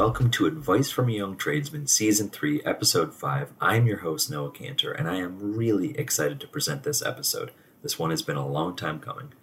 [0.00, 3.52] Welcome to Advice from a Young Tradesman, Season 3, Episode 5.
[3.60, 7.50] I'm your host, Noah Cantor, and I am really excited to present this episode.
[7.82, 9.34] This one has been a long time coming.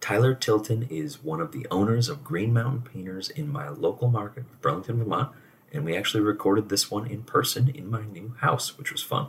[0.00, 4.44] Tyler Tilton is one of the owners of Green Mountain Painters in my local market
[4.50, 5.30] of Burlington, Vermont,
[5.74, 9.26] and we actually recorded this one in person in my new house, which was fun.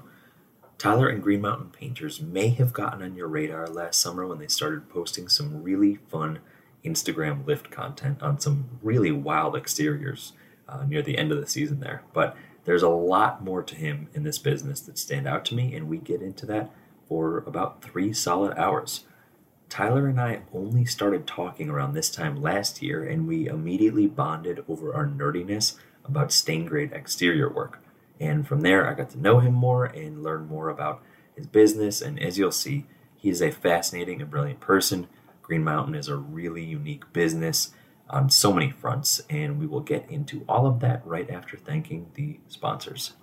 [0.77, 4.47] Tyler and Green Mountain Painters may have gotten on your radar last summer when they
[4.47, 6.39] started posting some really fun
[6.85, 10.31] Instagram lift content on some really wild exteriors
[10.71, 12.03] uh, near the end of the season there.
[12.13, 15.73] But there's a lot more to him in this business that stand out to me,
[15.75, 16.69] and we get into that
[17.07, 19.05] for about three solid hours.
[19.69, 24.63] Tyler and I only started talking around this time last year, and we immediately bonded
[24.67, 27.79] over our nerdiness about stain grade exterior work.
[28.19, 31.01] And from there, I got to know him more and learn more about
[31.35, 32.01] his business.
[32.01, 35.07] And as you'll see, he is a fascinating and brilliant person.
[35.41, 37.71] Green Mountain is a really unique business
[38.09, 42.09] on so many fronts, and we will get into all of that right after thanking
[42.15, 43.13] the sponsors.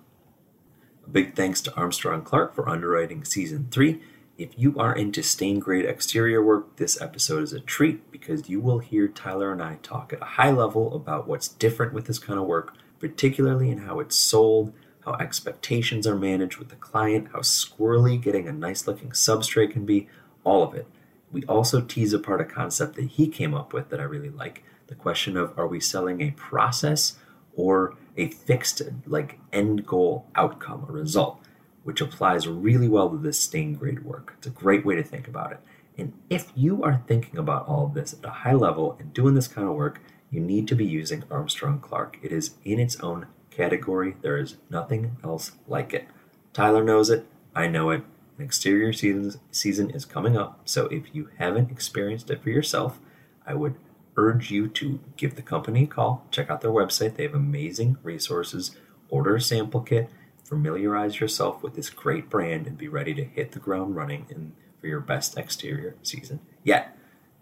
[1.05, 4.01] A big thanks to Armstrong Clark for underwriting season three.
[4.37, 8.59] If you are into stain grade exterior work, this episode is a treat because you
[8.59, 12.19] will hear Tyler and I talk at a high level about what's different with this
[12.19, 14.73] kind of work, particularly in how it's sold,
[15.05, 19.85] how expectations are managed with the client, how squirrely getting a nice looking substrate can
[19.85, 20.07] be,
[20.43, 20.85] all of it.
[21.31, 24.63] We also tease apart a concept that he came up with that I really like
[24.87, 27.17] the question of are we selling a process
[27.55, 31.39] or a fixed like end goal outcome or result
[31.83, 34.33] which applies really well to this stain grade work.
[34.37, 35.59] It's a great way to think about it.
[35.97, 39.35] And if you are thinking about all of this at a high level and doing
[39.35, 42.17] this kind of work you need to be using armstrong clark.
[42.21, 44.17] It is in its own category.
[44.21, 46.07] There is nothing else like it.
[46.51, 47.25] Tyler knows it.
[47.55, 48.03] I know it.
[48.37, 50.59] An exterior season, season is coming up.
[50.65, 52.99] So if you haven't experienced it for yourself
[53.47, 53.75] i would
[54.17, 57.15] urge you to give the company a call, check out their website.
[57.15, 58.75] They have amazing resources.
[59.09, 60.09] Order a sample kit,
[60.43, 64.53] familiarize yourself with this great brand, and be ready to hit the ground running in,
[64.81, 66.97] for your best exterior season yet.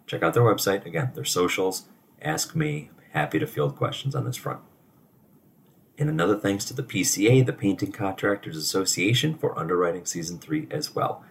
[0.06, 0.86] Check out their website.
[0.86, 1.86] Again, their socials.
[2.22, 2.92] Ask me.
[3.12, 4.60] Happy to field questions on this front.
[5.98, 10.94] And another thanks to the PCA, the Painting Contractors Association, for underwriting season three as
[10.94, 11.24] well.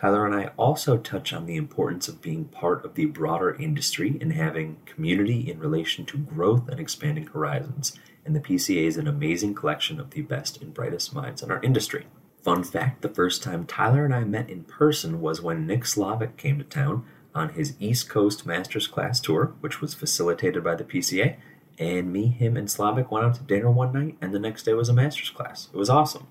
[0.00, 4.16] Tyler and I also touch on the importance of being part of the broader industry
[4.18, 7.98] and having community in relation to growth and expanding horizons.
[8.24, 11.62] And the PCA is an amazing collection of the best and brightest minds in our
[11.62, 12.06] industry.
[12.42, 16.38] Fun fact the first time Tyler and I met in person was when Nick Slavik
[16.38, 20.84] came to town on his East Coast Masters Class tour, which was facilitated by the
[20.84, 21.36] PCA.
[21.78, 24.72] And me, him, and Slavik went out to dinner one night, and the next day
[24.72, 25.68] was a Masters class.
[25.72, 26.26] It was awesome.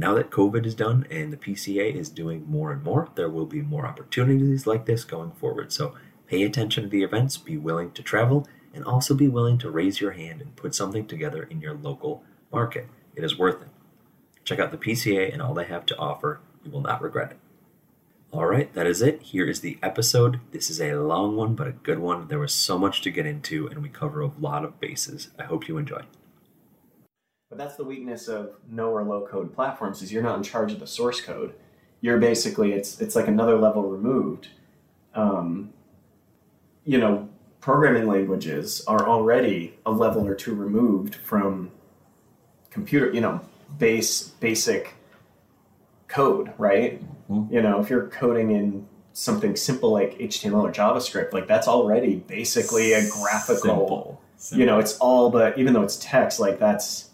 [0.00, 3.44] Now that COVID is done and the PCA is doing more and more, there will
[3.44, 5.74] be more opportunities like this going forward.
[5.74, 5.94] So
[6.26, 10.00] pay attention to the events, be willing to travel, and also be willing to raise
[10.00, 12.88] your hand and put something together in your local market.
[13.14, 13.68] It is worth it.
[14.42, 16.40] Check out the PCA and all they have to offer.
[16.64, 17.38] You will not regret it.
[18.32, 19.20] All right, that is it.
[19.20, 20.40] Here is the episode.
[20.50, 22.28] This is a long one, but a good one.
[22.28, 25.28] There was so much to get into, and we cover a lot of bases.
[25.38, 26.04] I hope you enjoy.
[27.50, 30.72] But that's the weakness of no or low code platforms is you're not in charge
[30.72, 31.52] of the source code.
[32.00, 34.48] You're basically it's it's like another level removed.
[35.16, 35.72] Um,
[36.84, 37.28] you know,
[37.60, 41.72] programming languages are already a level or two removed from
[42.70, 43.40] computer, you know,
[43.78, 44.94] base basic
[46.06, 47.02] code, right?
[47.28, 47.52] Mm-hmm.
[47.52, 52.16] You know, if you're coding in something simple like HTML or JavaScript, like that's already
[52.16, 53.56] basically a graphical.
[53.60, 54.22] Simple.
[54.36, 54.60] Simple.
[54.60, 57.09] You know, it's all but even though it's text, like that's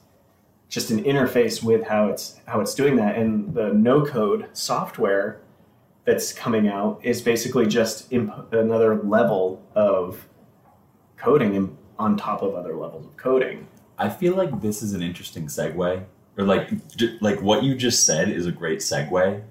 [0.77, 3.17] just an interface with how it's how it's doing that.
[3.17, 5.41] And the no code software
[6.05, 10.29] that's coming out is basically just imp- another level of
[11.17, 13.67] coding on top of other levels of coding.
[13.97, 16.05] I feel like this is an interesting segue,
[16.37, 16.69] or like
[17.23, 19.43] like what you just said is a great segue,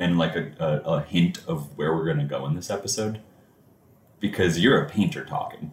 [0.00, 3.20] and like a, a, a hint of where we're going to go in this episode,
[4.18, 5.70] because you're a painter talking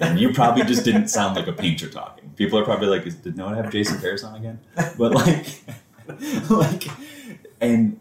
[0.00, 2.19] and you probably just didn't sound like a painter talking.
[2.40, 4.60] People are probably like, "Did no one have Jason Paris on again?"
[4.96, 5.60] But like,
[6.48, 6.84] like,
[7.60, 8.00] and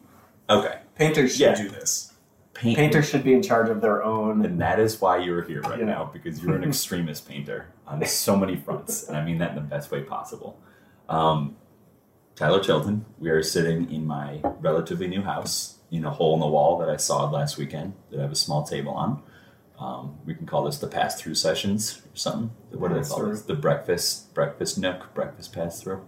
[0.49, 1.55] okay, painters should yeah.
[1.55, 2.13] do this.
[2.53, 4.45] paint Painters should be in charge of their own.
[4.45, 5.85] And that is why you're here right know.
[5.85, 9.55] now, because you're an extremist painter on so many fronts, and I mean that in
[9.55, 10.57] the best way possible.
[11.09, 11.57] Um,
[12.37, 16.47] Tyler Tilton, we are sitting in my relatively new house in a hole in the
[16.47, 19.21] wall that I sawed last weekend that I have a small table on.
[19.79, 22.51] Um, we can call this the pass through sessions or something.
[22.71, 23.43] What do they call this?
[23.43, 26.01] The breakfast breakfast nook, breakfast pass through.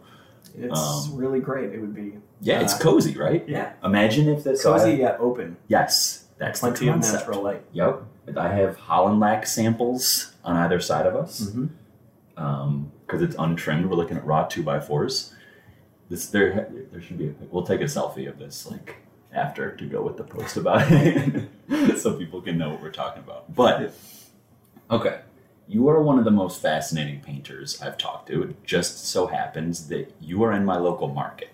[0.57, 1.71] It's Um, really great.
[1.73, 3.47] It would be Yeah, it's Uh, cozy, right?
[3.47, 5.55] yeah, Imagine if this cozy yet open.
[5.69, 7.19] Yes, that's Plenty the of concept.
[7.27, 7.63] natural light.
[7.71, 8.03] Yep.
[8.35, 12.83] I have Holland lac samples on either side of us Mm-hmm.
[13.05, 13.85] because it's untrimmed.
[13.89, 15.33] We're looking at raw two by fours.
[16.09, 18.97] This there there should be a we'll take a selfie of this like
[19.33, 21.49] after to go with the post about it
[21.97, 23.53] so people can know what we're talking about.
[23.55, 23.93] But
[24.89, 25.21] okay,
[25.67, 28.43] you are one of the most fascinating painters I've talked to.
[28.43, 31.49] It just so happens that you are in my local market.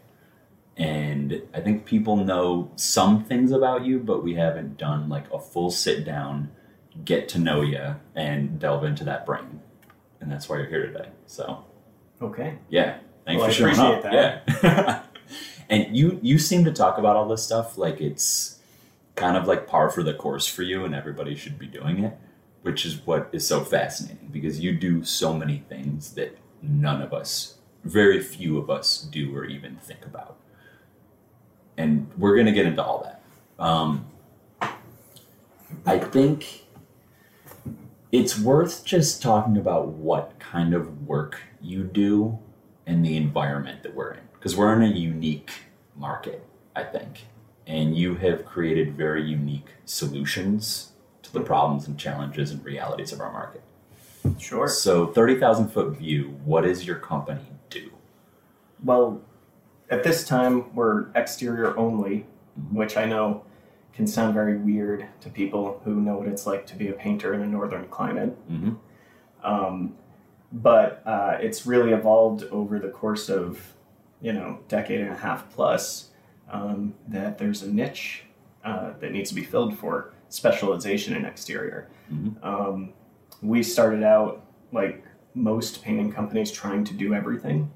[0.75, 5.39] And I think people know some things about you, but we haven't done like a
[5.39, 6.51] full sit down,
[7.03, 9.61] get to know you, and delve into that brain.
[10.21, 11.09] And that's why you're here today.
[11.25, 11.63] So
[12.21, 12.57] Okay.
[12.69, 14.05] yeah, thanks Well, for I showing up.
[14.05, 15.03] appreciate Yeah,
[15.69, 18.59] and you you seem to talk about all this stuff like it's
[19.15, 22.17] kind of like par for the course for you, and everybody should be doing it,
[22.61, 27.13] which is what is so fascinating because you do so many things that none of
[27.13, 30.37] us, very few of us, do or even think about.
[31.77, 33.21] And we're gonna get into all that.
[33.63, 34.05] Um,
[35.85, 36.65] I think
[38.11, 42.39] it's worth just talking about what kind of work you do
[42.85, 45.51] and the environment that we're in because we're in a unique
[45.97, 46.41] market
[46.73, 47.25] i think
[47.65, 53.19] and you have created very unique solutions to the problems and challenges and realities of
[53.19, 53.61] our market
[54.39, 54.69] Sure.
[54.69, 57.91] so 30000 foot view what does your company do
[58.81, 59.21] Well,
[59.89, 62.25] at this time, we're exterior only,
[62.71, 63.43] which I know
[63.93, 67.33] can sound very weird to people who know what it's like to be a painter
[67.33, 68.31] in a northern climate.
[68.49, 68.73] mm-hmm.
[69.43, 69.95] Um,
[70.51, 73.76] but uh, it's really evolved over the course of,
[74.21, 76.09] you know, decade and a half plus.
[76.49, 78.23] Um, that there's a niche
[78.63, 81.89] uh, that needs to be filled for specialization in exterior.
[82.11, 82.41] Mhm.
[82.43, 82.93] Um,
[83.41, 85.03] we started out like
[85.33, 87.69] most painting companies trying to do everything.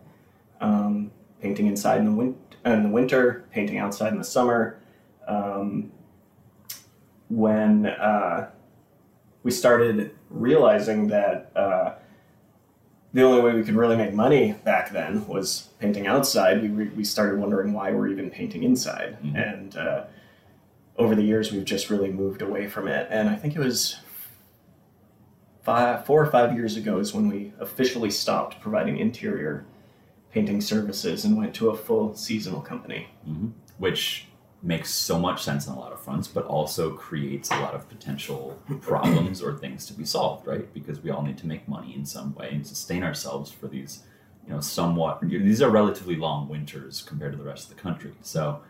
[0.61, 1.11] Um,
[1.41, 4.79] painting inside in the, win- in the winter, painting outside in the summer.
[5.27, 5.91] Um,
[7.29, 8.49] when uh,
[9.43, 11.93] we started realizing that uh,
[13.13, 16.89] the only way we could really make money back then was painting outside, we, re-
[16.95, 19.17] we started wondering why we're even painting inside.
[19.23, 19.53] Mhm.
[19.53, 20.03] And uh,
[20.97, 23.07] over the years, we've just really moved away from it.
[23.09, 23.97] And I think it was
[25.63, 29.65] five, four or five years ago is when we officially stopped providing interior
[30.31, 33.07] painting services and went to a full seasonal company.
[33.77, 34.27] which
[34.63, 37.89] makes so much sense on a lot of fronts, but also creates a lot of
[37.89, 40.71] potential problems or things to be solved, right?
[40.73, 44.03] Because we all need to make money in some way and sustain ourselves for these,
[44.45, 45.21] you know, somewhat.
[45.21, 48.61] These are relatively long winters compared to the rest of the country, so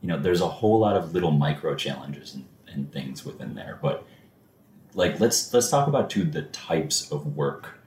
[0.00, 3.78] you know, there's a whole lot of little micro challenges and, and things within there.
[3.80, 4.06] But
[4.94, 7.80] like, let's let's talk about too the types of work,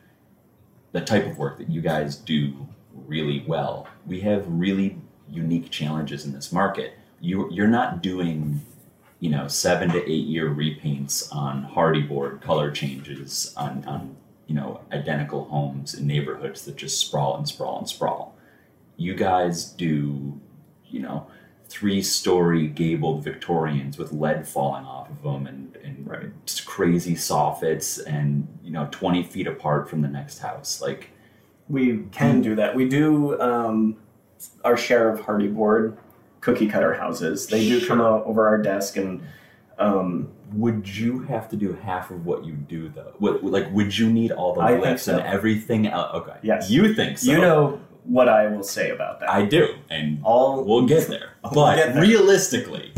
[0.92, 3.88] the type of work that you guys do really well.
[4.06, 4.98] We have really
[5.30, 6.99] unique challenges in this market.
[7.22, 8.62] You you're not doing,
[9.20, 14.16] you know, seven to eight year repaints on Hardie board color changes on on
[14.48, 18.36] you know identical homes in neighborhoods that just sprawl and sprawl and sprawl.
[18.98, 20.40] You guys do,
[20.88, 21.28] you know,
[21.70, 26.32] three story gabled Victorians with lead falling off of them and and Right.
[26.46, 31.12] just crazy soffits and you know twenty feet apart from the next house like.
[31.68, 32.74] We can do that.
[32.76, 33.98] We do um,
[34.66, 36.00] our share of Hardie board
[36.42, 37.48] cookie cutter houses.
[37.48, 39.22] They do come out over our desk and
[39.78, 43.14] um, Would you have to do half of what you do though?
[43.20, 46.14] What, like, would you need all the I lifts and everything else?
[46.16, 46.38] Okay.
[46.44, 46.70] Yes.
[46.70, 47.32] You think so?
[47.32, 49.30] you know what I will say about that.
[49.30, 51.32] I do, and All we'll get there.
[51.44, 52.02] We'll but get there.
[52.02, 52.94] realistically,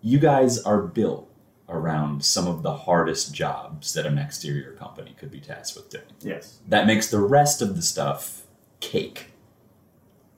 [0.00, 1.28] you guys are built
[1.68, 6.04] around some of the hardest jobs that an exterior company could be tasked with doing.
[6.20, 8.42] yes, That makes the rest of the stuff
[8.80, 9.31] cake,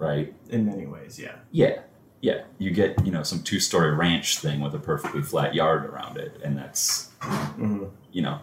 [0.04, 0.34] right?
[0.50, 1.36] in many ways, yeah.
[1.50, 1.80] Yeah,
[2.20, 2.42] yeah.
[2.58, 6.16] You get you know some two story ranch thing with a perfectly flat yard around
[6.18, 7.90] it, and that's Mhm.
[8.12, 8.38] you know.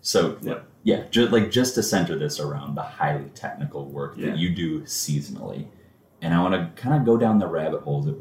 [0.00, 0.60] So Yeah.
[0.84, 4.30] yeah, just like just to center this around the highly technical work Yeah.
[4.30, 5.66] that you do seasonally,
[6.20, 8.16] and I want to kind of go down the rabbit holes of,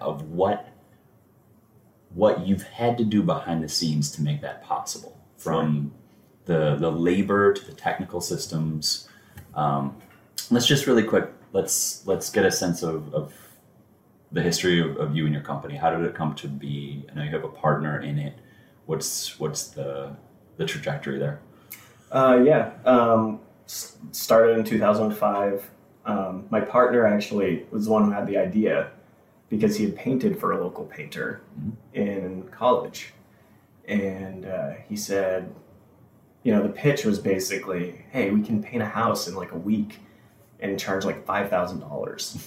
[0.00, 0.68] of what
[2.14, 5.92] what you've had to do behind the scenes to make that possible, from
[6.44, 9.08] the the labor to the technical systems.
[9.54, 9.96] Um,
[10.50, 13.32] let's just really quick let's let's get a sense of, of
[14.32, 15.76] the history of, of you and your company.
[15.76, 17.04] How did it come to be?
[17.10, 18.34] I know you have a partner in it.
[18.86, 20.16] What's what's the
[20.56, 21.40] the trajectory there?
[22.10, 25.70] Uh, yeah, um, started in 2005.
[26.04, 28.90] Um, my partner actually was the one who had the idea
[29.48, 31.72] because he had painted for a local painter Mhm.
[31.94, 33.12] in college.
[33.86, 35.54] And uh, he said,
[36.42, 39.56] you know, the pitch was basically, hey, we can paint a house in like a
[39.58, 40.00] week
[40.62, 42.46] and charge like $5,000.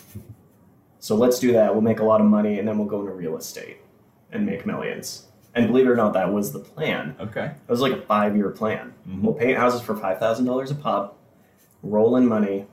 [1.00, 1.72] so let's do that.
[1.74, 3.78] We'll make a lot of money and then we'll go into real estate
[4.32, 5.28] and make millions.
[5.54, 7.16] And believe it or not, that was the plan.
[7.20, 7.46] Okay.
[7.46, 8.94] It was like a five year plan.
[9.08, 9.22] Mhm.
[9.22, 11.18] We'll paint houses for five thousand dollars a pop,
[11.84, 12.66] roll in money,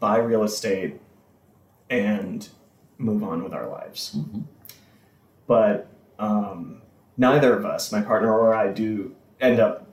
[0.00, 1.00] buy real estate,
[1.90, 2.48] and
[2.98, 4.16] move on with our lives.
[4.16, 4.44] Mhm.
[5.46, 5.86] But
[6.18, 6.82] um,
[7.16, 9.86] neither of us, my partner or I, do end up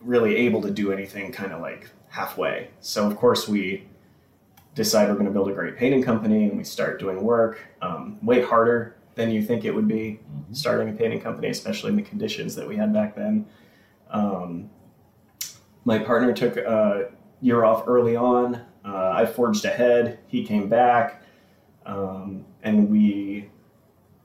[0.00, 2.68] really able to do anything kind of like halfway.
[2.80, 3.88] So of course we
[4.74, 8.18] decide we're going to build a great painting company, and we start doing work um,
[8.22, 10.56] way harder than you think it would be Mhm.
[10.56, 13.46] starting a painting company, especially in the conditions that we had back then.
[14.10, 14.70] Um,
[15.84, 18.60] my partner took a year off early on.
[18.84, 20.18] Uh, I forged ahead.
[20.26, 21.22] He came back,
[21.84, 23.50] um, and we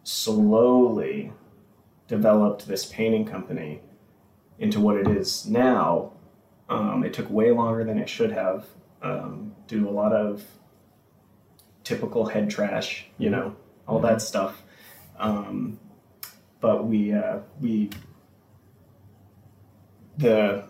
[0.03, 1.31] slowly
[2.07, 3.81] developed this painting company
[4.59, 6.11] into what it is now.
[6.69, 8.65] Um, it took way longer than it should have.
[9.01, 10.43] Um, due to a lot of
[11.83, 13.55] typical head trash, you know,
[13.87, 14.63] all that stuff.
[15.19, 15.79] Um,
[16.59, 17.89] but we uh, we
[20.17, 20.63] the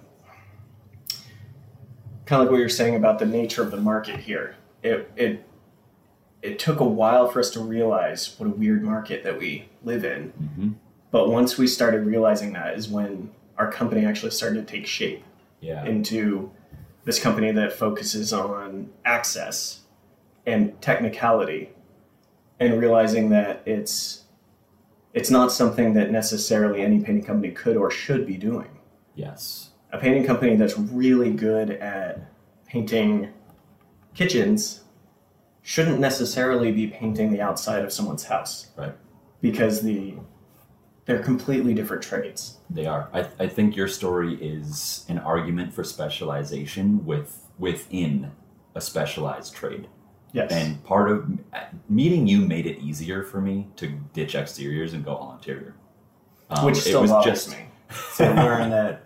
[2.25, 4.55] kind of like what you're saying about the nature of the market here.
[4.83, 5.45] It it
[6.41, 10.05] it took a while for us to realize what a weird market that we live
[10.05, 10.33] in.
[10.33, 10.73] Mhm.
[11.11, 15.23] But once we started realizing that is when our company actually started to take shape
[15.67, 15.85] Yeah.
[15.85, 16.51] into
[17.03, 19.81] this company that focuses on access
[20.45, 21.71] and technicality
[22.59, 24.23] and realizing that it's
[25.13, 28.69] it's not something that necessarily any painting company could or should be doing.
[29.15, 29.71] yes.
[29.91, 32.29] A painting company that's really good at
[32.65, 33.29] painting
[34.13, 34.83] kitchens
[35.61, 38.67] shouldn't necessarily be painting the outside of someone's house.
[38.77, 38.93] Right.
[39.41, 40.15] Because the
[41.07, 42.57] they're completely different trades.
[42.69, 43.09] They are.
[43.13, 48.31] I, I think your story is an argument for specialization with within
[48.75, 49.87] a specialized trade.
[50.33, 50.51] Yes.
[50.51, 51.25] And part of
[51.89, 55.75] meeting you made it easier for me to ditch exteriors and go all interior.
[56.49, 57.69] Um, Which it still was just- me.
[58.11, 59.05] So learn that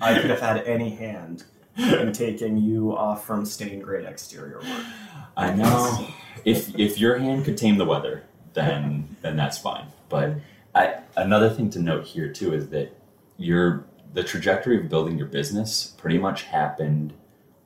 [0.00, 1.42] I could have had any hand
[1.76, 4.84] in taking you off from stain grade exterior work.
[5.36, 6.06] I know.
[6.44, 8.22] if if your hand could tame the weather,
[8.52, 9.86] then then that's fine.
[10.08, 10.34] But
[10.74, 12.96] I, another thing to note here too is that
[13.36, 17.12] your the trajectory of building your business pretty much happened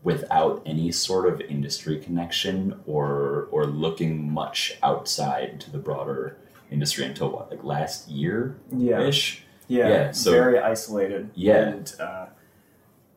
[0.02, 6.36] without any sort of industry connection or or looking much outside to the broader
[6.70, 9.00] industry until what like last year Yeah.
[9.02, 9.42] ish.
[9.66, 9.88] Yeah.
[9.88, 11.30] Yeah, so- very isolated.
[11.34, 11.68] Yeah.
[11.68, 12.26] And uh,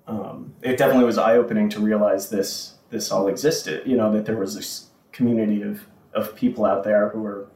[0.07, 3.83] um, it definitely was eye opening to realize this this all existed.
[3.87, 7.47] You know that there was this community of of people out there who were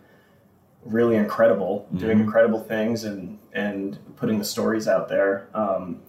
[0.85, 2.21] really incredible, doing Mhm.
[2.21, 5.47] incredible things, and and putting the stories out there.
[5.53, 6.01] Um,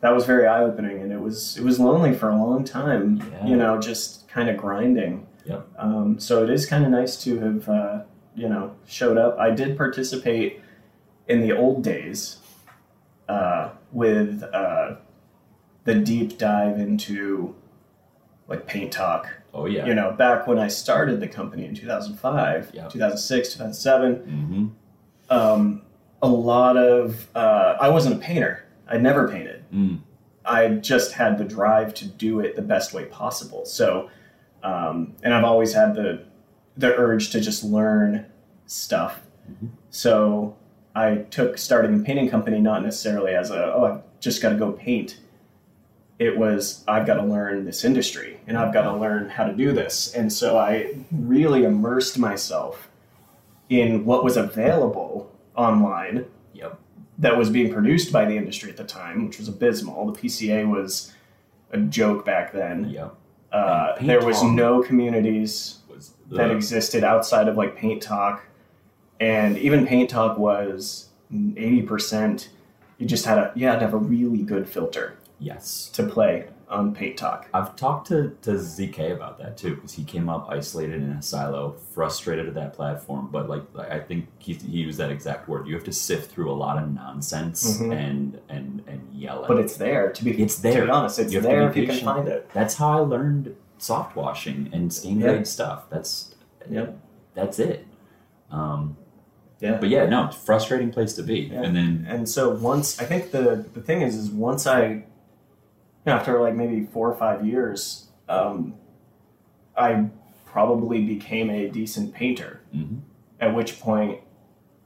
[0.00, 3.20] that was very eye opening, and it was it was lonely for a long time.
[3.32, 3.46] Yeah.
[3.46, 5.26] You know, just kind of grinding.
[5.44, 5.66] Yep.
[5.78, 8.02] Um, so it is kind of nice to have uh,
[8.34, 9.38] you know showed up.
[9.38, 10.60] I did participate
[11.28, 12.38] in the old days
[13.28, 14.96] uh, with uh,
[15.84, 17.54] the deep dive into
[18.48, 19.28] like paint talk.
[19.54, 19.86] Oh yeah.
[19.86, 22.88] You know, back when I started the company in 2005, Yeah.
[22.88, 24.66] 2006, 2007, hmm
[25.30, 25.82] um,
[26.20, 28.64] a lot of uh, I wasn't a painter.
[28.88, 29.64] I'd never painted.
[29.72, 30.00] Mm.
[30.44, 33.64] I just had the drive to do it the best way possible.
[33.64, 34.10] So,
[34.62, 36.24] um, and I've always had the
[36.76, 38.26] the urge to just learn
[38.66, 39.20] stuff.
[39.50, 39.68] Mhm.
[39.90, 40.56] So
[40.94, 44.56] I took starting a painting company not necessarily as a oh I've just got to
[44.56, 45.18] go paint.
[46.18, 49.52] It was I've got to learn this industry and I've got to learn how to
[49.52, 50.14] do this.
[50.14, 52.88] And so I really immersed myself
[53.68, 56.78] in what was available online Yep.
[57.18, 60.12] that was being produced by the industry at the time, which was abysmal.
[60.12, 61.12] The PCA was
[61.70, 62.90] a joke back then.
[62.90, 63.14] Yep.
[63.50, 68.44] Uh, there was no communities Was that existed outside of like Paint Talk,
[69.20, 71.08] and even Paint Talk was
[71.56, 72.48] eighty percent.
[72.98, 75.90] You just had a you had to have a really good filter yes.
[75.94, 77.48] to play on Paint Talk.
[77.52, 81.20] I've talked to, to ZK about that too, because he came up isolated in a
[81.22, 83.28] silo, frustrated at that platform.
[83.30, 85.66] But like, I think he, he used that exact word.
[85.66, 87.94] You have to sift through a lot of nonsense Mhm.
[87.94, 89.48] and and and yell at.
[89.48, 90.42] But it's there to be.
[90.42, 90.84] It's To there.
[90.86, 92.48] be honest, it's to there be if you can find it.
[92.54, 95.32] That's how I learned soft washing and stain Yeah.
[95.34, 95.90] grade stuff.
[95.90, 96.34] That's
[96.70, 96.96] Yep.
[97.34, 97.86] that's it.
[98.50, 98.96] Um,
[99.60, 99.76] Yeah.
[99.78, 101.50] but yeah, no, frustrating place to be.
[101.52, 101.62] Yeah.
[101.64, 105.04] And then And so once I think the the thing is is once I
[106.06, 108.74] after like maybe four or five years, um,
[109.76, 110.06] I
[110.44, 112.60] probably became a decent painter.
[112.74, 113.00] Mhm.
[113.40, 114.20] At which point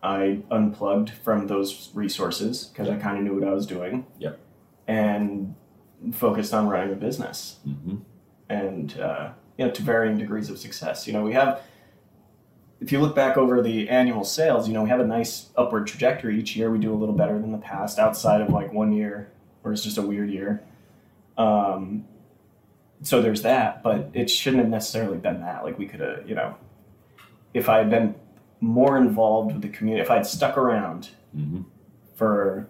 [0.03, 4.07] I unplugged from those resources because I kind of knew what I was doing.
[4.19, 4.39] Yep.
[4.87, 5.55] And
[6.13, 8.01] focused on running a business mhm.
[8.51, 11.07] and uh, you know to varying degrees of success.
[11.07, 11.61] You know, we have.
[12.79, 15.87] If you look back over the annual sales, you know we have a nice upward
[15.87, 16.71] trajectory each year.
[16.71, 19.33] We do a little better than the past, outside of like one year
[19.63, 20.63] where it's just a weird year.
[21.39, 22.05] Um,
[23.03, 25.65] so there's that, but it shouldn't have necessarily been that.
[25.65, 26.57] Like we could have, you know,
[27.53, 28.15] if I had been
[28.61, 31.65] more involved with the community, if I'd stuck around Mhm.
[32.15, 32.67] for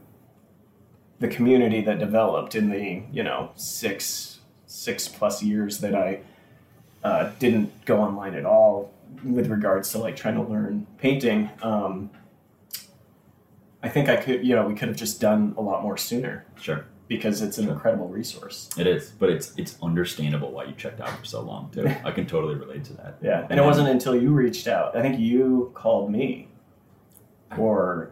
[1.20, 6.20] the community that developed in the you know six six plus years that I
[7.04, 8.92] uh, didn't go online at all
[9.24, 11.48] with regards to like trying to learn painting.
[11.62, 12.10] Um,
[13.82, 16.44] I think I could you know we could have just done a lot more sooner
[16.60, 16.84] sure.
[17.08, 18.68] Because it's an incredible resource.
[18.76, 21.86] It is, but it's it's understandable why you checked out for so long too.
[22.04, 23.18] I can totally relate to that.
[23.22, 24.96] Yeah, and And it wasn't until you reached out.
[24.96, 26.48] I think you called me,
[27.56, 28.10] or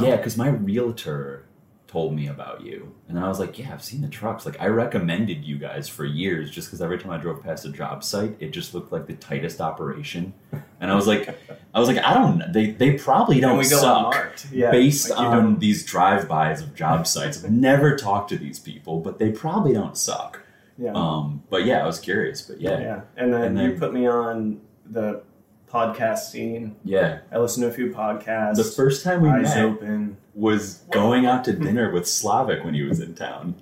[0.00, 1.46] Yeah, because my realtor
[1.86, 4.46] told me about you, and then I was like, "Yeah, I've seen the trucks.
[4.46, 7.68] Like, I recommended you guys for years, just because every time I drove past a
[7.70, 10.32] job site, it just looked like the tightest operation."
[10.80, 11.38] And I was like,
[11.74, 12.52] "I was like, I don't.
[12.52, 17.06] They they probably don't we suck." Yeah, Based like on don't- these drive-bys of job
[17.14, 20.40] sites, I've never talked to these people, but they probably don't suck.
[20.78, 20.92] yeah.
[20.94, 22.42] Um, but yeah, I was curious.
[22.42, 24.60] But yeah, Yeah, and then, And you put me on
[24.90, 25.22] the
[25.70, 26.76] podcast scene.
[26.84, 27.20] yeah.
[27.30, 28.56] I listened to a few podcasts.
[28.56, 30.16] The first time we Eyes met, open.
[30.34, 33.54] was going out to dinner with Slavik when he was in town.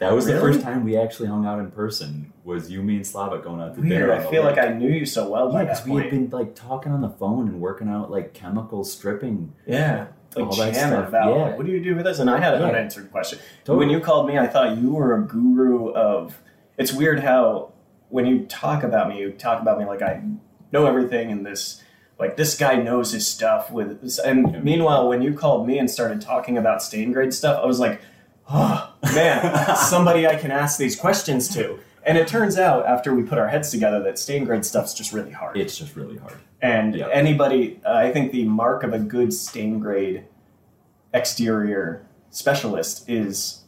[0.00, 2.32] That was the first time we actually hung out in person.
[2.42, 3.90] Was you, me, and Slavik going out to Weird.
[4.08, 4.12] dinner?
[4.12, 6.90] I feel like I knew you so well yeah, because we had been like talking
[6.90, 9.52] on the phone and working out like chemical stripping.
[9.66, 11.56] yeah, like all that stuff, about yeah.
[11.56, 12.18] what do you do with this?
[12.18, 12.68] And I had an Yeah.
[12.68, 13.38] unanswered question.
[13.64, 13.86] Totally.
[13.86, 16.40] When you called me, I thought you were a guru of.
[16.78, 17.72] It's weird how
[18.08, 20.22] when you talk about me, you talk about me like I
[20.72, 21.82] know everything and this.
[22.18, 26.20] Like this guy knows his stuff with, and meanwhile, when you called me and started
[26.20, 28.00] talking about stain grade stuff, I was like,
[28.50, 31.78] oh man, somebody I can ask these questions to.
[32.04, 35.12] And it turns out after we put our heads together that stain grade stuff's just
[35.12, 35.56] really hard.
[35.58, 36.38] It's just really hard.
[36.62, 37.08] And Yeah.
[37.08, 40.24] anybody, uh, I think the mark of a good stain grade
[41.12, 43.62] exterior specialist is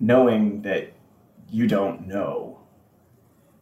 [0.00, 0.92] knowing that
[1.50, 2.58] you don't know.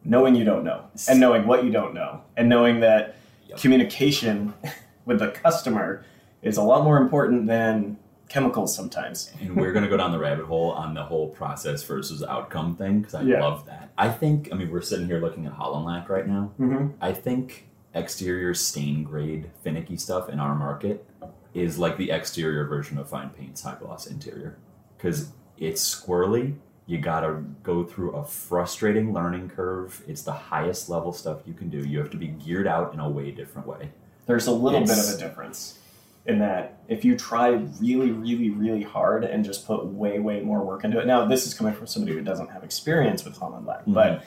[0.03, 0.85] Knowing you don't know.
[1.07, 2.21] And knowing what you don't know.
[2.37, 3.15] And knowing that
[3.47, 3.59] Yep.
[3.59, 4.53] communication
[5.05, 6.05] with the customer
[6.41, 7.97] is a lot more important than
[8.37, 9.31] chemicals sometimes.
[9.39, 12.99] And we're gonna go down the rabbit hole on the whole process versus outcome thing
[13.01, 13.41] because I Yeah.
[13.43, 13.91] love that.
[13.95, 14.49] I think.
[14.51, 16.51] I mean, we're sitting here looking at Holland Lac right now.
[16.59, 16.87] Mm-hmm.
[16.99, 21.05] I think exterior stain grade finicky stuff in our market
[21.53, 24.57] is like the exterior version of fine paint's high gloss interior
[24.97, 26.55] because it's squirrely.
[26.87, 30.03] You gotta go through a frustrating learning curve.
[30.07, 31.77] It's the highest level stuff you can do.
[31.77, 33.91] You have to be geared out in a way different way.
[34.25, 35.77] There's a little bit of a difference
[36.25, 37.49] in that if you try
[37.81, 41.05] really, really, really hard and just put way, way more work into it.
[41.05, 43.93] Now, this is coming from somebody who doesn't have experience with Holland Lac, Mhm.
[43.93, 44.23] but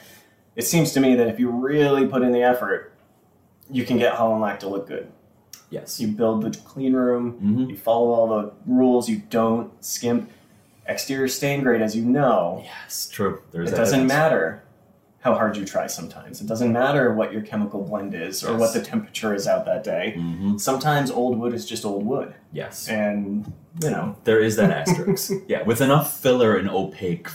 [0.56, 2.92] it seems to me that if you really put in the effort,
[3.70, 5.08] you can get Holland Lac to look good.
[5.70, 5.98] Yes.
[5.98, 7.70] You build the clean room, Mhm.
[7.70, 10.30] you follow all the rules, you don't skimp.
[10.86, 13.08] Exterior stain grade, as you know, Yes.
[13.10, 13.40] True.
[13.50, 14.08] There's it doesn't difference.
[14.12, 14.62] matter
[15.26, 16.40] how hard you try sometimes.
[16.40, 18.60] It doesn't matter what your chemical blend is or Yes.
[18.60, 20.14] what the temperature is out that day.
[20.16, 20.60] Mhm.
[20.60, 22.32] Sometimes old wood is just old wood.
[22.52, 22.88] Yes.
[22.88, 25.32] And, you know, There is that asterisk.
[25.48, 27.26] yeah, with enough filler and opaque,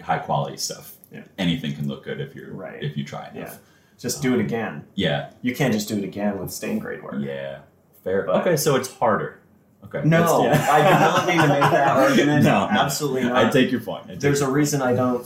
[0.00, 1.24] high quality stuff, Yeah.
[1.36, 2.82] anything can look good if you're Right.
[2.82, 3.58] if you try yeah, enough.
[3.98, 4.84] just do it again.
[4.94, 7.16] Yeah, You can't just do it again with stain grade work.
[7.18, 7.58] yeah,
[8.02, 8.22] fair.
[8.22, 9.40] But- okay, so it's harder.
[9.84, 12.44] Okay, No, that's- I did not mean to make that argument.
[12.44, 12.80] No, no.
[12.80, 13.36] Absolutely not.
[13.44, 14.08] I take your point.
[14.08, 15.22] Take There's your a reason I don't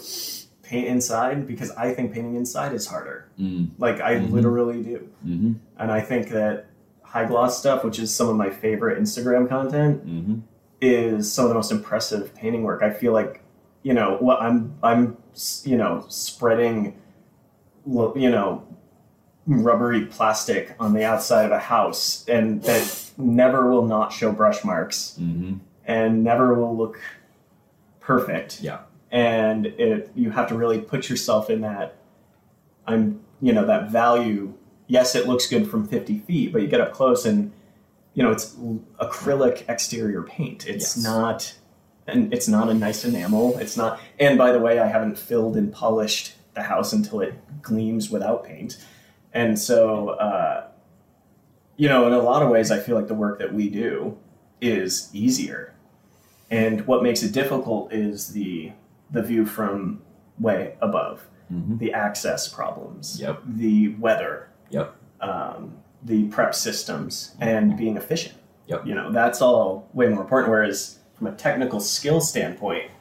[0.71, 3.27] paint inside because I think painting inside is harder.
[3.41, 4.31] Mm, Like I Mhm.
[4.31, 5.09] literally do.
[5.25, 6.67] hmm And I think that
[7.03, 10.35] high gloss stuff, which is some of my favorite Instagram content, hmm
[10.83, 12.83] is some of the most impressive painting work.
[12.83, 13.43] I feel like,
[13.83, 15.17] you know, what I'm I'm
[15.65, 16.95] you know spreading,
[17.87, 18.63] you know,
[19.47, 24.65] rubbery plastic on the outside of a house, and that never will not show brush
[24.65, 25.55] marks hmm
[25.87, 26.99] and never will look
[28.01, 28.61] perfect.
[28.63, 28.79] Yeah.
[29.13, 31.97] And it you have to really put yourself in that.
[32.87, 34.55] I'm you know that value.
[34.87, 37.53] Yes, it looks good from 50 feet, but you get up close and
[38.15, 38.55] you know it's
[39.01, 40.67] acrylic exterior paint.
[40.67, 41.05] It's Yes.
[41.05, 41.55] not
[42.07, 43.57] and it's not a nice enamel.
[43.59, 44.01] It's not.
[44.19, 48.45] And by the way, I haven't filled and polished the house until it gleams without
[48.45, 48.85] paint.
[49.33, 50.67] And so uh,
[51.77, 54.19] you know, in a lot of ways, I feel like the work that we do
[54.61, 55.75] is easier.
[56.51, 58.73] And what makes it difficult is the
[59.11, 60.03] the view from
[60.39, 61.79] way above, Mm-hmm.
[61.79, 63.43] the access problems, Yep.
[63.45, 64.95] the weather, Yep.
[65.21, 68.37] um, the prep systems, and being efficient.
[68.69, 68.87] Yep.
[68.87, 70.49] You know, that's all way more important.
[70.51, 72.93] Whereas from a technical skill standpoint,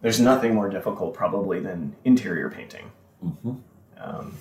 [0.00, 2.90] there's nothing more difficult probably than interior painting.
[3.24, 3.52] Mm-hmm.
[3.96, 4.34] Um,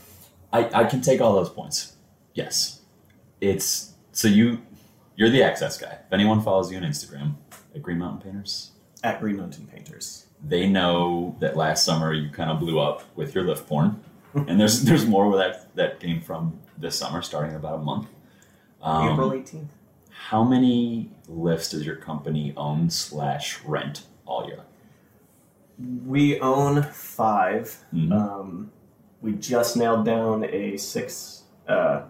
[0.51, 1.95] I, I can take all those points.
[2.33, 2.81] Yes.
[3.39, 4.61] It's so you
[5.15, 5.99] you're the access guy.
[6.07, 7.35] If anyone follows you on Instagram
[7.75, 8.71] at Green Mountain Painters,
[9.03, 10.22] at Green Mountain Painters.
[10.43, 14.03] They know that last summer you kind of blew up with your lift porn.
[14.33, 18.07] and there's there's more where that that came from this summer, starting about a month.
[18.81, 19.67] Um, April 18th.
[20.09, 24.63] How many lifts does your company own slash rent all year?
[26.05, 28.11] We own 5 Mhm.
[28.13, 28.71] Um,
[29.21, 32.03] we just nailed down a six uh,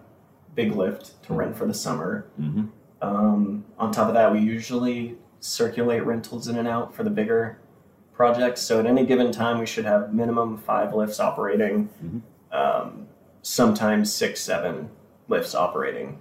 [0.54, 2.26] big lift to rent for the summer.
[2.40, 2.64] Mm-hmm.
[3.00, 7.58] Um, on top of that, we usually circulate rentals in and out for the bigger
[8.14, 8.62] projects.
[8.62, 12.20] So at any given time, we should have minimum five lifts operating, Mhm.
[12.56, 13.06] um,
[13.42, 14.90] sometimes six, seven
[15.28, 16.18] lifts operating.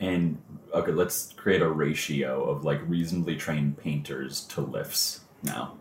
[0.00, 0.38] And
[0.72, 5.74] okay, let's create a ratio of like reasonably trained painters to lifts now.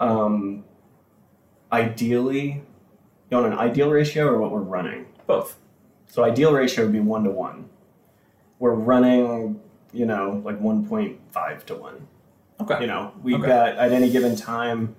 [0.00, 0.64] Um,
[1.72, 2.62] ideally,
[3.30, 5.06] you want an ideal ratio or what we're running?
[5.26, 5.58] Both.
[6.08, 7.68] So ideal ratio would be one to one.
[8.58, 9.60] We're running,
[9.92, 12.06] you know, like one point five to one.
[12.64, 12.80] Okay.
[12.82, 13.46] You know, we've Okay.
[13.46, 14.96] got at any given time,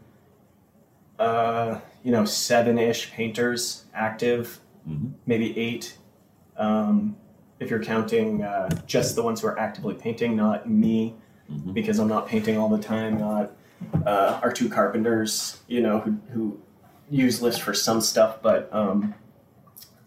[1.19, 5.11] uh, you know, seven ish painters active, Mhm.
[5.25, 5.97] maybe eight.
[6.57, 7.15] Um,
[7.59, 11.15] if you're counting uh, just the ones who are actively painting, not me,
[11.51, 11.73] Mhm.
[11.73, 13.51] because I'm not painting all the time, not
[14.05, 16.57] uh, our two carpenters, you know, who, who
[17.09, 19.13] use lifts for some stuff, but um,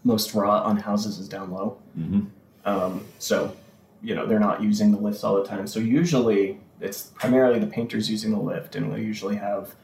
[0.05, 1.77] most raw on houses is down low.
[1.99, 2.21] Mm-hmm.
[2.64, 3.55] Um, so,
[4.03, 5.66] you know, they're not using the lifts all the time.
[5.66, 9.75] So usually it's primarily the painters using the lift, and we'll usually have,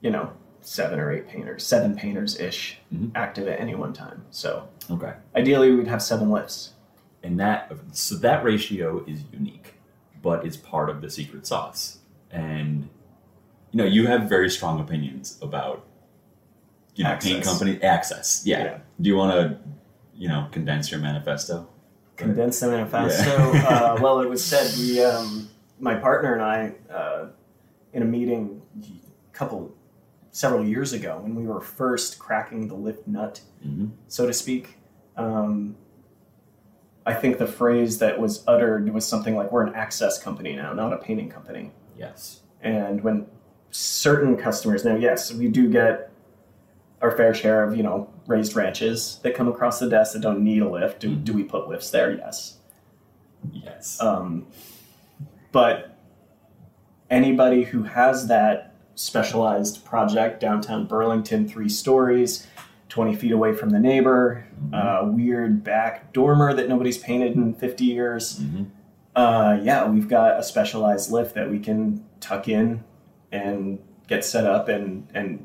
[0.00, 3.10] you know, seven or eight painters, seven painters ish Mhm.
[3.14, 4.24] active at any one time.
[4.30, 5.14] So Okay.
[5.34, 6.74] ideally we'd have seven lifts.
[7.22, 9.74] And that so that ratio is unique,
[10.22, 11.98] but it's part of the secret sauce.
[12.30, 12.88] And
[13.70, 15.84] you know, you have very strong opinions about
[16.94, 18.42] you know paint company access.
[18.44, 18.64] Yeah.
[18.64, 18.78] Yeah.
[19.00, 19.58] Do you want to
[20.16, 21.66] you know condense your manifesto?
[22.16, 23.52] Condense the manifesto.
[23.54, 25.48] uh, well, it was said we, um,
[25.80, 27.26] my partner and I, uh,
[27.92, 29.74] in a meeting a couple,
[30.30, 33.86] several years ago, when we were first cracking the lift nut, Mm-hmm.
[34.06, 34.78] so to speak.
[35.16, 35.74] Um,
[37.04, 40.72] I think the phrase that was uttered was something like, "We're an access company now,
[40.74, 42.42] not a painting company." Yes.
[42.62, 43.26] And when
[43.72, 46.12] certain customers now, yes, we do get
[47.02, 50.44] our fair share of you know raised ranches that come across the desk that don't
[50.44, 51.00] need a lift.
[51.00, 52.12] Do, do we put lifts there?
[52.12, 52.58] Yes.
[53.52, 54.00] Yes.
[54.00, 54.46] Um,
[55.52, 55.96] but
[57.10, 62.46] anybody who has that specialized project downtown Burlington, three stories,
[62.88, 67.84] 20 feet away from the neighbor, uh, weird back dormer that nobody's painted in 50
[67.84, 68.38] years.
[68.38, 68.64] hmm
[69.14, 72.84] Uh, yeah, we've got a specialized lift that we can tuck in
[73.32, 75.44] and get set up and, and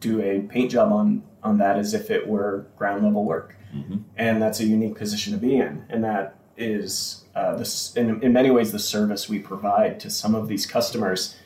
[0.00, 3.56] do a paint job on, on that as if it were ground level work.
[3.72, 8.20] Hmm and that's a unique position to be in and that is uh, this in,
[8.22, 11.36] in many ways the service we provide to some of these customers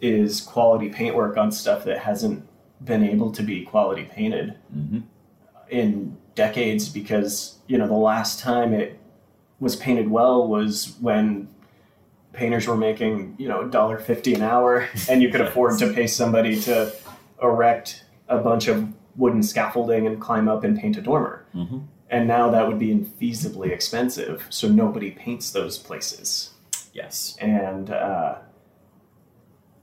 [0.00, 2.46] is quality paintwork on stuff that hasn't
[2.84, 5.00] been able to be quality painted hmm
[5.68, 8.98] in decades because you know the last time it
[9.60, 11.46] was painted well was when
[12.32, 16.60] painters were making you know $1.50 an hour and you could afford to pay somebody
[16.60, 16.92] to
[17.40, 21.44] erect a bunch of wooden scaffolding and climb up and paint a dormer.
[21.52, 21.78] Hmm
[22.10, 26.50] and now that would be infeasibly expensive, so nobody paints those places.
[26.92, 27.36] Yes.
[27.40, 28.36] And uh,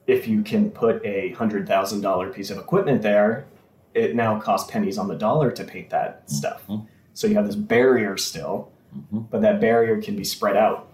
[0.06, 3.46] if you can put a hundred thousand dollar piece of equipment there,
[3.94, 6.64] it now costs pennies on the dollar to paint that stuff.
[6.68, 6.86] Mhm.
[7.14, 8.72] So you have this barrier still,
[9.12, 10.88] hmm but that barrier can be spread out.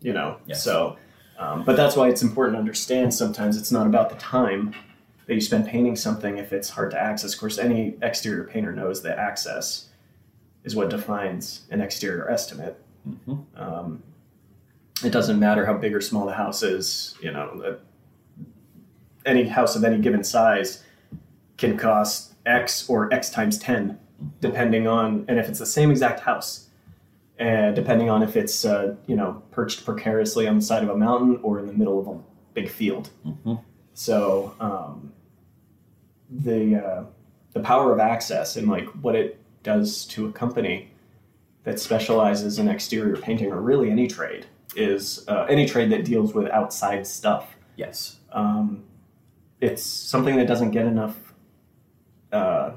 [0.00, 0.62] You know, Yes.
[0.62, 0.96] so.
[1.38, 3.12] Um, but that's why it's important to understand.
[3.12, 4.72] Sometimes it's not about the time
[5.26, 7.34] that you spend painting something if it's hard to access.
[7.34, 9.88] Of course, any exterior painter knows that access
[10.64, 12.82] is what defines an exterior estimate.
[13.26, 14.02] hmm Um,
[15.04, 17.14] it doesn't matter how big or small the house is.
[17.20, 17.80] You know, that
[19.26, 20.82] any house of any given size
[21.56, 23.98] can cost X or X times ten,
[24.40, 26.68] depending on, and if it's the same exact house,
[27.38, 30.96] and depending on if it's uh, you know perched precariously on the side of a
[30.96, 32.18] mountain or in the middle of a
[32.54, 33.10] big field.
[33.24, 33.54] hmm
[33.94, 35.12] So um,
[36.30, 37.04] the uh,
[37.52, 40.92] the power of access and like what it does to a company
[41.64, 44.46] that specializes in exterior painting, or really any trade,
[44.76, 47.56] is uh, any trade that deals with outside stuff.
[47.74, 48.18] Yes.
[48.30, 48.84] Um,
[49.60, 51.16] it's something that doesn't get enough
[52.32, 52.72] uh,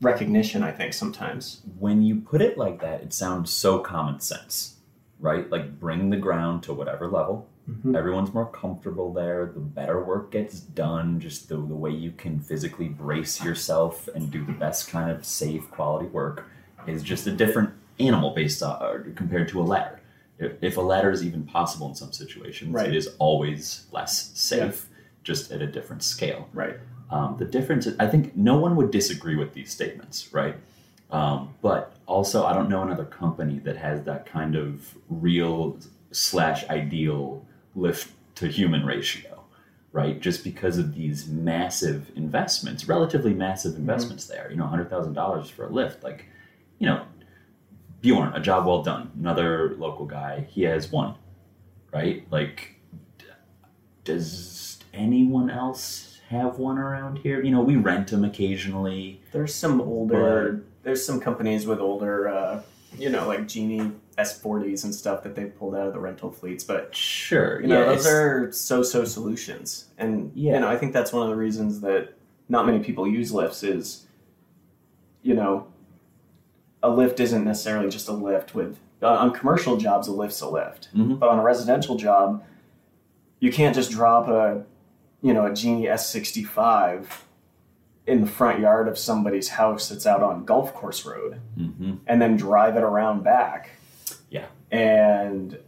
[0.00, 1.62] recognition, I think, sometimes.
[1.78, 4.76] When you put it like that, it sounds so common sense,
[5.18, 5.50] right?
[5.50, 7.48] Like bring the ground to whatever level.
[7.94, 9.46] Everyone's more comfortable there.
[9.52, 11.20] The better work gets done.
[11.20, 15.24] Just the, the way you can physically brace yourself and do the best kind of
[15.24, 16.46] safe quality work
[16.86, 20.00] is just a different animal based on uh, compared to a ladder.
[20.38, 22.88] If, if a ladder is even possible in some situations, Right.
[22.88, 24.88] it is always less safe,
[25.22, 26.48] just at a different scale.
[26.54, 26.76] Right.
[27.10, 30.56] Um, the difference, I think, no one would disagree with these statements, right?
[31.10, 35.78] Um, but also, I don't know another company that has that kind of real
[36.12, 37.44] slash ideal
[37.78, 39.44] lift to human ratio,
[39.92, 40.20] right?
[40.20, 44.50] Just because of these massive investments, relatively massive investments there.
[44.50, 46.26] You know, hundred thousand dollars for a lift, like,
[46.78, 47.04] you know,
[48.00, 49.10] Bjorn, a job well done.
[49.18, 51.16] Another local guy, he has one,
[51.92, 52.26] right?
[52.30, 52.76] Like,
[54.04, 57.42] does anyone else have one around here?
[57.42, 59.20] You know, we rent them occasionally.
[59.32, 60.62] There's some older.
[60.82, 62.62] There's some companies with older, uh,
[62.96, 66.64] you know, like Genie S40s and stuff that they've pulled out of the rental fleets,
[66.64, 70.54] but Sure, you know, yeah, those are so-so solutions, and Yeah.
[70.54, 72.14] you know, I think that's one of the reasons that
[72.48, 74.06] not many people use lifts is,
[75.22, 75.66] you know,
[76.82, 78.54] a lift isn't necessarily just a lift.
[78.54, 81.18] With on commercial jobs, a lift's a lift, Mhm.
[81.20, 82.42] but on a residential job,
[83.40, 84.64] you can't just drop a,
[85.22, 87.24] you know, a Genie S65
[88.06, 91.98] in the front yard of somebody's house that's out on golf course road Mhm.
[92.06, 93.70] and then drive it around back.
[94.70, 95.58] And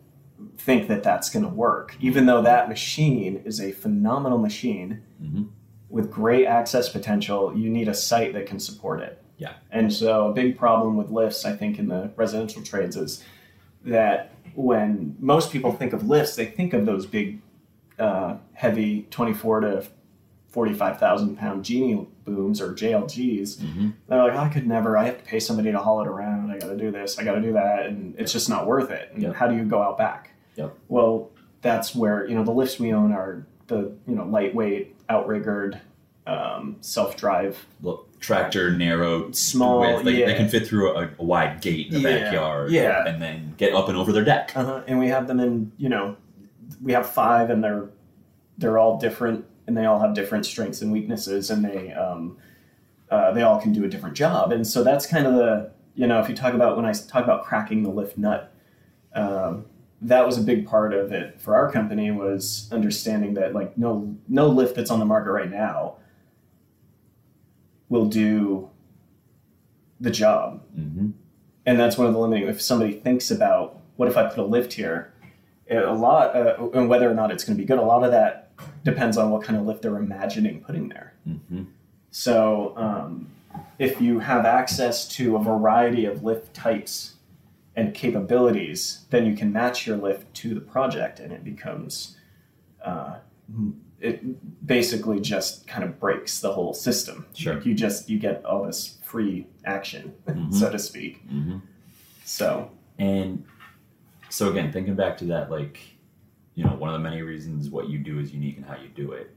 [0.56, 5.48] think that that's going to work, even though that machine is a phenomenal machine Mhm.
[5.90, 7.54] with great access potential.
[7.56, 9.22] You need a site that can support it.
[9.38, 9.52] Yeah.
[9.70, 13.24] And so, a big problem with lifts, I think, in the residential trades is
[13.84, 17.40] that when most people think of lifts, they think of those big,
[17.98, 19.84] uh, heavy 24 to
[20.50, 23.56] 45,000 pound genie booms or JLGs.
[23.58, 23.92] Mhm.
[24.08, 26.50] They're like, I could never, I have to pay somebody to haul it around.
[26.50, 27.86] I got to do this, I got to do that.
[27.86, 29.10] And it's just not worth it.
[29.14, 29.34] And Yep.
[29.36, 30.30] how do you go out back?
[30.56, 30.74] Yep.
[30.88, 31.30] Well,
[31.62, 35.78] that's where, you know, the lifts we own are the, you know, lightweight, outriggered,
[36.26, 37.64] um, self drive.
[38.18, 40.04] Tractor, narrow, Small, width.
[40.04, 40.26] They, yeah.
[40.26, 43.06] they can fit through a, a wide gate in the Yeah, backyard, yeah.
[43.06, 44.52] and then get up and over their deck.
[44.54, 44.82] Uh-huh.
[44.86, 46.16] And we have them in, you know,
[46.82, 47.88] we have five and they're,
[48.58, 52.36] they're all different and they all have different strengths and weaknesses and they, um,
[53.10, 54.52] uh, they all can do a different job.
[54.52, 57.24] And so that's kind of the, you know, if you talk about when I talk
[57.24, 58.52] about cracking the lift nut,
[59.14, 59.64] um,
[60.02, 64.16] that was a big part of it for our company was understanding that like no
[64.28, 65.96] no lift that's on the market right now
[67.90, 68.70] will do
[70.00, 70.62] the job.
[70.74, 71.10] Hmm
[71.66, 74.44] and that's one of the limiting if somebody thinks about what if i put a
[74.44, 75.12] lift here?
[75.70, 78.10] A lot uh, and whether or not it's going to be good a lot of
[78.10, 78.49] that
[78.84, 81.12] depends on what kind of lift they're imagining putting there.
[81.24, 81.62] Hmm
[82.12, 83.28] so um,
[83.78, 87.14] if you have access to a variety of lift types
[87.76, 92.16] and capabilities then you can match your lift to the project and it becomes
[92.84, 93.18] uh,
[94.00, 97.26] it basically just kind of breaks the whole system.
[97.34, 97.60] Sure.
[97.60, 100.52] you just you get all this free action Mhm.
[100.60, 101.22] so to speak.
[101.28, 101.58] Hmm
[102.24, 102.70] so.
[102.98, 103.44] And
[104.28, 105.80] so again, thinking back to that, like,
[106.60, 108.88] you know, one of the many reasons what you do is unique and how you
[108.88, 109.34] do it.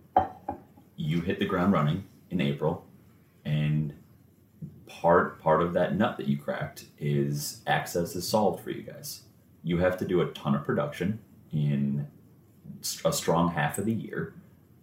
[0.98, 2.86] You hit the ground running in April,
[3.46, 3.94] and
[4.88, 9.22] part part of that nut that you cracked is access is solved for you guys.
[9.64, 11.20] You have to do a ton of production
[11.54, 12.08] in
[13.06, 14.34] a strong half of the year,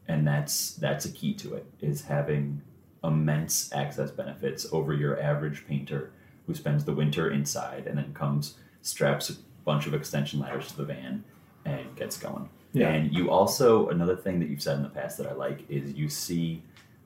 [0.08, 2.62] and that's that's a key to it is having
[3.04, 6.10] immense access benefits over your average painter
[6.46, 9.34] who spends the winter inside and then comes straps a
[9.66, 11.22] bunch of extension ladders to the van
[11.64, 12.48] and gets going.
[12.72, 12.88] Yeah.
[12.90, 15.92] And you also another thing that you've said in the past that I like is
[15.94, 16.62] you see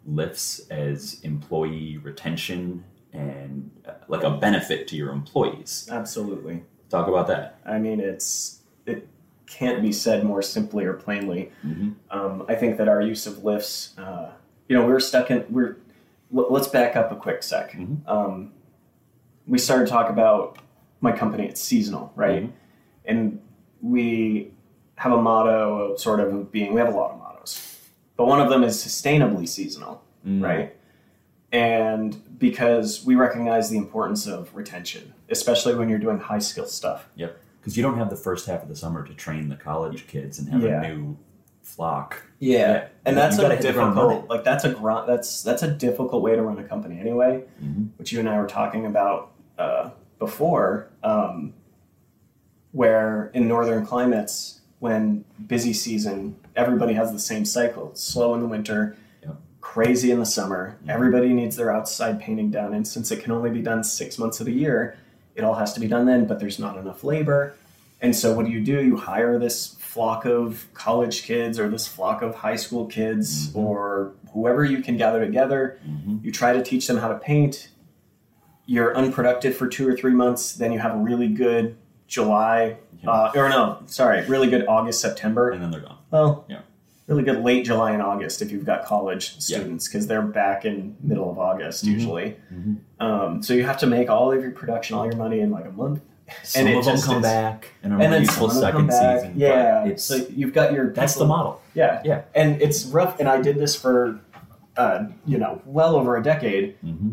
[0.07, 5.88] lifts as employee retention and uh, like a benefit to your employees.
[5.90, 7.59] absolutely Talk about that.
[7.64, 9.09] i mean it's it
[9.47, 13.43] can't be said more simply or plainly hmm um, i think that our use of
[13.45, 14.33] lifts uh,
[14.69, 15.79] you know we're stuck in we're
[16.37, 18.07] l- let's back up a quick sec Mhm.
[18.07, 18.53] um,
[19.47, 20.59] we started to talk about
[21.01, 22.53] my company it's seasonal right Mhm.
[23.07, 23.40] and
[23.85, 24.51] we
[24.97, 27.79] have a motto of sort of of being we have a lot of mottos
[28.16, 30.42] but one of them is sustainably seasonal Mm.
[30.42, 30.75] right?
[31.53, 37.09] And because we recognize the importance of retention, especially when you're doing high skill stuff.
[37.14, 37.38] Yep.
[37.61, 40.38] Because you don't have the first half of the summer to train the college kids
[40.38, 40.83] and have Yeah.
[40.83, 41.16] a new
[41.62, 42.23] flock.
[42.38, 45.70] Yeah, and You a hit the ground difficult, like that's a gr- that's that's a
[45.70, 47.44] difficult way to run a company anyway.
[47.62, 47.88] Mhm.
[47.99, 51.53] Which you and I were talking about uh, before, um,
[52.74, 57.90] where in northern climates, when busy season, everybody has the same cycle.
[57.90, 58.96] It's slow in the winter,
[59.60, 60.76] crazy in the summer.
[60.88, 64.40] Everybody needs their outside painting done, and since it can only be done six months
[64.40, 64.96] of the year,
[65.37, 66.26] it all has to be done then.
[66.26, 67.54] But there's not enough labor,
[68.02, 68.82] and so what do you do?
[68.84, 73.56] You hire this flock of college kids or this flock of high school kids Mhm.
[73.56, 75.78] or whoever you can gather together.
[75.87, 77.68] hmm You try to teach them how to paint.
[78.66, 80.52] You're unproductive for two or three months.
[80.54, 81.76] Then you have a really good
[82.07, 83.11] July, Yeah.
[83.11, 85.51] uh, or no, sorry, really good August, September.
[85.51, 85.99] and then they're gone.
[86.11, 86.59] Well, Yeah.
[87.07, 90.97] really good late July and August if you've got college students because they're back in
[91.03, 91.88] middle of August Mhm.
[91.93, 92.37] usually.
[92.53, 92.77] Mhm.
[93.01, 95.67] Um, so you have to make all of your production, all your money in like
[95.67, 96.01] a month.
[96.43, 98.62] Some it of them just come is- back and are and then useful some of
[98.62, 99.21] them come second back.
[99.21, 99.35] season.
[99.37, 101.61] Yeah, it's so you've got your that's the model.
[101.75, 102.23] Yeah, Yeah.
[102.35, 103.21] and it's rough.
[103.21, 104.19] And I did this for,
[104.79, 106.77] uh, you know, well over a decade.
[106.81, 107.12] hmm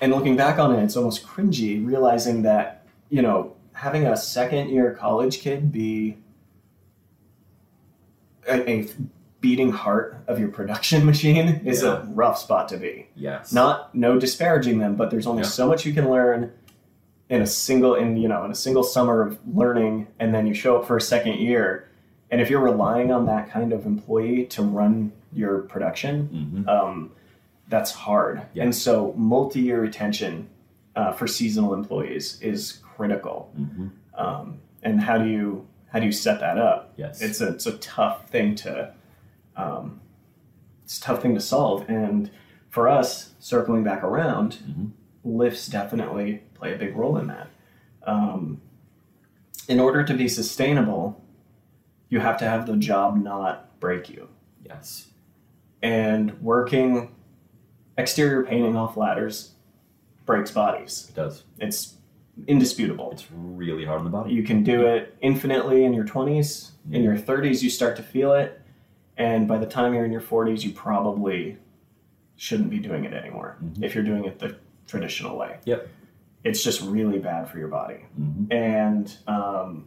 [0.00, 4.68] And looking back on it, it's almost cringy realizing that, you know, having a second
[4.70, 6.16] year college kid be
[8.48, 8.88] a, a
[9.40, 12.02] beating heart of your production machine is Yeah.
[12.02, 13.08] a rough spot to be.
[13.16, 13.52] Yes.
[13.52, 15.48] Not no disparaging them, but there's only Yeah.
[15.48, 16.52] so much you can learn
[17.28, 20.54] in a single in you know in a single summer of learning and then you
[20.54, 21.88] show up for a second year
[22.30, 27.10] and if you're relying on that kind of employee to run your production hmm um,
[27.68, 28.42] that's hard.
[28.54, 28.62] Yeah.
[28.64, 30.46] And so multi-year retention
[30.94, 33.52] uh, for seasonal employees is critical.
[33.56, 36.92] hmm Um, and how do you how do you set that up?
[36.96, 37.20] Yes.
[37.22, 38.92] It's a it's a tough thing to
[39.56, 40.00] um,
[40.84, 41.88] it's a tough thing to solve.
[41.88, 42.30] And
[42.70, 44.90] for us, circling back around, Mhm.
[45.24, 47.48] lifts definitely play a big role in that.
[48.06, 48.60] Um,
[49.68, 51.22] in order to be sustainable,
[52.08, 54.28] you have to have the job not break you
[54.64, 55.08] yes.
[55.82, 57.14] and working
[57.98, 59.54] exterior painting off ladders
[60.26, 61.06] breaks bodies.
[61.10, 61.44] It does.
[61.58, 61.96] It's
[62.46, 63.10] indisputable.
[63.12, 64.32] It's really hard on the body.
[64.32, 66.70] You can do it infinitely in your 20s.
[66.90, 68.60] In your 30s, you start to feel it.
[69.16, 71.58] And by the time you're in your 40s, you probably
[72.36, 73.84] shouldn't be doing it anymore Mhm.
[73.84, 75.58] if you're doing it the traditional way.
[75.64, 75.86] Yep.
[76.44, 78.00] It's just really bad for your body.
[78.16, 79.86] hmm And um,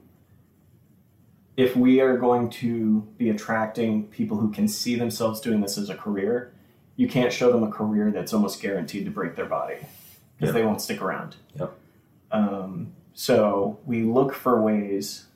[1.58, 5.90] if we are going to be attracting people who can see themselves doing this as
[5.90, 6.54] a career,
[6.96, 9.76] you can't show them a career that's almost guaranteed to break their body
[10.38, 10.62] because Yep.
[10.62, 11.36] they won't stick around.
[11.60, 11.74] Yep.
[12.32, 15.28] Um, so we look for ways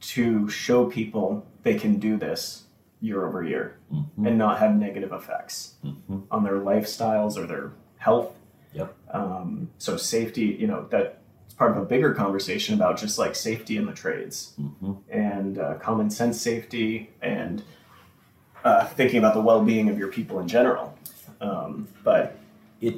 [0.00, 2.64] to show people they can do this
[3.00, 7.72] year over year hmm and not have negative effects hmm on their lifestyles or their
[7.98, 8.32] health.
[8.72, 8.94] Yep.
[9.12, 11.16] Um, so safety, you know, that's
[11.56, 15.74] part of a bigger conversation about just like safety in the trades hmm and uh,
[15.74, 17.62] common sense safety and
[18.64, 20.96] uh, thinking about the well-being of your people in general.
[21.40, 22.38] Um, but
[22.80, 22.96] It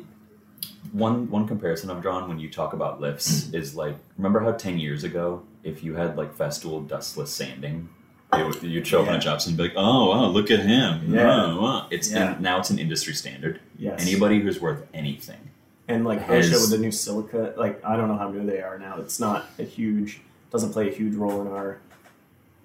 [0.93, 4.79] one one comparison I've drawn when you talk about lifts is like remember how ten
[4.79, 7.89] years ago if you had like festool dustless sanding,
[8.33, 9.19] would, you'd show up on Yeah.
[9.19, 11.15] a job site and be like, oh wow, look at him.
[11.15, 11.45] Yeah.
[11.47, 11.87] Oh, wow.
[11.91, 12.37] It's Yeah.
[12.41, 13.61] now it's an industry standard.
[13.79, 15.51] yes, Anybody who's worth anything.
[15.89, 18.61] and like has- OSHA with the new silica, like I don't know how new they
[18.61, 18.97] are now.
[18.99, 21.79] It's not a huge, doesn't play a huge role in our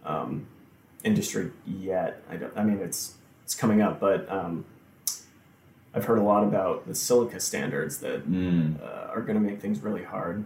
[0.05, 0.47] um,
[1.03, 2.21] industry yet.
[2.29, 2.53] I don't.
[2.57, 3.13] I mean, it's
[3.43, 4.65] it's coming up, but um,
[5.93, 9.59] I've heard a lot about the silica standards that Mm, uh, are going to make
[9.61, 10.45] things really hard.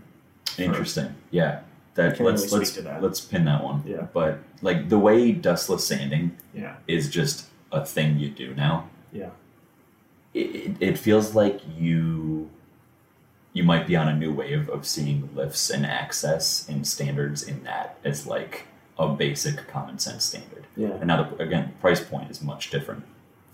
[0.57, 1.15] interesting.
[1.31, 1.61] Yeah.
[1.95, 3.01] That let's really let's that.
[3.03, 3.83] let's pin that one.
[3.85, 4.07] Yeah.
[4.13, 8.89] But like the way dustless sanding Yeah, is just a thing you do now.
[9.11, 9.31] yeah,
[10.33, 12.49] It, it, it feels like you
[13.51, 17.63] you might be on a new wave of seeing lifts and access and standards in
[17.65, 20.65] that as like a basic common sense standard.
[20.77, 20.91] yeah.
[20.93, 23.03] And now the, again, the price point is much different.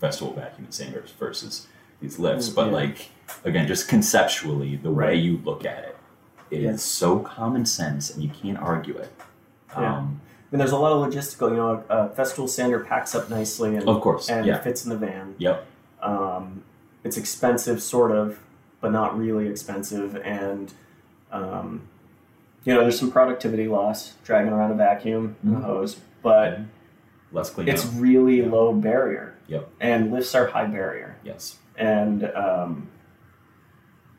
[0.00, 1.66] Festool vacuum and sanders versus
[2.00, 2.72] these lifts, but Yeah.
[2.72, 3.10] like
[3.44, 5.96] again, just conceptually, the way you look at it,
[6.50, 6.76] it is Yeah.
[6.76, 9.10] so common sense, and you can't argue it.
[9.76, 9.96] Yeah.
[9.98, 11.50] Um, And there's a lot of logistical.
[11.50, 14.88] You know, a festool sander packs up nicely and of course, and yeah, fits in
[14.90, 15.34] the van.
[15.36, 15.66] yep,
[16.02, 16.62] Um,
[17.04, 18.38] it's expensive, sort of,
[18.80, 20.16] but not really expensive.
[20.24, 20.72] And,
[21.30, 21.82] um,
[22.64, 26.60] you know, there's some productivity loss dragging around a vacuum and a hose, but
[27.30, 27.92] less clean it's up.
[27.96, 28.48] really Yeah.
[28.50, 29.34] low barrier.
[29.48, 29.68] Yep.
[29.80, 31.16] And lifts are high barrier.
[31.24, 32.88] Yes, And, um,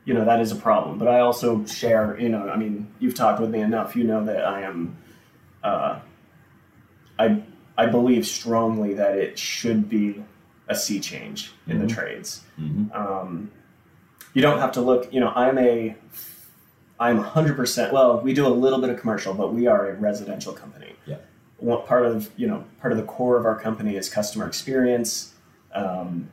[0.04, 0.98] you know, that is a problem.
[0.98, 3.94] But I also share, you know, I mean, you've talked with me enough.
[3.94, 4.96] You know that I am,
[5.62, 6.00] uh,
[7.18, 7.42] I,
[7.76, 10.24] I believe strongly that it should be
[10.68, 11.80] a sea change in Mhm.
[11.82, 12.42] the trades.
[12.56, 13.50] hmm Um,
[14.32, 15.12] you don't have to look.
[15.12, 15.96] You know, I'm a,
[16.98, 17.56] I'm 100.
[17.56, 20.94] percent Well, we do a little bit of commercial, but we are a residential company.
[21.06, 21.16] Yeah.
[21.58, 25.34] What part of you know part of the core of our company is customer experience.
[25.74, 26.28] Um,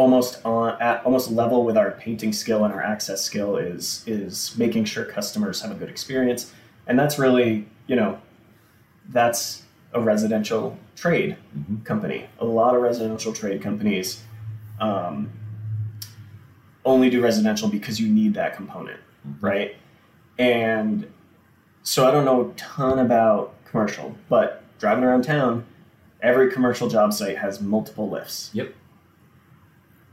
[0.00, 4.56] almost on at almost level with our painting skill and our access skill is is
[4.56, 6.52] making sure customers have a good experience
[6.86, 8.18] and that's really you know
[9.10, 11.84] that's a residential trade Mhm.
[11.84, 14.22] company a lot of residential trade companies
[14.80, 15.28] um,
[16.86, 19.42] only do residential because you need that component Mhm.
[19.42, 19.76] right
[20.38, 21.06] and
[21.82, 25.66] so i don't know a ton about commercial but driving around town
[26.22, 28.72] every commercial job site has multiple lifts Yep.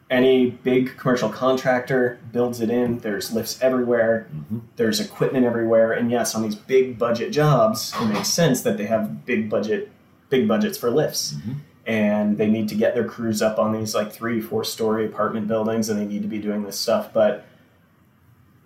[0.10, 3.00] Any big commercial contractor builds it in.
[3.00, 4.28] There's lifts everywhere.
[4.34, 4.62] Mhm.
[4.78, 5.92] there's equipment everywhere.
[5.92, 9.92] And yes on these big budget jobs it makes sense that they have big budget
[10.30, 11.34] big budgets for lifts.
[11.36, 11.56] Mhm.
[11.86, 15.48] and they need to get their crews up on these like three four story apartment
[15.48, 17.12] buildings and they need to be doing this stuff.
[17.14, 17.46] But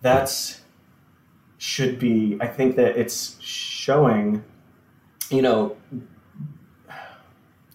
[0.02, 0.62] that's
[1.60, 4.44] should be i think that it's showing
[5.30, 5.76] you know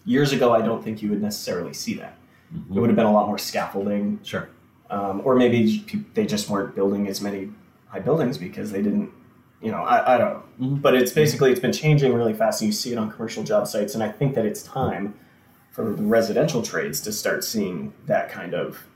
[0.04, 2.16] years ago i don't think you would necessarily see that
[2.54, 2.76] Mhm.
[2.76, 4.48] it would have been a lot more scaffolding Sure.
[4.90, 5.84] um, or maybe
[6.14, 7.50] they just weren't building as many
[7.88, 9.10] high buildings because they didn't
[9.62, 10.42] you know i, I don't know
[10.76, 10.82] Mhm.
[10.82, 13.66] but it's basically it's been changing really fast and you see it on commercial job
[13.66, 15.14] sites and i think that it's time
[15.72, 18.86] for the residential trades to start seeing that kind of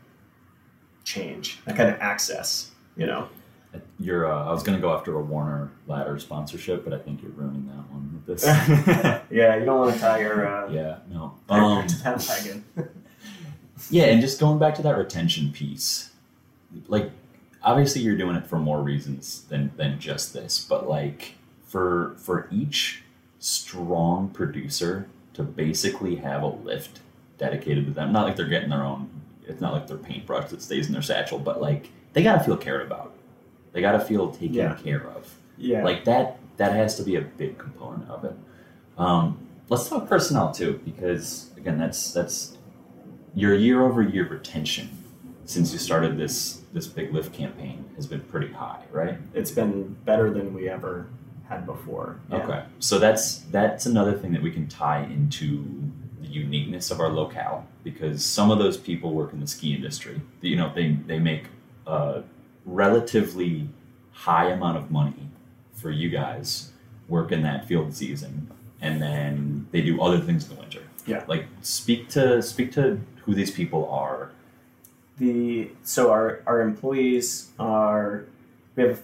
[1.04, 3.28] change that kind of access you know
[4.00, 4.26] You're.
[4.26, 7.66] Uh, I was gonna go after a Werner Ladder sponsorship, but I think you're ruining
[7.68, 8.44] that one with this.
[9.30, 10.96] yeah you don't want to tie your uh yeah.
[11.08, 11.34] No.
[11.48, 12.64] Um, to wagon
[13.90, 16.10] Yeah, and just going back to that retention piece,
[16.88, 17.10] like
[17.62, 21.34] obviously you're doing it for more reasons than than just this, but like
[21.66, 23.02] for for each
[23.38, 27.00] strong producer to basically have a lift
[27.38, 29.08] dedicated to them, not like they're getting their own.
[29.46, 32.56] It's not like their paintbrush that stays in their satchel, but like they gotta feel
[32.56, 33.12] cared about.
[33.72, 34.74] They gotta feel taken Yeah.
[34.74, 35.34] care of.
[35.56, 38.34] yeah Like that that has to be a big component of it.
[38.98, 39.38] Um,
[39.70, 42.56] let's talk personnel too, because again, that's that's
[43.34, 44.88] your year over year retention
[45.44, 49.18] since you started this this big lift campaign has been pretty high, right?
[49.34, 51.08] it's been better than we ever
[51.48, 52.36] had before Yeah.
[52.38, 55.64] Okay, so that's that's another thing that we can tie into
[56.20, 60.20] the uniqueness of our locale because some of those people work in the ski industry.
[60.40, 61.44] You know, they they make
[61.86, 62.22] a
[62.64, 63.68] relatively
[64.12, 65.28] high amount of money
[65.72, 66.70] for you guys
[67.08, 68.50] work in that field season,
[68.80, 70.82] and then they do other things in the winter.
[71.06, 71.24] Yeah.
[71.26, 73.00] like speak to speak to
[73.30, 74.32] who these people are.
[75.18, 78.24] the so our our employees are
[78.74, 79.00] we have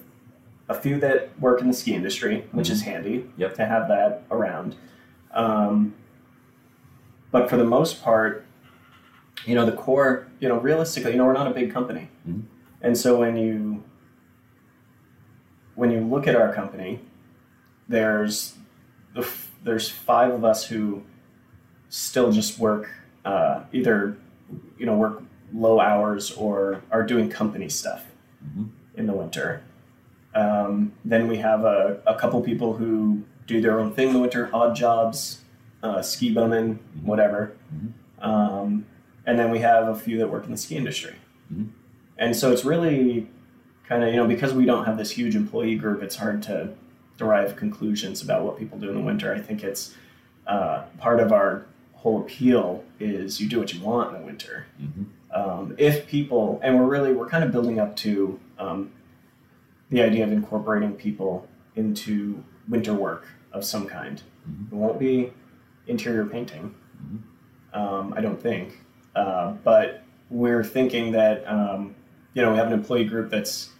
[0.68, 3.40] a few that work in the ski industry, which is handy Mm-hmm.
[3.42, 3.54] Yep.
[3.54, 4.74] to have that around.
[5.32, 5.94] Um,
[7.30, 8.44] but for the most part,
[9.44, 12.42] you know, the core, you know, realistically, you know, we're not a big company, Mhm.
[12.82, 13.84] and so when you
[15.76, 16.98] when you look at our company,
[17.88, 18.56] there's
[19.62, 21.02] there's five of us who
[21.88, 22.88] still just work
[23.26, 24.16] uh, either
[24.78, 25.22] you know work
[25.52, 28.02] low hours or are doing company stuff
[28.46, 28.68] Mhm.
[28.96, 29.62] in the winter.
[30.34, 34.20] Um, then we have a, a couple people who do their own thing in the
[34.20, 35.40] winter, odd jobs,
[35.82, 37.52] uh, ski bumming, whatever.
[37.74, 37.92] Mhm.
[38.24, 38.86] Um,
[39.24, 41.14] and then we have a few that work in the ski industry.
[41.52, 41.68] Mhm.
[42.18, 43.28] And so it's really
[43.88, 46.70] kind of, you know, because we don't have this huge employee group, it's hard to
[47.18, 49.32] derive conclusions about what people do in the winter.
[49.32, 49.94] I think it's
[50.46, 51.64] uh, part of our
[51.96, 55.06] whole appeal is you do what you want in the winter Mhm.
[55.34, 58.90] um, if people and we're really we're kind of building up to um,
[59.90, 64.72] the idea of incorporating people into winter work of some kind Mhm.
[64.72, 65.32] it won't be
[65.86, 67.78] interior painting Mhm.
[67.78, 68.82] um, i don't think
[69.14, 71.94] uh, but we're thinking that um,
[72.34, 73.70] you know we have an employee group that's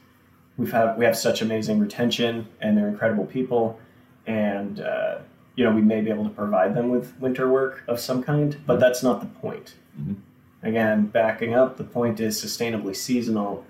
[0.57, 3.79] we've had we have such amazing retention and they're incredible people
[4.27, 5.19] and uh,
[5.57, 8.57] you know we may be able to provide them with winter work of some kind
[8.67, 9.75] but that's not the point.
[10.01, 10.17] Mhm.
[10.63, 13.65] again backing up the point is sustainably seasonal.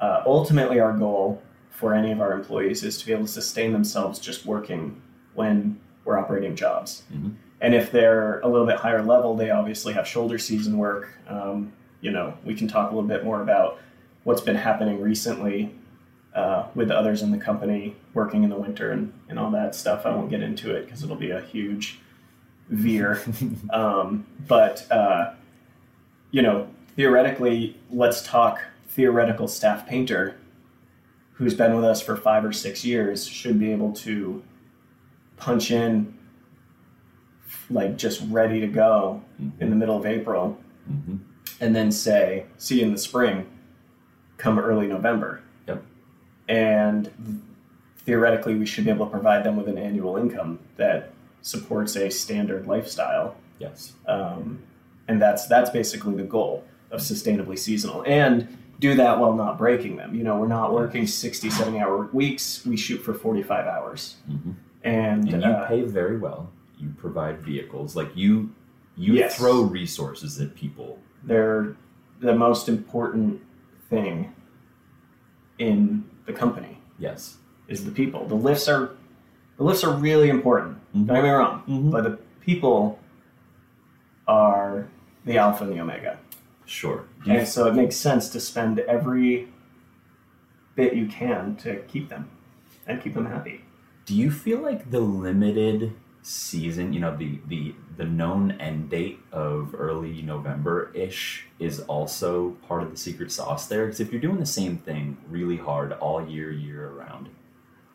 [0.00, 3.72] Uh, ultimately our goal for any of our employees is to be able to sustain
[3.72, 5.00] themselves just working
[5.34, 7.02] when we're operating jobs.
[7.14, 7.32] Mhm.
[7.60, 11.08] and if they're a little bit higher level they obviously have shoulder season work.
[11.28, 13.78] Um, you know we can talk a little bit more about
[14.24, 15.74] what's been happening recently
[16.34, 20.04] uh, with others in the company working in the winter and, and all that stuff
[20.04, 22.00] i won't get into it because it'll be a huge
[22.68, 23.22] veer
[23.72, 25.32] um, but uh,
[26.32, 30.36] you know theoretically let's talk theoretical staff painter
[31.34, 34.42] who's been with us for five or six years should be able to
[35.36, 36.12] punch in
[37.70, 39.22] like just ready to go
[39.60, 40.58] in the middle of april
[40.90, 41.18] Mhm.
[41.60, 43.46] and then say see you in the spring
[44.38, 45.82] come early november Yep.
[46.48, 47.10] and
[48.12, 51.10] theoretically we should be able to provide them with an annual income that
[51.42, 53.92] supports a standard lifestyle Yes.
[54.06, 54.60] um,
[55.08, 56.64] and that's that's basically the goal.
[56.90, 58.34] of sustainably seasonal and
[58.80, 60.14] do that while not breaking them.
[60.14, 62.64] You know, we're not working 60, 70 hour weeks.
[62.64, 64.16] We shoot for 45 hours.
[64.30, 64.54] Mhm.
[64.84, 66.48] And, And you uh, pay very well.
[66.78, 67.94] You provide vehicles.
[67.94, 68.30] Like you,
[68.96, 69.36] you Yes.
[69.36, 70.90] throw resources at people.
[71.24, 71.76] they're
[72.20, 73.42] the most important
[73.90, 74.32] thing
[75.58, 77.36] in the company Yes.
[77.68, 78.26] Is the people.
[78.26, 78.90] The lifts are
[79.56, 80.78] the lifts are really important.
[80.94, 81.06] Mhm.
[81.06, 81.90] Don't get me wrong, Mhm.
[81.90, 82.98] but the people
[84.26, 84.86] are
[85.24, 86.18] the alpha and the omega.
[86.64, 87.04] Sure.
[87.26, 89.48] And so it makes sense to spend every
[90.74, 92.28] bit you can to keep them
[92.86, 93.62] and keep them happy.
[94.06, 99.18] Do you feel like the limited season, you know, the the the known end date
[99.32, 103.86] of early November ish is also part of the secret sauce there?
[103.86, 107.28] Because if you're doing the same thing really hard all year, year around,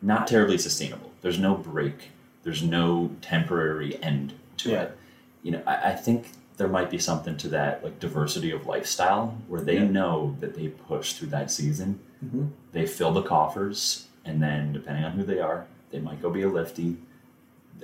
[0.04, 1.10] not terribly sustainable.
[1.22, 2.10] There's no break.
[2.42, 4.82] There's no temporary end to Yeah.
[4.82, 4.98] it.
[5.42, 9.36] You know, I, I think there might be something to that, like diversity of lifestyle,
[9.48, 9.84] where they Yeah.
[9.88, 12.50] know that they push through that season Mhm.
[12.72, 16.42] they fill the coffers, and then depending on who they are, they might go be
[16.42, 16.96] a lifty.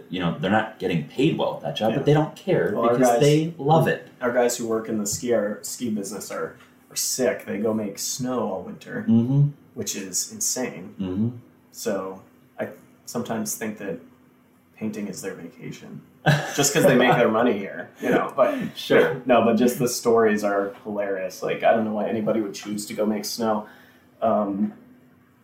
[0.08, 1.96] You know, they're not getting paid well at that job, Yeah.
[1.96, 4.08] but they don't care Well, because guys- they love it.
[4.20, 6.56] Our guys who work in the ski ski business are,
[6.90, 7.44] are sick.
[7.44, 9.48] They go make snow all winter, Mm-hmm.
[9.74, 10.94] which is insane.
[10.98, 11.28] Mm-hmm.
[11.80, 12.20] So
[12.58, 12.68] I
[13.06, 13.98] sometimes think that
[14.76, 16.02] painting is their vacation,
[16.54, 18.30] just because they make their money here, you know.
[18.36, 19.22] But Sure.
[19.24, 21.42] no, but just the stories are hilarious.
[21.42, 23.66] Like I don't know why anybody would choose to go make snow,
[24.20, 24.74] um,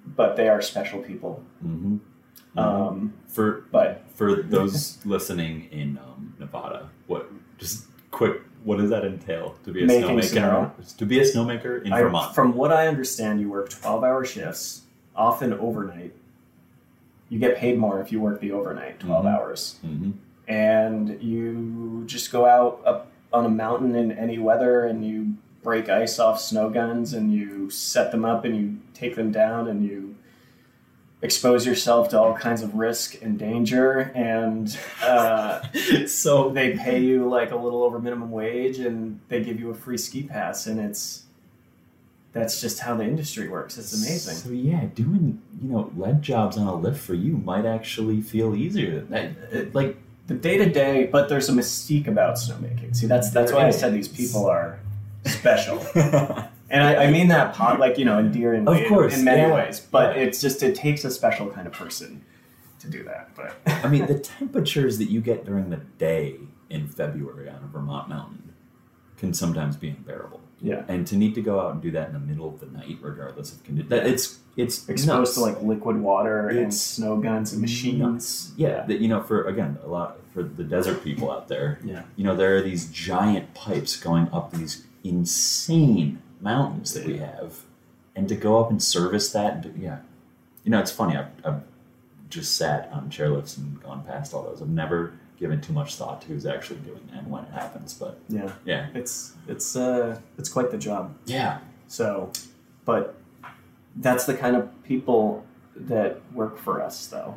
[0.05, 1.43] but they are special people.
[1.65, 2.59] Mm-hmm.
[2.59, 9.07] Um, for but for those listening in um, Nevada, what just quick, what does that
[9.07, 10.25] entail to be a Making snowmaker?
[10.25, 10.73] snow.
[10.99, 12.35] To be a snowmaker in I, Vermont.
[12.35, 14.83] from what I understand, you work twelve-hour shifts,
[15.15, 16.13] often overnight.
[17.29, 19.35] You get paid more if you work the overnight, 12 Mhm.
[19.35, 19.79] hours.
[19.85, 20.11] mm-hmm.
[20.49, 25.89] and you just go out up on a mountain in any weather and you break
[25.89, 29.85] ice off snow guns and you set them up and you take them down and
[29.85, 30.15] you
[31.23, 35.61] expose yourself to all kinds of risk and danger and uh,
[36.07, 39.75] so they pay you like a little over minimum wage and they give you a
[39.75, 41.25] free ski pass and it's
[42.37, 46.57] that's just how the industry works it's amazing So yeah, doing you know lead jobs
[46.57, 49.05] on a lift for you might actually feel easier.
[49.11, 52.97] It- uh, like the day to day, but there's a mystique about snowmaking.
[52.97, 54.81] See, that's that's why I said these people are
[55.25, 55.79] special,
[56.69, 59.55] and I, I mean that pot like you know endearingly Of course, in, many yeah.
[59.55, 59.79] ways.
[59.81, 62.25] But it's just it takes a special kind of person
[62.81, 63.31] to do that.
[63.37, 66.37] But I mean, the temperatures that you get during the day
[66.71, 68.53] in February on a Vermont mountain
[69.17, 70.41] can sometimes be unbearable.
[70.61, 72.67] Yeah, And to need to go out and do that in the middle of the
[72.67, 75.35] night, regardless of condition, that it's it's exposed nuts.
[75.35, 77.99] to like liquid water and snow guns and machines.
[77.99, 78.53] nuts.
[78.57, 81.79] Yeah, that you know, for again, a lot for the desert people out there.
[81.85, 82.03] Yeah.
[82.17, 87.63] you know, there are these giant pipes going up these insane mountains that we have,
[88.15, 89.99] and to go up and service that, and to, yeah,
[90.65, 91.17] you know, it's funny.
[91.17, 91.63] I've, I've
[92.31, 94.61] just sat on chairlifts and gone past all those.
[94.63, 97.95] I've never given too much thought to who's actually doing it and when it happens,
[97.95, 101.15] but Yeah, yeah, it's it's uh it's quite the job.
[101.27, 101.59] yeah,
[101.89, 102.33] So,
[102.85, 103.15] but
[103.97, 107.37] that's the kind of people that work for us, though.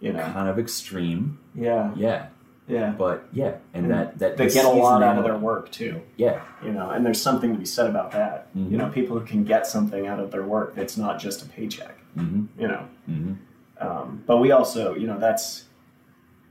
[0.00, 2.26] You know, kind of extreme, yeah, yeah,
[2.66, 2.90] yeah.
[2.90, 6.00] but yeah, and, And that that They get a lot out of their work too.
[6.16, 8.52] Yeah, you know and there's something to be said about that.
[8.54, 8.70] Mhm.
[8.70, 11.46] you know people who can get something out of their work it's not just a
[11.46, 12.84] paycheck hmm you know?
[13.06, 13.32] Hmm
[13.80, 15.64] um, but we also you know that's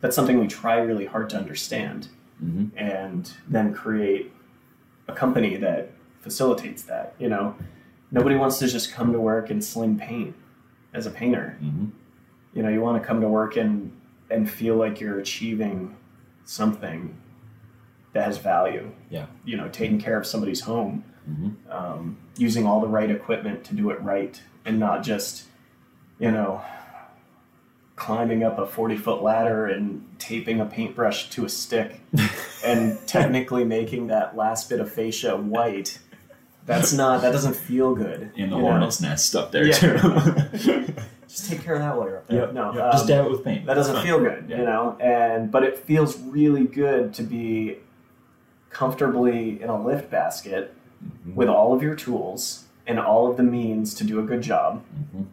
[0.02, 4.32] that's something we try really hard to understand hmm and then create
[5.08, 5.92] a company that
[6.22, 7.56] facilitates that you know?
[8.14, 10.36] Nobody wants to just come to work and sling paint
[10.94, 11.58] as a painter.
[11.60, 11.86] Hmm
[12.54, 13.92] you know you want to come to work and
[14.30, 15.96] and feel like you're achieving
[16.46, 17.16] something
[18.14, 18.92] that has value.
[19.10, 19.28] Yeah.
[19.46, 23.76] you know taking care of somebody's home hmm um, using all the right equipment to
[23.76, 25.46] do it right and not just
[26.20, 26.62] you know
[28.06, 32.02] climbing up a 40 foot ladder and taping a paintbrush to a stick
[32.66, 36.00] and technically making that last bit of fascia white
[36.66, 39.74] that's not that doesn't feel good in the hornet's nest up there Yeah.
[39.74, 40.94] too.
[41.28, 43.26] just take care of that while you're up there Yep, no yep, um, just dab
[43.28, 43.68] it with paint.
[43.68, 44.58] that doesn't feel good Yeah.
[44.58, 47.78] you know and but it feels really good to be
[48.72, 50.74] comfortably in a lift basket
[51.04, 51.36] Mhm.
[51.36, 54.82] with all of your tools and all of the means to do a good job
[55.16, 55.26] Mhm.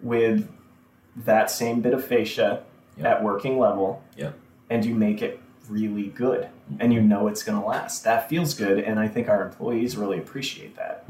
[0.00, 0.48] with
[1.24, 2.62] that same bit of fascia
[2.96, 3.06] Yep.
[3.06, 4.34] at working level Yep.
[4.70, 5.38] and you make it
[5.68, 6.48] really good
[6.80, 9.96] and you know it's going to last that feels good and i think our employees
[9.96, 11.04] really appreciate that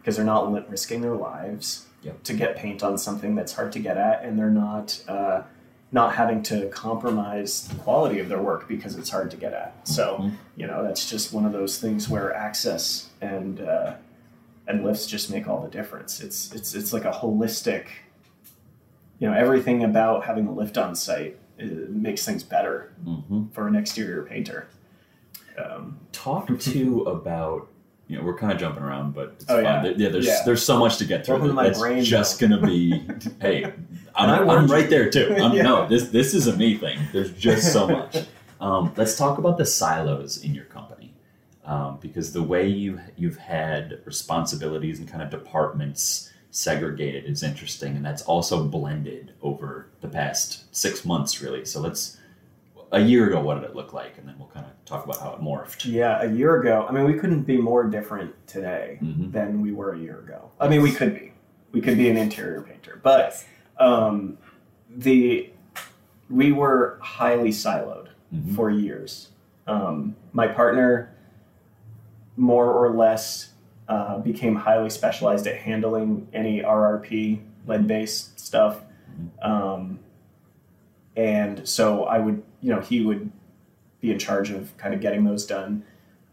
[0.00, 2.22] because they're not risking their lives Yep.
[2.24, 5.42] to get paint on something that's hard to get at and they're not uh,
[5.90, 9.72] not having to compromise the quality of their work because it's hard to get at.
[9.84, 10.32] So, Mhm.
[10.56, 13.94] you know, that's just one of those things where access and uh,
[14.66, 16.20] and lifts just make all the difference.
[16.20, 17.86] It's it's it's like a holistic.
[19.24, 23.66] You know, everything about having a lift on site uh, makes things better hmm for
[23.66, 24.68] an exterior painter.
[25.56, 27.68] Um, Talk to about.
[28.06, 29.86] You know, we're kind of jumping around, but it's Oh, fun.
[29.86, 29.92] yeah.
[29.96, 30.42] Yeah, there's Yeah.
[30.44, 31.54] there's so much to get through.
[31.54, 33.02] My That's brain, just gonna be.
[33.40, 33.64] hey,
[34.14, 35.34] I'm, I I'm right there too.
[35.40, 35.62] I'm, Yeah.
[35.62, 36.98] No, this this is a me thing.
[37.14, 38.26] There's just so much.
[38.60, 41.14] Um, let's talk about the silos in your company,
[41.64, 47.96] um, because the way you you've had responsibilities and kind of departments segregated is interesting,
[47.96, 51.64] and that's also blended over the past six months, really.
[51.64, 52.18] So let's.
[52.92, 55.18] A year ago, what did it look like, and then we'll kind of talk about
[55.18, 55.84] how it morphed.
[55.84, 59.32] yeah, a year ago, I mean, we couldn't be more different today Mhm.
[59.32, 60.50] than we were a year ago.
[60.60, 61.32] I mean, we could be.
[61.72, 63.44] We could be an interior painter, but
[63.78, 64.38] um,
[64.88, 65.50] the
[66.30, 68.54] we were highly siloed Mhm.
[68.54, 69.30] for years.
[69.66, 71.10] Um, my partner,
[72.36, 73.53] more or less,
[73.88, 78.82] uh, became highly specialized at handling any RRP lead based stuff,
[79.42, 79.98] um,
[81.16, 83.30] and so I would, you know, he would
[84.00, 85.84] be in charge of kind of getting those done.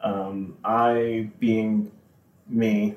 [0.01, 1.91] Um, I, being
[2.47, 2.95] me,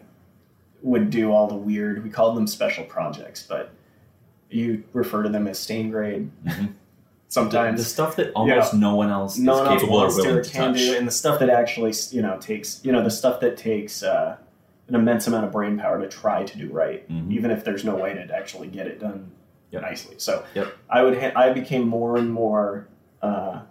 [0.82, 2.02] would do all the weird.
[2.02, 3.70] We called them special projects, but
[4.50, 6.30] you refer to them as stain grade.
[6.44, 6.74] Mhm.
[7.38, 10.16] Sometimes the stuff that almost no one else no is one else capable or wants
[10.16, 10.76] to willing or to can touch.
[10.78, 14.04] do, and the stuff that actually you know takes you know the stuff that takes
[14.04, 14.36] uh,
[14.86, 17.32] an immense amount of brain power to try to do right, Mhm.
[17.32, 19.32] even if there's no way to actually get it done
[19.72, 19.82] Yep.
[19.82, 20.14] nicely.
[20.18, 20.68] So Yep.
[20.88, 22.86] I would ha- I became more and more
[23.20, 23.62] uh,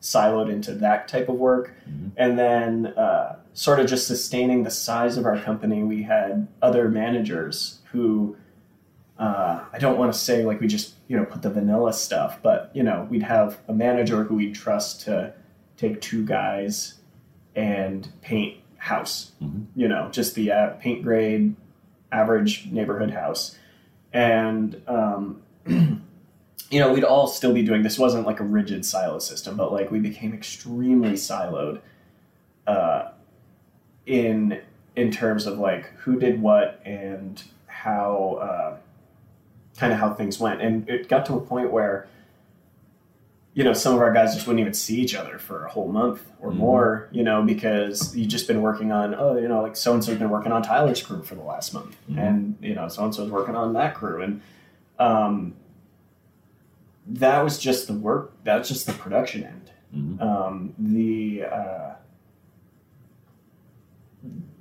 [0.00, 2.10] siloed into that type of work, Mhm.
[2.16, 5.84] and then uh, sort of just sustaining the size of our company.
[5.84, 8.34] We had other managers who.
[9.18, 12.38] Uh, I don't want to say like we just you know put the vanilla stuff,
[12.42, 15.34] but you know we'd have a manager who we'd trust to
[15.76, 16.94] take two guys
[17.54, 19.32] and paint house.
[19.42, 19.66] Mhm.
[19.76, 21.54] You know, just the uh, paint grade,
[22.10, 23.58] average neighborhood house,
[24.14, 27.98] and um, you know we'd all still be doing this.
[27.98, 31.82] wasn't like a rigid silo system, but like we became extremely siloed
[32.66, 33.10] uh,
[34.06, 34.62] in
[34.96, 38.38] in terms of like who did what and how.
[38.40, 38.76] Uh,
[39.76, 40.60] kind of how things went.
[40.60, 42.06] And it got to a point where,
[43.54, 45.88] you know, some of our guys just wouldn't even see each other for a whole
[45.88, 46.56] month or Mhm.
[46.56, 50.02] more, you know, because you've just been working on, oh, you know, like so and
[50.04, 51.96] so's been working on Tyler's crew for the last month.
[52.10, 52.18] Mhm.
[52.18, 54.22] And, you know, so and so's working on that crew.
[54.22, 54.40] And
[54.98, 55.54] um,
[57.06, 59.70] that was just the work, that's just the production end.
[59.94, 60.22] Mhm.
[60.22, 61.90] Um, the, uh,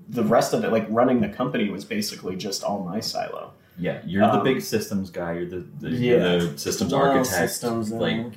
[0.09, 3.53] the rest of it, like running the company, was basically just all my silo.
[3.78, 5.34] Yeah, you're the Um, big systems guy.
[5.34, 5.97] You're the, the, Yeah.
[6.34, 7.51] you're the systems Well, architect.
[7.51, 8.34] systems, like,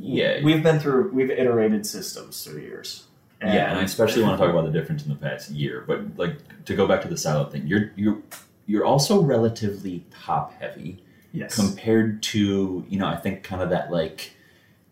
[0.00, 3.04] yeah, We've been through, we've iterated systems through years.
[3.40, 5.84] yeah, and I especially want to talk about the difference in the past year.
[5.86, 8.18] But like to go back to the silo thing, you're you're
[8.66, 11.54] you're also relatively top heavy yes.
[11.54, 14.30] compared to you know I think kind of that like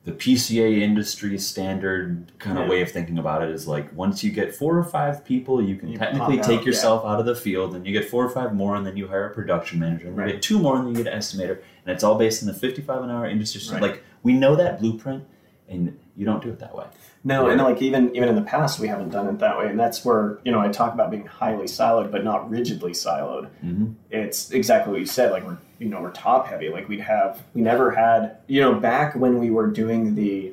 [0.05, 2.71] the PCA industry standard kind of Yeah.
[2.71, 5.77] way of thinking about it is like once you get four or five people, you
[5.77, 8.29] can You technically take out, yourself out of the field, and you get four or
[8.29, 10.27] five more, and then you hire a production manager, and Right.
[10.27, 12.49] you get two more, and then you get an estimator, and it's all based on
[12.49, 13.61] the fifty-five an hour industry.
[13.61, 13.83] So Right.
[13.83, 15.23] Like we know that blueprint,
[15.69, 16.87] and you don't do it that way.
[17.25, 19.79] No, and like even even in the past, we haven't done it that way, and
[19.79, 23.49] that's where you know I talk about being highly siloed, but not rigidly siloed.
[23.65, 23.93] Mm-hmm.
[24.11, 25.31] It's exactly what you said.
[25.31, 26.69] Like we're you know we're top heavy.
[26.69, 30.53] Like we'd have we never had you know back when we were doing the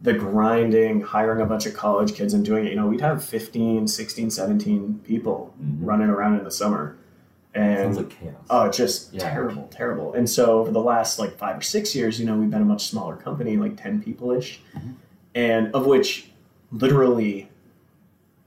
[0.00, 2.70] the grinding, hiring a bunch of college kids and doing it.
[2.70, 5.78] You know we'd have 15, 16, 17 people Mhm.
[5.80, 6.96] running around in the summer,
[7.54, 8.34] and Sounds like chaos.
[8.48, 9.28] Oh, just Yeah.
[9.30, 10.14] terrible, terrible.
[10.14, 12.66] And so over the last like five or six years, you know, we've been a
[12.66, 14.92] much smaller company, like ten people ish, Mhm.
[15.36, 16.30] And of which
[16.72, 17.48] literally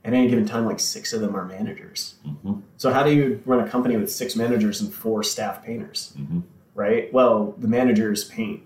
[0.04, 2.16] at any given time, like six of them are managers.
[2.42, 6.12] hmm So how do you run a company with six managers and four staff painters,
[6.16, 6.40] hmm
[6.74, 7.12] right?
[7.12, 8.62] Well, the managers paint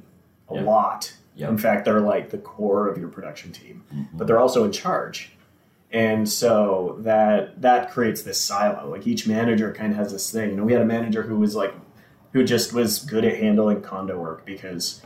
[0.49, 0.63] a Yeah.
[0.63, 1.13] lot.
[1.37, 1.51] Yep.
[1.51, 4.07] In fact, they're like the core of your production team Mhm.
[4.15, 5.33] but they're also in charge.
[5.93, 8.89] And so that that creates this silo.
[8.91, 10.51] Like each manager kind of has this thing.
[10.51, 11.73] You know, we had a manager who was like,
[12.33, 15.03] who just was good at handling condo work because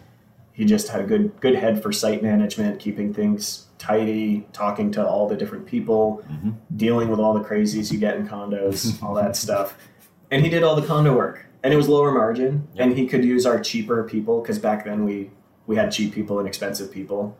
[0.58, 5.06] he just had a good good head for site management, keeping things tidy, talking to
[5.06, 6.54] all the different people, Mhm.
[6.76, 9.78] dealing with all the crazies you get in condos, all that stuff.
[10.32, 13.24] And he did all the condo work, and it was lower margin, and he could
[13.24, 15.30] use our cheaper people because back then we
[15.68, 17.36] we had cheap people and expensive people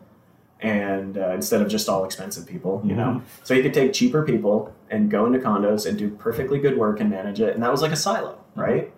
[0.61, 3.21] and uh, instead of just all expensive people, you know.
[3.43, 6.99] So he could take cheaper people and go into condos and do perfectly good work
[7.01, 8.91] and manage it, and that was like a silo, right?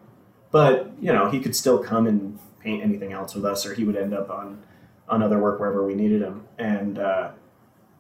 [0.52, 3.84] But you know, he could still come and paint anything else with us, or he
[3.84, 4.62] would end up on
[5.10, 6.44] on other work wherever we needed him.
[6.58, 7.32] And uh,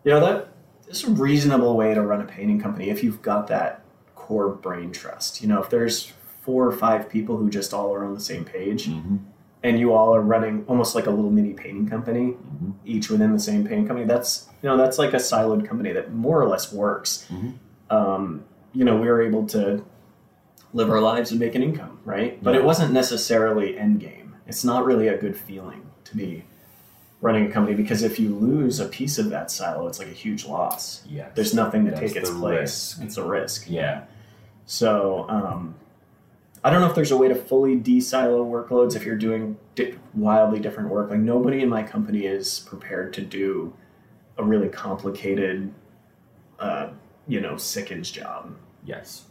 [0.03, 0.49] you know that
[0.88, 3.82] is a reasonable way to run a painting company if you've got that
[4.16, 5.41] core brain trust.
[5.41, 8.45] You know, if there's four or five people who just all are on the same
[8.45, 9.18] page, Mm-hmm.
[9.64, 12.74] and you all are running almost like a little mini painting company, Mhm.
[12.86, 14.07] each within the same painting company.
[14.07, 17.28] That's you know that's like a siloed company that more or less works.
[17.32, 17.53] Mhm.
[17.89, 18.43] Um,
[18.74, 19.84] you know, we were able to
[20.74, 22.41] live our lives and make an income, right?
[22.41, 24.20] But it wasn't necessarily end game.
[24.51, 26.43] It's not really a good feeling to be
[27.21, 30.11] running a company because if you lose a piece of that silo, it's like a
[30.25, 31.03] huge loss.
[31.09, 31.31] Yes.
[31.35, 32.59] There's nothing to That's take its place.
[32.59, 33.01] risk.
[33.01, 33.69] It's a risk.
[33.69, 34.03] Yeah.
[34.65, 35.75] So um,
[36.65, 39.95] I don't know if there's a way to fully de-silo workloads if you're doing di-
[40.13, 41.09] wildly different work.
[41.09, 43.73] Like nobody in my company is prepared to do
[44.37, 45.73] a really complicated,
[46.59, 46.89] uh,
[47.25, 48.53] you know, Sikkens job.
[48.83, 49.23] Yes.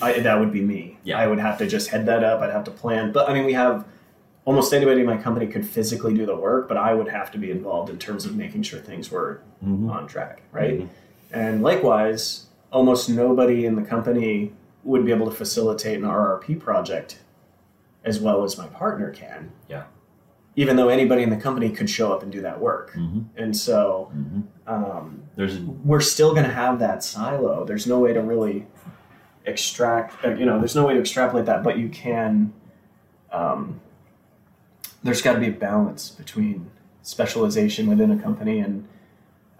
[0.00, 0.96] I, that would be me.
[1.04, 1.18] Yeah.
[1.18, 2.40] I would have to just head that up.
[2.40, 3.12] I'd have to plan.
[3.12, 3.84] But I mean, we have
[4.44, 7.38] almost anybody in my company could physically do the work, but I would have to
[7.38, 9.90] be involved in terms of making sure things were Mm-hmm.
[9.90, 10.80] on track, right?
[10.80, 10.88] Mhm.
[11.32, 17.20] And likewise, almost nobody in the company would be able to facilitate an RRP project
[18.04, 19.52] as well as my partner can.
[19.68, 19.84] Yeah.
[20.56, 22.90] Even though anybody in the company could show up and do that work.
[22.94, 23.20] Mm-hmm.
[23.36, 24.40] And so Mm-hmm.
[24.74, 27.64] um, There's a, we're still going to have that silo.
[27.64, 28.66] There's no way to really
[29.46, 32.52] extract, uh, you know, there's no way to extrapolate that, but you can.
[33.32, 33.80] Um,
[35.02, 36.70] there's got to be a balance between
[37.02, 38.86] specialization within a company and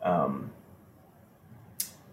[0.02, 0.50] um,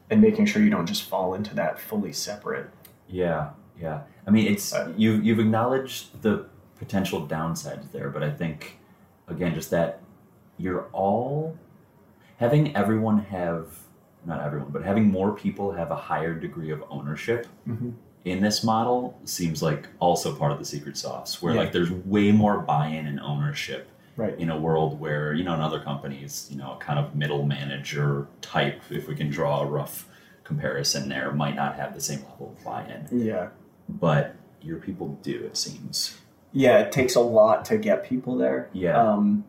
[0.09, 2.69] and making sure you don't just fall into that fully separate.
[3.07, 4.01] Yeah, yeah.
[4.27, 5.13] I mean, it's Uh, you.
[5.13, 6.45] You've acknowledged the
[6.77, 8.79] potential downsides there, but I think
[9.27, 10.01] again, just that
[10.57, 11.57] you're all
[12.37, 13.67] having everyone have
[14.25, 17.93] not everyone, but having more people have a higher degree of ownership Mhm.
[18.25, 21.61] In this model seems like also part of the secret sauce, where Yeah.
[21.61, 24.37] like there's way more buy-in and ownership Right.
[24.37, 27.45] in a world where you know in other companies you know a kind of middle
[27.45, 30.09] manager type if we can draw a rough
[30.43, 33.47] comparison there might not have the same level of buy-in Yeah.
[33.87, 36.17] but your people do it seems
[36.51, 38.69] Yeah, it takes a lot to get people there.
[38.73, 38.99] Yeah.
[38.99, 39.45] Um,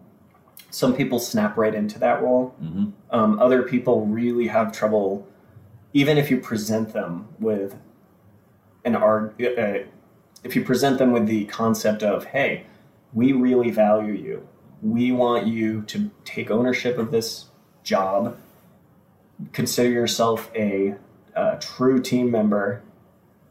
[0.70, 2.54] some people snap right into that role.
[2.62, 2.90] mm-hmm.
[3.10, 5.26] Um, other people really have trouble,
[5.94, 7.74] even if you present them with
[8.84, 9.34] an art.
[9.40, 9.84] Uh,
[10.44, 12.64] if you present them with the concept of, "Hey,
[13.12, 14.46] we really value you.
[14.82, 17.46] We want you to take ownership of this
[17.82, 18.36] job.
[19.52, 20.94] Consider yourself a,
[21.36, 22.82] uh true team member,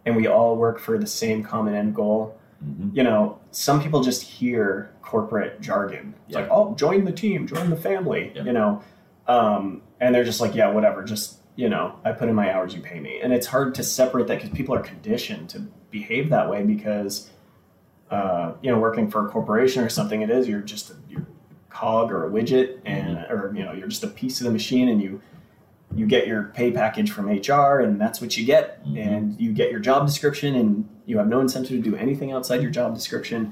[0.05, 2.89] and we all work for the same common end goal." Mm-hmm.
[2.93, 6.13] you know, some people just hear corporate jargon.
[6.27, 6.41] It's Yeah.
[6.41, 8.43] like, oh, join the team, join the family, Yeah.
[8.43, 8.81] you know,
[9.29, 12.73] um, and they're just like, yeah, whatever, just you know, I put in my hours,
[12.73, 15.59] you pay me, and it's hard to separate that because people are conditioned to
[15.91, 17.31] behave that way because,
[18.09, 21.23] uh, you know, working for a corporation or something, it is you're just a you're
[21.23, 21.25] a
[21.69, 24.87] cog or a widget, and or you know, you're just a piece of the machine,
[24.87, 25.21] and you
[25.93, 29.05] you get your pay package from HR, and that's what you get, Mhm.
[29.05, 32.61] and you get your job description, and you have no incentive to do anything outside
[32.61, 33.51] your job description.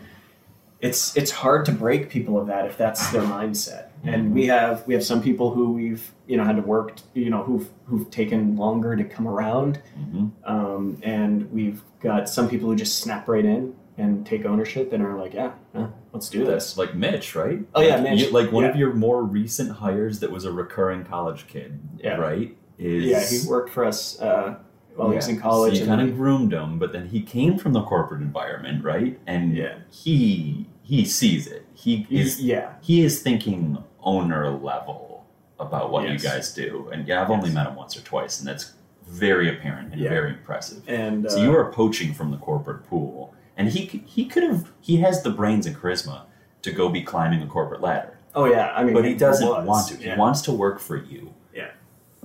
[0.79, 3.85] It's it's hard to break people of that if that's their mindset.
[4.03, 7.29] And we have we have some people who we've you know had to work you
[7.31, 10.27] know who've who've taken longer to come around, Mm-hmm.
[10.45, 15.01] um, and we've got some people who just snap right in and take ownership and
[15.03, 16.77] are like, yeah, yeah let's do this.
[16.77, 17.59] Like Mitch, right?
[17.73, 18.21] Oh, yeah, Like, Mitch.
[18.21, 22.17] you- like one of your more recent hires that was a recurring college kid, Yeah.
[22.17, 22.55] right?
[22.77, 24.57] Is Yeah, he worked for us uh,
[24.95, 25.77] while he was in college.
[25.77, 29.17] So you kind of groomed him, but then he came from the corporate environment, right?
[29.25, 29.77] And Yeah.
[29.89, 31.65] he he sees it.
[31.73, 35.25] He is yeah, he is thinking owner level
[35.59, 36.23] about what Yes.
[36.23, 36.89] you guys do.
[36.93, 38.73] And yeah, I've only met him once or twice, and that's
[39.07, 40.09] very apparent and Yeah.
[40.09, 40.83] very impressive.
[40.87, 44.71] and uh, So you are poaching from the corporate pool, and he he could have
[44.79, 46.21] he has the brains and charisma
[46.61, 49.65] to go be climbing a corporate ladder, oh yeah, I mean, but he doesn't was,
[49.67, 49.95] want to.
[50.03, 50.13] Yeah.
[50.15, 51.33] He wants to work for you.
[51.53, 51.71] Yeah.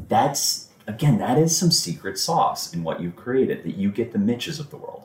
[0.09, 4.19] That's again that is some secret sauce in what you've created that you get the
[4.19, 5.05] Mitches of the world.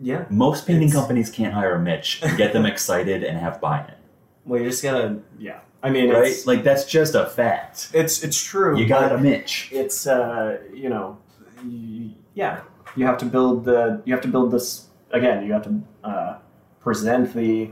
[0.00, 0.24] Yeah.
[0.30, 3.94] Most painting It's- companies can't hire a Mitch and get them excited and have buy-in,
[4.44, 5.60] Well, you're just gotta, yeah.
[5.82, 6.26] I mean, right?
[6.28, 7.90] it's, Like that's just a fact.
[7.94, 8.78] it's it's true.
[8.78, 9.68] You got a Mitch.
[9.72, 11.18] It's uh, you know,
[11.62, 12.60] y- yeah.
[12.96, 14.00] You have to build the.
[14.06, 15.44] You have to build this again.
[15.44, 16.38] You have to uh,
[16.80, 17.70] present the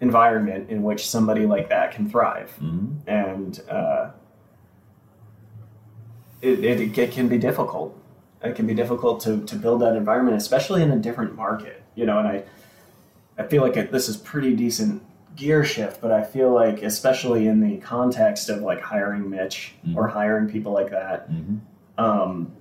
[0.00, 2.96] environment in which somebody like that can thrive, Mhm.
[3.06, 4.10] and uh,
[6.42, 7.98] it, it it can be difficult.
[8.46, 11.82] It can be difficult to to build that environment, especially in a different market.
[11.94, 12.44] You know, and I
[13.38, 15.02] I feel like it, this is pretty decent
[15.36, 19.96] gear shift, but I feel like especially in the context of like hiring Mitch Mhm.
[19.96, 21.58] or hiring people like that, Mhm.
[21.98, 22.52] um,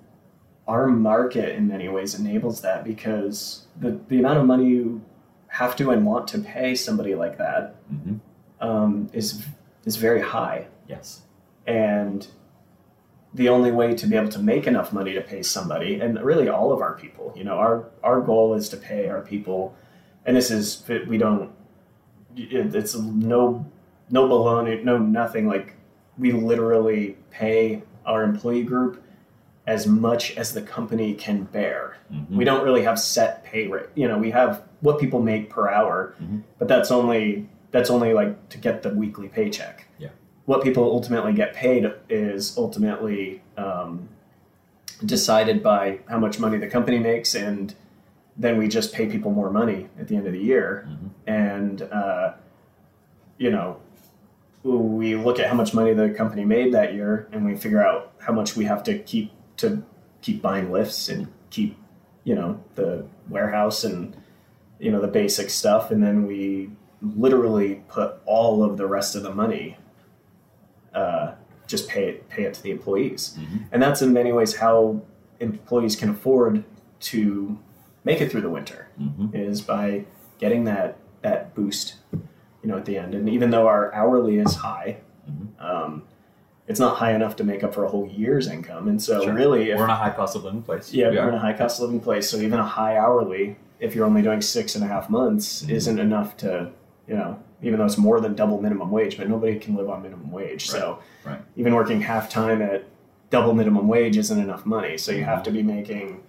[0.68, 5.02] our market in many ways enables that because the the amount of money you
[5.48, 8.16] have to and want to pay somebody like that hmm
[8.60, 9.46] um, is
[9.86, 11.22] is very high, Yes.
[11.68, 12.28] and
[13.36, 16.48] the only way to be able to make enough money to pay somebody, and really
[16.48, 19.76] all of our people, you know, our our goal is to pay our people,
[20.26, 21.52] and this is we don't.
[22.38, 23.66] It's no
[24.10, 25.48] no baloney, no nothing.
[25.48, 25.76] Like
[26.18, 29.02] we literally pay our employee group
[29.68, 31.98] as much as the company can bear.
[32.10, 33.88] hmm We don't really have set pay rate.
[33.96, 36.44] You know, we have what people make per hour, Mhm.
[36.60, 39.85] but that's only that's only like to get the weekly paycheck.
[40.46, 44.10] What people ultimately get paid is ultimately um,
[45.04, 47.74] decided by how much money the company makes, and
[48.38, 50.88] then we just pay people more money at the end of the year.
[50.88, 51.10] Mhm.
[51.26, 52.34] And uh,
[53.38, 53.78] you know,
[54.64, 58.14] we look at how much money the company made that year, and we figure out
[58.20, 59.84] how much we have to keep to
[60.22, 61.78] keep buying lifts and keep
[62.24, 64.16] you know the warehouse and
[64.80, 66.70] you know the basic stuff and then we
[67.16, 69.78] literally put all of the rest of the money
[70.96, 71.34] uh,
[71.68, 73.66] just pay it pay it to the employees Mhm.
[73.72, 75.02] and that's in many ways how
[75.40, 76.64] employees can afford
[77.02, 77.58] to
[78.04, 80.06] make it through the winter hmm is by
[80.40, 84.56] getting that that boost you know at the end and even though our hourly is
[84.56, 84.98] high
[85.30, 85.48] Mhm.
[85.64, 86.04] um,
[86.68, 89.34] it's not high enough to make up for a whole year's income and so Sure.
[89.34, 90.94] really if We're in a high cost of living place.
[90.94, 93.56] yeah, we we're in a high cost of living place, so even a high hourly,
[93.80, 95.70] if you're only doing six and a half months, Mhm.
[95.72, 96.70] isn't enough to,
[97.08, 100.02] you know, even though it's more than double minimum wage, but nobody can live on
[100.04, 100.70] minimum wage.
[100.70, 101.40] So right.
[101.56, 102.84] even working half time at
[103.30, 104.98] double minimum wage isn't enough money.
[104.98, 106.22] So you have to be making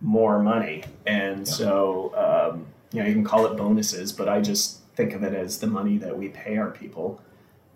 [0.00, 1.52] more money, and Yeah.
[1.52, 5.34] so um, you know you can call it bonuses, but I just think of it
[5.34, 7.20] as the money that we pay our people.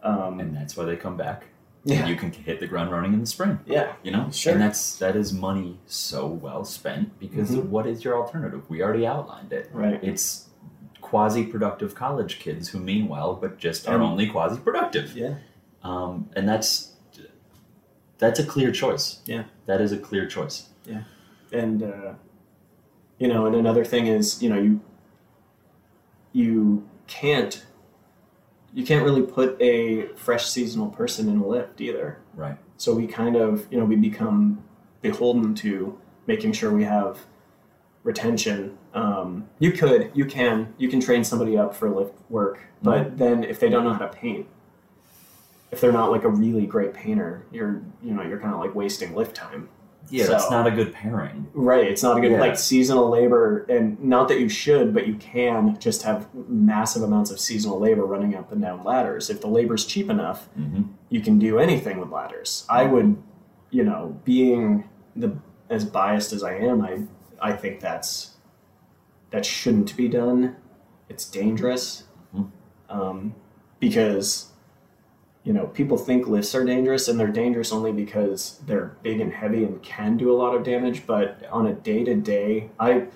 [0.03, 1.45] Um, and that's why they come back.
[1.85, 3.61] yeah, And you can hit the ground running in the spring.
[3.67, 4.53] yeah, You know, Sure.
[4.53, 7.69] and that's that is money so well spent because Mhm.
[7.69, 8.69] what is your alternative?
[8.69, 9.71] We already outlined it.
[9.73, 10.03] right.
[10.03, 10.49] It's
[11.13, 15.15] quasi-productive college kids who mean well, but just are only quasi-productive.
[15.15, 15.35] Yeah.
[15.83, 16.95] Um, and that's
[18.17, 19.21] that's a clear choice.
[19.27, 19.45] Yeah.
[19.67, 20.57] that is a clear choice.
[20.87, 21.03] Yeah.
[21.53, 22.13] and uh,
[23.19, 24.81] you know and another thing is you know you
[26.33, 27.65] you can't
[28.73, 32.57] you can't really put a fresh seasonal person in a lift either Right.
[32.79, 34.65] so we kind of you know we become
[35.03, 37.19] beholden to making sure we have
[38.05, 43.17] retention um, you could you can you can train somebody up for lift work but
[43.19, 44.47] then if they don't know how to paint
[45.71, 48.75] if they're not like a really great painter you're you know you're kind of like
[48.75, 49.69] wasting lift time
[50.11, 51.47] Yeah, that's So- not a good pairing.
[51.55, 51.87] Right.
[51.87, 52.41] It's not a good Yeah.
[52.41, 57.31] like seasonal labor, and not that you should, but you can just have massive amounts
[57.31, 59.31] of seasonal labor running up and down ladders.
[59.31, 62.67] If the labor's cheap enough, hmm you can do anything with ladders.
[62.69, 63.17] I would,
[63.71, 64.85] you know, being
[65.15, 65.37] the
[65.71, 66.99] as biased as I am, I
[67.43, 68.31] I think that's
[69.31, 70.57] that shouldn't be done.
[71.09, 72.51] It's dangerous Mhm.
[72.89, 73.35] um,
[73.81, 74.53] because
[75.43, 79.33] you know people think lifts are dangerous, and they're dangerous only because they're big and
[79.33, 81.07] heavy and can do a lot of damage.
[81.07, 83.07] But on a day to day, I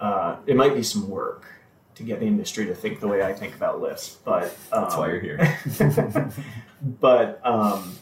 [0.00, 1.46] uh, it might be some work
[1.94, 4.96] to get the industry to think the way I think about lifts, but um, That's
[4.96, 5.58] why you're here.
[7.00, 7.94] but um,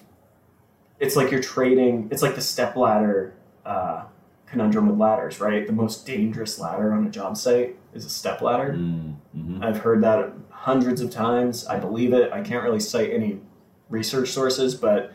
[0.99, 2.09] it's like you're trading.
[2.11, 3.35] It's like the step ladder
[3.65, 4.05] uh,
[4.55, 5.67] conundrum with ladders, right?
[5.67, 8.75] The most dangerous ladder on a job site is a step ladder.
[8.79, 9.63] Mm-hmm.
[9.63, 11.67] I've heard that hundreds of times.
[11.67, 12.33] I believe it.
[12.33, 13.41] I can't really cite any
[13.89, 15.13] research sources, but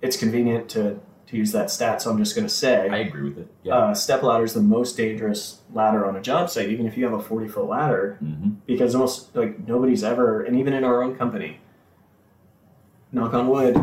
[0.00, 2.02] it's convenient to to use that stat.
[2.02, 2.88] So I'm just going to say.
[2.88, 3.48] I agree with it.
[3.62, 3.74] Yeah.
[3.76, 7.04] uh, step ladder is the most dangerous ladder on a job site, even if you
[7.04, 11.02] have a 40 foot ladder hmm because almost like nobody's ever, and even in our
[11.02, 11.60] own company,
[13.12, 13.76] knock on wood,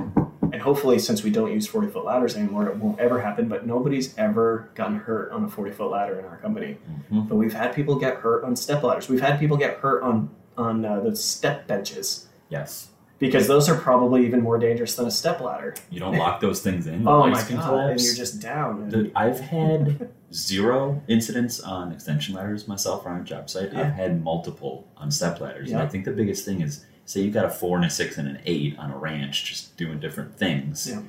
[0.61, 3.65] and hopefully since we don't use 40 foot ladders anymore, it won't ever happen, but
[3.65, 6.73] nobody's ever gotten hurt on a 40 foot ladder in our company.
[7.09, 9.09] hmm But we've had people get hurt on step ladders.
[9.09, 12.89] We've had people get hurt on, on uh, the step benches Yes.
[13.17, 15.73] because those are probably even more dangerous than a step ladder.
[15.89, 17.07] You don't lock those things in.
[17.07, 17.47] Oh my god!
[17.47, 17.91] collapse.
[17.91, 18.89] And you're just down.
[18.89, 23.73] The- I've had zero incidents on extension ladders myself on a job site.
[23.73, 23.81] Yeah.
[23.81, 25.71] I've had multiple on step ladders.
[25.71, 28.17] And I think the biggest thing is say you've got a four and a six
[28.17, 30.89] and an eight on a ranch just doing different things.
[30.89, 31.01] Yeah.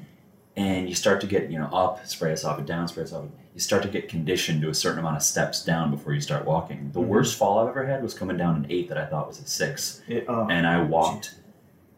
[0.57, 3.13] And you start to get, you know, up, spray us off it down, spray us
[3.13, 3.31] off it.
[3.55, 6.45] You start to get conditioned to a certain amount of steps down before you start
[6.45, 6.91] walking.
[6.93, 7.07] The Mhm.
[7.07, 9.47] worst fall I've ever had was coming down an eight that I thought was a
[9.47, 11.37] six it- oh, and I walked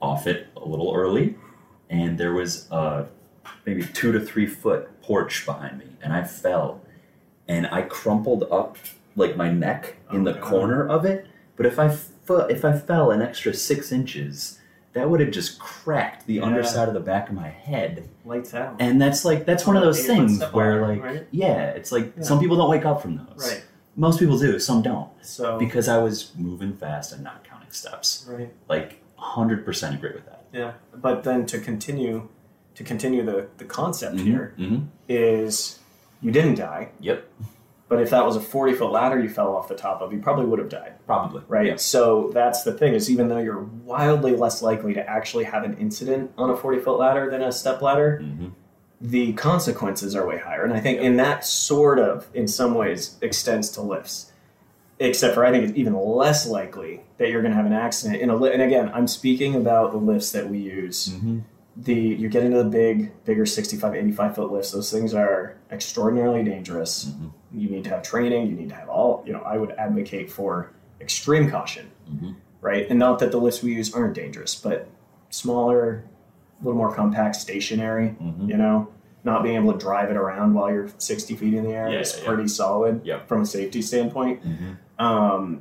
[0.03, 1.37] off it a little early,
[1.89, 3.07] and there was a
[3.67, 6.81] maybe two to three foot porch behind me, and I fell,
[7.49, 8.77] and I crumpled up
[9.17, 10.43] like my neck in Oh, the God.
[10.43, 11.27] corner of it.
[11.57, 11.89] But if I
[12.29, 14.59] if I fell an extra six inches,
[14.93, 16.45] that would have just cracked the Yeah.
[16.45, 18.77] underside of the back of my head, lights out.
[18.79, 21.27] and that's like that's one of those things where ladder, like right?
[21.33, 22.23] yeah, it's like Yeah.
[22.23, 23.51] some people don't wake up from those.
[23.53, 23.65] Right.
[23.97, 25.09] Most people do, some don't.
[25.23, 28.27] So Because I was moving fast and not counting steps.
[28.29, 28.53] right.
[28.69, 30.45] Like 100% agree with that.
[30.53, 32.29] Yeah, but then to continue,
[32.77, 34.85] to continue the the concept here Mm-hmm.
[35.09, 35.79] is
[36.23, 37.25] you didn't die, Yep.
[37.95, 40.19] But if that was a forty foot ladder you fell off the top of, you
[40.19, 41.43] probably would have died, Probably.
[41.49, 41.67] right?
[41.67, 41.77] Yeah.
[41.77, 45.77] So that's the thing is even though you're wildly less likely to actually have an
[45.79, 48.49] incident on a forty foot ladder than a step ladder, Mm-hmm.
[49.01, 53.17] the consequences are way higher, and I think in that sort of in some ways
[53.23, 54.31] extends to lifts.
[55.01, 58.23] Except for I think it's even less likely that you're going to have an accident
[58.23, 58.55] in a lift.
[58.55, 61.39] And again, I'm speaking about the lifts that we use Mm-hmm.
[61.77, 66.45] The you get into the big bigger 65 85 foot lifts those things are extraordinarily
[66.45, 67.31] dangerous Mhm.
[67.53, 70.31] you need to have training you need to have all you know i would advocate
[70.31, 70.71] for
[71.01, 72.37] extreme caution Mhm.
[72.61, 74.87] right and not that the lifts we use aren't dangerous but
[75.31, 76.05] smaller
[76.61, 78.49] a little more compact stationary Mhm.
[78.49, 78.89] you know
[79.25, 82.01] not being able to drive it around while you're 60 feet in the air Yeah,
[82.01, 82.29] is yeah, yeah.
[82.29, 83.27] pretty solid Yep.
[83.27, 85.05] from a safety standpoint Mm-hmm.
[85.05, 85.61] um,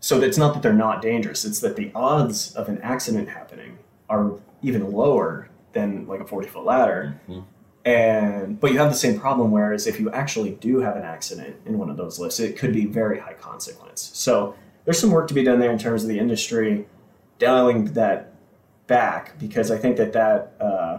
[0.00, 3.76] so it's not that they're not dangerous; it's that the odds of an accident happening
[4.08, 4.32] are
[4.62, 7.20] even lower than like a forty foot ladder.
[7.28, 7.44] Mhm.
[7.84, 9.50] And but you have the same problem.
[9.50, 12.72] Whereas if you actually do have an accident in one of those lifts, it could
[12.72, 14.10] be very high consequence.
[14.12, 14.54] So
[14.84, 16.86] there's some work to be done there in terms of the industry
[17.38, 18.34] dialing that
[18.86, 20.98] back because I think that that uh,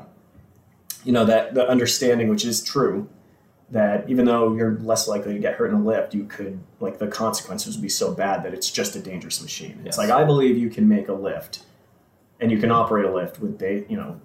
[1.03, 3.07] you know that the understanding, which is true,
[3.69, 6.97] that even though you're less likely to get hurt in a lift, you could like
[6.99, 9.81] the consequences would be so bad that it's just a dangerous machine.
[9.85, 11.63] It's like I believe you can make a lift,
[12.41, 14.19] and you can operate a lift with ba- you know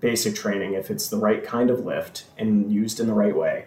[0.00, 3.66] basic training if it's the right kind of lift and used in the right way.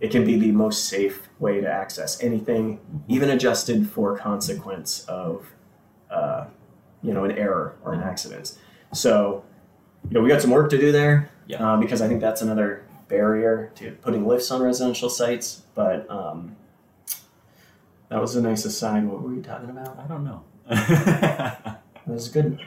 [0.00, 5.46] It can be the most safe way to access anything, even adjusted for consequence of
[6.10, 6.46] uh,
[7.02, 8.58] you know an error or an accident.
[8.92, 9.44] So
[10.10, 11.64] you know we got some work to do there Yeah.
[11.66, 15.62] uh, because I think that's another barrier to putting lifts on residential sites.
[15.74, 16.56] But um,
[18.08, 19.04] that was a nice aside.
[19.04, 19.98] What were we talking about?
[19.98, 20.42] I don't know.
[22.06, 22.60] It was a good,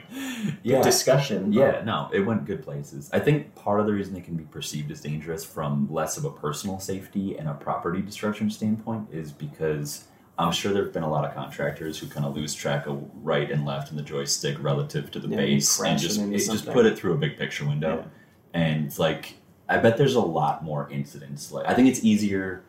[0.62, 0.76] yeah.
[0.76, 1.52] good discussion.
[1.52, 3.08] Yeah, no, it went good places.
[3.12, 6.26] I think part of the reason it can be perceived as dangerous from less of
[6.26, 10.04] a personal safety and a property destruction standpoint is because
[10.38, 13.02] I'm sure there have been a lot of contractors who kind of lose track of
[13.22, 16.66] right and left in the joystick relative to the Yeah, base and just it just
[16.66, 18.10] put it through a big picture window.
[18.52, 19.36] And it's like
[19.68, 21.52] I bet there's a lot more incidents.
[21.52, 22.62] Like I think it's easier.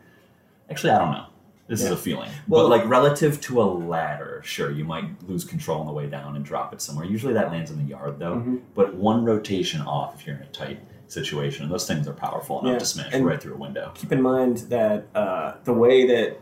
[0.70, 1.26] Actually, I don't know.
[1.72, 2.30] This is a feeling.
[2.50, 6.06] Well- but like relative to a ladder, sure, you might lose control on the way
[6.06, 7.06] down and drop it somewhere.
[7.06, 8.36] Usually that lands in the yard though.
[8.36, 8.60] Mhm.
[8.76, 12.74] But one rotation off if you're in a tight situation, those things are powerful enough
[12.74, 13.92] Yeah, to smash and- right through a window.
[13.94, 16.40] keep in mind that uh, the way that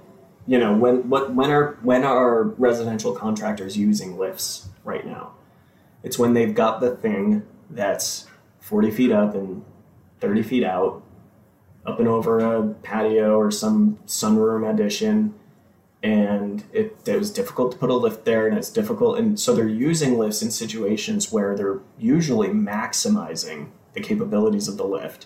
[0.48, 5.32] you know when what when are when are residential contractors using lifts right now
[6.02, 8.26] it's when they've got the thing that's
[8.60, 9.64] 40 feet up and
[10.22, 11.04] 30 feet out
[11.90, 15.34] up and over a patio or some sunroom addition
[16.02, 19.54] and it, it was difficult to put a lift there and it's difficult and so
[19.54, 25.26] they're using lifts in situations where they're usually maximizing the capabilities of the lift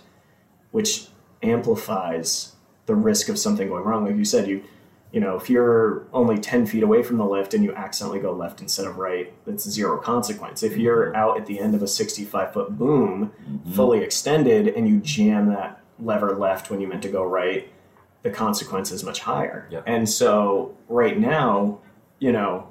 [0.72, 1.07] which
[1.43, 2.53] amplifies
[2.86, 4.05] the risk of something going wrong.
[4.05, 4.64] Like you said, you
[5.11, 8.32] you know, if you're only 10 feet away from the lift and you accidentally go
[8.34, 10.64] left instead of right, that's zero consequence.
[10.64, 13.76] If you're out at the end of a 65 foot boom, Mhm.
[13.76, 17.71] fully extended, and you jam that lever left when you meant to go right,
[18.23, 19.67] the consequence is much higher.
[19.71, 19.83] Yep.
[19.85, 21.79] And so, right now,
[22.19, 22.69] you know,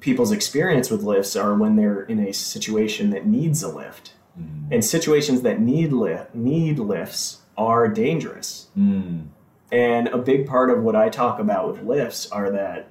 [0.00, 4.14] people's experience with lifts are when they're in a situation that needs a lift.
[4.38, 4.68] Mm.
[4.70, 8.68] And situations that need lift need lifts are dangerous.
[8.78, 9.28] Mm.
[9.72, 12.88] And a big part of what I talk about with lifts are that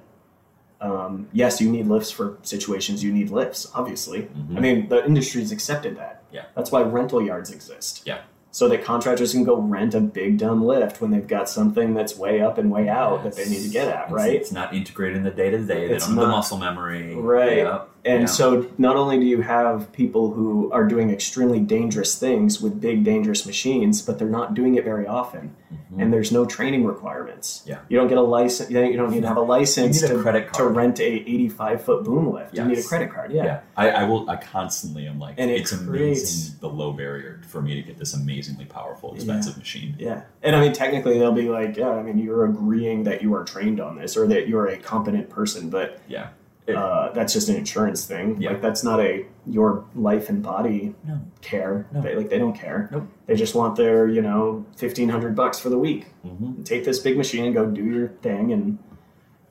[0.80, 3.04] um, yes, you need lifts for situations.
[3.04, 4.22] You need lifts, obviously.
[4.22, 4.56] Mhm.
[4.56, 6.22] I mean, the industry's accepted that.
[6.32, 6.44] Yeah.
[6.54, 8.02] That's why rental yards exist.
[8.06, 8.20] Yeah.
[8.52, 12.16] So that contractors can go rent a big dumb lift when they've got something that's
[12.16, 14.34] way up and way out that they need to get at, right?
[14.34, 15.86] It's not integrated in the day to day.
[15.86, 17.14] They It's don't have the muscle memory.
[17.14, 17.58] Right.
[17.58, 17.89] Yep.
[18.04, 18.26] And Yeah.
[18.26, 23.04] so not only do you have people who are doing extremely dangerous things with big
[23.04, 25.50] dangerous machines, but they're not doing it very often.
[25.70, 26.02] Mhm.
[26.02, 27.62] And there's no training requirements.
[27.66, 27.78] Yeah.
[27.88, 28.70] You don't get a license.
[28.70, 32.04] You don't need to have a license need a to, to rent a 85 foot
[32.04, 32.54] boom lift.
[32.56, 33.32] You need a credit card.
[33.32, 33.44] Yeah.
[33.44, 33.60] Yeah.
[33.76, 34.28] I, I will.
[34.30, 35.88] I constantly am like, And it it's creates-
[36.30, 39.94] amazing the low barrier for me to get this amazingly powerful, expensive machine.
[39.98, 40.22] Yeah.
[40.42, 43.44] And I mean, technically, they'll be like, yeah, I mean, you're agreeing that you are
[43.44, 46.28] trained on this or that you're a competent person, but Yeah.
[46.76, 48.40] Uh, that's just an insurance thing.
[48.40, 48.50] Yeah.
[48.50, 51.20] Like, that's not a your life and body No.
[51.40, 51.86] care.
[51.92, 52.00] No.
[52.02, 52.88] They, like, they don't care.
[52.92, 53.08] Nope.
[53.26, 56.06] They just want their, you know, 1500 bucks for the week.
[56.22, 58.78] hmm take this big machine and go do your thing and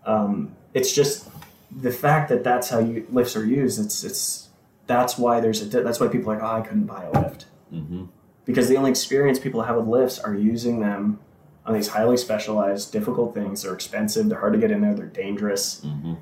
[0.06, 1.30] um, it's just
[1.72, 4.50] the fact that that's how you lifts are used it's it's
[4.88, 7.46] that's why there's a that's why people are like oh i couldn't buy a lift
[7.70, 8.06] hmm
[8.46, 11.20] because the only experience people have with lifts are using them
[11.68, 13.62] on these highly specialized, difficult things.
[13.62, 14.28] They're expensive.
[14.28, 14.96] They're hard to get in there.
[14.96, 15.82] They're dangerous.
[15.86, 16.14] Mm-hmm.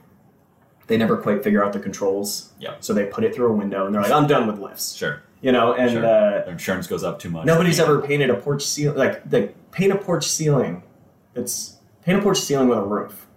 [0.87, 2.53] They never quite figure out the controls.
[2.59, 2.77] Yep.
[2.83, 5.21] So they put it through a window and they're like, "I'm done with lifts." Sure.
[5.41, 6.05] You know, and Sure.
[6.05, 7.45] uh, Their insurance goes up too much.
[7.45, 10.83] nobody's ever painted a porch ceiling like the paint a porch ceiling.
[11.35, 13.27] It's paint a porch ceiling with a roof,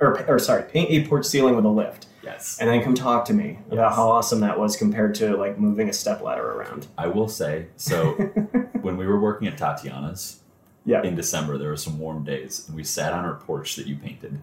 [0.00, 2.58] or or sorry, paint a porch ceiling with a lift, Yes.
[2.60, 5.88] and then come talk to me about how awesome that was compared to like moving
[5.88, 6.86] a step ladder around.
[6.98, 8.12] I will say so.
[8.80, 10.40] when we were working at Tatiana's
[10.86, 11.02] Yeah.
[11.02, 13.94] in December, there were some warm days, and we sat on our porch that you
[13.96, 14.40] painted,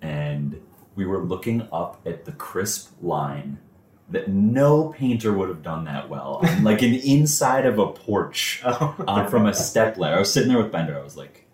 [0.00, 0.60] and
[0.94, 3.58] we were looking up at the crisp line
[4.10, 8.60] that no painter would have done that well, on, like an inside of a porch
[8.64, 8.94] Oh.
[9.08, 10.16] on from a step ladder.
[10.16, 10.98] I was sitting there with Bender.
[10.98, 11.46] I was like,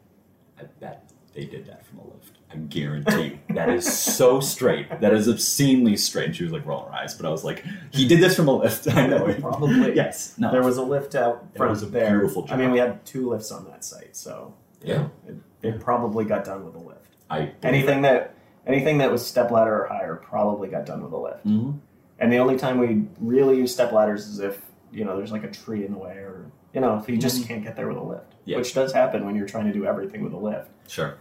[0.59, 2.33] I bet they did that from a lift.
[2.51, 3.39] I guarantee you.
[3.55, 5.01] that is so straight.
[5.01, 6.27] That is obscenely straight.
[6.27, 8.49] And she was like rolling her eyes, but I was like, he did this from
[8.49, 8.89] a lift.
[8.89, 9.41] I know it.
[9.41, 9.95] Probably.
[9.95, 10.35] Yes.
[10.39, 10.51] No.
[10.51, 12.19] There was a lift out front was a there.
[12.19, 15.09] beautiful I mean, we had two lifts on that site, so Yeah.
[15.29, 17.15] it, it probably got done with a lift.
[17.31, 18.35] I Anything that
[18.69, 21.47] anything that was step ladder or higher probably got done with a lift.
[21.47, 21.79] Mhm.
[22.21, 24.61] And the only time we really use step ladders is if
[24.93, 27.47] you know there's like a tree in the way, or you know if you just
[27.47, 28.59] can't get there with a lift, Yeah.
[28.59, 30.71] which does happen when you're trying to do everything with a lift.
[30.89, 31.15] Sure.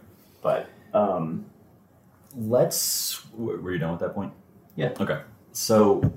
[0.43, 1.45] But um,
[2.35, 3.25] Let's.
[3.35, 4.31] Were you done with that point?
[4.75, 4.93] Yeah.
[4.99, 5.19] Okay.
[5.53, 6.11] So,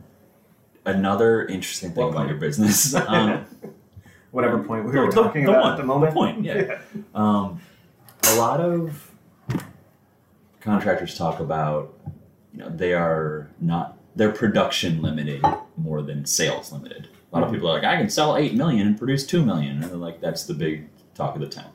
[0.85, 2.95] another interesting thing about your business.
[3.09, 3.47] Um,
[4.33, 6.11] whatever point we were the- talking the about one, at the moment.
[6.13, 6.79] the point, yeah.
[7.15, 7.61] um,
[8.29, 9.10] a lot of
[10.61, 11.95] contractors talk about,
[12.53, 15.41] you know, they are not they're production limited
[15.77, 17.09] more than sales limited.
[17.33, 17.55] A lot of Mhm.
[17.55, 20.21] people are like, I can sell eight million and produce two million, and they're like,
[20.21, 21.71] that's the big talk of the town.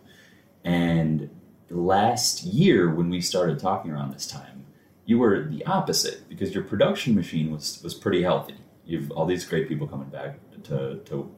[0.66, 1.30] And
[1.70, 4.66] last year, when we started talking around this time,
[5.06, 8.56] you were the opposite because your production machine was was pretty healthy.
[8.86, 11.32] You've all these great people coming back to to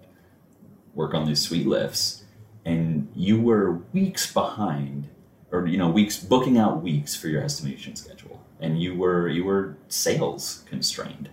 [0.95, 2.23] work on these sweet lifts,
[2.65, 5.09] and you were weeks behind,
[5.51, 9.43] or you know, weeks booking out weeks for your estimation schedule, and you were you
[9.43, 11.29] were sales constrained.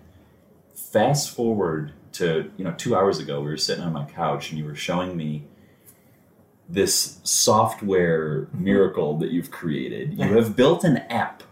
[0.74, 4.58] Fast forward to you know two hours ago, we were sitting on my couch, and
[4.58, 5.44] you were showing me
[6.68, 10.18] this software miracle that you've created.
[10.18, 11.42] You have built an app.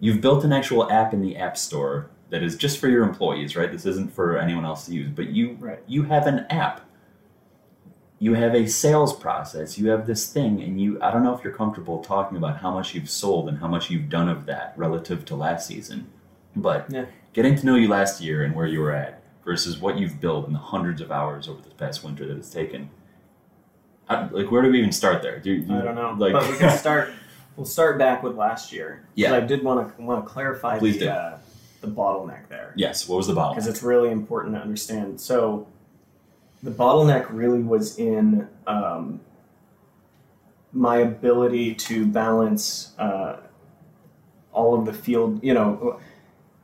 [0.00, 3.56] You've built an actual app in the App Store that is just for your employees,
[3.56, 3.70] right?
[3.70, 5.80] This isn't for anyone else to use, but you Right.
[5.86, 6.80] you have an app.
[8.20, 9.78] You have a sales process.
[9.78, 12.72] You have this thing, and you I don't know if you're comfortable talking about how
[12.72, 16.08] much you've sold and how much you've done of that relative to last season.
[16.56, 17.04] But Yeah.
[17.32, 20.46] getting to know you last year and where you were at versus what you've built
[20.48, 22.90] in the hundreds of hours over this past winter that it's taken.
[24.08, 25.38] I, like where do we even start there?
[25.38, 27.10] Do, you- I don't know, Like, but we can start.
[27.56, 29.34] We'll start back with last year Yeah.
[29.34, 31.10] I did want to want to clarify Please the do.
[31.10, 31.38] uh,
[31.82, 32.72] the bottleneck there.
[32.76, 33.08] yes.
[33.08, 33.50] What was the bottleneck?
[33.54, 35.20] because it's really important to understand.
[35.20, 35.66] So,
[36.62, 39.20] the bottleneck really was in um,
[40.72, 43.36] my ability to balance uh,
[44.52, 45.42] all of the field.
[45.42, 46.00] You know,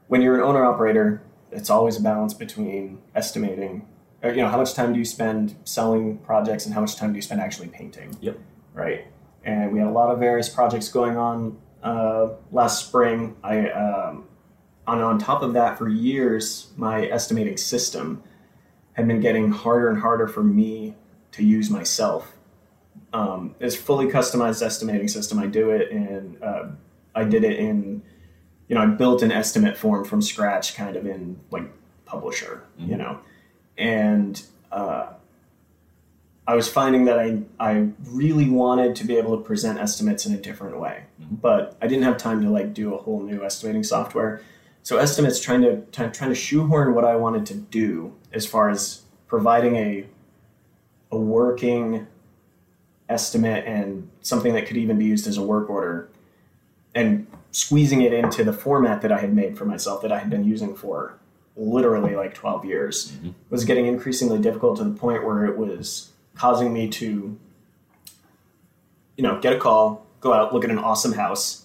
[0.09, 1.23] when you're an owner operator,
[1.53, 3.87] it's always a balance between estimating.
[4.25, 7.13] uh, You know, how much time do you spend selling projects, and how much time
[7.13, 8.17] do you spend actually painting?
[8.21, 8.39] Yep.
[8.73, 9.07] Right.
[9.45, 13.37] And we had a lot of various projects going on uh, last spring.
[13.45, 14.25] I um,
[14.87, 18.23] and on top of that, for years, my estimating system
[18.95, 20.95] had been getting harder and harder for me
[21.33, 22.33] to use myself.
[23.13, 25.39] Um, it's fully customized estimating system.
[25.39, 26.67] I do it and uh,
[27.15, 28.03] I did it in,
[28.69, 31.65] you know, I built an estimate form from scratch, kind of in like
[32.07, 32.99] Publisher, you Mhm.
[32.99, 33.19] know,
[33.79, 34.41] and
[34.71, 35.07] uh,
[36.47, 40.35] I was finding that I I really wanted to be able to present estimates in
[40.35, 41.41] a different way, Mhm.
[41.41, 44.43] but I didn't have time to like do a whole new estimating software.
[44.85, 49.01] So estimates trying to trying to shoehorn what I wanted to do as far as
[49.27, 50.07] providing a
[51.11, 52.07] a working
[53.09, 56.09] estimate and something that could even be used as a work order
[56.95, 60.29] and squeezing it into the format that I had made for myself that I had
[60.29, 61.15] been using for
[61.57, 63.33] literally like 12 years Mhm.
[63.49, 67.39] was getting increasingly difficult to the point where it was causing me to
[69.17, 71.64] you know get a call go out look at an awesome house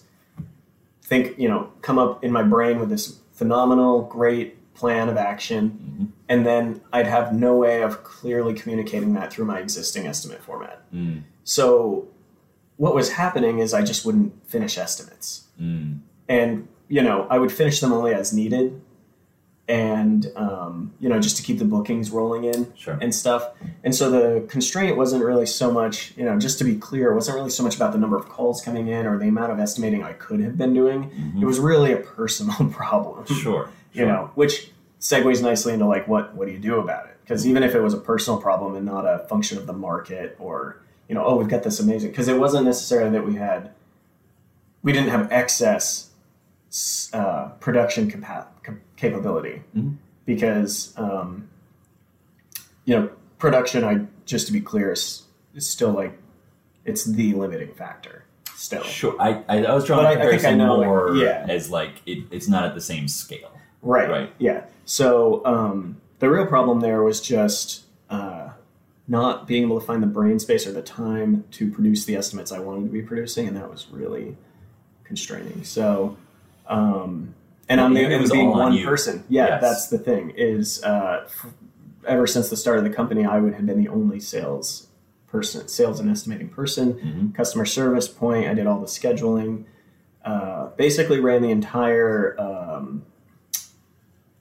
[1.10, 4.48] think you know come up in my brain with this phenomenal great
[4.80, 5.62] plan of action
[6.00, 6.06] Mhm.
[6.30, 10.78] and then I'd have no way of clearly communicating that through my existing estimate format.
[10.94, 12.06] Mm, So
[12.76, 15.28] what was happening is I just wouldn't finish estimates.
[15.60, 18.80] mm, And, you know, I would finish them only as needed
[19.70, 22.98] and, um, you know, just to keep the bookings rolling in sure.
[23.00, 23.50] and stuff.
[23.84, 27.14] And so the constraint wasn't really so much, you know, just to be clear, it
[27.14, 29.60] wasn't really so much about the number of calls coming in or the amount of
[29.60, 31.10] estimating I could have been doing.
[31.10, 31.42] Mhm.
[31.42, 33.68] It was really a personal problem Sure.
[33.92, 37.16] you know, which segues nicely into like what what do you do about it?
[37.22, 40.34] Because even if it was a personal problem and not a function of the market
[40.40, 43.70] or you know, oh, we've got this amazing because it wasn't necessarily that we had,
[44.82, 46.09] we didn't have excess
[47.12, 49.96] uh, production capa- cap- capability Mhm.
[50.24, 51.48] because, um,
[52.84, 53.84] you know, production.
[53.84, 55.24] I just to be clear is,
[55.54, 56.16] is still like,
[56.84, 58.24] it's the limiting factor
[58.54, 58.82] still.
[58.84, 59.16] Sure.
[59.20, 61.14] I, I, I was drawing But a I- I think I comparison know, like, more
[61.16, 61.46] yeah.
[61.48, 63.50] as like it, it's not at the same scale.
[63.82, 64.08] Right.
[64.08, 64.32] Right.
[64.38, 64.64] Yeah.
[64.84, 68.50] So um, the real problem there was just uh,
[69.08, 72.52] not being able to find the brain space or the time to produce the estimates
[72.52, 74.36] I wanted to be producing, and that was really
[75.04, 75.64] constraining.
[75.64, 76.16] So,
[76.70, 77.34] um,
[77.68, 79.22] and I'm the, It was being all on one person.
[79.28, 79.60] Yeah, Yes.
[79.62, 80.30] that's the thing.
[80.36, 81.52] Is uh, f-
[82.06, 84.88] ever since the start of the company, I would have been the only sales
[85.28, 87.34] person, sales and estimating person Mhm.
[87.34, 88.48] customer service point.
[88.48, 89.64] I did all the scheduling.
[90.24, 93.04] Uh, basically, ran the entire um,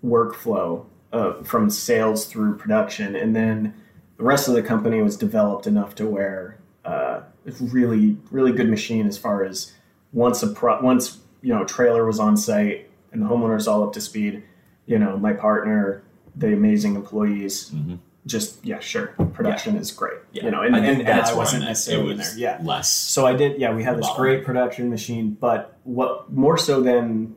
[0.03, 3.73] workflow uh, from sales through production, and then
[4.18, 8.69] the rest of the company was developed enough to where uh, it's really, really good
[8.69, 9.73] machine as far as
[10.14, 13.94] once a pro- once you know trailer was on site and the homeowner's all up
[13.94, 14.44] to speed.
[14.86, 16.03] You know, my partner,
[16.36, 17.99] the amazing employees, Mhm.
[18.26, 20.18] just yeah, sure, production is great.
[20.32, 20.45] Yeah.
[20.45, 22.40] You know, and, I and, that's I wasn't necessarily in was there.
[22.60, 22.90] Yeah, Less.
[22.90, 23.74] so I did, yeah.
[23.74, 27.36] We had this great production machine, but what more so than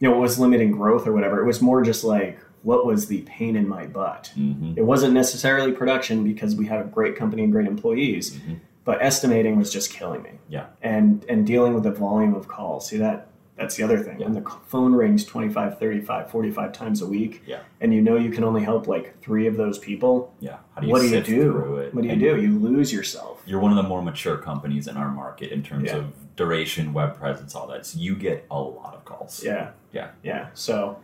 [0.00, 3.20] you know was limiting growth or whatever, it was more just like what was the
[3.22, 4.32] pain in my butt.
[4.34, 8.56] hmm It wasn't necessarily production because we had a great company and great employees, Mhm.
[8.84, 10.32] But estimating was just killing me.
[10.48, 10.66] Yeah.
[10.82, 12.88] and and dealing with the volume of calls.
[12.88, 14.18] See that that's the other thing.
[14.18, 17.60] When the phone rings 25, 35, 45 times a week, Yeah.
[17.80, 20.34] and you know you can only help like three of those people.
[20.40, 20.56] Yeah.
[20.74, 21.52] How do you what do you do?
[21.52, 21.94] through it?
[21.94, 22.40] What do you And do?
[22.40, 23.42] You lose yourself.
[23.46, 25.98] You're one of the more mature companies in our market in terms Yeah.
[25.98, 27.86] of duration, web presence, all that.
[27.86, 29.44] So you get a lot of calls.
[29.44, 29.70] Yeah.
[29.92, 30.08] Yeah.
[30.24, 30.48] Yeah.
[30.54, 30.98] So,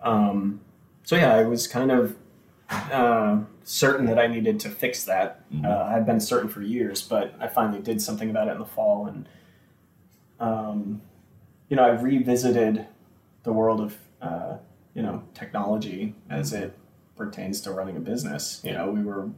[0.00, 0.60] um,
[1.04, 2.16] so yeah, I was kind of
[2.72, 5.48] uh, certain that I needed to fix that.
[5.50, 5.64] Mhm.
[5.64, 8.64] Uh, I've been certain for years, but I finally did something about it in the
[8.64, 9.28] fall, and
[10.40, 11.02] um,
[11.68, 12.86] you know, I revisited
[13.44, 14.56] the world of uh,
[14.94, 16.76] you know technology as it
[17.16, 18.60] pertains to running a business.
[18.64, 19.30] You know, we were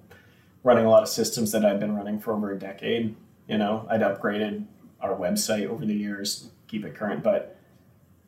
[0.62, 3.16] running a lot of systems that I'd been running for over a decade.
[3.46, 4.64] You know, I'd upgraded
[5.00, 7.56] our website over the years, keep it current, but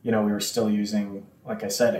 [0.03, 1.95] you know, we were still using, like I said,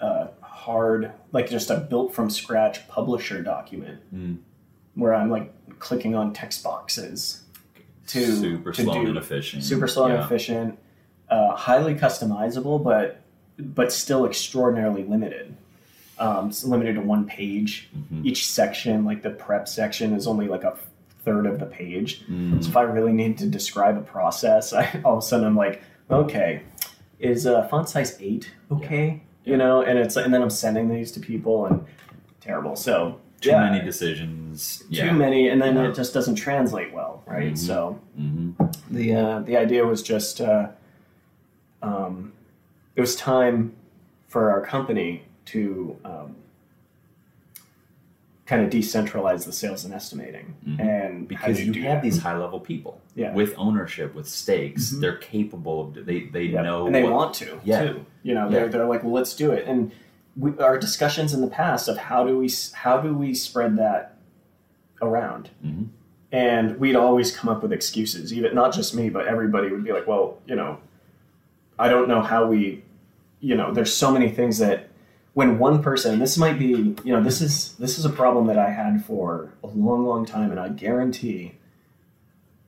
[0.00, 0.28] a uh,
[0.72, 4.36] hard, like just a built from scratch publisher document Mm.
[4.94, 7.42] where I'm like clicking on text boxes
[8.08, 9.64] to super to slow do- and inefficient.
[9.64, 10.78] super slow and efficient,
[11.30, 13.20] uh, highly customizable, but
[13.58, 15.54] but still extraordinarily limited.
[16.18, 17.88] Um, it's limited to one page.
[18.12, 18.24] Mhm.
[18.26, 20.76] Each section, like the prep section, is only like a
[21.24, 22.24] third of the page.
[22.30, 22.62] Mm.
[22.62, 25.56] So if I really need to describe a process, I all of a sudden I'm
[25.56, 25.80] like,
[26.10, 26.60] okay,
[27.18, 29.22] is uh, font size eight okay?
[29.48, 31.84] You know, and it's and then I'm sending these to people and
[32.40, 32.76] terrible.
[32.76, 34.84] So Too yeah, many decisions.
[34.92, 35.88] too many, and then Yeah.
[35.88, 37.52] it just doesn't translate well, right?
[37.54, 37.58] Mhm.
[37.58, 38.50] So hmm
[38.90, 40.68] the uh, the idea was just uh,
[41.82, 42.32] um,
[42.96, 43.72] it was time
[44.26, 46.36] for our company to um,
[48.48, 50.80] kind of decentralize the sales and estimating, Mhm.
[50.80, 52.02] and Because do you have that?
[52.02, 53.34] these high level people Yeah.
[53.34, 54.90] with ownership, with stakes.
[54.90, 55.00] Mhm.
[55.02, 56.06] They're capable of.
[56.06, 56.86] They they Yeah, know.
[56.86, 57.82] and they what- want to Yeah.
[57.84, 58.06] too.
[58.22, 59.66] You know, they're they're like, well, let's do it.
[59.66, 59.92] And
[60.36, 64.16] we, our discussions in the past of how do we how do we spread that
[65.02, 65.88] around, Mhm.
[66.32, 68.32] and we'd always come up with excuses.
[68.32, 70.78] Even not just me, but everybody would be like, well, you know,
[71.78, 72.82] I don't know how we,
[73.40, 74.87] you know, there's so many things that
[75.38, 76.66] when one person, this might be,
[77.04, 80.26] you know, this is this is a problem that I had for a long, long
[80.26, 81.54] time, and I guarantee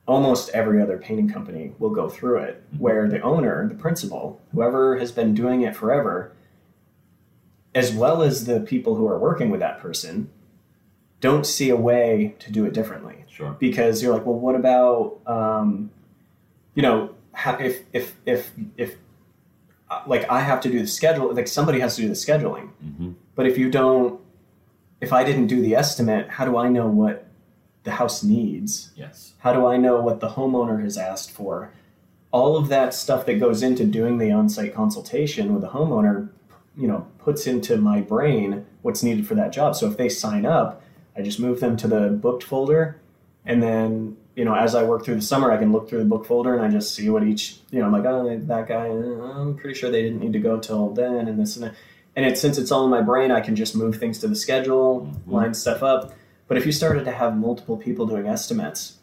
[0.07, 4.97] almost every other painting company will go through it where the owner the principal whoever
[4.97, 6.31] has been doing it forever
[7.75, 10.29] as well as the people who are working with that person
[11.19, 13.55] don't see a way to do it differently Sure.
[13.59, 15.91] because you're like well what about um,
[16.73, 17.13] you know
[17.59, 18.95] if if if if
[20.07, 23.11] like i have to do the schedule like somebody has to do the scheduling hmm
[23.35, 24.19] but if you don't
[24.99, 27.27] if i didn't do the estimate how do i know what
[27.83, 29.33] the house needs Yes.
[29.39, 31.71] how do I know what the homeowner has asked for?
[32.31, 36.29] All of that stuff that goes into doing the on-site consultation with the homeowner,
[36.77, 39.75] you know, puts into my brain what's needed for that job.
[39.75, 40.83] So if they sign up,
[41.17, 43.01] I just move them to the booked folder,
[43.47, 46.05] and then you know, as I work through the summer, I can look through the
[46.05, 48.85] book folder and I just see what each, you know, I'm like, oh, that guy,
[48.87, 51.75] I'm pretty sure they didn't need to go till then, and this and that.
[52.15, 54.35] And it, since it's all in my brain, I can just move things to the
[54.35, 55.31] schedule, Mhm.
[55.31, 56.13] line stuff up.
[56.47, 58.97] But if you started to have multiple people doing estimates,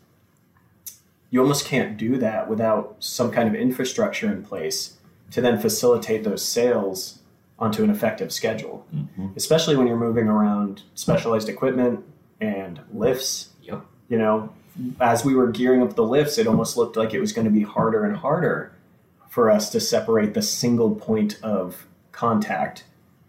[1.31, 4.97] you almost can't do that without some kind of infrastructure in place
[5.31, 7.19] to then facilitate those sales
[7.59, 12.01] onto an effective schedule, hmm especially when you're moving around specialized equipment
[12.41, 13.51] and lifts.
[13.63, 13.85] Yep.
[14.09, 14.51] You know,
[15.01, 17.51] as we were gearing up the lifts, it almost looked like it was going to
[17.51, 18.73] be harder and harder
[19.29, 22.85] for us to separate the single point of contact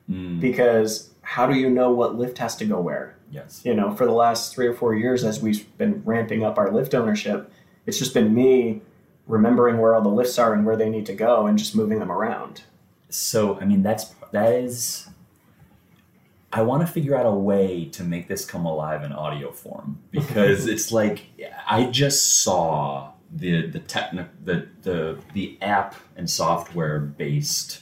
[0.10, 3.16] Mm, because how do you know what lift has to go where?
[3.32, 3.62] yes.
[3.64, 6.72] You know, for the last three or four years, as we've been ramping up our
[6.72, 7.52] lift ownership,
[7.86, 8.82] it's just been me
[9.28, 12.00] remembering where all the lifts are and where they need to go and just moving
[12.00, 12.64] them around.
[13.10, 15.08] So I mean, that's that is.
[16.52, 20.00] I want to figure out a way to make this come alive in audio form
[20.12, 21.26] because it's like
[21.68, 27.82] I just saw the the techni- the the the app and software based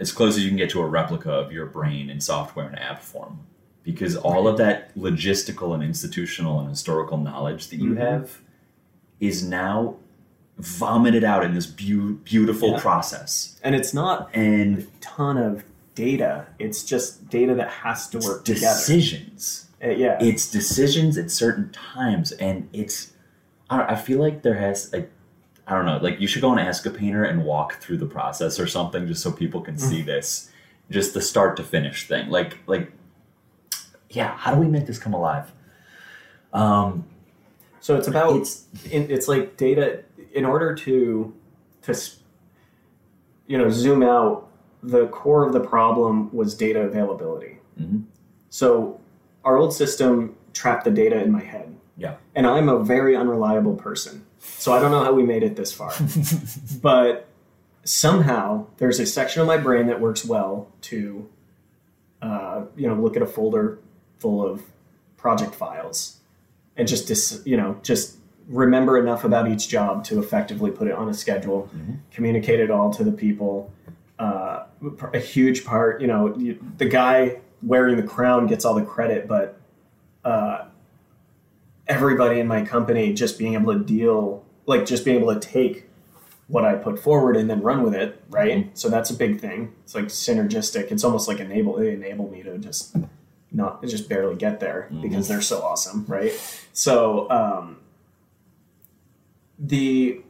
[0.00, 2.78] as close as you can get to a replica of your brain in software and
[2.78, 3.40] app form
[3.84, 7.98] because all of that logistical and institutional and historical knowledge that you Mhm.
[7.98, 8.40] have
[9.20, 9.96] is now
[10.58, 12.80] vomited out in this beau- beautiful Yeah.
[12.80, 15.64] process And it's not and a ton of
[15.94, 18.66] data, it's just data that has to work together.
[18.66, 19.68] decisions.
[19.82, 20.16] Uh, yeah.
[20.20, 23.12] it's decisions at certain times and it's
[23.68, 25.10] I, I feel like there has like
[25.66, 28.06] i don't know like you should go and ask a painter and walk through the
[28.06, 30.50] process or something just so people can see this
[30.90, 32.30] just the start to finish thing.
[32.30, 32.92] Like like
[34.10, 35.52] yeah how do we make this come alive?
[36.52, 37.04] Um
[37.80, 40.02] so it's about it's it's like data
[40.32, 41.34] in order to
[41.82, 42.10] to
[43.46, 44.48] you know zoom out
[44.86, 48.04] the core of the problem was data availability Mhm.
[48.50, 49.00] so
[49.44, 52.14] our old system trapped the data in my head Yeah.
[52.34, 55.72] and i'm a very unreliable person so i don't know how we made it this
[55.72, 55.92] far
[56.82, 57.26] but
[57.84, 61.28] somehow there's a section of my brain that works well to
[62.22, 63.78] uh, you know look at a folder
[64.18, 64.62] full of
[65.16, 66.18] project files
[66.76, 68.16] and just dis, you know just
[68.48, 71.96] remember enough about each job to effectively put it on a schedule Mhm.
[72.10, 73.70] communicate it all to the people
[74.18, 74.64] uh,
[75.12, 79.26] a huge part you know you, the guy wearing the crown gets all the credit
[79.26, 79.60] but
[80.24, 80.64] uh,
[81.86, 85.88] everybody in my company just being able to deal like just being able to take
[86.46, 88.76] what I put forward and then run with it, right?
[88.76, 89.74] So that's a big thing.
[89.84, 90.92] It's like synergistic.
[90.92, 92.96] It's almost like enable they enable me to just
[93.50, 96.32] not just barely get there because they're so awesome, right?
[96.72, 97.78] So um,
[99.58, 100.20] the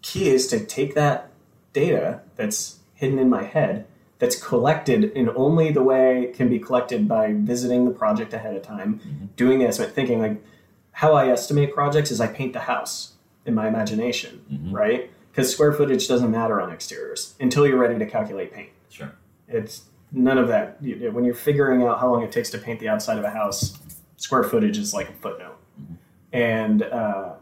[0.00, 1.30] key is to take that
[1.72, 3.86] data that's hidden in my head
[4.18, 8.54] that's collected in only the way it can be collected by visiting the project ahead
[8.54, 10.40] of time, doing the estimate, thinking like
[10.92, 13.14] how I estimate projects is I paint the house
[13.46, 14.72] in my imagination, Mhm.
[14.72, 15.10] right?
[15.32, 18.68] Because square footage doesn't matter on exteriors until you're ready to calculate paint.
[18.90, 19.10] sure
[19.48, 20.80] It's none of that.
[20.80, 23.78] When you're figuring out how long it takes to paint the outside of a house,
[24.18, 25.56] square footage is like a footnote.
[26.32, 27.32] And uh,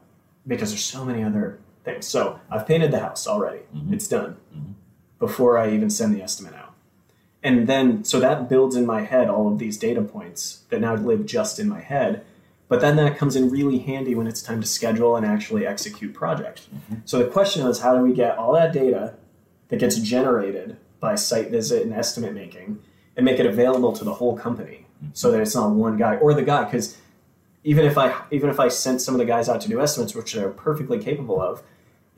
[0.46, 1.58] because there's so many other
[1.92, 2.06] things.
[2.06, 3.60] So I've painted the house already.
[3.74, 3.92] Mhm.
[3.92, 4.74] It's done Mhm.
[5.18, 6.74] before I even send the estimate out.
[7.42, 10.94] And then, so that builds in my head all of these data points that now
[10.94, 12.22] live just in my head.
[12.68, 16.14] But then that comes in really handy when it's time to schedule and actually execute
[16.14, 16.68] projects.
[17.04, 19.14] So the question is, how do we get all that data
[19.68, 22.78] that gets generated by site visit and estimate making
[23.16, 26.34] and make it available to the whole company so that it's not one guy or
[26.34, 26.96] the guy because
[27.64, 30.14] even if I even if I sent some of the guys out to do estimates,
[30.14, 31.62] which they're perfectly capable of,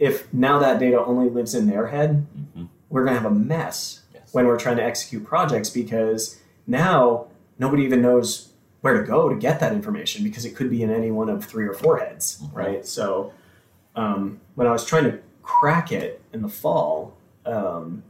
[0.02, 2.26] if now that data only lives in their head,
[2.56, 2.68] Mhm.
[2.90, 4.34] we're gonna have a mess Yes.
[4.34, 7.26] when we're trying to execute projects because now
[7.56, 8.48] nobody even knows
[8.80, 11.44] where to go to get that information because it could be in any one of
[11.44, 12.56] three or four heads, Mhm.
[12.56, 12.84] right?
[12.86, 13.32] So
[13.94, 17.12] um, when I was trying to crack it in the fall,
[17.46, 18.02] um,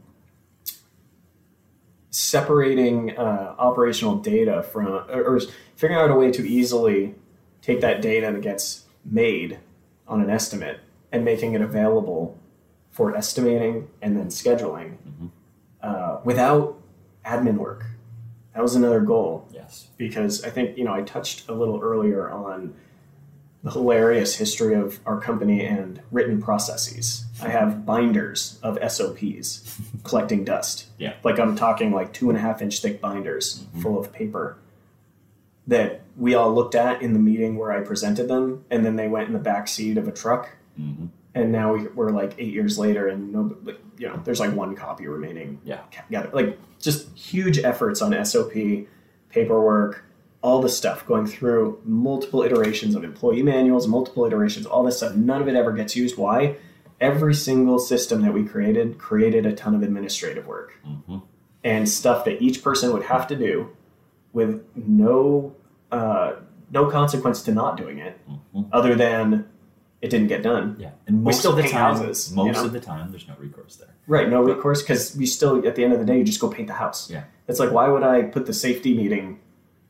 [2.09, 5.39] separating uh, operational data from or, or
[5.75, 7.13] figuring out a way to easily
[7.61, 9.59] take that data that gets made
[10.07, 10.79] on an estimate
[11.13, 12.37] and making it available
[12.91, 15.29] for estimating and then scheduling Mhm.
[15.81, 16.77] uh, without
[17.25, 17.85] admin work.
[18.53, 22.29] That was another goal yes because I think you know I touched a little earlier
[22.29, 22.73] on
[23.63, 27.25] the hilarious history of our company and written processes.
[27.41, 30.87] I have binders of SOPs collecting dust.
[30.97, 31.13] Yeah.
[31.23, 33.81] Like I'm talking like two and a half inch thick binders Mhm.
[33.81, 34.57] full of paper
[35.65, 39.07] that we all looked at in the meeting where I presented them, and then they
[39.07, 40.49] went in the back seat of a truck.
[40.79, 41.09] Mhm.
[41.35, 44.53] And now we- we're like eight years later, and no, like, you know, there's like
[44.55, 45.59] one copy remaining.
[45.63, 45.79] Yeah.
[46.11, 48.87] gather like just huge efforts on SOP,
[49.29, 50.03] paperwork,
[50.41, 55.15] all the stuff going through multiple iterations of employee manuals, multiple iterations, all this stuff.
[55.15, 56.17] None of it ever gets used.
[56.17, 56.57] Why?
[57.01, 61.21] Every single system that we created created a ton of administrative work Mhm.
[61.63, 63.69] and stuff that each person would have to do
[64.33, 65.53] with no
[65.91, 66.33] uh,
[66.71, 68.65] no consequence to not doing it, Mhm.
[68.71, 69.45] other than
[70.03, 70.75] it didn't get done.
[70.77, 72.65] yeah and We most still of the paint time houses, you most know?
[72.65, 75.83] of the time there's no recourse there Right, no recourse because we still at the
[75.83, 77.09] end of the day you just go paint the house.
[77.09, 77.23] Yeah.
[77.47, 79.39] It's like why would I put the safety meeting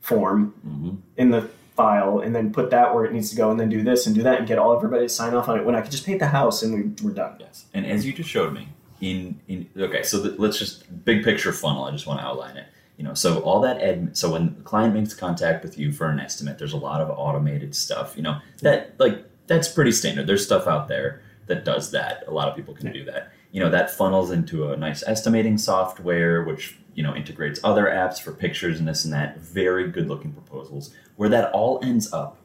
[0.00, 0.96] form mm-hmm.
[1.16, 3.82] in the file and then put that where it needs to go and then do
[3.82, 5.80] this and do that and get all everybody to sign off on it when I
[5.80, 7.36] could just paint the house and we, we're done.
[7.40, 7.66] Yes.
[7.74, 8.68] And as you just showed me,
[9.00, 11.84] in in okay, so the, let's just big picture funnel.
[11.84, 12.66] I just want to outline it.
[12.96, 14.16] You know, so all that ed.
[14.16, 17.10] So when the client makes contact with you for an estimate, there's a lot of
[17.10, 18.14] automated stuff.
[18.16, 20.26] You know that like that's pretty standard.
[20.26, 22.24] There's stuff out there that does that.
[22.26, 23.32] A lot of people can do that.
[23.52, 28.20] You know that funnels into a nice estimating software, which you know integrates other apps
[28.20, 29.38] for pictures and this and that.
[29.38, 30.94] Very good looking proposals.
[31.16, 32.38] Where that all ends up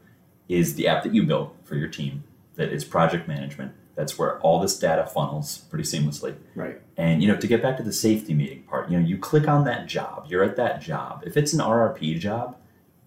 [0.47, 2.23] is the app that you built for your team
[2.55, 3.73] that is project management.
[3.95, 6.35] That's where all this data funnels pretty seamlessly.
[6.55, 6.79] Right.
[6.95, 9.47] And you know, to get back to the safety meeting part, you know, you click
[9.47, 11.23] on that job, you're at that job.
[11.25, 12.57] If it's an RRP job,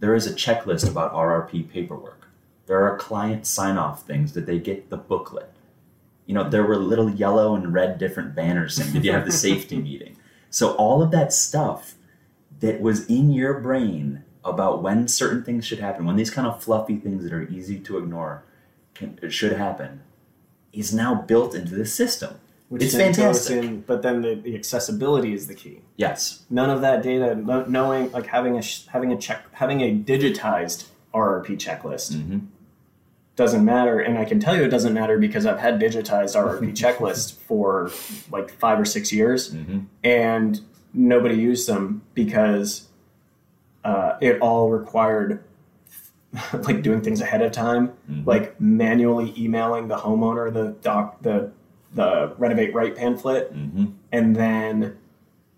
[0.01, 2.22] there is a checklist about RRP paperwork.
[2.66, 5.51] There are client sign-off things that they get the booklet.
[6.26, 9.32] You know, there were little yellow and red different banners saying, "Did you have the
[9.32, 10.16] safety meeting?"
[10.51, 11.94] So all of that stuff
[12.60, 16.62] that was in your brain about when certain things should happen, when these kind of
[16.62, 18.44] fluffy things that are easy to ignore
[18.94, 20.01] can, should happen,
[20.72, 22.36] is now built into the system.
[22.68, 23.62] Which it's fantastic.
[23.62, 25.80] in- but then the, the accessibility is the key.
[25.97, 26.44] Yes.
[26.48, 27.34] None of that data,
[27.68, 32.39] knowing like having a having a check having a digitized RRP checklist hmm
[33.43, 36.73] doesn't matter, and I can tell you it doesn't matter because I've had digitized RRP
[36.82, 37.90] checklist for
[38.31, 40.60] like five or six years, hmm and
[40.94, 42.86] nobody used them because
[43.85, 45.43] uh, it all required
[46.69, 48.27] like doing things ahead of time, Mhm.
[48.27, 51.51] like manually emailing the homeowner the doc the
[51.94, 54.97] the renovate right pamphlet, hmm and then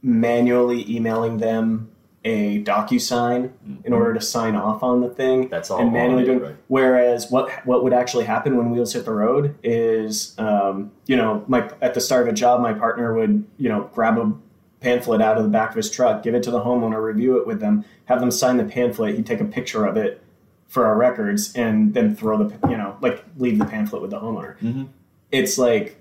[0.03, 1.91] manually emailing them
[2.25, 3.51] a DocuSign
[3.85, 5.49] in order to sign off on the thing.
[5.49, 6.41] That's all and manually doing.
[6.41, 6.57] right?
[6.69, 11.45] Whereas what what would actually happen when wheels hit the road is, um, you know,
[11.49, 14.33] my at the start of a job, my partner would you know grab a
[14.81, 17.47] pamphlet out of the back of his truck, give it to the homeowner, review it
[17.47, 19.15] with them, have them sign the pamphlet.
[19.17, 20.23] He'd take a picture of it
[20.69, 24.19] for our records, and then throw the you know like leave the pamphlet with the
[24.21, 24.59] homeowner.
[24.61, 24.89] Mhm.
[25.31, 26.01] It's like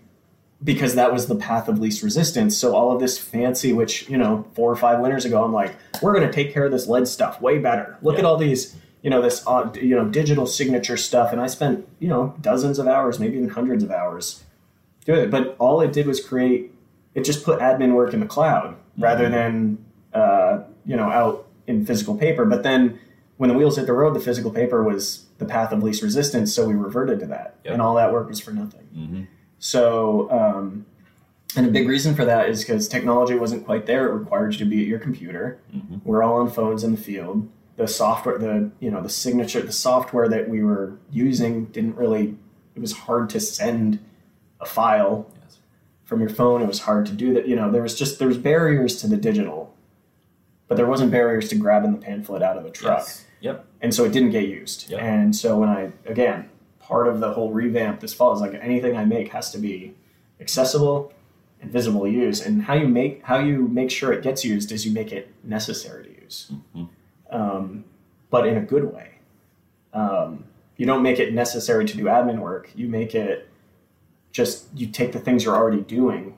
[0.64, 2.56] because that was the path of least resistance.
[2.58, 5.76] So all of this fancy, which you know, four or five winters ago, I'm like,
[6.02, 7.98] we're going to take care of this lead stuff way better.
[8.02, 11.48] Look at all these, you know, this uh, you know digital signature stuff, and I
[11.48, 14.44] spent you know dozens of hours, maybe even hundreds of hours
[15.06, 15.32] doing it.
[15.32, 16.72] But all it did was create.
[17.14, 19.84] It just put admin work in the cloud rather than
[20.14, 22.46] uh, you know out in physical paper.
[22.46, 23.00] But then
[23.38, 26.54] when the wheels hit the road, the physical paper was the path of least resistance,
[26.54, 27.74] so we reverted to that, Yep.
[27.74, 28.82] and all that work was for nothing.
[28.94, 29.24] hmm
[29.64, 30.86] So, um,
[31.56, 34.10] and a big reason for that is because technology wasn't quite there.
[34.10, 35.62] It required you to be at your computer.
[35.74, 36.02] Mhm.
[36.04, 37.48] We're all on phones in the field.
[37.78, 42.36] The software, the you know, the signature, the software that we were using didn't really.
[42.76, 44.00] It was hard to send
[44.60, 45.60] a file Yes.
[46.04, 46.62] from your phone.
[46.62, 47.48] It was hard to do that.
[47.48, 49.74] You know, there was just there was barriers to the digital,
[50.68, 53.26] but there wasn't barriers to grabbing the pamphlet out of the truck Yes.
[53.40, 53.66] Yep.
[53.82, 54.90] and so it didn't get used.
[54.92, 55.00] Yep.
[55.02, 56.50] And so when I again,
[56.88, 59.94] part of the whole revamp this fall is like anything I make has to be
[60.40, 61.14] accessible
[61.62, 62.46] and visible to use.
[62.46, 65.34] And how you make how you make sure it gets used is you make it
[65.44, 66.90] necessary to use, Mhm.
[67.32, 67.86] um,
[68.30, 69.10] but in a good way.
[69.94, 70.46] Um,
[70.76, 72.72] you don't make it necessary to do admin work.
[72.76, 73.48] You make it
[74.32, 76.34] just you take the things you're already doing,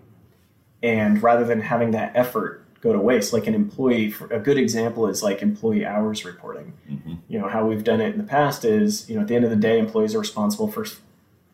[0.83, 4.57] and rather than having that effort go to waste, like an employee, for, a good
[4.57, 6.73] example is like employee hours reporting.
[6.87, 9.35] Hmm you know how we've done it in the past is you know at the
[9.35, 10.85] end of the day employees are responsible for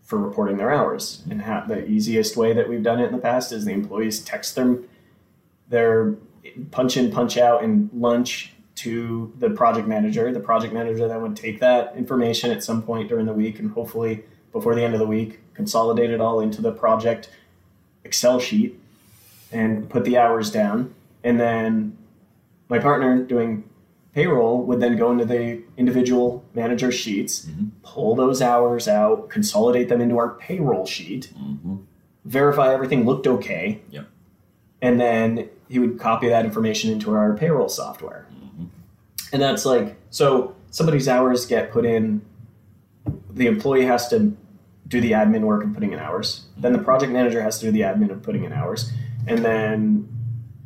[0.04, 1.24] for reporting their hours.
[1.30, 4.20] And how, the easiest way that we've done it in the past is the employees
[4.20, 4.90] text them
[5.70, 6.16] their
[6.72, 10.34] punch in punch out and lunch to the project manager.
[10.34, 13.72] The project manager then would take that information at some point during the week and
[13.72, 17.30] hopefully before the end of the week consolidate it all into the project
[18.04, 18.78] excel sheet
[19.52, 20.94] and put the hours down
[21.24, 21.98] and then
[22.70, 23.64] my partner doing
[24.14, 27.70] payroll would then go into the individual manager sheets, Mhm.
[27.84, 31.76] pull those hours out, consolidate them into our payroll sheet, hmm
[32.24, 33.82] verify everything looked okay.
[33.90, 34.06] Yep.
[34.80, 38.28] And then he would copy that information into our payroll software.
[38.58, 38.66] hmm
[39.34, 42.22] And that's like, so somebody's hours get put in,
[43.34, 44.38] the employee has to
[44.88, 46.46] do the admin work of putting in hours.
[46.58, 48.92] Then the project manager has to do the admin of putting in hours.
[49.26, 50.08] And then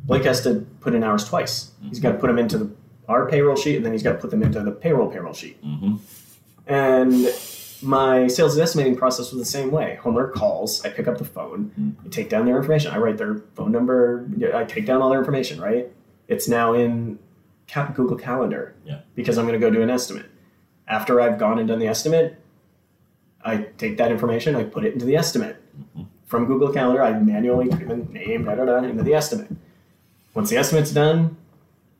[0.06, 1.72] Blake has to put in hours twice.
[1.88, 2.70] He's got to put them into the,
[3.08, 5.58] our payroll sheet and then he's got to put them into the payroll payroll sheet.
[5.62, 5.96] hmm
[6.66, 7.26] And
[7.82, 9.98] my sales and estimating process was the same way.
[10.02, 12.06] Homeowner calls, I pick up the phone, Mhm.
[12.06, 15.18] I take down their information, I write their phone number, I take down all their
[15.18, 15.90] information, right?
[16.28, 17.18] It's now in
[17.94, 19.00] Google Calendar Yeah.
[19.14, 20.26] because I'm going to go do an estimate.
[20.88, 22.36] After I've gone and done the estimate,
[23.44, 25.56] I take that information, I put it into the estimate.
[25.96, 26.06] Mhm.
[26.24, 29.48] From Google Calendar, I manually type in name, da da da, into the estimate.
[30.36, 31.36] Once the estimate's done,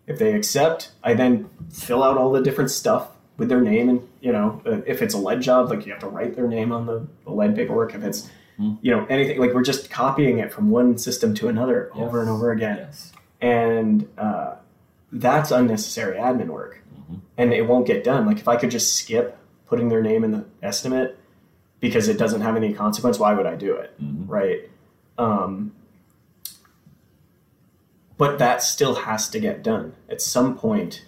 [0.07, 3.09] if they accept, I then fill out all the different stuff
[3.39, 6.01] with their name and you know uh, if it's a lead job like you have
[6.01, 8.77] to write their name on the, the lead paperwork if it's Hmm.
[8.81, 12.31] you know anything like we're just copying it from one system to another over and
[12.31, 13.13] over again Yes.
[13.43, 14.55] and uh,
[15.13, 16.81] that's unnecessary admin work
[17.11, 17.21] Mhm.
[17.37, 19.37] and it won't get done like if i could just skip
[19.67, 21.19] putting their name in the estimate
[21.81, 24.25] because it doesn't have any consequence why would i do it Mhm.
[24.27, 24.71] right
[25.19, 25.73] um,
[28.19, 31.05] but that still has to get done at some point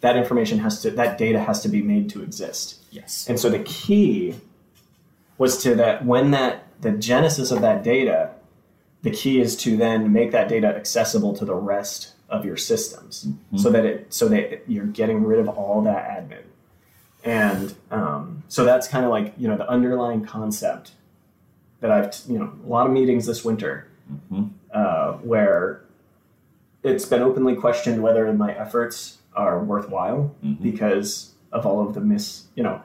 [0.00, 3.26] that information has to that data has to be made to exist Yes.
[3.28, 4.34] and so the key
[5.38, 8.30] was to that when that the genesis of that data,
[9.02, 13.26] the key is to then make that data accessible to the rest of your systems,
[13.56, 16.42] so that it so that you're getting rid of all that admin.
[17.24, 20.92] And um, so that's kind of like you know the underlying concept
[21.80, 23.86] that I've you know a lot of meetings this winter
[24.32, 24.50] Mhm.
[24.72, 25.82] uh, where
[26.82, 30.60] it's been openly questioned whether my efforts are worthwhile Mhm.
[30.62, 32.80] because of all of the miss, you know,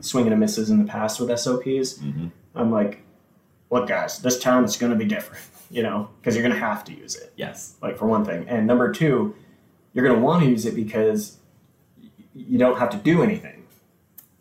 [0.00, 1.98] swinging and misses in the past with SOPs.
[1.98, 2.30] Mhm.
[2.54, 3.02] I'm like,
[3.70, 6.60] look, guys, this town is going to be different, you know, because you're going to
[6.60, 7.74] have to use it, Yes.
[7.82, 8.46] like for one thing.
[8.48, 9.34] And number two,
[9.92, 11.38] you're going to want to use it because
[12.34, 13.64] you don't have to do anything.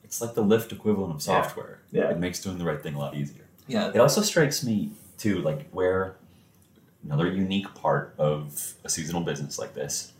[0.03, 1.41] It's like the lift equivalent of Yeah.
[1.41, 1.79] software.
[1.91, 2.09] Yeah.
[2.09, 3.43] It makes doing the right thing a lot easier.
[3.67, 3.89] Yeah.
[3.89, 6.15] It also strikes me too, like where
[7.05, 10.13] another unique part of a seasonal business like this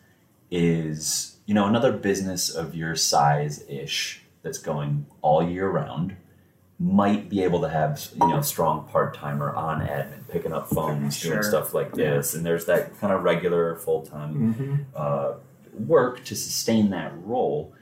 [0.51, 6.15] is, you know, another business of your size ish that's going all year round
[6.77, 11.15] might be able to have you know strong part timer on admin, picking up phones,
[11.17, 11.31] Sure.
[11.31, 14.75] doing stuff like this, and there's that kind of regular full time Mm-hmm.
[14.93, 15.33] uh,
[15.87, 17.73] work to sustain that role.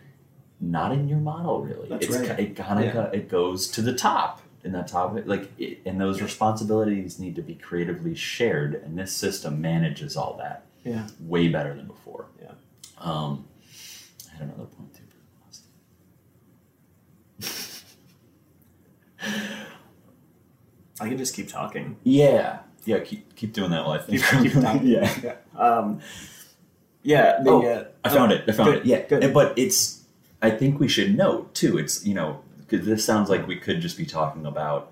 [0.61, 1.89] Not in your model, really.
[1.89, 2.39] That's it's, right.
[2.39, 3.09] It kind of Yeah.
[3.11, 7.41] it goes to the top, and that topic like it, and those responsibilities need to
[7.41, 11.07] be creatively shared, and this system manages all that Yeah.
[11.19, 12.27] way better than before.
[12.41, 12.51] Yeah.
[12.99, 13.45] Um,
[14.31, 14.99] I had another point too.
[20.99, 21.97] I can just keep talking.
[22.03, 22.99] Yeah, yeah.
[22.99, 24.23] Keep keep doing that while I think.
[24.23, 24.87] Keep, keep talking.
[24.87, 25.19] yeah.
[25.23, 25.35] Yeah.
[25.59, 25.99] Um,
[27.01, 27.41] yeah.
[27.43, 28.43] The, Oh, uh, I found it.
[28.47, 28.85] I found good, it.
[28.85, 29.33] Yeah, good.
[29.33, 30.01] But it's.
[30.41, 31.77] I think we should note too.
[31.77, 32.41] It's you know
[32.73, 34.91] because this sounds like we could just be talking about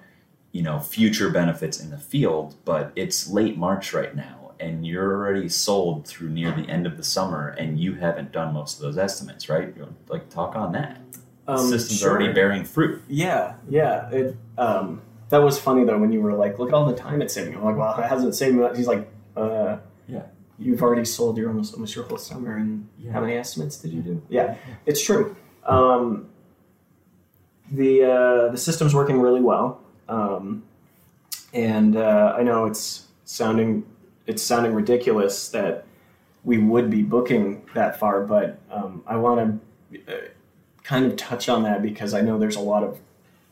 [0.52, 5.16] you know future benefits in the field, but it's late March right now, and you're
[5.16, 8.82] already sold through near the end of the summer, and you haven't done most of
[8.84, 9.74] those estimates, right?
[10.08, 11.00] Like talk on that.
[11.46, 12.12] The Um, system's sure.
[12.12, 13.02] already bearing fruit.
[13.08, 14.10] Yeah, yeah.
[14.12, 17.22] It um, that was funny though when you were like, "Look at all the time
[17.22, 19.78] it's saving." I'm like, "Well, it hasn't saved me." much." He's like, uh,
[20.08, 20.24] Yeah.
[20.60, 23.14] You've already sold your almost almost your whole summer, and Yeah.
[23.14, 24.22] how many estimates did you do?
[24.30, 24.56] Yeah,
[24.86, 25.36] it's true.
[25.66, 26.28] Um,
[27.72, 29.80] the uh, the system's working really well,
[30.10, 30.64] um,
[31.54, 33.86] and uh, I know it's sounding
[34.28, 35.86] it's sounding ridiculous that
[36.44, 39.62] we would be booking that far, but um, I want
[39.94, 40.22] to uh,
[40.84, 43.00] kind of touch on that because I know there's a lot of,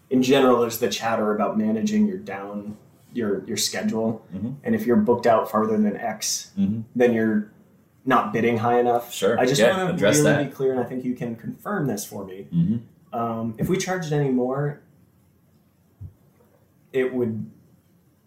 [0.10, 2.78] in general, there's the chatter about managing your down
[3.14, 4.56] your your schedule, Mhm.
[4.64, 6.82] and if you're booked out farther than X, Mm-hmm.
[6.96, 7.52] then you're
[8.06, 9.14] not bidding high enough.
[9.14, 9.40] Sure.
[9.40, 10.46] I just Yeah, want to really that.
[10.50, 12.48] be clear, and I think you can confirm this for me.
[12.54, 12.78] Mm-hmm.
[13.11, 14.81] Um, if we charged any more,
[16.94, 17.49] it would,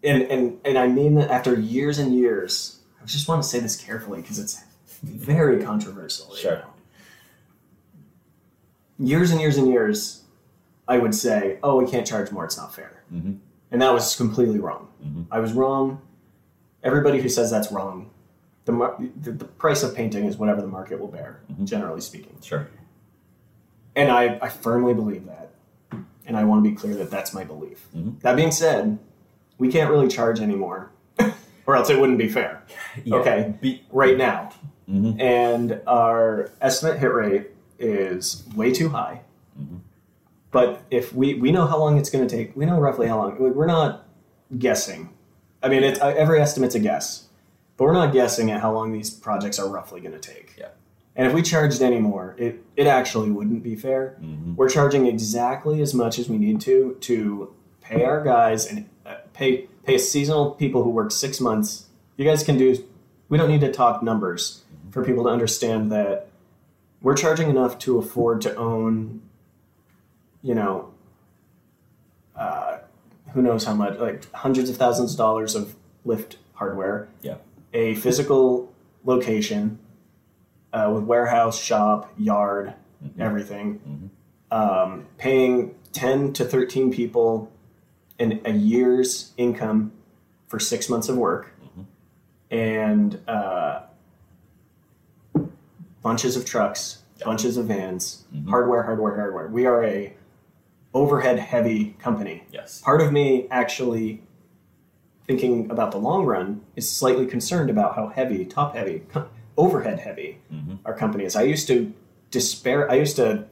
[0.03, 2.79] and and and I mean that after years and years.
[3.01, 4.63] I just want to say this carefully because it's
[5.03, 6.33] very controversial.
[6.35, 6.55] Sure.
[6.59, 6.73] now.
[8.99, 10.23] Years and years and years,
[10.87, 13.39] I would say, "Oh, we can't charge more; it's not fair," Mhm.
[13.71, 14.87] and that was completely wrong.
[15.03, 15.25] Mhm.
[15.31, 16.01] I was wrong.
[16.83, 18.11] Everybody who says that's wrong,
[18.65, 21.65] the, mar- the the price of painting is whatever the market will bear, Mhm.
[21.65, 22.37] generally speaking.
[22.41, 22.67] Sure.
[23.95, 25.49] And I, I firmly believe that.
[26.25, 27.87] And I want to be clear that that's my belief.
[27.95, 28.19] Mhm.
[28.21, 28.97] That being said,
[29.57, 30.91] we can't really charge anymore,
[31.65, 32.63] or else it wouldn't be fair
[33.03, 33.15] Yeah.
[33.17, 33.53] Okay.
[33.61, 34.51] Be- right now.
[34.89, 35.19] Mhm.
[35.21, 39.21] And our estimate hit rate is way too high.
[39.59, 39.79] Mhm.
[40.51, 43.17] But if we, we know how long it's going to take, we know roughly how
[43.17, 43.37] long.
[43.39, 44.05] We're not
[44.57, 45.09] guessing.
[45.63, 47.27] I mean, it's, every estimate's a guess,
[47.77, 50.53] but we're not guessing at how long these projects are roughly going to take.
[50.57, 50.67] Yeah.
[51.15, 54.17] And if we charged any more, it, it actually wouldn't be fair.
[54.21, 54.55] Mhm.
[54.55, 59.15] We're charging exactly as much as we need to to pay our guys and uh,
[59.33, 61.87] pay pay seasonal people who work six months.
[62.17, 62.77] You guys can do.
[63.29, 66.29] We don't need to talk numbers for people to understand that
[67.01, 69.21] we're charging enough to afford to own.
[70.41, 70.89] You know.
[72.35, 72.79] Uh,
[73.33, 73.99] who knows how much?
[73.99, 75.75] Like hundreds of thousands of dollars of
[76.05, 77.07] lift hardware.
[77.21, 77.35] Yeah.
[77.73, 78.71] A physical
[79.05, 79.79] location.
[80.73, 82.73] Uh, with warehouse, shop, yard,
[83.05, 83.19] Mhm.
[83.19, 84.09] everything
[84.49, 87.51] um, paying 10 to 13 people
[88.19, 89.91] in a year's income
[90.47, 91.85] for six months of work Mhm.
[92.51, 93.81] and uh,
[96.01, 98.49] bunches of trucks bunches of vans, Mhm.
[98.49, 99.47] hardware, hardware, hardware.
[99.47, 100.13] We are a
[100.93, 102.43] overhead heavy company.
[102.51, 102.81] Yes.
[102.81, 104.21] Part of me actually
[105.25, 109.03] thinking about the long run is slightly concerned about how heavy, top heavy,
[109.57, 110.79] overhead heavy Mhm.
[110.85, 111.35] our company is.
[111.35, 111.91] I used to
[112.31, 112.89] despair.
[112.89, 113.45] I used to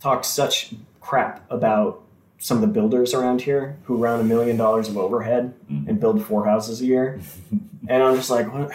[0.00, 2.00] talk such crap about
[2.38, 5.88] some of the builders around here who run a million dollars of overhead Mhm.
[5.88, 7.18] and build four houses a year,
[7.88, 8.70] and I'm just like, what?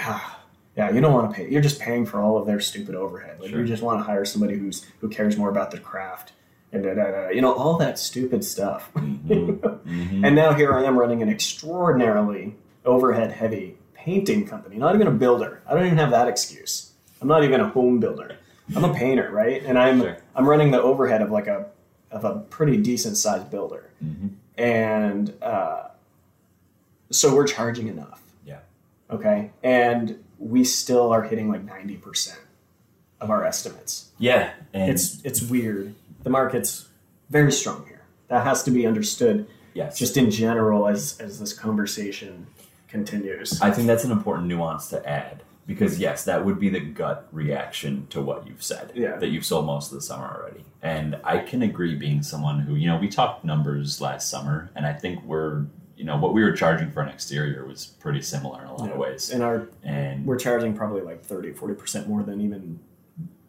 [0.75, 1.49] yeah, you don't want to pay.
[1.49, 3.39] You're just paying for all of their stupid overhead.
[3.39, 3.59] Like Sure.
[3.61, 6.33] you just want to hire somebody who's who cares more about the craft
[6.73, 8.89] and da, da, da, you know all that stupid stuff.
[8.95, 9.59] Mhm.
[9.85, 10.25] Mhm.
[10.25, 12.55] And now here I am running an extraordinarily
[12.85, 13.77] overhead heavy
[14.07, 15.61] painting company, not even a builder.
[15.67, 16.91] I don't even have that excuse.
[17.21, 18.37] I'm not even a home builder.
[18.75, 19.63] I'm a painter, right?
[19.65, 20.17] And I'm Sure.
[20.35, 21.67] I'm running the overhead of like a
[22.11, 23.89] of a pretty decent sized builder.
[24.03, 24.31] Mhm.
[24.57, 25.87] And uh,
[27.11, 28.21] so we're charging enough.
[28.45, 28.59] Yeah.
[29.09, 29.51] Okay.
[29.63, 32.35] And we still are hitting like 90%
[33.19, 34.09] of our estimates.
[34.19, 34.51] Yeah.
[34.73, 35.95] And It's it's weird.
[36.23, 36.87] The market's
[37.29, 38.01] very strong here.
[38.27, 39.97] That has to be understood yes.
[39.97, 42.47] just in general as as this conversation
[42.93, 43.59] continues.
[43.61, 47.27] I think that's an important nuance to add because yes, that would be the gut
[47.31, 48.91] reaction to what you've said.
[48.93, 49.17] Yeah.
[49.17, 50.63] That you've sold most of the summer already.
[50.81, 54.85] And I can agree being someone who, you know, we talked numbers last summer and
[54.85, 55.65] I think we're
[55.95, 58.91] you know, what we were charging for an exterior was pretty similar in a lot
[58.91, 59.29] of ways.
[59.29, 62.79] and our And we're charging probably like 30 40% more than even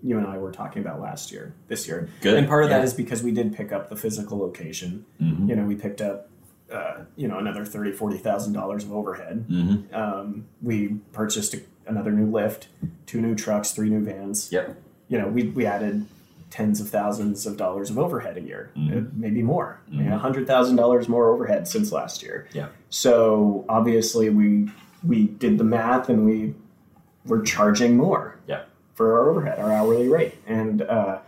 [0.03, 2.09] you and I were talking about last year, this year.
[2.21, 2.85] Good, And part of that yeah.
[2.85, 5.07] is because we did pick up the physical location.
[5.21, 5.49] Mhm.
[5.49, 6.29] You know, we picked up
[6.75, 9.47] uh, you know another thirty forty thousand dollars of overhead.
[9.49, 9.95] Mhm.
[9.95, 12.69] Um, we purchased a, another new lift,
[13.07, 14.51] two new trucks, three new vans.
[14.53, 14.77] Yep.
[15.09, 16.07] You know, we we added
[16.51, 19.07] tens of thousands of dollars of overhead a year, Mhm.
[19.07, 20.13] uh, maybe more, Mhm.
[20.13, 22.47] a hundred thousand dollars more overhead since last year.
[22.53, 22.69] Yeah.
[22.91, 24.71] So obviously we
[25.07, 26.55] we did the math and we
[27.27, 28.37] were charging more.
[28.47, 28.63] Yeah.
[28.95, 31.19] For our overhead, our hourly rate, and uh,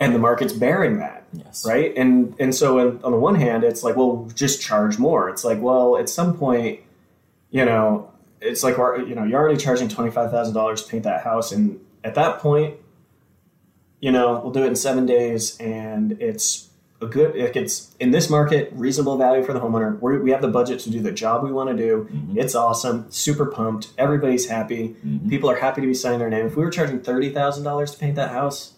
[0.00, 1.64] and the market's bearing that Yes.
[1.66, 1.92] right?
[1.96, 5.28] And and so on, on the one hand, it's like, well, just charge more.
[5.28, 6.80] It's like, well, at some point,
[7.50, 8.10] you know,
[8.40, 11.22] it's like, we're- you know, you're already charging twenty five thousand dollars to paint that
[11.22, 12.74] house, and at that point,
[14.00, 16.68] you know, we'll do it in seven days, and it's
[17.00, 19.98] a good, like it's in this market, reasonable value for the homeowner.
[20.00, 22.08] We're, we have the budget to do the job we want to do.
[22.10, 22.36] Mhm.
[22.38, 23.88] It's awesome, super pumped.
[23.98, 24.96] Everybody's happy.
[25.06, 25.28] Mhm.
[25.28, 26.46] People are happy to be signing their name.
[26.46, 28.72] If we were charging thirty thousand dollars to paint that house,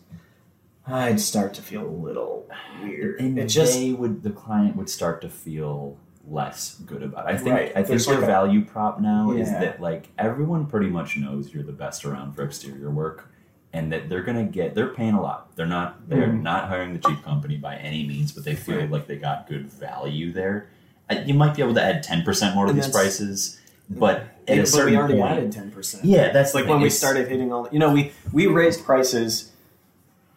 [0.90, 2.46] I'd start to feel a little
[2.82, 3.20] weird.
[3.20, 5.96] And it just they would the client would start to feel
[6.30, 7.34] less good about it.
[7.34, 7.70] I think Right.
[7.70, 11.16] I think There's their like a- value prop now is that like everyone pretty much
[11.16, 13.30] knows you're the best around for exterior work
[13.72, 15.54] and that they're gonna get they're paying a lot.
[15.56, 16.42] They're not they're Mhm.
[16.42, 18.90] not hiring the cheap company by any means, but they feel Right.
[18.90, 20.66] like they got good value there.
[21.10, 23.58] Uh, You might be able to add ten percent more to And these prices,
[23.88, 26.04] but at Yeah, a but we already point, added ten percent.
[26.04, 27.64] yeah, that's like when we started hitting all.
[27.64, 29.47] The, You know, we we raised prices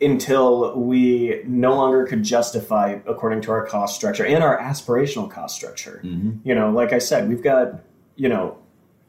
[0.01, 5.55] until we no longer could justify according to our cost structure and our aspirational cost
[5.55, 6.01] structure.
[6.03, 6.39] Mhm.
[6.43, 7.81] You know, like I said, we've got
[8.15, 8.57] you know,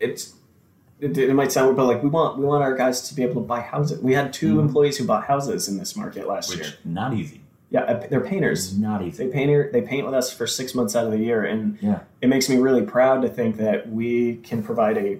[0.01, 0.35] it's.
[1.01, 3.25] It, it might sound weird, but like we want we want our guys to be
[3.25, 4.01] able to buy houses.
[4.01, 4.61] We had 2 Mhm.
[4.61, 6.67] employees who bought houses in this market last year.
[6.85, 7.41] not easy.
[7.71, 8.79] Yeah, uh, they're painters.
[8.79, 9.25] Not easy.
[9.25, 12.01] They paint they paint with us for six months out of the year, and Yeah.
[12.21, 15.19] it makes me really proud to think that we can provide a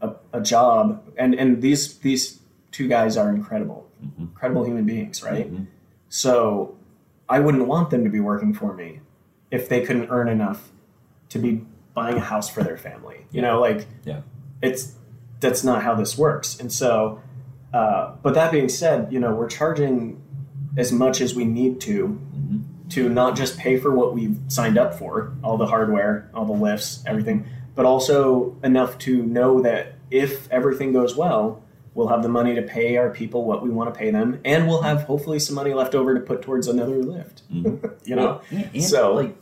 [0.00, 1.02] a, a job.
[1.18, 2.38] And and these these
[2.70, 4.20] two guys are incredible, Mhm.
[4.20, 5.52] incredible human beings, right?
[5.52, 5.66] Mhm.
[6.08, 6.74] So
[7.28, 9.00] I wouldn't want them to be working for me
[9.50, 10.70] if they couldn't earn enough
[11.30, 11.64] to be
[11.94, 13.26] buying a house for their family.
[13.30, 14.20] You know, like Yeah.
[14.62, 14.94] it's
[15.40, 16.58] that's not how this works.
[16.58, 17.20] And so,
[17.72, 20.20] uh, but that being said, you know, we're charging
[20.76, 22.60] as much as we need to Mhm.
[22.90, 26.52] to not just pay for what we've signed up for, all the hardware, all the
[26.52, 27.44] lifts, everything,
[27.74, 31.60] but also enough to know that if everything goes well,
[31.98, 34.68] we'll have the money to pay our people what we want to pay them, and
[34.68, 37.42] we'll have hopefully some money left over to put towards another lift.
[37.52, 37.92] Mhm.
[38.06, 39.36] You know, And, and, So- like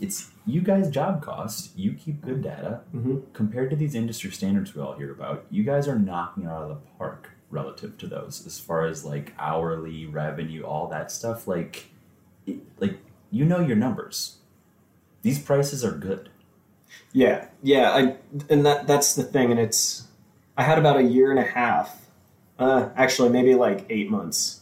[0.00, 3.22] it's you guys job costs you keep good data Mhm.
[3.32, 6.62] compared to these industry standards we all hear about you guys are knocking it out
[6.62, 11.46] of the park relative to those as far as like hourly revenue all that stuff
[11.46, 11.86] like
[12.46, 12.98] it, like
[13.30, 14.38] you know your numbers
[15.22, 16.28] these prices are good
[17.12, 18.16] Yeah, yeah, I
[18.48, 20.08] and that that's the thing, and it's
[20.56, 21.99] I had about a year and a half,
[22.60, 24.60] uh, actually maybe like eight months,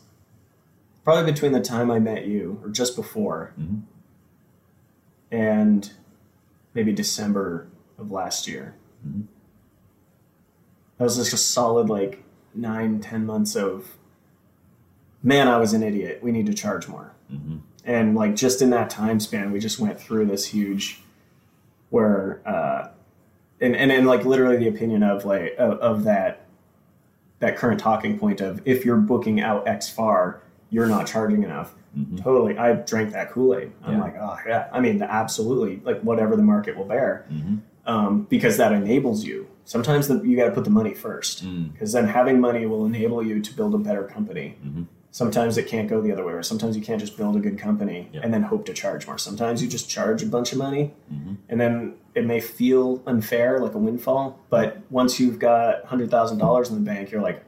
[1.05, 3.83] probably between the time I met you or just before, Mhm.
[5.31, 5.93] and
[6.75, 7.67] maybe December
[7.99, 8.75] of last year.
[9.07, 9.25] Mhm.
[10.97, 13.97] That was just a solid like nine, ten months of
[15.23, 16.21] man, I was an idiot.
[16.23, 19.79] We need to charge more hmm and like just in that time span we just
[19.79, 21.01] went through this huge
[21.91, 22.89] where uh
[23.61, 26.47] and and, and like literally the opinion of like of, of that
[27.41, 30.41] that current talking point of if you're booking out X far,
[30.71, 31.75] you're not charging enough.
[31.97, 32.23] Mhm.
[32.23, 33.73] Totally, I drank that Kool Aid.
[33.83, 34.01] I'm Yeah.
[34.03, 34.67] like, oh yeah.
[34.73, 37.59] I mean, absolutely, like whatever the market will bear, Mhm.
[37.87, 39.47] um, because that enables you.
[39.65, 41.73] Sometimes the, you got to put the money first, Mm.
[41.73, 44.57] because then having money will enable you to build a better company.
[44.67, 44.87] Mhm.
[45.23, 47.59] Sometimes it can't go the other way, or sometimes you can't just build a good
[47.59, 48.21] company Yeah.
[48.23, 49.19] and then hope to charge more.
[49.19, 51.39] Sometimes you just charge a bunch of money, Mhm.
[51.49, 54.39] and then it may feel unfair, like a windfall.
[54.49, 57.43] But once you've got hundred thousand dollars in the bank, you're like,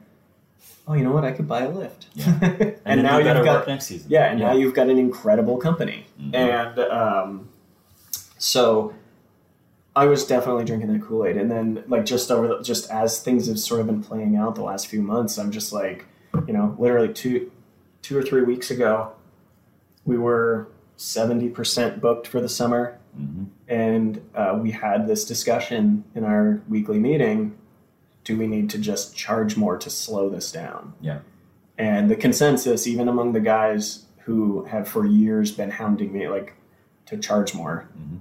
[0.85, 1.23] oh, you know what?
[1.23, 2.07] I could buy a lift.
[2.13, 2.37] Yeah.
[2.41, 4.07] and, then now you've got work next season.
[4.11, 6.07] yeah, and now you've got an incredible company.
[6.21, 6.35] Mhm.
[6.35, 7.47] And um,
[8.37, 8.93] so
[9.95, 11.37] I was definitely drinking that Kool Aid.
[11.37, 14.55] And then, like, just over the, just as things have sort of been playing out
[14.55, 16.03] the last few months, I'm just like,
[16.47, 17.49] you know, literally two,
[18.01, 19.11] two or three weeks ago,
[20.05, 20.67] we were
[20.97, 22.97] 70% booked for the summer.
[23.19, 23.47] Mhm.
[23.67, 27.57] And uh, we had this discussion in our weekly meeting
[28.23, 30.93] do we need to just charge more to slow this down?
[31.01, 31.19] Yeah.
[31.79, 36.53] And the consensus, even among the guys who have for years been hounding me, like
[37.07, 38.19] to charge more, Mhm.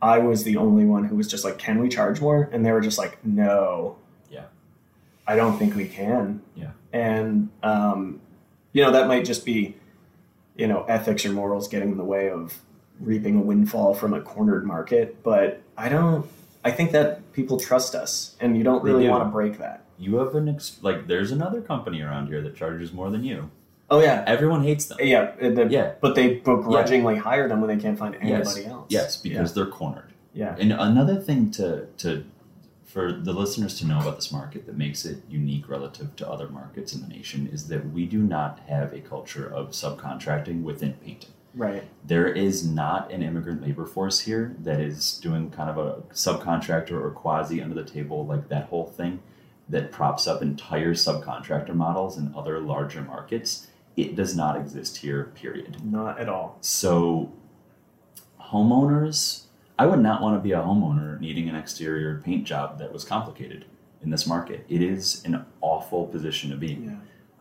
[0.00, 2.72] I was the only one who was just like, "Can we charge more?" And they
[2.72, 3.96] were just like, "No."
[4.30, 4.44] Yeah.
[5.26, 6.40] I don't think we can.
[6.54, 6.70] Yeah.
[6.94, 8.20] And um,
[8.76, 9.74] you know that might just be,
[10.54, 12.58] you know, ethics or morals getting in the way of
[13.00, 15.22] reaping a windfall from a cornered market.
[15.22, 16.26] But I don't.
[16.62, 19.10] I think that people trust us, and you don't really do.
[19.10, 19.84] want to break that.
[19.98, 21.06] You have an ex- like.
[21.06, 23.50] There's another company around here that charges more than you.
[23.88, 24.98] Oh yeah, Everyone hates them.
[25.00, 25.92] yeah, the- Yeah.
[26.02, 28.22] But they begrudgingly hire them when they can't find Yes.
[28.56, 28.86] anybody else.
[28.90, 30.12] Yes, because they're cornered.
[30.34, 32.24] yeah, And another thing to to
[32.96, 36.48] for the listeners to know about this market that makes it unique relative to other
[36.48, 40.94] markets in the nation is that we do not have a culture of subcontracting within
[40.94, 41.28] painting.
[41.54, 41.84] right.
[42.06, 46.92] There is not an immigrant labor force here that is doing kind of a subcontractor
[46.92, 49.20] or quasi under the table like that whole thing
[49.68, 53.66] that props up entire subcontractor models in other larger markets.
[53.98, 55.84] It does not exist here, period.
[55.84, 56.56] Not at all.
[56.62, 57.30] So,
[58.40, 59.42] homeowners,
[59.78, 63.04] I would not want to be a homeowner needing an exterior paint job that was
[63.04, 63.66] complicated
[64.02, 64.64] in this market.
[64.68, 66.96] It is an awful position to be in Yeah.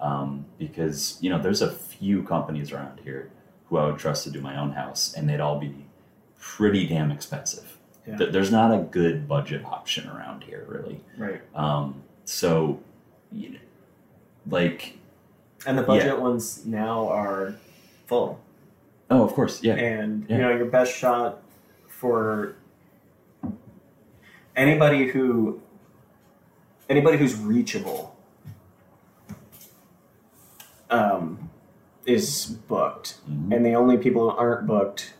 [0.05, 3.31] um, because you know there's a few companies around here
[3.69, 5.85] who I would trust to do my own house, and they'd all be
[6.39, 7.77] pretty damn expensive.
[8.07, 8.17] Yeah.
[8.17, 11.01] There's not a good budget option around here, really.
[11.17, 11.41] Right.
[11.55, 12.79] Um, so,
[13.31, 13.59] you know,
[14.47, 14.97] like,
[15.65, 17.55] And the budget ones now are
[18.05, 18.39] full.
[19.09, 20.35] oh, of course, yeah, And Yeah.
[20.35, 21.39] you know, your best shot
[21.99, 22.55] for
[24.55, 25.61] anybody who
[26.89, 28.15] anybody who's reachable
[30.89, 31.49] um,
[32.05, 33.19] is booked.
[33.29, 33.55] Mhm.
[33.55, 35.13] And the only people who aren't booked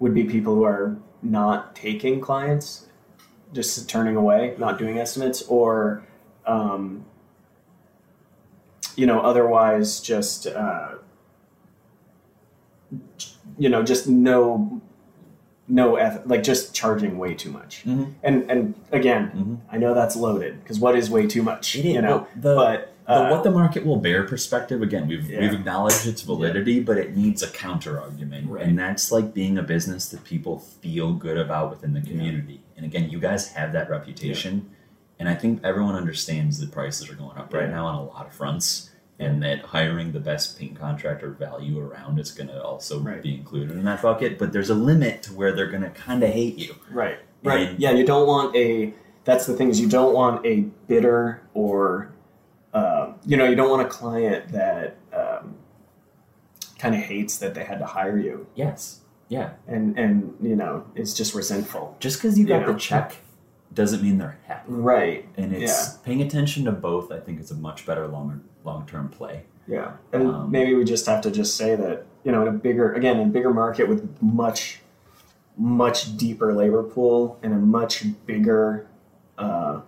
[0.00, 2.86] would be people who are not taking clients,
[3.52, 6.02] just turning away, not doing estimates, or
[6.46, 7.04] um,
[8.96, 10.94] you know, otherwise just uh,
[13.58, 14.77] you know, just no
[15.68, 17.82] no eth- like just charging way too much.
[17.86, 18.12] Mhm.
[18.22, 19.58] And and again, Mhm.
[19.74, 21.76] I know that's loaded because what is way too much?
[21.76, 25.06] It you know, but the- but the uh, what the market will bear perspective again
[25.08, 25.40] we've Yeah.
[25.40, 28.62] we've acknowledged its validity but it needs a counter argument Right.
[28.66, 32.84] and that's like being a business that people feel good about within the community and
[32.84, 34.66] again you guys have that reputation
[35.18, 38.26] and i think everyone understands that prices are going up right now on a lot
[38.26, 38.90] of fronts
[39.20, 43.22] and that hiring the best paint contractor value around is going to also Right.
[43.22, 46.22] be included in that bucket but there's a limit to where they're going to kind
[46.22, 47.18] of hate you Right.
[47.42, 47.68] Right.
[47.70, 48.92] And- yeah, you don't want a.
[49.24, 52.12] That's the thing is you don't want a bitter or,
[52.72, 55.54] uh, you know, you don't want a client that um,
[56.78, 60.84] kind of hates that they had to hire you yes yeah and and you know
[60.94, 61.96] is just resentful.
[62.00, 62.72] just because you got Yeah.
[62.72, 63.16] the check
[63.74, 65.28] doesn't mean they're happy Right.
[65.36, 67.12] and it's paying attention to both.
[67.12, 69.44] I think is a much better long long term play.
[69.66, 69.92] Yeah.
[70.12, 72.92] And Um, maybe we just have to just say that you know in a bigger
[72.94, 74.80] again in a bigger market with much
[75.56, 78.86] much deeper labor pool and a much bigger
[79.38, 79.80] uh,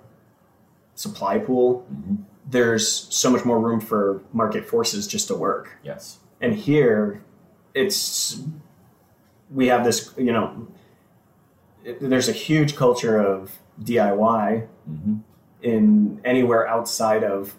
[0.94, 2.18] supply pool Mhm.
[2.48, 5.78] there's so much more room for market forces just to work.
[5.84, 6.18] Yes.
[6.40, 7.22] And here,
[7.74, 8.40] it's
[9.55, 10.66] we have this, you know,
[11.84, 15.16] it, there's a huge culture of DIY hmm
[15.62, 17.55] in anywhere outside of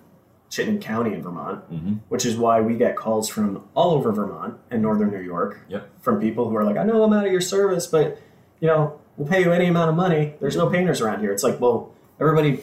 [0.52, 4.56] Chittenden County in Vermont, hmm which is why we get calls from all over Vermont
[4.70, 5.90] and northern New York Yep.
[6.02, 8.20] from people who are like, I know I'm out of your service, but
[8.60, 10.36] you know, we'll pay you any amount of money.
[10.40, 11.32] There's no painters around here.
[11.32, 12.62] It's like, well, everybody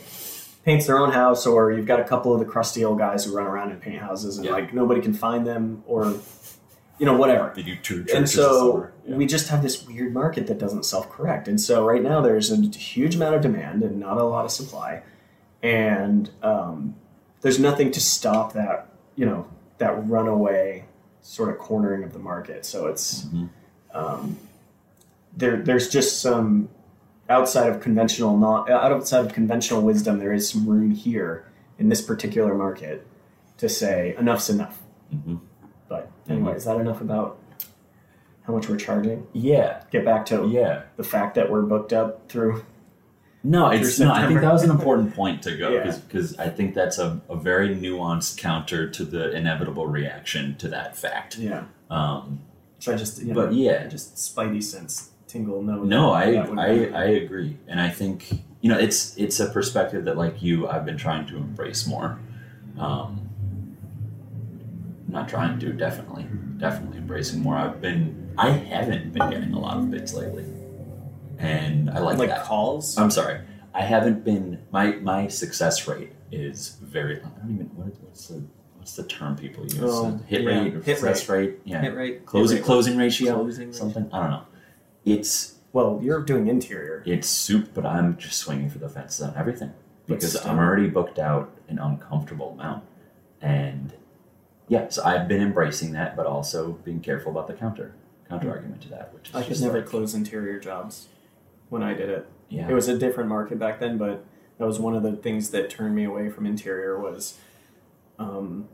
[0.65, 3.35] paints their own house, or you've got a couple of the crusty old guys who
[3.35, 4.53] run around and paint houses, and Yeah.
[4.53, 6.13] like nobody can find them, or
[6.99, 7.53] you know, whatever.
[7.57, 8.89] They do two And so.
[9.07, 9.17] Yeah.
[9.17, 11.49] we just have this weird market that doesn't self-correct.
[11.49, 14.51] And so right now there's a huge amount of demand and not a lot of
[14.51, 15.03] supply.
[15.63, 16.97] And um,
[17.41, 19.47] there's nothing to stop that you know
[19.79, 20.85] that runaway
[21.21, 22.65] sort of cornering of the market.
[22.65, 23.49] So it's Mhm.
[23.95, 24.37] um,
[25.37, 25.57] there.
[25.63, 26.69] There's just some
[27.29, 30.19] outside of conventional not outside of conventional wisdom.
[30.19, 31.45] There is some room here
[31.79, 33.07] in this particular market
[33.59, 34.81] to say enough's enough.
[35.11, 35.37] hmm
[35.89, 37.39] But anyway, is that enough about
[38.43, 39.27] how much we're charging?
[39.33, 40.83] Yeah, Get back to yeah.
[40.97, 42.63] the fact that we're booked up through.
[43.45, 44.13] No, it's Through no.
[44.13, 45.97] I think that was an important point to go Yeah.
[46.07, 50.97] because I think that's a, a very nuanced counter to the inevitable reaction to that
[50.97, 51.39] fact.
[51.39, 51.65] Yeah.
[51.89, 52.41] Um,
[52.81, 55.63] So I just, you but yeah, just spidey sense tingle.
[55.63, 59.47] No, no, I I, be- I agree, and I think you know it's it's a
[59.49, 62.19] perspective that like you I've been trying to embrace more.
[62.79, 63.29] Um,
[65.09, 66.27] not trying to definitely
[66.59, 67.57] definitely embracing more.
[67.57, 70.45] I've been I haven't been getting a lot of bids lately,
[71.39, 72.45] and I like, like that.
[72.45, 72.99] calls.
[72.99, 73.41] I'm sorry.
[73.75, 77.19] I haven't been my my success rate is very.
[77.19, 78.43] I don't even what, what's the
[78.77, 79.79] what's the term people use?
[79.81, 81.59] Oh, uh, hit yeah, rate or hit success rate?
[81.65, 82.67] Yeah, Hit rate, closing hit rate.
[82.67, 83.79] closing ratio, Closing ratio.
[83.79, 84.11] something.
[84.13, 84.43] I don't know.
[85.05, 87.03] It's Well, you're doing interior.
[87.07, 89.73] it's soup, but I'm just swinging for the fences on everything
[90.07, 90.35] because.
[90.45, 92.85] I'm already booked out an uncomfortable amount,
[93.41, 93.95] and
[94.67, 97.95] yeah, so I've been embracing that, but also being careful about the counter
[98.29, 98.55] counter hmm.
[98.55, 101.07] argument to that, which is I could just never like, close interior jobs
[101.69, 102.27] when I did it.
[102.49, 104.25] yeah, It was a different market back then, but
[104.59, 107.39] that was one of the things that turned me away from interior was,
[108.19, 108.69] um,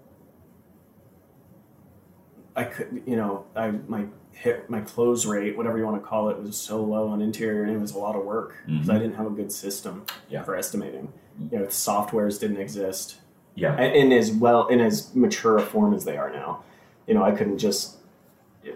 [2.56, 6.28] I could, you know, I my hit my close rate, whatever you want to call
[6.28, 8.94] it, was so low on interior, and it was a lot of work because I
[8.98, 10.42] didn't have a good system Yeah.
[10.44, 11.12] for estimating.
[11.50, 13.16] You know, the softwares didn't exist.
[13.56, 16.62] yeah, in as well in as mature a form as they are now.
[17.06, 17.96] You know, I couldn't just.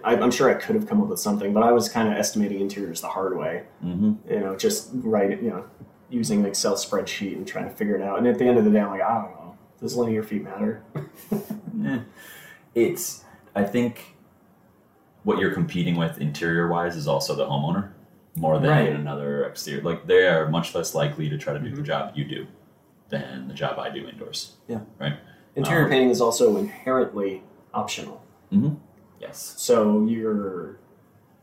[0.04, 2.14] I, I'm sure I could have come up with something, but I was kind of
[2.18, 3.64] estimating interiors the hard way.
[3.80, 5.64] hmm You know, just write you know,
[6.10, 8.18] using an Excel spreadsheet and trying to figure it out.
[8.18, 9.56] And at the end of the day, I'm like, I don't know.
[9.80, 10.82] Does linear feet matter?
[11.84, 11.98] Eh.
[12.74, 13.24] It's
[13.54, 14.16] I think
[15.22, 17.92] what you're competing with interior wise is also the homeowner
[18.36, 18.88] more than Right.
[18.92, 19.82] another exterior.
[19.82, 21.86] Like they are much less likely to try to do the Mhm.
[21.86, 22.46] job you do
[23.10, 24.56] than the job I do indoors.
[24.66, 24.80] Yeah.
[25.00, 25.14] Right.
[25.56, 27.42] Interior Um, painting is also inherently
[27.72, 28.22] optional.
[29.20, 29.54] Yes.
[29.58, 30.78] So you're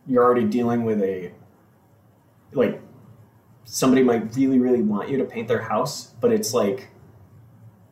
[0.08, 1.32] you're already dealing with a
[2.54, 2.82] like
[3.64, 6.90] somebody might really really want you to paint their house, but it's like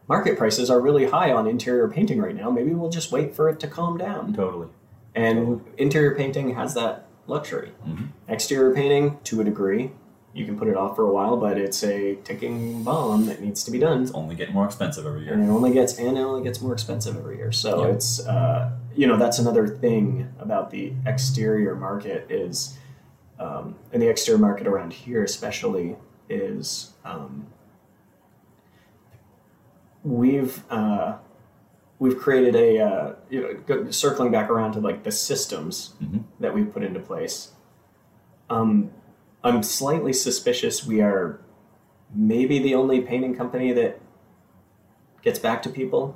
[0.08, 2.50] market prices are really high on interior painting right now.
[2.50, 4.34] Maybe we'll just wait for it to calm down.
[4.34, 4.68] Totally.
[5.16, 7.72] And interior painting has that luxury.
[7.88, 8.08] Mhm.
[8.28, 9.92] Exterior painting, to a degree,
[10.34, 13.64] you can put it off for a while, but it's a ticking bomb that needs
[13.64, 15.34] to be done It's only getting more expensive every year.
[15.34, 17.52] and it only gets and it only gets more expensive every year.
[17.52, 17.94] So Yeah.
[17.94, 22.78] it's uh, you know that's another thing about the exterior market is,
[23.40, 25.96] um, and the exterior market around here especially
[26.30, 27.48] is um,
[30.04, 31.18] we've uh,
[32.00, 36.24] we've created a uh, you know go, circling back around to like the systems Mhm.
[36.40, 37.52] that we've put into place.
[38.50, 38.92] Um,
[39.44, 41.40] I'm slightly suspicious we are
[42.14, 44.00] maybe the only painting company that
[45.22, 46.16] gets back to people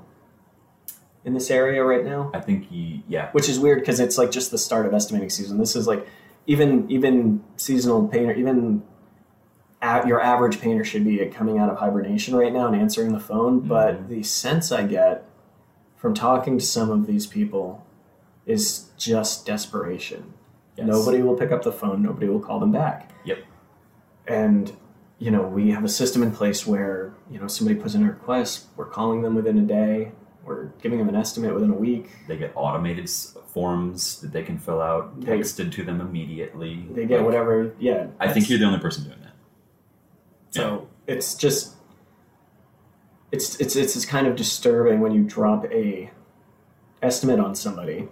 [1.27, 3.29] in this area right now, I think he yeah.
[3.33, 5.57] which is weird because it's like just the start of estimating season.
[5.57, 6.07] This is like
[6.47, 8.81] even even seasonal painter, even
[9.81, 13.19] at your average painter should be coming out of hibernation right now and answering the
[13.19, 13.59] phone.
[13.59, 14.07] But Mhm.
[14.07, 15.25] the sense I get
[15.97, 17.85] from talking to some of these people
[18.45, 20.33] is just desperation.
[20.77, 20.87] Yes.
[20.87, 22.01] Nobody will pick up the phone.
[22.01, 23.11] Nobody will call them back.
[23.25, 23.39] Yep.
[24.27, 24.71] And
[25.19, 28.05] you know, we have a system in place where you know somebody puts in a
[28.07, 30.13] request, we're calling them within a day,
[30.47, 32.09] we're giving them an estimate within a week.
[32.27, 36.87] They get automated forms that they can fill out, They- texted to them immediately.
[36.91, 37.73] They get Like, whatever.
[37.79, 38.07] Yeah.
[38.19, 39.33] I think you're the only person doing that.
[40.51, 41.75] So it's just
[43.31, 46.09] it's it's it's it's kind of disturbing when you drop a
[47.01, 48.07] estimate on somebody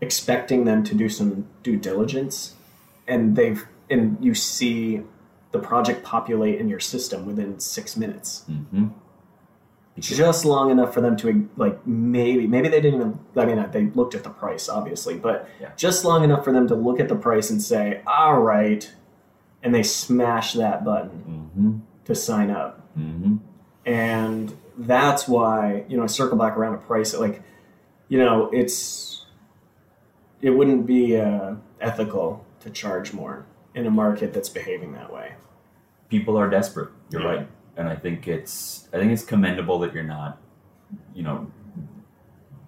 [0.00, 2.54] expecting them to do some due diligence
[3.06, 5.02] and they've and you see
[5.52, 8.88] the project populate in your system within six minutes Mm-hmm.
[9.98, 13.86] just long enough for them to like maybe maybe they didn't even i mean they
[13.98, 15.70] looked at the price obviously but Yeah.
[15.76, 18.88] just long enough for them to look at the price and say all right
[19.62, 21.24] and they smash that button
[21.56, 21.78] Mm-hmm.
[22.04, 23.36] to sign up Mm-hmm.
[23.86, 27.42] and that's why you know I circle back around to price like
[28.08, 29.24] you know it's
[30.40, 33.44] it wouldn't be uh, ethical to charge more
[33.78, 35.32] in a market that's behaving that way
[36.08, 36.88] people are desperate.
[37.10, 37.28] You're Yeah.
[37.28, 40.38] right, and I think it's I think it's commendable that you're not,
[41.14, 41.46] you know,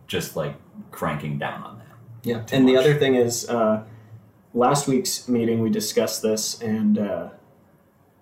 [0.07, 0.57] just like
[0.91, 1.97] cranking down on that.
[2.23, 3.83] Yeah, and the other thing is, uh,
[4.53, 7.29] last week's meeting we discussed this, and uh,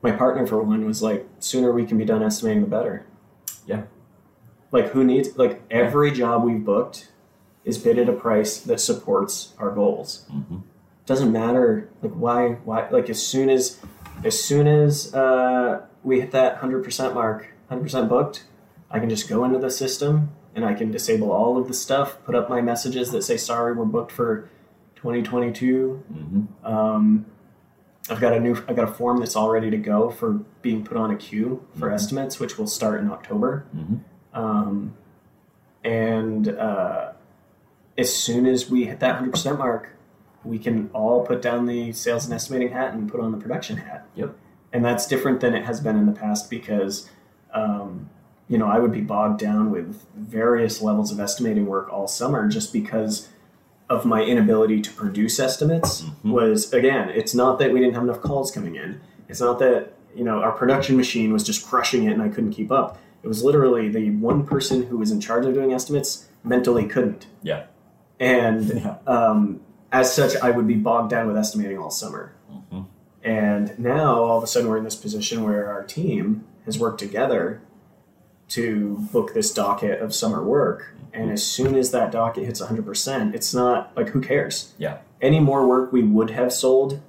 [0.03, 3.05] my partner for one was like, sooner we can be done estimating, the better.
[3.67, 3.83] Yeah.
[4.71, 7.11] Like who needs like every job we've booked
[7.65, 10.27] is bid at a price that supports our goals.
[10.31, 10.59] hmm
[11.09, 13.81] Doesn't matter like why why like as soon as
[14.25, 18.45] as soon as uh, we hit that hundred percent mark, hundred percent booked,
[18.91, 22.19] I can just go into the system and I can disable all of the stuff,
[22.25, 24.51] put up my messages that say sorry we're booked for
[24.97, 25.95] 2022.
[26.13, 27.25] hmm Um,
[28.11, 30.33] I've got a new i've got a form that's all ready to go for
[30.63, 31.95] being put on a queue for Mhm.
[31.95, 33.65] estimates, which will start in October.
[33.73, 33.97] hmm
[34.35, 34.93] Um,
[35.85, 37.13] and uh,
[37.97, 39.91] as soon as we hit that hundred percent mark,
[40.45, 43.77] we can all put down the sales and estimating hat and put on the production
[43.79, 44.07] hat.
[44.15, 44.35] Yep.
[44.73, 47.09] And that's different than it has been in the past because,
[47.53, 48.09] um,
[48.49, 52.49] you know, I would be bogged down with various levels of estimating work all summer
[52.49, 53.29] just because
[53.91, 56.03] of my inability to produce estimates.
[56.03, 56.33] Mhm.
[56.33, 59.01] Was again, it's not that we didn't have enough calls coming in.
[59.29, 62.53] It's not that you know our production machine was just crushing it and I couldn't
[62.53, 62.99] keep up.
[63.23, 67.27] It was literally the one person who was in charge of doing estimates mentally couldn't.
[67.43, 67.65] Yeah.
[68.21, 68.97] And Yeah.
[69.07, 69.61] um,
[69.93, 72.35] as such, I would be bogged down with estimating all summer.
[72.71, 72.83] hmm
[73.23, 76.99] And now all of a sudden we're in this position where our team has worked
[77.01, 77.61] together
[78.49, 80.95] to book this docket of summer work.
[81.13, 84.75] And as soon as that docket hits 100%, it's not like who cares?
[84.79, 84.99] Yeah.
[85.21, 87.01] Any more work we would have sold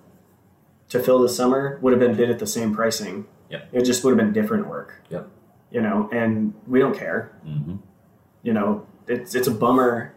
[0.89, 3.26] to fill the summer would have been bid at the same pricing.
[3.49, 3.69] Yep.
[3.72, 5.01] It just would have been different work.
[5.10, 5.30] Yep.
[5.72, 7.31] You know, and we don't care.
[7.43, 7.76] hmm
[8.41, 10.14] You know, it's it's a bummer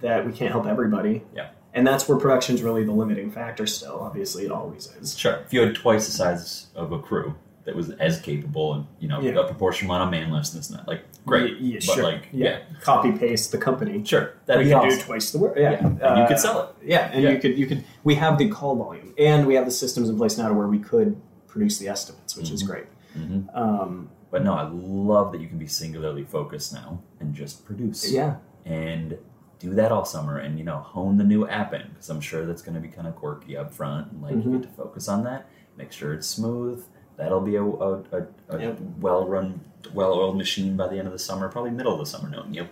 [0.00, 1.22] that we can't help everybody.
[1.34, 1.50] Yeah.
[1.74, 4.00] And that's where production's really the limiting factor still.
[4.00, 5.16] Obviously it always is.
[5.16, 5.34] Sure.
[5.46, 9.06] If you had twice the size of a crew that was as capable and you
[9.08, 9.38] know Yeah.
[9.38, 11.58] a proportion amount of man list and this and that, like great.
[11.58, 12.04] Yeah, yeah, but sure.
[12.04, 12.58] like yeah.
[12.82, 14.04] Copy paste the company.
[14.04, 14.98] sure, that'd we can awesome.
[14.98, 15.54] do twice the work.
[15.56, 15.70] Yeah.
[15.70, 15.86] Yeah.
[15.86, 16.86] And you Uh, could sell it.
[16.88, 17.30] Yeah, and Yeah.
[17.30, 20.16] you could you could we have the call volume and we have the systems in
[20.18, 21.16] place now to where we could
[21.46, 22.66] produce the estimates, which is Mhm.
[22.66, 22.86] great.
[23.14, 27.64] hmm Um, But no, I love that you can be singularly focused now and just
[27.64, 28.10] produce.
[28.12, 28.36] yeah.
[28.64, 29.18] and
[29.62, 32.44] do that all summer and you know hone the new app in because i'm sure
[32.44, 34.52] that's going to be kind of quirky up front and like you Mhm.
[34.54, 36.84] get to focus on that make sure it's smooth
[37.16, 38.78] that'll be a, a, a, a Yep.
[39.00, 39.60] well-run
[39.94, 42.68] well-oiled machine by the end of the summer probably middle of the summer knowing you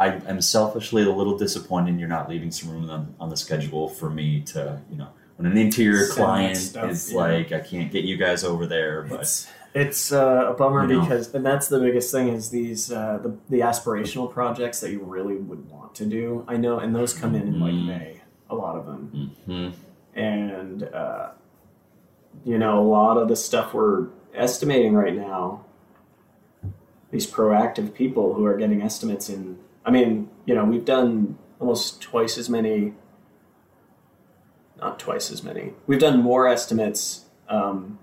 [0.00, 3.88] I am selfishly a little disappointed you're not leaving some room on, on the schedule
[3.88, 7.18] for me to you know when an interior Send client stuff, is yeah.
[7.18, 10.94] like i can't get you guys over there but It's it's uh, a bummer You
[10.96, 11.00] know.
[11.02, 15.00] because and that's the biggest thing is these uh, the the aspirational projects that you
[15.02, 16.44] really would want to do.
[16.48, 17.86] I know, and those come in in like Mhm.
[17.86, 18.20] May,
[18.50, 19.32] a lot of them.
[19.46, 19.72] Mhm.
[20.14, 21.28] and uh,
[22.44, 25.64] you know a lot of the stuff we're estimating right now
[27.10, 32.00] these proactive people who are getting estimates in i mean you know we've done almost
[32.00, 32.94] twice as many
[34.80, 37.98] not twice as many we've done more estimates um,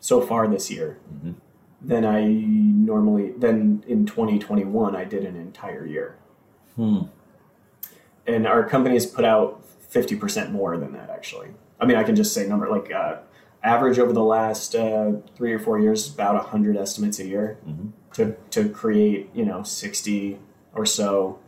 [0.00, 1.34] so far this year Mhm.
[1.82, 6.16] than i normally than in 2021 i did an entire year
[6.76, 7.02] Hmm.
[8.26, 11.48] and our company has put out 50% more than that actually
[11.80, 13.18] i mean i can just say number like uh,
[13.62, 17.92] average over the last uh, three or four years about 100 estimates a year Mhm.
[18.14, 20.38] to, to create you know 60
[20.74, 21.38] or so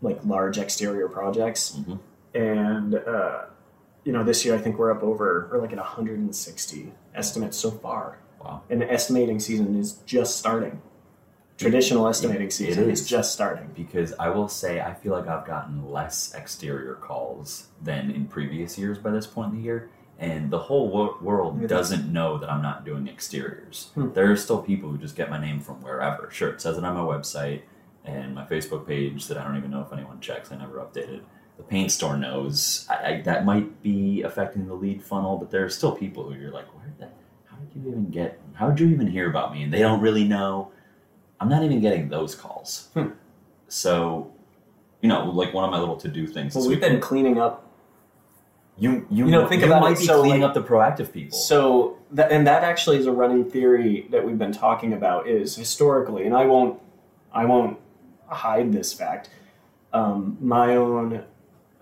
[0.00, 1.98] like large exterior projects Mhm.
[2.34, 3.44] and uh,
[4.04, 7.70] you know this year i think we're up over we're like at 160 estimates so
[7.70, 10.80] far wow and the estimating season is just starting
[11.58, 13.08] traditional estimating It season is is.
[13.08, 18.10] just starting because I will say I feel like I've gotten less exterior calls than
[18.10, 22.10] in previous years by this point in the year, and the whole wo- world doesn't
[22.12, 23.90] know that I'm not doing exteriors.
[23.94, 24.12] Hmm.
[24.12, 26.30] There are still people who just get my name from wherever.
[26.30, 27.62] Sure, it says it on my website
[28.04, 30.50] and my Facebook page that I don't even know if anyone checks.
[30.52, 31.22] I never updated.
[31.56, 35.64] The paint store knows I, I, that might be affecting the lead funnel, but there
[35.64, 37.08] are still people who you're like, where the
[37.46, 38.40] how did you even get?
[38.54, 39.64] How did you even hear about me?
[39.64, 40.70] And they don't really know.
[41.40, 42.88] I'm not even getting those calls.
[42.94, 43.08] Hmm.
[43.68, 44.32] So,
[45.02, 46.54] you know, like one of my little to do things.
[46.54, 47.64] well we've week- been cleaning up
[48.76, 50.62] you you, You know, think you about might it, be so, cleaning like- up the
[50.62, 51.36] proactive people.
[51.36, 55.56] So that and that actually is a running theory that we've been talking about is
[55.56, 56.80] historically, and I won't
[57.32, 57.78] I won't
[58.28, 59.30] hide this fact.
[59.92, 61.24] Um, my own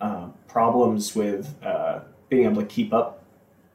[0.00, 2.00] uh, problems with uh,
[2.30, 3.24] being able to keep up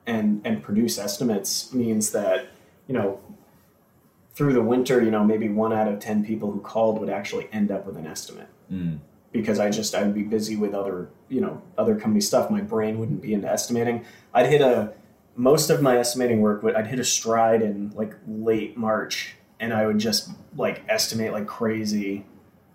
[0.08, 2.48] and and produce estimates means that
[2.88, 3.20] you know
[4.42, 7.48] through the winter, you know maybe one out of ten people who called would actually
[7.52, 9.00] end up with an estimate Mm,
[9.32, 12.50] because I just I'd be busy with other you know other company stuff.
[12.50, 14.04] My brain wouldn't be into estimating.
[14.34, 14.94] I'd hit a
[15.36, 16.64] most of my estimating work.
[16.64, 21.34] would I'd hit a stride in like late March, and I would just like estimate
[21.34, 22.26] like crazy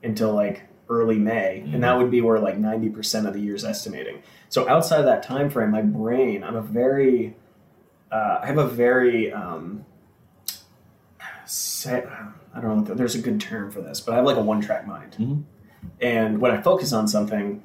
[0.04, 3.64] until like early May, and that would be where like ninety percent of the year's
[3.64, 4.22] estimating.
[4.50, 7.34] So outside of that time frame, my brain, I'm a very
[8.12, 9.84] uh, I have a very um,
[11.46, 12.04] say,
[12.54, 12.94] I don't know.
[12.94, 15.42] There's a good term for this, but I have like a one track mind, Mhm.
[16.00, 17.62] and when I focus on something,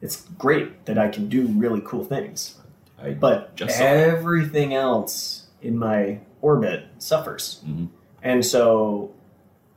[0.00, 2.56] it's great that I can do really cool things.
[3.02, 3.96] I But just saw that.
[4.08, 7.62] everything else in my orbit suffers.
[7.66, 7.88] Mhm.
[8.22, 9.10] And so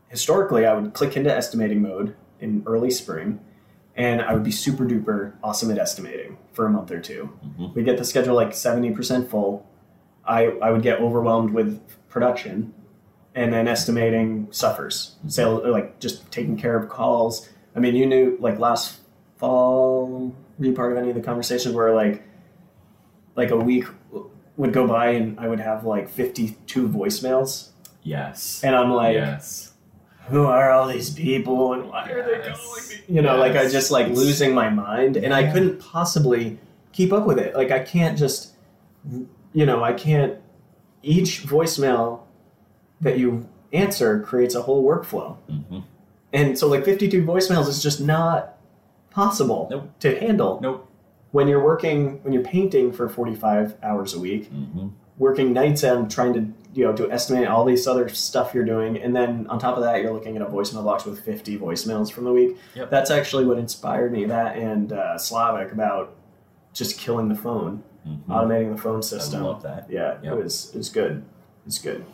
[0.10, 3.40] historically, I would click into estimating mode in early spring,
[3.96, 7.30] and I would be super duper awesome at estimating for a month or 2
[7.60, 7.74] Mhm.
[7.74, 9.66] We get the schedule like 70% full.
[10.26, 11.80] I, I would get overwhelmed with
[12.10, 12.74] production,
[13.38, 15.16] and then estimating suffers.
[15.28, 17.48] Sales, like just taking care of calls.
[17.76, 19.00] I mean, you knew like last
[19.38, 22.24] fall, were you part of any of the conversations where like,
[23.36, 23.86] like a week
[24.58, 27.70] would go by and I would have like 52 voicemails,
[28.02, 28.62] Yes.
[28.64, 29.74] and I'm like, yes.
[30.30, 32.58] who are all these people and why are they Yes.
[32.60, 33.16] calling me?
[33.16, 33.72] You know, like I Yes.
[33.72, 36.58] just like losing my mind and I couldn't possibly
[36.92, 37.56] keep up with it.
[37.56, 38.54] Like I can't just,
[39.54, 40.38] you know, I can't,
[41.04, 42.22] each voicemail
[43.02, 45.38] that you answer creates a whole workflow.
[45.50, 45.80] hmm
[46.34, 48.58] And so like 52 voicemails is just not
[49.12, 49.90] possible Nope.
[50.00, 50.90] to handle Nope.
[51.32, 54.88] when you're working, when you're painting for 45 hours a week hmm
[55.20, 56.42] working nights and trying to
[56.76, 59.82] you know to estimate all this other stuff you're doing and then on top of
[59.82, 62.92] that you're looking at a voicemail box with 50 voicemails from the week Yep.
[62.92, 66.14] that's actually what inspired me that and uh, Slavik about
[66.72, 69.88] just killing the phone hmm automating the phone system I love that.
[69.90, 70.34] yeah Yep.
[70.34, 71.26] it was it was good
[71.66, 72.06] it's good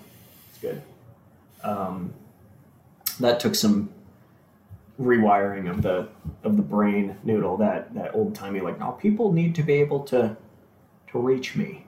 [0.64, 0.82] good
[1.64, 2.14] um,
[3.20, 3.90] that took some
[5.00, 6.08] rewiring of the
[6.44, 10.00] of the brain noodle that that old timey like now people need to be able
[10.02, 10.36] to
[11.12, 11.86] to reach me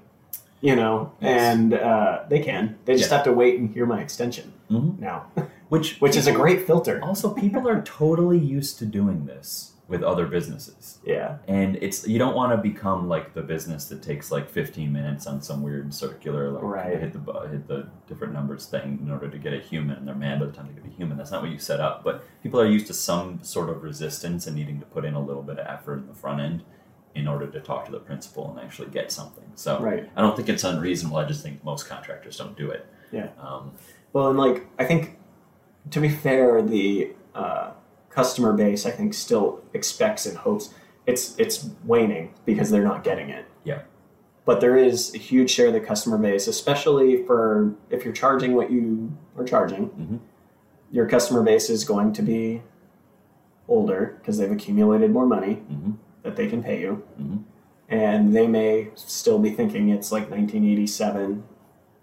[0.61, 1.55] you know Yes.
[1.55, 3.17] and uh, they can they just Yeah.
[3.17, 4.99] have to wait and hear my extension Mhm.
[4.99, 5.25] now
[5.69, 10.01] Which which is a great filter Also, people are totally used to doing this with
[10.01, 10.97] other businesses.
[11.05, 14.91] yeah And it's you don't want to become like the business that takes like 15
[14.91, 16.99] minutes on some weird circular like Right.
[16.99, 20.15] hit the hit the different numbers thing in order to get a human and they're
[20.15, 21.17] mad by the time they get a human.
[21.17, 22.03] That's not what you set up.
[22.03, 25.21] But people are used to some sort of resistance and needing to put in a
[25.21, 26.63] little bit of effort in the front end
[27.13, 29.45] in order to talk to the principal and actually get something.
[29.53, 31.17] So right I don't think it's unreasonable.
[31.17, 32.87] I just think most contractors don't do it.
[33.11, 33.29] Yeah.
[33.39, 33.71] Um,
[34.13, 35.19] Well, and like I think,
[35.91, 37.71] to be fair, the uh,
[38.15, 40.73] customer base I think still expects and hopes
[41.05, 43.45] it's it's waning because they're not getting it.
[43.63, 43.81] Yeah.
[44.45, 48.55] But there is a huge share of the customer base, especially for if you're charging
[48.55, 49.89] what you are charging.
[49.89, 50.19] Mhm.
[50.91, 52.61] Your customer base is going to be
[53.67, 57.39] older because they've accumulated more money mhm, that they can pay you, mhm.
[57.89, 61.43] and they may still be thinking it's like 1987,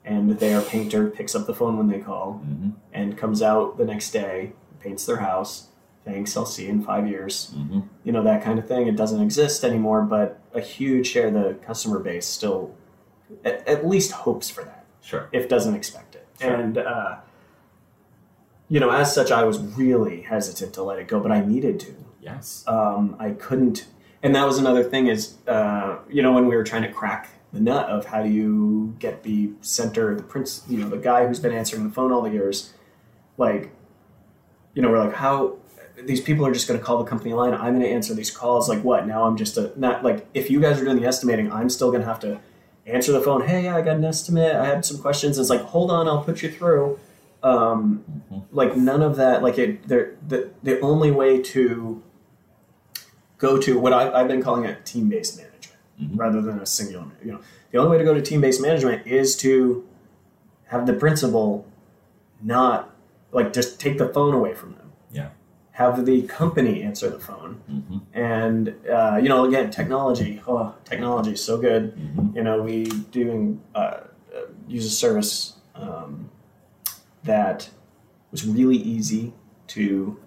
[0.05, 3.85] and their painter picks up the phone when they call mhm, and comes out the
[3.85, 5.69] next day, paints their house.
[6.05, 7.55] Thanks, I'll see you in five years.
[7.57, 7.85] mhm.
[8.05, 8.89] You know, that kind of thing.
[8.89, 12.75] It doesn't exist anymore, but a huge share of the customer base still
[13.45, 15.29] at, at least hopes for that, Sure.
[15.33, 16.27] if doesn't expect it.
[16.41, 16.55] Sure.
[16.55, 17.17] And, uh,
[18.69, 21.79] you know, as such, I was really hesitant to let it go, but I needed
[21.81, 22.65] to Yes.
[22.67, 23.87] um, I couldn't.
[24.23, 27.29] And that was another thing is, uh, you know, when we were trying to crack
[27.53, 31.27] the nut of how do you get the center, the prince, you know, the guy
[31.27, 32.73] who's been answering the phone all the years,
[33.37, 33.71] like,
[34.75, 35.57] you know, we're like, how
[36.05, 37.53] these people are just going to call the company line.
[37.55, 38.69] I'm going to answer these calls.
[38.69, 39.07] Like, what?
[39.07, 41.91] Now I'm just a not like if you guys are doing the estimating, I'm still
[41.91, 42.41] going to have to
[42.87, 43.47] answer the phone.
[43.47, 44.57] Hey, yeah, I got an estimate.
[44.57, 45.39] I had some questions.
[45.39, 46.99] It's like, hold on, I'll put you through.
[47.43, 48.43] Um, Mhm.
[48.53, 49.43] like none of that.
[49.43, 52.03] Like it, the the only way to
[53.39, 56.19] go to what I, I've been calling it team based management Mhm.
[56.19, 57.07] rather than a singular.
[57.25, 57.39] You know,
[57.73, 59.85] the only way to go to team based management is to
[60.67, 61.67] have the principal
[62.43, 62.91] not
[63.33, 64.82] like just take the phone away from them.
[65.73, 70.43] Have the company answer the phone, hmm and uh, you know, again, technology.
[70.47, 71.93] Oh, technology is so good.
[71.97, 76.31] Hmm you know, we doing uh, uh, use a service um,
[77.25, 77.71] that
[78.31, 79.33] was really easy
[79.69, 80.19] to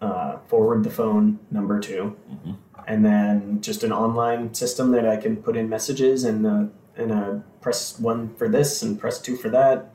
[0.00, 2.52] uh, forward the phone number to, hmm
[2.88, 6.64] and then just an online system that I can put in messages and uh,
[6.96, 9.92] and uh, press one for this and press two for that.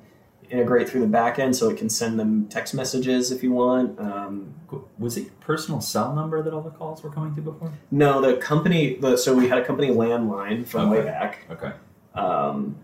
[0.50, 4.00] Integrate through the back end so it can send them text messages if you want.
[4.00, 4.54] Um,
[4.98, 7.74] Was it personal cell number that all the calls were coming to before?
[7.92, 8.96] no, the company.
[8.96, 11.46] The, so we had a company landline from way back.
[11.52, 11.74] Okay.
[12.16, 12.78] um,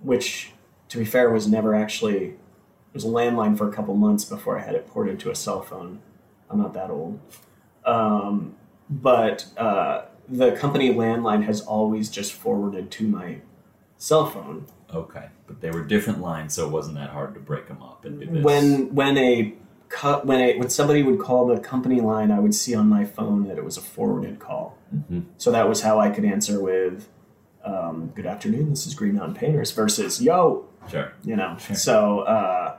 [0.00, 0.52] which,
[0.88, 2.24] to be fair, was never actually.
[2.26, 5.34] It was a landline for a couple months before I had it ported to a
[5.34, 6.00] cell phone.
[6.50, 7.18] I'm not that old,
[7.86, 8.54] um,
[8.90, 13.38] but uh, the company landline has always just forwarded to my
[13.96, 14.66] cell phone.
[14.94, 15.28] Okay.
[15.46, 18.20] But they were different lines, so it wasn't that hard to break them up and
[18.20, 18.44] do this.
[18.44, 19.54] When when a
[19.88, 23.04] cut when a when somebody would call the company line, I would see on my
[23.04, 24.76] phone that it was a forwarded call.
[25.08, 27.08] hmm So that was how I could answer with
[27.64, 31.12] um, good afternoon, this is Green Mountain Painters versus yo, Sure.
[31.24, 31.56] you know.
[31.58, 31.76] Sure.
[31.76, 32.76] So, uh,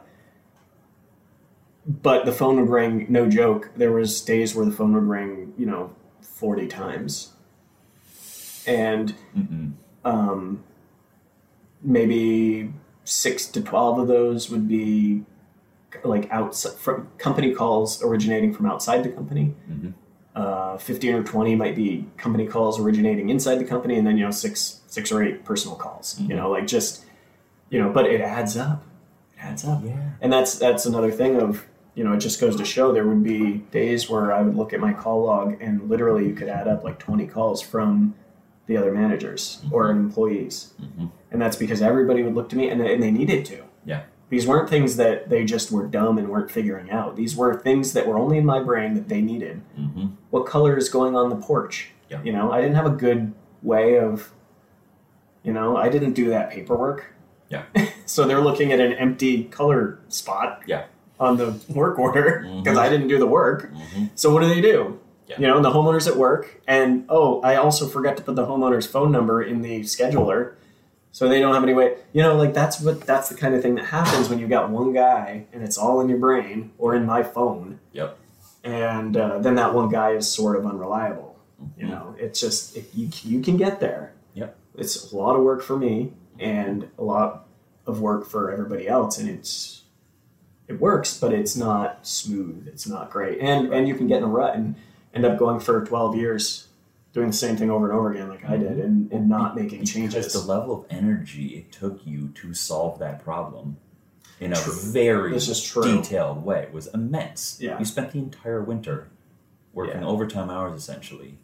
[1.87, 3.05] but the phone would ring.
[3.09, 3.69] No joke.
[3.75, 7.33] There was days where the phone would ring, you know, forty times,
[8.67, 9.71] and Mm-mm.
[10.05, 10.63] um,
[11.83, 12.73] maybe
[13.03, 15.23] six to twelve of those would be
[16.03, 19.53] like outside from company calls originating from outside the company.
[19.69, 19.93] Mhm.
[20.35, 24.25] Uh, Fifteen or twenty might be company calls originating inside the company, and then you
[24.25, 26.19] know six six or eight personal calls.
[26.19, 26.35] You Mhm.
[26.37, 27.05] know, like just
[27.69, 28.83] you know, but it adds up.
[29.37, 30.11] It adds up Yeah.
[30.21, 31.65] and that's that's another thing of
[31.95, 34.73] you know it just goes to show there would be days where i would look
[34.73, 38.15] at my call log and literally you could add up like 20 calls from
[38.67, 41.09] the other managers or employees Mhm.
[41.31, 44.01] and that's because everybody would look to me and, and they needed to Yeah.
[44.29, 47.93] these weren't things that they just were dumb and weren't figuring out these were things
[47.93, 50.05] that were only in my brain that they needed Mm-hmm.
[50.29, 52.19] what color is going on the porch Yeah.
[52.23, 54.31] you know i didn't have a good way of
[55.43, 57.07] you know i didn't do that paperwork
[57.49, 57.63] Yeah.
[58.05, 60.83] so they're looking at an empty color spot Yeah.
[61.19, 62.81] on the work order because Mhm.
[62.81, 64.05] i didn't do the work Mm-hmm.
[64.15, 65.39] so what do they do Yeah.
[65.39, 68.45] you know and the homeowner's at work and oh i also forgot to put the
[68.45, 70.55] homeowner's phone number in the scheduler
[71.11, 73.61] so they don't have any way you know like that's what that's the kind of
[73.61, 76.93] thing that happens when you've got one guy and it's all in your brain or
[76.95, 78.17] in my phone Yep.
[78.63, 81.31] and uh, then that one guy is sort of unreliable.
[81.77, 84.13] You know, it's just it, you you can get there.
[84.33, 84.57] Yep.
[84.75, 87.45] It's a lot of work for me and a lot
[87.87, 89.83] of work for everybody else, and it's
[90.67, 92.67] it works, but it's not smooth.
[92.67, 94.75] It's not great, and and you can get in a rut and
[95.13, 96.67] end up going for twelve years
[97.13, 99.79] doing the same thing over and over again, like I did, and, and not making
[99.81, 100.33] Because changes.
[100.33, 103.77] the level of energy it took you to solve that problem
[104.39, 104.73] in a True.
[104.73, 105.83] very This is true.
[105.83, 107.57] detailed way was immense.
[107.61, 107.77] Yeah.
[107.77, 109.09] You spent the entire winter
[109.73, 110.07] working Yeah.
[110.07, 111.37] overtime hours essentially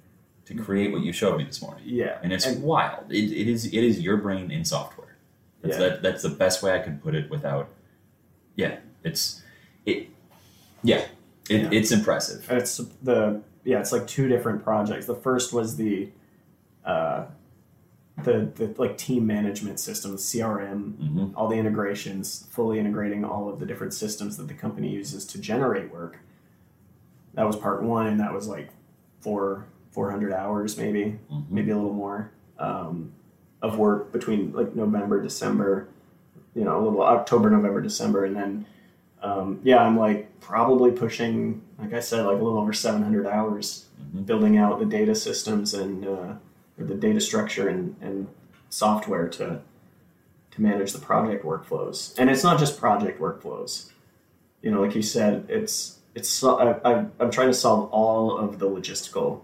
[0.45, 1.83] to create what you showed me this morning.
[1.85, 3.11] yeah, And it's And- wild.
[3.11, 5.15] It, it is it is your brain in software.
[5.61, 5.89] That's Yeah.
[5.89, 7.69] that, that's the best way I can put it without
[8.55, 9.43] yeah, it's
[9.85, 10.07] it
[10.83, 11.05] yeah.
[11.47, 11.69] It, Yeah.
[11.71, 12.47] It's impressive.
[12.49, 15.05] It's the yeah, it's like two different projects.
[15.05, 16.09] The first was the
[16.83, 17.25] uh,
[18.23, 23.59] the the like team management system, CRM, hmm all the integrations, fully integrating all of
[23.59, 26.17] the different systems that the company uses to generate work.
[27.35, 28.69] That was part one, and that was like
[29.21, 33.11] four four hundred hours, maybe hmm maybe a little more um,
[33.61, 35.89] of work between like November, December,
[36.55, 38.65] you know, a little October, November, December, and then
[39.21, 43.85] um, yeah, I'm like probably pushing, like I said, like a little over 700 hours
[44.15, 44.25] Mhm.
[44.25, 46.33] building out the data systems and uh,
[46.77, 48.27] the data structure and, and
[48.69, 49.61] software to
[50.51, 52.17] to manage the project workflows.
[52.17, 53.91] And it's not just project workflows.
[54.61, 58.57] You know, like you said, it's it's I, I, I'm trying to solve all of
[58.59, 59.41] the logistical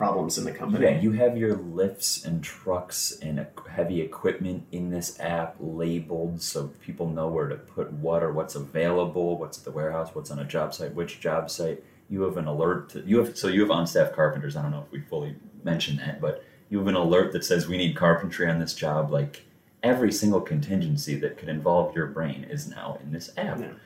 [0.00, 0.86] problems in the company.
[0.86, 6.68] Yeah, you have your lifts and trucks and heavy equipment in this app labeled so
[6.80, 10.38] people know where to put what or what's available, what's at the warehouse, what's on
[10.38, 11.84] a job site, which job site.
[12.08, 12.88] You have an alert.
[12.90, 14.56] To, you have so you have on staff carpenters.
[14.56, 17.68] I don't know if we fully mentioned that, but you have an alert that says
[17.68, 19.10] we need carpentry on this job.
[19.10, 19.44] Like
[19.82, 23.58] every single contingency that could involve your brain is now in this app.
[23.58, 23.64] Yeah.
[23.66, 23.80] And,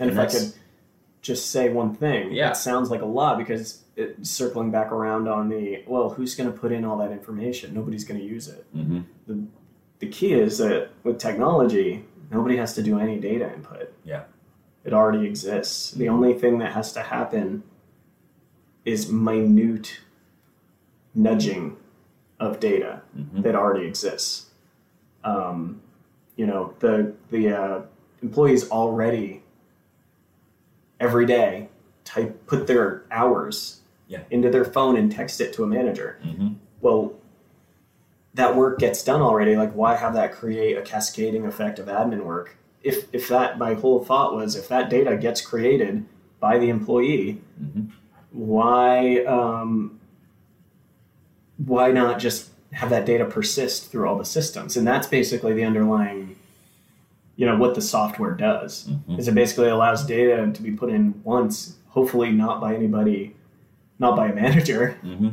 [0.00, 0.54] And if I could
[1.20, 2.50] just say one thing, Yeah.
[2.50, 6.50] it sounds like a lot because it, circling back around on the well, who's going
[6.52, 7.74] to put in all that information?
[7.74, 8.64] Nobody's going to use it.
[8.76, 9.44] Mm-hmm.
[9.98, 13.92] The key is that with technology, nobody has to do any data input.
[14.04, 14.24] Yeah.
[14.84, 15.90] It already exists.
[15.90, 17.64] The only thing that has to happen
[18.84, 20.00] is minute
[21.14, 21.76] nudging
[22.38, 23.42] of data Mm-hmm.
[23.42, 24.46] that already exists.
[25.24, 25.80] Um,
[26.36, 27.82] you know, the the uh,
[28.22, 29.42] employees already
[31.00, 31.68] every day
[32.04, 34.20] type put their hours Yeah.
[34.30, 36.18] into their phone and text it to a manager.
[36.24, 36.54] Mm-hmm.
[36.80, 37.12] Well,
[38.34, 39.56] that work gets done already.
[39.56, 42.56] Like, why have that create a cascading effect of admin work?
[42.82, 46.04] If if that my whole thought was if that data gets created
[46.40, 47.86] by the employee, Mm-hmm.
[48.32, 49.98] why um,
[51.56, 54.76] why not just have that data persist through all the systems?
[54.76, 56.36] And that's basically the underlying,
[57.38, 58.88] you know, what the software does.
[59.08, 59.18] Mhm.
[59.18, 63.34] Is it basically allows data to be put in once, hopefully not by anybody,
[64.00, 65.28] not by a manager, Mm-hmm.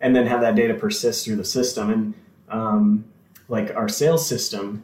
[0.00, 1.90] and then have that data persist through the system.
[1.90, 2.14] And
[2.48, 3.04] um,
[3.48, 4.82] like our sales system,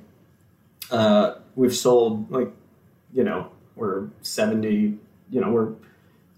[0.90, 2.50] uh, we've sold like,
[3.12, 4.98] you know, we're seventy,
[5.30, 5.72] you know, we're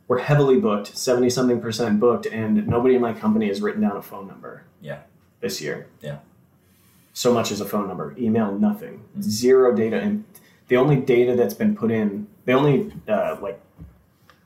[0.06, 3.96] we're heavily booked, seventy something percent booked, and nobody in my company has written down
[3.96, 4.62] a phone number.
[4.80, 5.00] Yeah.
[5.40, 5.88] This year.
[6.00, 6.18] Yeah.
[7.18, 9.22] So much as a phone number, email, nothing, Mhm.
[9.22, 10.22] zero data, and
[10.68, 13.60] the only data that's been put in, the only uh, like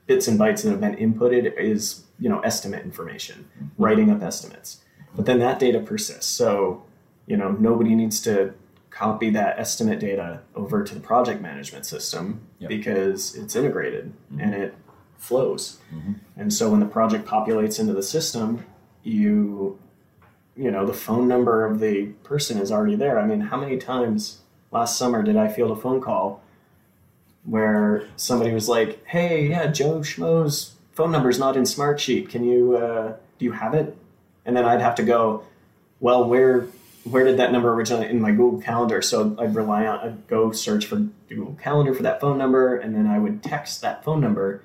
[0.07, 3.45] bits and bytes that have been inputted is you know estimate information
[3.77, 4.81] writing up estimates.
[5.15, 6.33] But then that data persists.
[6.43, 6.83] So
[7.33, 8.53] You know, nobody needs to
[8.91, 12.69] copy that estimate data over to the project management system Yep.
[12.69, 14.43] because it's integrated Mhm.
[14.43, 14.75] and it
[15.19, 15.79] flows.
[15.95, 16.17] Mhm.
[16.37, 18.65] And so when the project populates into the system,
[19.05, 19.79] you
[20.57, 23.19] you know, the phone number of the person is already there.
[23.19, 26.43] I mean, how many times last summer did I field a phone call
[27.45, 32.29] where somebody was like, "Hey, yeah, Joe Schmo's phone number's not in Smartsheet.
[32.29, 33.97] Can you uh, do you have it?"
[34.45, 35.45] And then I'd have to go,
[36.01, 36.67] "Well, where
[37.05, 40.53] where did that number originally in my Google Calendar?" So I'd rely on I'd go
[40.53, 40.97] search for
[41.29, 44.63] Google Calendar for that phone number, and then I would text that phone number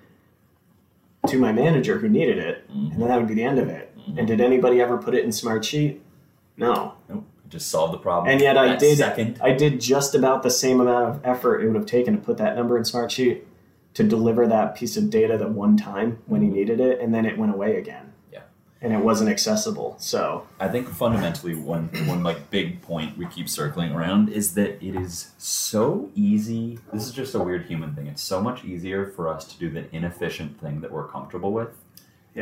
[1.27, 3.86] to my manager who needed it, and then that would be the end of it.
[4.15, 5.99] And did anybody ever put it in Smartsheet?
[6.55, 6.93] No.
[7.09, 7.25] Nope.
[7.49, 8.31] Just solve the problem.
[8.31, 9.39] And yet I did second.
[9.41, 12.37] I did just about the same amount of effort it would have taken to put
[12.37, 13.41] that number in Smartsheet
[13.93, 16.57] to deliver that piece of data the one time when he mm-hmm.
[16.57, 18.11] needed it, and then it went away again.
[18.31, 18.41] Yeah.
[18.81, 19.95] And it wasn't accessible.
[19.97, 24.83] So I think fundamentally one one like big point we keep circling around is that
[24.83, 26.79] it is so easy.
[26.91, 28.07] This is just a weird human thing.
[28.07, 31.69] It's so much easier for us to do the inefficient thing that we're comfortable with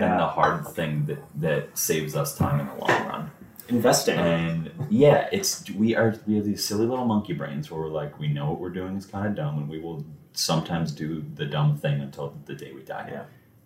[0.01, 3.31] than the hard thing that that saves us time in the long run.
[3.69, 4.17] investing.
[4.17, 8.19] And yeah, it's we are we have these silly little monkey brains where we're like
[8.19, 11.45] we know what we're doing is kind of dumb, and we will sometimes do the
[11.45, 13.09] dumb thing until the day we die.
[13.11, 13.23] Yeah.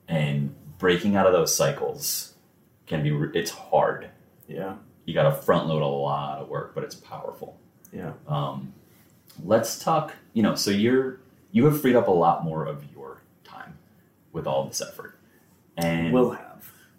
[0.08, 2.36] And breaking out of those cycles
[2.88, 4.10] can be it's hard.
[4.48, 4.76] yeah.
[5.06, 7.60] You got to front load a lot of work, but it's powerful.
[7.92, 8.14] Yeah.
[8.28, 8.74] Um,
[9.44, 10.14] let's talk.
[10.34, 11.20] You know, so you're
[11.52, 13.78] you have freed up a lot more of your time
[14.32, 15.18] with all this effort,
[15.86, 16.46] and Will have.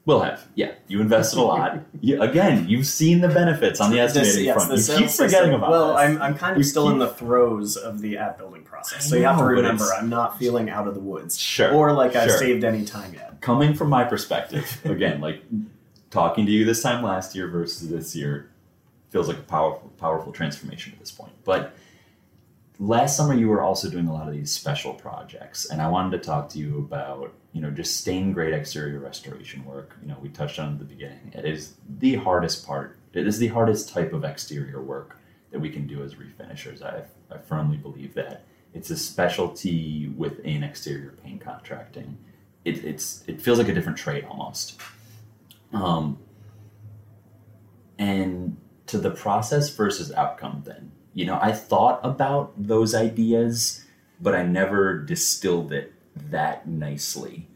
[0.06, 0.46] Will have.
[0.54, 1.80] Yeah, you invested a lot.
[2.00, 4.70] you, again, you've seen the benefits on the estimating yes, front.
[4.70, 5.54] the You keep forgetting system.
[5.54, 5.96] about Well, this.
[5.98, 9.08] I'm, I'm kind of You still in the throes of the app building process.
[9.08, 11.38] So you have to remember, I'm not feeling out of the woods.
[11.38, 12.38] Sure, Or like I've sure.
[12.38, 13.40] saved any time yet.
[13.42, 15.42] Coming from my perspective, again, like
[16.10, 18.50] talking to you this time last year versus this year
[19.10, 21.32] feels like a powerful, powerful transformation at this point.
[21.44, 21.74] But
[22.80, 26.12] last summer, you were also doing a lot of these special projects, and I wanted
[26.12, 29.96] to talk to you about, you know, just stain grade exterior restoration work.
[30.02, 31.32] You know, we touched on at the beginning.
[31.34, 32.96] It is the hardest part.
[33.12, 35.18] It is the hardest type of exterior work
[35.52, 36.82] that we can do as refinishers.
[36.82, 37.02] I,
[37.32, 42.16] I firmly believe that it's a specialty within exterior paint contracting.
[42.64, 44.80] It, it's it feels like a different trade almost.
[45.72, 46.18] Um,
[47.98, 53.84] and to the process versus outcome then you know i thought about those ideas
[54.20, 57.46] but i never distilled it that nicely.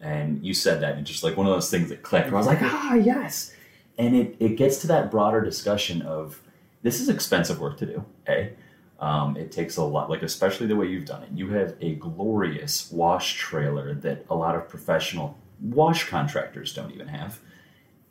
[0.00, 2.28] And you said that and just like one of those things that clicked.
[2.28, 3.54] I was like ah yes.
[3.96, 6.42] And it, it gets to that broader discussion of
[6.82, 8.52] this is expensive work to do a.
[9.00, 11.30] Um, it takes a lot like especially the way you've done it.
[11.34, 17.08] You have a glorious wash trailer that a lot of professional wash contractors don't even
[17.08, 17.40] have.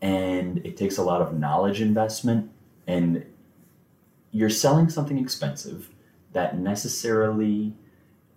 [0.01, 2.51] And it takes a lot of knowledge investment
[2.85, 3.25] and
[4.33, 5.89] you're selling something expensive
[6.33, 7.73] that necessarily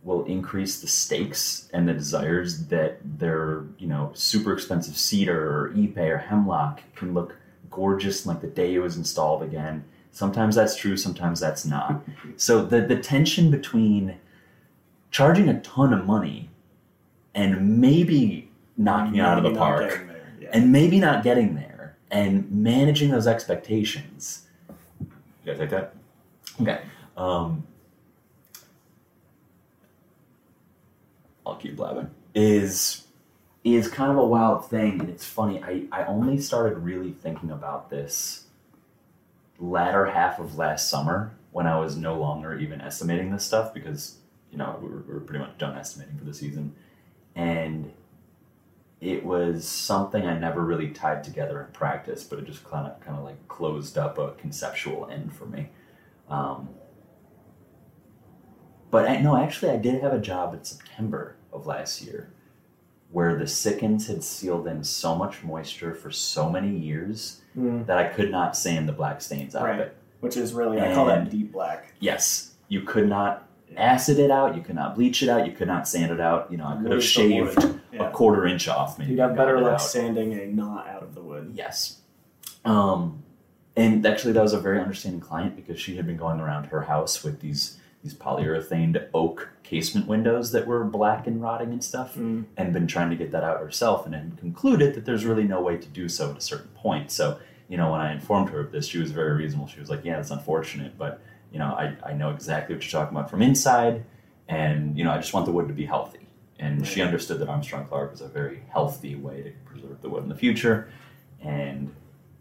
[0.05, 5.71] will increase the stakes and the desires that their you know super expensive cedar or
[5.75, 7.37] ipe or hemlock can look
[7.71, 12.03] gorgeous like the day it was installed again sometimes that's true sometimes that's not
[12.37, 14.17] so the, the tension between
[15.11, 16.49] charging a ton of money
[17.35, 20.49] and maybe knocking it out of the park there, yeah.
[20.53, 24.46] and maybe not getting there and managing those expectations.
[25.47, 25.95] You guys like that?
[26.61, 26.81] Okay.
[27.17, 27.65] Um,
[31.47, 32.11] I'll keep blabbing.
[32.35, 33.07] Is
[33.63, 35.63] is kind of a wild thing, and it's funny.
[35.63, 38.45] I, I only started really thinking about this
[39.61, 44.17] latter half of last summer when I was no longer even estimating this stuff because
[44.51, 46.75] you know we were, we were pretty much done estimating for the season,
[47.37, 47.93] and
[49.01, 52.99] it was something I never really tied together in practice, but it just kind of
[53.01, 55.69] kind of like closed up a conceptual end for me.
[56.29, 56.71] Um,
[58.91, 62.31] but I, no, actually, I did have a job in September of last year
[63.11, 67.97] where the Sikkens had sealed in so much moisture for so many years Mm, that
[67.97, 69.97] I could not sand the black stains out of it.
[70.21, 71.95] which is really, I call that deep black.
[72.01, 73.46] Yes, you could not
[73.77, 76.51] acid it out, you could not bleach it out, you could not sand it out.
[76.51, 77.81] You know, I could have Wood is the shaved wood.
[77.99, 78.99] a quarter inch off.
[78.99, 79.81] Maybe You'd have better it luck out.
[79.83, 81.53] sanding a knot out of the wood.
[81.55, 82.01] Yes.
[82.65, 83.23] Um,
[83.77, 86.83] and actually, that was a very understanding client because she had been going around her
[86.83, 92.15] house with these these polyurethaned oak casement windows that were black and rotting and stuff,
[92.15, 92.45] Mm.
[92.57, 95.61] and been trying to get that out herself, and had concluded that there's really no
[95.61, 97.11] way to do so at a certain point.
[97.11, 97.39] So,
[97.69, 99.67] you know, when I informed her of this, she was very reasonable.
[99.67, 101.21] She was like, "Yeah, it's unfortunate, but
[101.53, 104.05] you know, I I know exactly what you're talking about from inside,
[104.49, 106.21] and you know, I just want the wood to be healthy."
[106.59, 110.23] And she understood that Armstrong Clark was a very healthy way to preserve the wood
[110.23, 110.89] in the future,
[111.41, 111.95] and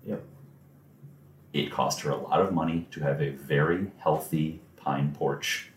[0.05, 0.23] Yep.
[1.53, 5.71] it cost her a lot of money to have a very healthy pine porch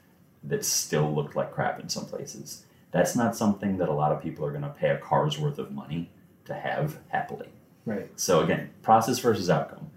[0.44, 2.64] that still looked like crap in some places.
[2.90, 5.58] That's not something that a lot of people are going to pay a car's worth
[5.58, 6.10] of money
[6.44, 7.48] to have happily.
[7.84, 8.08] Right.
[8.16, 9.90] So again, process versus outcome.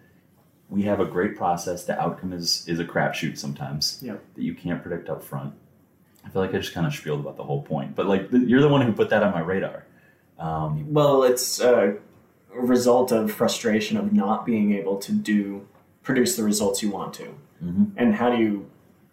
[0.72, 1.84] We have a great process.
[1.84, 4.24] The outcome is is a crapshoot sometimes Yep.
[4.36, 5.54] that you can't predict up front.
[6.26, 8.44] I feel like I just kind of spieled about the whole point, but like th-
[8.48, 9.84] you're the one who put that on my radar.
[10.40, 11.98] Um, Well, it's a
[12.54, 15.68] result of frustration of not being able to do
[16.04, 17.36] produce the results you want to.
[17.64, 17.92] Mhm.
[17.98, 18.66] And how do you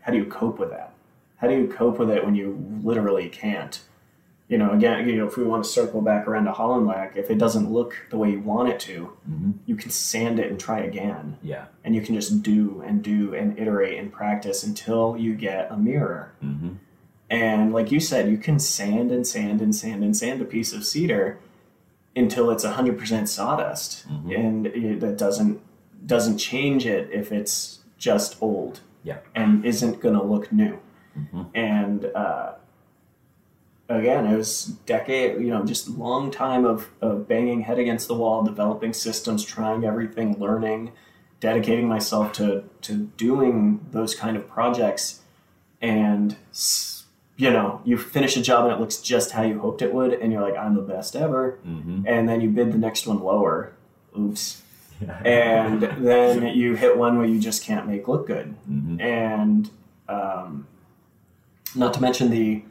[0.03, 0.95] how do you cope with that?
[1.39, 3.81] How do you cope with it when you literally can't?
[4.49, 7.31] You know, again, you know, if we want to circle back around to Hollandlac, if
[7.31, 9.55] it doesn't look the way you want it to, Mhm.
[9.67, 11.37] you can sand it and try again.
[11.43, 11.67] yeah.
[11.85, 15.77] And you can just do and do and iterate and practice until you get a
[15.77, 16.33] mirror.
[16.41, 16.69] hmm
[17.31, 20.73] And like you said, you can sand and sand and sand and sand a piece
[20.73, 21.39] of cedar
[22.17, 24.09] until it's 100% sawdust.
[24.09, 24.35] Mhm.
[24.39, 25.61] And it, that doesn't
[26.07, 29.19] doesn't change it if it's just old Yeah.
[29.35, 30.79] and isn't going to look new.
[31.19, 31.47] Mhm.
[31.55, 32.53] And uh,
[33.89, 38.15] again, it was decade, you know, just long time of, of banging head against the
[38.15, 40.93] wall, developing systems, trying everything, learning,
[41.41, 45.21] dedicating myself to, to doing those kind of projects.
[45.81, 46.37] And,
[47.37, 50.13] you know, you finish a job and it looks just how you hoped it would.
[50.13, 51.59] And you're like, I'm the best ever.
[51.63, 53.73] hmm And then you bid the next one lower.
[54.19, 54.63] Oops.
[55.25, 59.71] And then you hit one where you just can't make look good hmm and
[60.09, 60.67] um,
[61.77, 62.65] not to mention the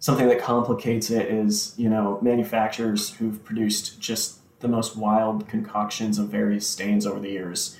[0.00, 6.18] something that complicates it is you know manufacturers who've produced just the most wild concoctions
[6.18, 7.76] of various stains over the years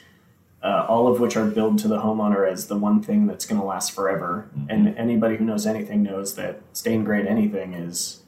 [0.62, 3.58] uh, all of which are billed to the homeowner as the one thing that's going
[3.58, 4.50] to last forever.
[4.68, 8.24] And anybody who knows anything knows that stain grade anything is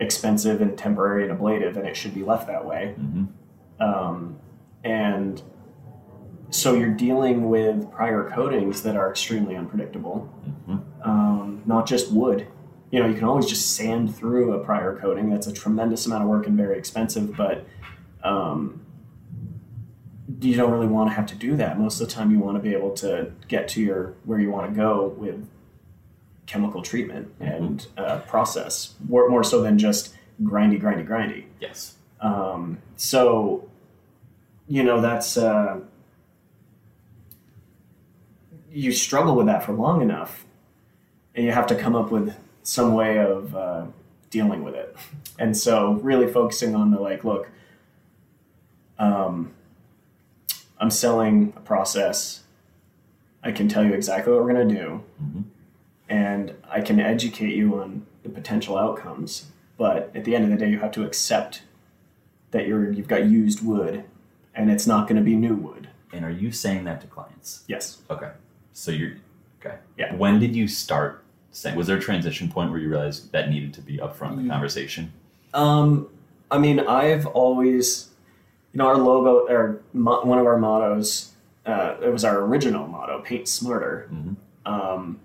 [0.00, 2.94] expensive and temporary and ablative and it should be left that way.
[2.96, 3.26] Hmm
[3.80, 4.38] um,
[4.82, 5.42] and
[6.50, 10.20] so you're dealing with prior coatings that are extremely unpredictable.
[10.66, 12.46] hmm Um, not just wood.
[12.94, 15.28] You know, you can always just sand through a prior coating.
[15.28, 17.66] That's a tremendous amount of work and very expensive, but
[18.22, 18.86] um,
[20.40, 21.76] you don't really want to have to do that.
[21.76, 24.48] Most of the time, you want to be able to get to your where you
[24.48, 25.44] want to go with
[26.46, 30.14] chemical treatment and uh, process, more, more so than just
[30.44, 31.46] grindy, grindy, grindy.
[31.58, 31.96] Yes.
[32.20, 33.68] Um, so,
[34.68, 35.80] you know, that's uh,
[38.70, 40.46] you struggle with that for long enough,
[41.34, 43.84] and you have to come up with some way of uh,
[44.30, 44.96] dealing with it.
[45.38, 47.48] And so, really focusing on the like, look,
[48.98, 49.52] um,
[50.78, 52.42] I'm selling a process.
[53.42, 55.44] I can tell you exactly what we're going to do, Mhm.
[56.08, 59.50] and I can educate you on the potential outcomes.
[59.76, 61.62] But at the end of the day, you have to accept
[62.52, 64.04] that you're you've got used wood,
[64.54, 65.88] and it's not going to be new wood.
[66.12, 67.64] And are you saying that to clients?
[67.66, 67.98] Yes.
[68.08, 68.30] Okay.
[68.72, 69.16] So you're
[69.60, 69.78] okay.
[69.98, 70.14] Yeah.
[70.14, 71.23] When did you start?
[71.76, 74.42] Was there a transition point where you realized that needed to be upfront in the
[74.42, 74.50] Mm.
[74.50, 75.12] conversation?
[75.52, 76.08] Um,
[76.50, 78.08] I mean, I've always,
[78.72, 81.30] you know, our logo or mo- one of our mottos.
[81.64, 84.36] Uh, it was our original motto: "Paint smarter." Mhm.
[84.66, 85.18] Um,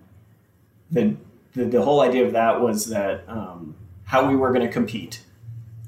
[0.92, 1.16] the,
[1.54, 3.76] the the whole idea of that was that um,
[4.06, 5.24] how we were going to compete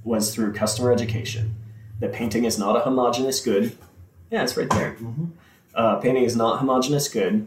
[0.04, 1.56] was through customer education.
[2.00, 3.78] That painting is not a homogeneous good.
[4.32, 4.96] Yeah, it's right there.
[5.76, 7.46] Uh, painting is not homogeneous good.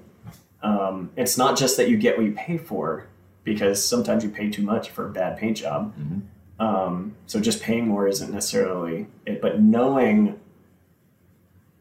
[0.64, 3.06] Um, it's not just that you get what you pay for,
[3.44, 5.94] because sometimes you pay too much for a bad paint job.
[5.96, 6.22] Mhm.
[6.58, 10.40] Um, so just paying more isn't necessarily it, but knowing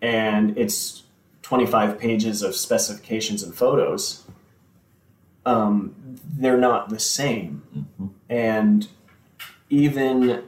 [0.03, 1.03] and it's
[1.43, 4.25] 25 pages of specifications and photos
[5.47, 5.95] um,
[6.37, 7.63] they're not the same
[8.01, 8.11] Mhm.
[8.29, 8.89] and
[9.71, 10.43] even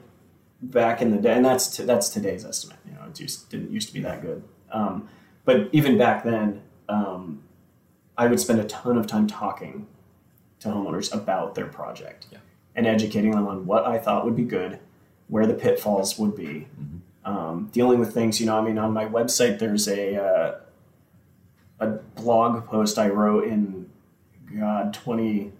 [0.62, 2.78] back in the day, and that's that's today's estimate.
[2.86, 4.42] You know, it used, didn't used to be that good.
[4.72, 5.08] Um,
[5.44, 7.42] but even back then, um,
[8.18, 9.86] I would spend a ton of time talking
[10.60, 12.38] to homeowners about their project Yeah.
[12.74, 14.78] and educating them on what I thought would be good,
[15.28, 16.66] where the pitfalls would be,
[17.24, 18.40] um, dealing with things.
[18.40, 20.54] You know, I mean, on my website, there's a uh,
[21.78, 21.86] a
[22.20, 23.90] blog post I wrote in
[24.58, 25.52] God twenty.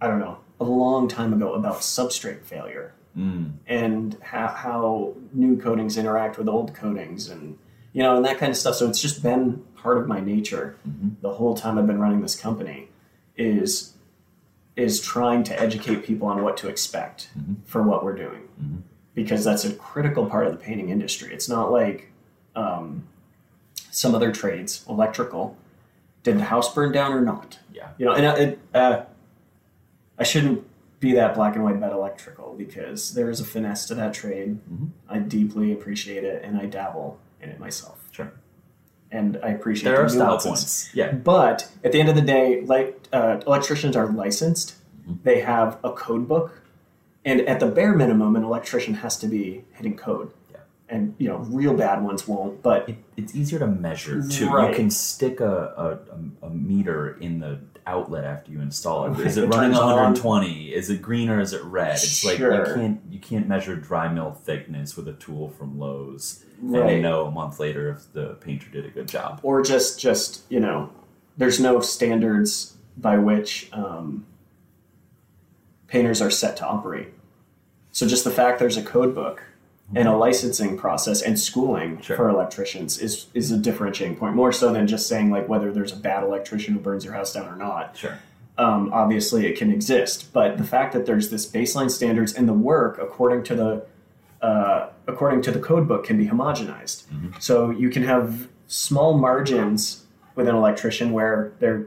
[0.00, 3.54] I don't know, a long time ago about substrate failure Mm.
[3.66, 7.58] and how, how new coatings interact with old coatings and
[7.92, 10.76] you know and that kind of stuff so it's just been part of my nature
[10.88, 11.12] Mhm.
[11.20, 12.88] the whole time i've been running this company
[13.36, 13.94] is
[14.76, 17.56] is trying to educate people on what to expect Mhm.
[17.64, 18.82] for what we're doing Mhm.
[19.14, 22.10] because that's a critical part of the painting industry it's not like
[22.56, 23.04] um,
[23.90, 25.56] some other trades electrical
[26.22, 27.88] did the house burn down or not Yeah.
[27.98, 29.02] you know and I- it, uh,
[30.18, 30.64] i shouldn't
[31.00, 34.58] be that black and white about electrical because there is a finesse to that trade
[34.70, 34.88] Mhm.
[35.08, 38.32] i deeply appreciate it and i dabble in it myself Sure.
[39.10, 40.90] and i appreciate There the are style points.
[40.94, 41.12] Yeah.
[41.12, 44.74] But at the end of the day, like uh, electricians are licensed,
[45.08, 45.22] Mhm.
[45.22, 46.60] they have a code book,
[47.24, 50.30] and at the bare minimum, an electrician has to be hitting code.
[50.52, 50.58] Yeah.
[50.88, 52.62] And you know, real bad ones won't.
[52.62, 54.48] But It, it's easier to measure too.
[54.50, 54.70] Right.
[54.70, 55.98] You can stick a,
[56.42, 57.58] a, a meter in the
[57.90, 59.18] outlet after you install it.
[59.26, 59.86] Is it running turns on.
[59.94, 60.72] 120?
[60.72, 61.94] Is it green or is it red?
[61.94, 62.68] It's like Sure.
[62.68, 66.80] you can't you can't measure dry mill thickness with a tool from Lowe's and you
[66.80, 67.00] Right.
[67.02, 69.40] know a month later if the painter did a good job.
[69.42, 70.90] or just just you know,
[71.36, 74.24] there's no standards by which um,
[75.88, 77.08] painters are set to operate.
[77.92, 79.42] So just the fact there's a code book
[79.94, 82.16] and a licensing process and schooling Sure.
[82.16, 85.92] for electricians is is a differentiating point more so than just saying like whether there's
[85.92, 88.16] a bad electrician who burns your house down or not Sure.
[88.58, 92.52] um, obviously it can exist but the fact that there's this baseline standards and the
[92.52, 93.82] work according to the
[94.46, 97.40] uh, according to the code book can be homogenized Mhm.
[97.42, 100.04] so you can have small margins
[100.36, 101.86] with an electrician where they're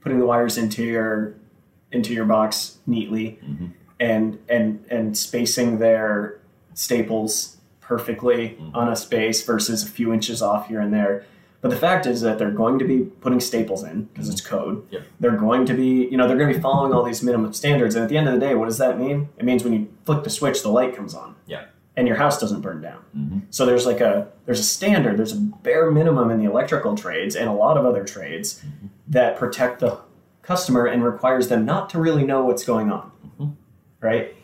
[0.00, 1.34] putting the wires into your
[1.92, 3.70] into your box neatly Mhm.
[4.00, 6.38] and and and spacing their
[6.74, 8.74] staples perfectly Mhm.
[8.74, 11.24] on a space versus a few inches off here and there.
[11.60, 14.82] But the fact is that they're going to be putting staples in because it's code.
[14.90, 15.02] Yep.
[15.20, 17.94] They're going to be, you know, they're going to be following all these minimum standards.
[17.94, 19.28] And at the end of the day, what does that mean?
[19.38, 21.34] It means when you flick the switch, the light comes on.
[21.46, 21.62] Yeah.
[21.96, 22.98] And your house doesn't burn down.
[23.16, 23.42] Mhm.
[23.50, 27.34] So there's like a there's a standard, there's a bare minimum in the electrical trades
[27.34, 28.88] and a lot of other trades Mhm.
[29.08, 29.98] that protect the
[30.42, 33.10] customer and requires them not to really know what's going on.
[33.40, 33.52] Mhm.
[34.02, 34.34] Right?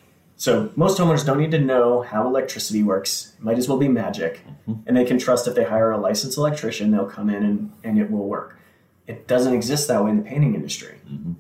[0.41, 3.35] So most homeowners don't need to know how electricity works.
[3.37, 4.41] It might as well be magic.
[4.67, 4.79] Mhm.
[4.87, 7.99] And they can trust if they hire a licensed electrician, they'll come in and, and
[7.99, 8.59] it will work.
[9.07, 10.95] It doesn't exist that way in the painting industry.
[11.07, 11.35] Mhm.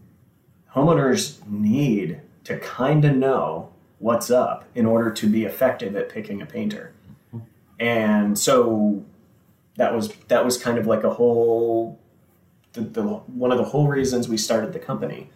[0.74, 3.70] Homeowners need to kind of know
[4.00, 6.92] what's up in order to be effective at picking a painter.
[7.78, 9.02] And so
[9.76, 11.98] that was that was kind of like a whole
[12.74, 15.30] the, the one of the whole reasons we started the company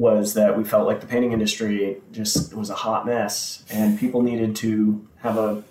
[0.00, 4.22] was that we felt like the painting industry just was a hot mess and people
[4.22, 5.62] needed to have a,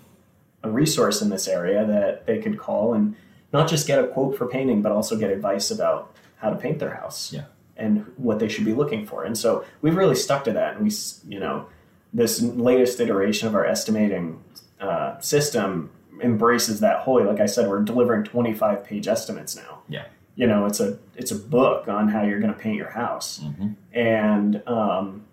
[0.62, 3.16] a resource in this area that they could call and
[3.52, 6.78] not just get a quote for painting but also get advice about how to paint
[6.78, 7.46] their house Yeah.
[7.76, 10.84] and what they should be looking for and so we've really stuck to that and
[10.86, 10.92] we
[11.34, 11.66] you know
[12.14, 14.44] this latest iteration of our estimating
[14.80, 15.90] uh, system
[16.22, 20.06] embraces that wholly like i said we're delivering 25 page estimates now Yeah.
[20.40, 23.42] You know it's a it's a book on how you're going to paint your house
[23.44, 23.76] Mhm.
[23.94, 25.26] and um,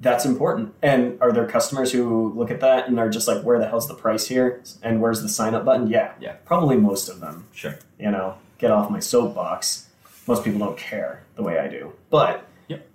[0.00, 0.74] that's important.
[0.82, 3.88] And are there customers who look at that and are just like, "Where the hell's
[3.88, 5.86] the price here?" And where's the sign up button?
[5.86, 6.34] Yeah, Yeah.
[6.44, 7.44] probably most of them.
[7.52, 7.74] Sure.
[7.98, 9.86] You know, get off my soapbox.
[10.26, 12.86] Most people don't care the way I do, but Yep.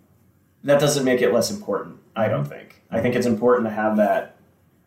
[0.63, 1.97] that doesn't make it less important.
[2.15, 2.81] I don't think.
[2.91, 4.35] I think it's important to have that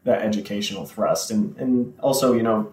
[0.04, 2.68] that educational thrust, and and also you know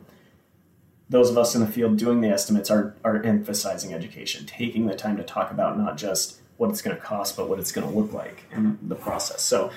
[1.11, 4.95] those of us in the field doing the estimates are, are emphasizing education, taking the
[4.95, 7.85] time to talk about not just what it's going to cost, but what it's going
[7.85, 9.41] to look like in the process.
[9.41, 9.71] So,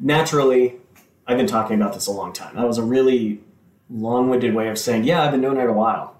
[0.00, 0.76] naturally,
[1.26, 2.56] I've been talking about this a long time.
[2.56, 3.40] That was a really
[3.90, 6.18] long winded way of saying, yeah, I've been doing it a while.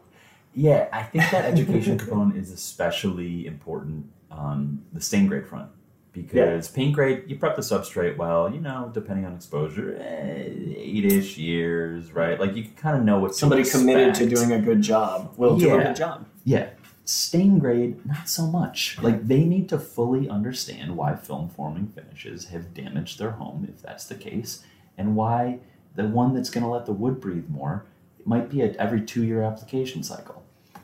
[0.55, 5.71] Yeah, I think that education component is especially important on the stain grade front
[6.13, 10.45] because paint grade, you prep the substrate well, you know, depending on exposure, eh,
[10.77, 12.39] eight-ish years, right?
[12.39, 15.35] Like you can kind of know what to Somebody committed to doing a good job
[15.37, 16.27] will do a good job.
[16.45, 16.71] Yeah.
[17.05, 18.99] Stain grade, not so much.
[19.03, 23.83] Like they need to fully understand why film forming finishes have damaged their home, if
[23.83, 24.63] that's the case,
[24.97, 25.59] and why
[25.97, 27.87] the one that's going to let the wood breathe more
[28.23, 30.42] it might be a every two year application cycle.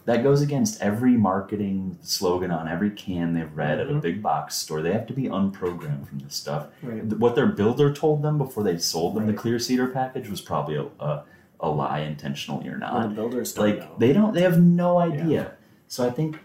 [0.08, 4.00] That goes against every marketing slogan on every can they've read at a Mhm.
[4.00, 4.80] big box store.
[4.80, 6.68] They have to be unprogrammed from this stuff.
[6.82, 7.04] Right.
[7.04, 9.32] What their builder told them before they sold them Right.
[9.32, 11.24] the clear cedar package was probably a, a,
[11.60, 13.88] a lie intentionally or Well, not the builders like know.
[13.98, 15.52] they don't they have no idea
[15.88, 16.38] so i think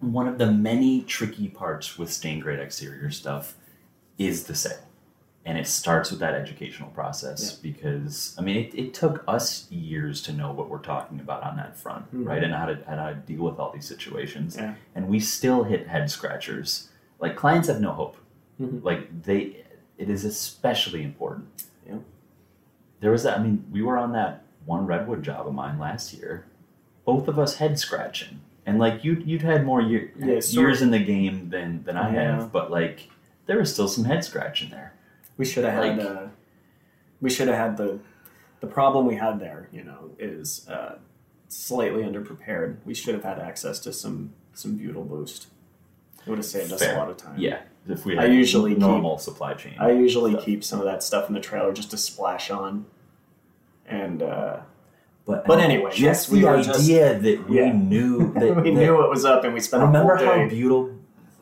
[0.00, 3.54] one of the many tricky parts with stain grade exterior stuff
[4.18, 4.78] is the sale
[5.46, 10.20] and it starts with that educational process because i mean it, it took us years
[10.22, 12.26] to know what we're talking about on that front Mhm.
[12.26, 14.74] right and how to, and how to deal with all these situations Yeah.
[14.94, 16.88] and we still hit head scratchers
[17.18, 18.16] like clients have no hope
[18.60, 18.84] Mhm.
[18.84, 19.64] like they
[19.98, 21.46] it is especially important.
[21.86, 21.96] Yeah.
[23.00, 23.38] There was that.
[23.38, 26.46] I mean, we were on that one redwood job of mine last year.
[27.04, 30.90] Both of us head scratching, and like you, you'd had more year, Yeah, years in
[30.90, 33.10] the game than than I have, but like
[33.44, 34.94] there was still some head scratching there.
[35.40, 35.96] We should have had.
[35.98, 36.26] Like- uh,
[37.22, 37.98] we should have had the.
[38.60, 40.96] The problem we had there, you know, is uh,
[41.48, 42.76] slightly underprepared.
[42.84, 45.46] We should have had access to some some butyl boost.
[46.26, 47.38] It would have saved us a lot of time.
[47.38, 49.76] Yeah, if we I had usually normal supply chain.
[49.80, 50.44] I usually stuff.
[50.44, 52.84] keep some of that stuff in the trailer just to splash on.
[53.86, 54.58] And uh,
[55.24, 56.64] But, But anyway, just yes, we the were idea
[57.14, 57.72] just- that we Yeah.
[57.72, 60.34] knew that, we that- knew what was up, and we spent Remember a whole how
[60.34, 60.48] day.
[60.50, 60.94] butyl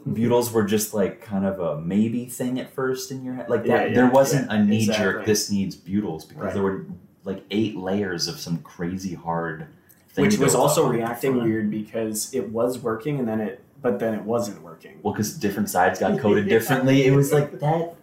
[0.07, 3.49] butyl's were just like kind of a maybe thing at first in your head?
[3.51, 5.05] Like that, Yeah, yeah, there wasn't yeah, a knee exactly.
[5.05, 5.25] jerk.
[5.27, 6.55] This needs butyls because Right.
[6.55, 6.87] there were
[7.25, 9.67] like eight layers of some crazy hard.
[10.11, 10.93] Thing which was also up.
[10.93, 14.99] reacting weird because it was working, and then it, but then it wasn't working.
[15.03, 16.55] Well, because different sides got coated Yeah.
[16.59, 17.07] differently.
[17.07, 17.95] It was like that.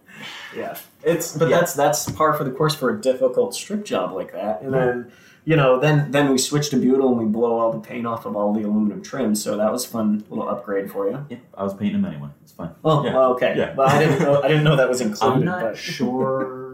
[0.55, 1.59] Yeah, it's but Yeah.
[1.59, 4.61] that's that's par for the course for a difficult strip job like that.
[4.61, 5.11] And then
[5.45, 8.26] you know then then we switch to butyl and we blow all the paint off
[8.26, 9.35] of all the aluminum trim.
[9.35, 11.26] So that was a fun little upgrade for you.
[11.30, 12.30] Yeah, I was painting them anyway.
[12.43, 12.72] It's fine.
[12.84, 13.13] Oh, Yeah.
[13.15, 13.53] well, okay.
[13.57, 13.73] Yeah.
[13.76, 15.35] Well, I didn't know I didn't know that was included.
[15.38, 16.63] I'm not but sure.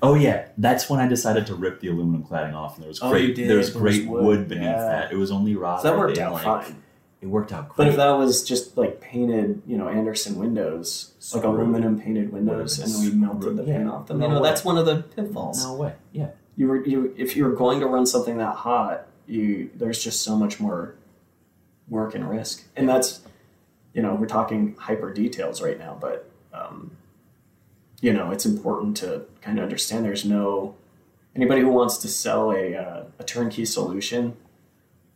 [0.00, 3.00] Oh yeah, that's when I decided to rip the aluminum cladding off, and there was
[3.02, 3.36] Oh, great.
[3.36, 3.48] you.
[3.48, 4.24] There was There was great wood.
[4.24, 4.76] wood, beneath Yeah.
[4.78, 5.12] that.
[5.12, 5.80] It was only rod.
[5.82, 6.76] so that worked out like, fine.
[7.20, 7.76] It worked out great.
[7.78, 7.90] But great.
[7.90, 12.92] if that was just like painted, you know, Andersen windows, like aluminum painted windows, and
[13.02, 13.90] we melted the paint Yeah.
[13.90, 14.48] off them, No you know, way.
[14.48, 15.64] that's one of the pitfalls.
[15.64, 15.94] no way.
[16.12, 16.28] Yeah.
[16.58, 20.36] You were you if you're going to run something that hot, you there's just so
[20.36, 20.96] much more
[21.88, 23.20] work and risk, and that's
[23.94, 26.96] you know we're talking hyper details right now, but um,
[28.00, 30.74] you know it's important to kind of understand there's no
[31.36, 34.36] anybody who wants to sell a uh, a turnkey solution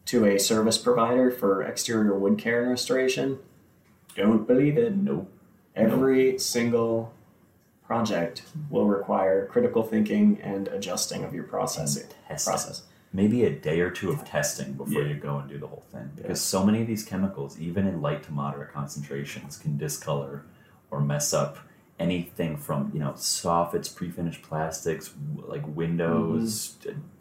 [0.05, 3.41] to a service provider for exterior wood care and restoration.
[4.15, 4.95] Don't believe it.
[4.95, 5.29] Nope.
[5.75, 7.13] Every single
[7.97, 12.85] project will require critical thinking and adjusting of your processing process.
[13.13, 15.09] Maybe a day or two of testing before Yeah.
[15.09, 16.09] you go and do the whole thing.
[16.17, 20.45] Because so many of these chemicals, even in light to moderate concentrations, can discolor
[20.91, 21.59] or mess up
[21.99, 26.77] anything from you know soffits, pre-finished plastics, like windows,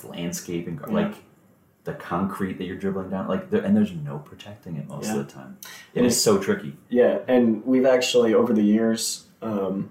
[0.06, 0.95] landscaping, Mm-hmm.
[0.98, 1.03] Yeah.
[1.08, 1.16] like
[1.83, 3.27] the concrete that you're dribbling down.
[3.27, 5.17] Like, there, and there's no protecting it most Yeah.
[5.17, 5.58] of the time.
[5.95, 6.77] And It is so tricky.
[6.90, 9.90] Yeah, and we've actually over the years, um,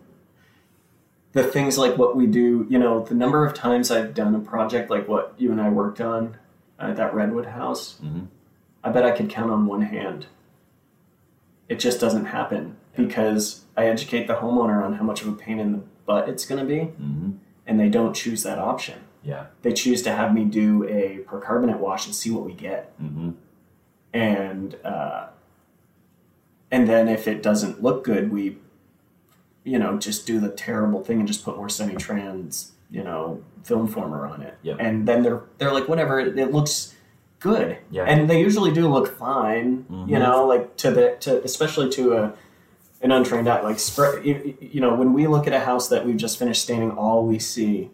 [1.32, 4.40] the things like what we do, you know, the number of times I've done a
[4.40, 6.36] project like what you and I worked on
[6.78, 8.26] at that Redwood house, Mhm.
[8.82, 10.26] I bet I could count on one hand.
[11.68, 15.60] It just doesn't happen because I educate the homeowner on how much of a pain
[15.60, 17.30] in the butt it's going to be, hmm
[17.66, 18.98] and they don't choose that option.
[19.22, 19.46] Yeah.
[19.62, 22.92] They choose to have me do a percarbonate wash and see what we get.
[22.98, 23.30] hmm
[24.12, 25.26] and uh,
[26.72, 28.58] and then if it doesn't look good, we,
[29.70, 33.86] you know, just do the terrible thing and just put more semi-trans, you know, film
[33.86, 34.54] former on it.
[34.62, 34.76] Yep.
[34.80, 36.94] And then they're they're like, whatever, it, it looks
[37.38, 37.78] good.
[37.90, 38.04] Yeah.
[38.04, 40.22] And they usually do look fine, you Mhm.
[40.24, 42.32] know, like to the to especially to a
[43.02, 43.62] an untrained eye.
[43.62, 43.78] Like,
[44.28, 47.24] you, you know, when we look at a house that we've just finished staining, all
[47.26, 47.90] we see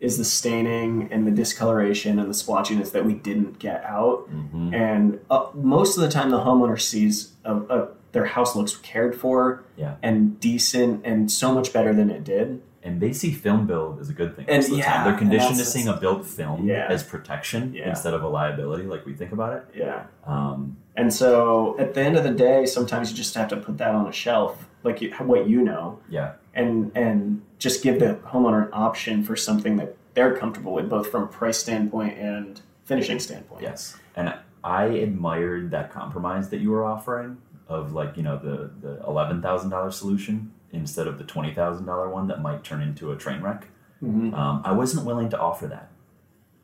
[0.00, 4.72] is the staining and the discoloration and the splotchiness that we didn't get out hmm
[4.72, 9.14] and uh, most of the time the homeowner sees a, a, their house looks cared
[9.14, 9.96] for Yeah.
[10.02, 14.08] and decent and so much better than it did And they see film build as
[14.08, 15.04] a good thing And most of the yeah, time.
[15.04, 16.86] They're conditioned to seeing a built film Yeah.
[16.88, 17.88] as protection Yeah.
[17.90, 19.64] instead of a liability, like we think about it.
[19.74, 23.56] yeah Um, and so at the end of the day sometimes you just have to
[23.56, 27.98] put that on a shelf like you, what you know yeah, and and just give
[27.98, 32.60] the homeowner an option for something that they're comfortable with both from price standpoint and
[32.84, 33.96] finishing standpoint yes.
[34.16, 37.38] And I admired that compromise that you were offering
[37.68, 41.86] of like you know the the eleven thousand dollar solution instead of the twenty thousand
[41.86, 43.66] dollar one that might turn into a train wreck.
[44.02, 44.32] Mhm.
[44.34, 45.90] Um, I wasn't willing to offer that.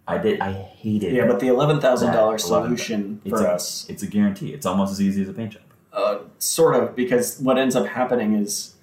[0.06, 0.40] I did.
[0.40, 1.12] I hated.
[1.12, 1.16] It.
[1.16, 4.52] Yeah but the $11000 solution It's for a- us It's a guarantee.
[4.52, 5.62] It's almost as easy as a paint job.
[5.92, 8.74] Uh, sort of, because what ends up happening is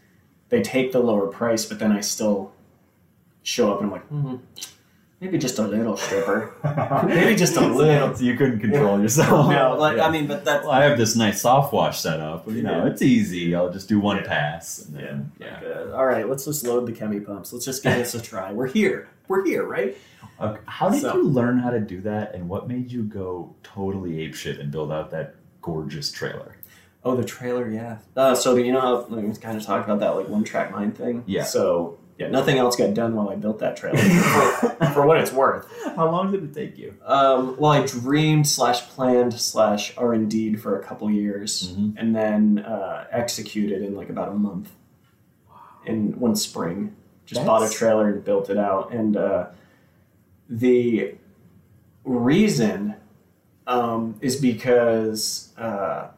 [0.50, 2.52] they take the lower price, but then I still
[3.44, 4.36] show up and I'm like, hmm,
[5.22, 6.54] maybe just a little stripper.
[7.08, 8.14] Maybe just a little.
[8.22, 9.50] You couldn't control yourself.
[9.50, 10.08] no, like Yeah.
[10.08, 12.48] I mean, but that's Well, I have this nice soft wash set up.
[12.50, 12.92] You know, Yeah.
[12.92, 13.54] it's easy.
[13.56, 14.80] I'll just do one pass.
[14.84, 15.92] And then, yeah.
[15.94, 16.28] All right.
[16.28, 17.54] Let's just load the chemi pumps.
[17.54, 18.52] Let's just give this a try.
[18.52, 19.08] We're here.
[19.28, 19.96] We're here, right?
[20.42, 20.60] Okay.
[20.66, 24.28] How did So- you learn how to do that, and what made you go totally
[24.28, 26.56] apeshit and build out that gorgeous trailer?
[27.04, 27.98] Oh, the trailer, yeah.
[28.16, 30.96] Uh, so you know how we kind of talked about that like one track mind
[30.98, 31.24] thing.
[31.28, 31.44] Yeah.
[31.44, 33.98] So yeah, nothing else got done while I built that trailer.
[34.80, 35.66] for, for what it's worth.
[35.96, 36.96] How long did it take you?
[37.06, 41.96] Um, well, I dreamed slash planned slash R and D for a couple years, Mhm.
[41.98, 44.70] and then uh, executed in like about a month.
[45.86, 46.96] in one spring.
[47.26, 48.92] Just bought a trailer and built it out.
[48.94, 49.48] And uh,
[50.48, 51.16] the
[52.04, 52.96] reason
[53.68, 56.10] um, is because uh,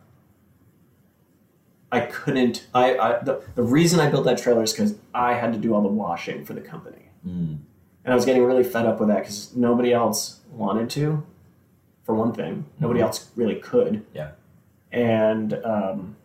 [1.93, 2.67] I couldn't.
[2.73, 5.73] I, I the, the reason I built that trailer is because I had to do
[5.73, 6.97] all the washing for the company,
[7.27, 7.57] Mm.
[8.03, 11.23] and I was getting really fed up with that because nobody else wanted to.
[12.03, 13.03] For one thing, nobody Mhm.
[13.03, 14.05] else really could.
[14.13, 14.31] Yeah.
[14.91, 16.15] And um,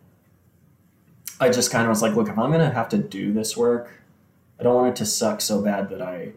[1.39, 4.01] I just kind of was like, look, if I'm gonna have to do this work,
[4.59, 6.33] I don't want it to suck so bad that I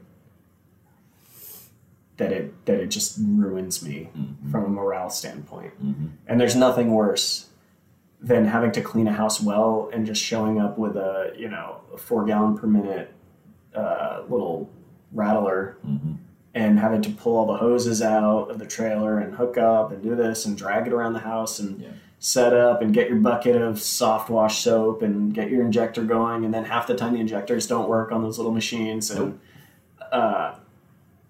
[2.19, 4.51] that it that it just ruins me Mhm.
[4.51, 5.73] from a morale standpoint.
[5.85, 6.11] Mhm.
[6.29, 7.49] And there's nothing worse
[8.23, 11.81] than having to clean a house well and just showing up with a you know
[11.93, 13.13] a four gallon per minute
[13.75, 14.71] uh, little
[15.13, 16.17] rattler Mhm.
[16.55, 20.03] and having to pull all the hoses out of the trailer and hook up and
[20.03, 21.89] do this and drag it around the house and Yeah.
[22.19, 26.45] set up and get your bucket of soft wash soap and get your injector going
[26.45, 29.39] and then half the time the injectors don't work on those little machines and
[30.13, 30.55] uh,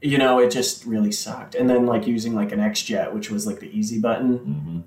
[0.02, 3.30] you know it just really sucked and then like using like an X Jet which
[3.30, 4.82] was like the easy button Mhm.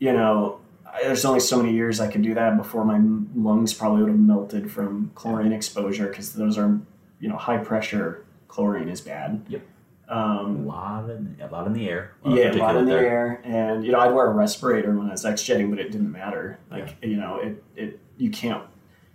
[0.00, 0.58] you know
[1.02, 3.00] there's only so many years i could do that before my
[3.34, 6.78] lungs probably would have melted from chlorine exposure because those are
[7.20, 9.62] you know high pressure chlorine is bad Yep.
[10.06, 12.12] A um, lot in a lot in the air.
[12.24, 15.06] of yeah, a lot in the air, and you know, I'd wear a respirator when
[15.08, 16.58] I was X jetting, but it didn't matter.
[16.70, 18.62] Like, you know, it it you can't.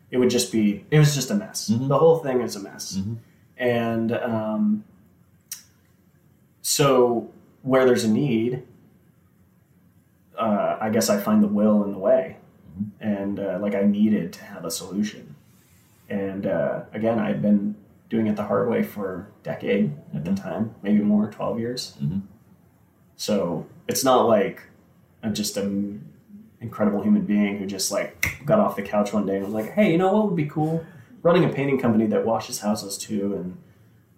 [0.09, 0.83] It would just be.
[0.89, 1.69] It was just a mess.
[1.69, 1.89] Mhm.
[1.89, 3.17] The whole thing is a mess, Mhm.
[3.59, 4.83] and um,
[6.63, 7.29] so
[7.61, 8.63] where there's a need,
[10.39, 12.37] uh, I guess I find the will in the way,
[12.79, 12.85] Mhm.
[13.01, 15.35] and uh, like I needed to have a solution,
[16.09, 17.75] and uh, again, I had been
[18.09, 20.41] doing it the hard way for a decade at the Mhm.
[20.41, 21.95] time, maybe more, twelve years.
[22.01, 22.21] Mhm.
[23.15, 24.63] So it's not like
[25.23, 26.05] I'm just an
[26.61, 29.71] incredible human being who just like got off the couch one day and was like,
[29.71, 30.83] "Hey, you know what would be cool?
[31.21, 33.57] Running a painting company that washes houses too." And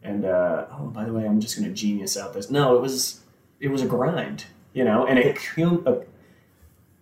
[0.04, 2.50] and uh, oh, by the way, I'm just going to genius out this.
[2.52, 3.22] No, it was
[3.60, 5.28] it was a grind, you know, and it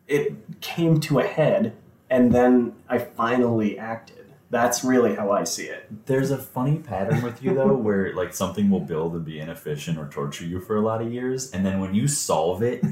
[0.10, 1.74] it came to a head,
[2.10, 4.16] and then I finally acted.
[4.52, 5.86] That's really how I see it.
[6.08, 9.98] There's a funny pattern with you though, where like something will build and be inefficient
[10.00, 12.84] or torture you for a lot of years, and then when you solve it,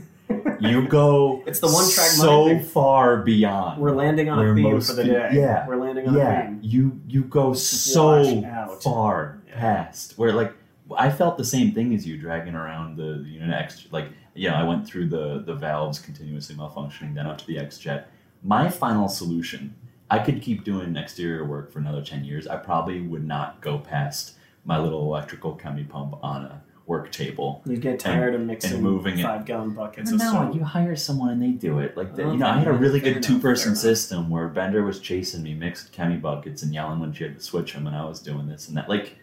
[0.59, 3.81] you go It's the one-track so far beyond.
[3.81, 5.29] We're landing on a theme most for the day.
[5.33, 6.59] yeah, we're landing on a yeah, theme.
[6.61, 8.83] you you go so out.
[8.83, 9.55] far Yeah.
[9.57, 10.53] past where like
[10.95, 14.49] I felt the same thing as you dragging around the, the unit X like you
[14.49, 18.09] know I went through the the valves continuously malfunctioning then up to the X jet.
[18.43, 19.75] My final solution,
[20.09, 22.47] I could keep doing exterior work for another ten years.
[22.47, 24.35] I probably would not go past
[24.65, 27.61] my little electrical chemi pump on a work table.
[27.65, 30.95] You get tired of mixing and moving five gallon buckets But of no, you hire
[30.95, 31.97] someone and they do it.
[31.97, 34.83] Like the, oh, you know, I had a really good two person system where Bender
[34.83, 37.95] was chasing me, mixed chemi buckets, and yelling when she had to switch them, and
[37.95, 38.89] I was doing this and that.
[38.89, 39.17] Like,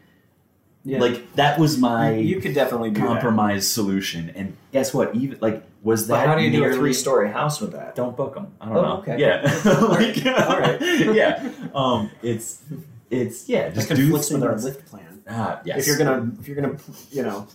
[0.84, 1.00] yeah.
[1.00, 4.30] like that was my you, you could definitely do compromise solution.
[4.36, 5.14] And guess what?
[5.14, 6.14] Even like was that.
[6.14, 7.94] But how do you do a three story house with that?
[7.94, 8.54] Don't book them.
[8.60, 8.96] I don't Oh, know.
[8.98, 9.18] okay.
[9.18, 9.42] Yeah.
[9.64, 10.80] like, All right.
[11.14, 11.50] yeah.
[11.74, 12.10] Um.
[12.22, 12.62] It's
[13.10, 13.68] it's yeah.
[13.70, 15.22] That Just do conflicts with our lift plan.
[15.26, 15.78] Ah, yes.
[15.78, 16.76] If you're gonna, if you're gonna,
[17.10, 17.46] you know,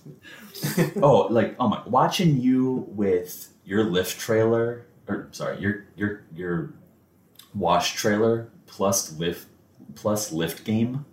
[1.04, 6.74] oh, like oh my, watching you with your lift trailer, or sorry, your your your
[7.54, 9.48] wash trailer plus lift
[9.96, 11.06] plus lift game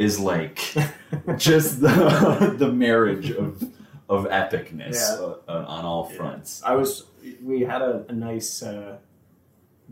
[0.00, 0.56] is like
[1.36, 3.62] just the the marriage of
[4.08, 5.34] of epicness Yeah.
[5.54, 6.16] uh, on all Yeah.
[6.16, 6.62] fronts.
[6.64, 7.04] I was.
[7.44, 8.96] We had a, a nice uh,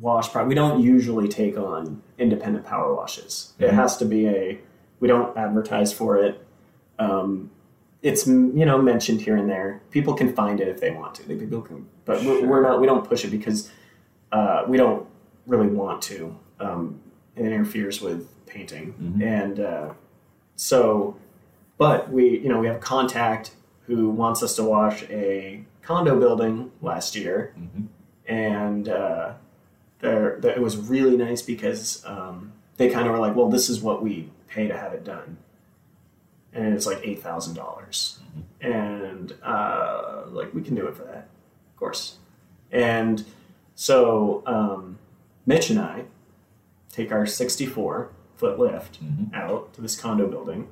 [0.01, 0.31] wash.
[0.33, 3.53] Pro- we don't usually take on independent power washes.
[3.59, 3.75] It Mhm.
[3.75, 4.59] has to be a.
[5.01, 6.45] We don't advertise for it.
[6.99, 7.51] Um,
[8.03, 9.83] it's you know mentioned here and there.
[9.91, 11.23] People can find it if they want to.
[11.29, 12.81] They people can, but we're, we're not.
[12.81, 13.71] We don't push it because
[14.33, 15.07] uh, we don't
[15.47, 16.35] really want to.
[16.61, 17.01] Um,
[17.37, 19.23] it interferes with painting, Mhm.
[19.23, 19.93] and uh,
[20.57, 21.17] so.
[21.77, 23.53] But we, you know, we have contact
[23.87, 27.87] who wants us to wash a condo building last year, Mhm.
[28.27, 29.35] and uh,
[30.01, 33.69] there, there- it was really nice because um, they kind of were like, "Well, this
[33.71, 35.37] is what we pay to have it done,"
[36.53, 38.19] and it's like eight thousand dollars,
[38.61, 41.29] and uh, like we can do it for that,
[41.71, 42.17] of course.
[42.73, 43.25] And
[43.77, 44.99] so um,
[45.47, 46.05] Mitch and I
[46.91, 49.35] take our sixty-four foot lift Mhm.
[49.35, 50.69] out to this condo building,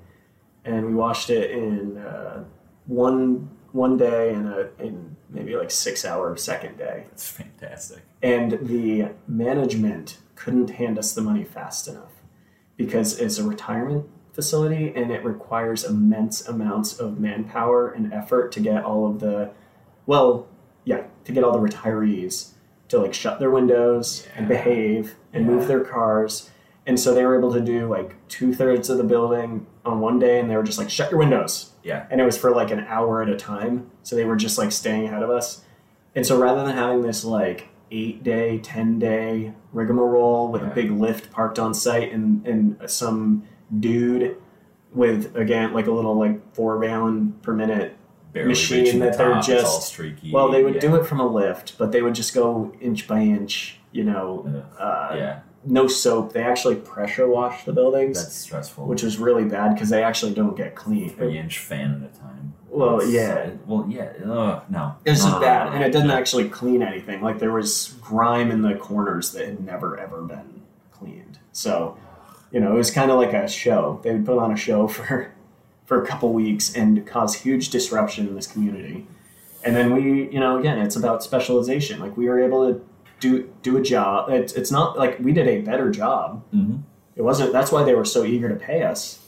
[0.64, 2.44] and we washed it in uh,
[2.86, 7.98] one one day and a in maybe like six hour second day That's fantastic.
[8.22, 12.22] and the management couldn't hand us the money fast enough
[12.76, 18.60] because it's a retirement facility and it requires immense amounts of manpower and effort to
[18.60, 19.50] get all of the
[20.06, 20.46] well
[20.84, 22.52] yeah to get all the retirees
[22.88, 25.50] to like shut their windows and behave and Yeah.
[25.52, 26.50] move their cars
[26.86, 30.18] And so they were able to do like two thirds of the building on one
[30.20, 31.72] day, and they were just like, shut your windows.
[31.82, 32.06] Yeah.
[32.10, 33.90] And it was for like an hour at a time.
[34.04, 35.64] So they were just like staying ahead of us.
[36.14, 40.70] And so rather than having this like eight day, 10 day rigmarole with Yeah.
[40.70, 43.44] a big lift parked on site and, and some
[43.80, 44.36] dude
[44.92, 47.96] with, again, like a little like four gallon per minute
[48.32, 50.30] Barely Machine reaching the that they're just- streaky.
[50.32, 50.80] Well, they would yeah.
[50.80, 54.64] do it from a lift, but they would just go inch by inch, you know,
[54.78, 56.32] uh, yeah, no soap.
[56.32, 58.86] They actually pressure wash the buildings, that's stressful.
[58.86, 61.10] which was really bad because they actually don't get clean.
[61.10, 62.54] three inch fan at a time.
[62.68, 63.32] Well, It's, yeah.
[63.34, 64.12] uh, well, yeah.
[64.24, 64.96] Ugh, no.
[65.04, 66.14] It was just bad, and it didn't no.
[66.16, 67.22] actually clean anything.
[67.22, 70.62] Like there was grime in the corners that had never ever been
[70.92, 71.38] cleaned.
[71.52, 71.96] So,
[72.52, 74.00] you know, it was kind of like a show.
[74.02, 75.32] They would put on a show for
[75.86, 79.06] for a couple weeks and cause huge disruption in this community.
[79.64, 81.98] And then we, you know, again, it's about specialization.
[82.00, 82.84] Like we were able to
[83.20, 84.30] do do a job.
[84.30, 86.42] It's, it's not like we did a better job.
[86.54, 86.80] Mhm.
[87.16, 87.52] It wasn't.
[87.52, 89.20] That's why they were so eager to pay us,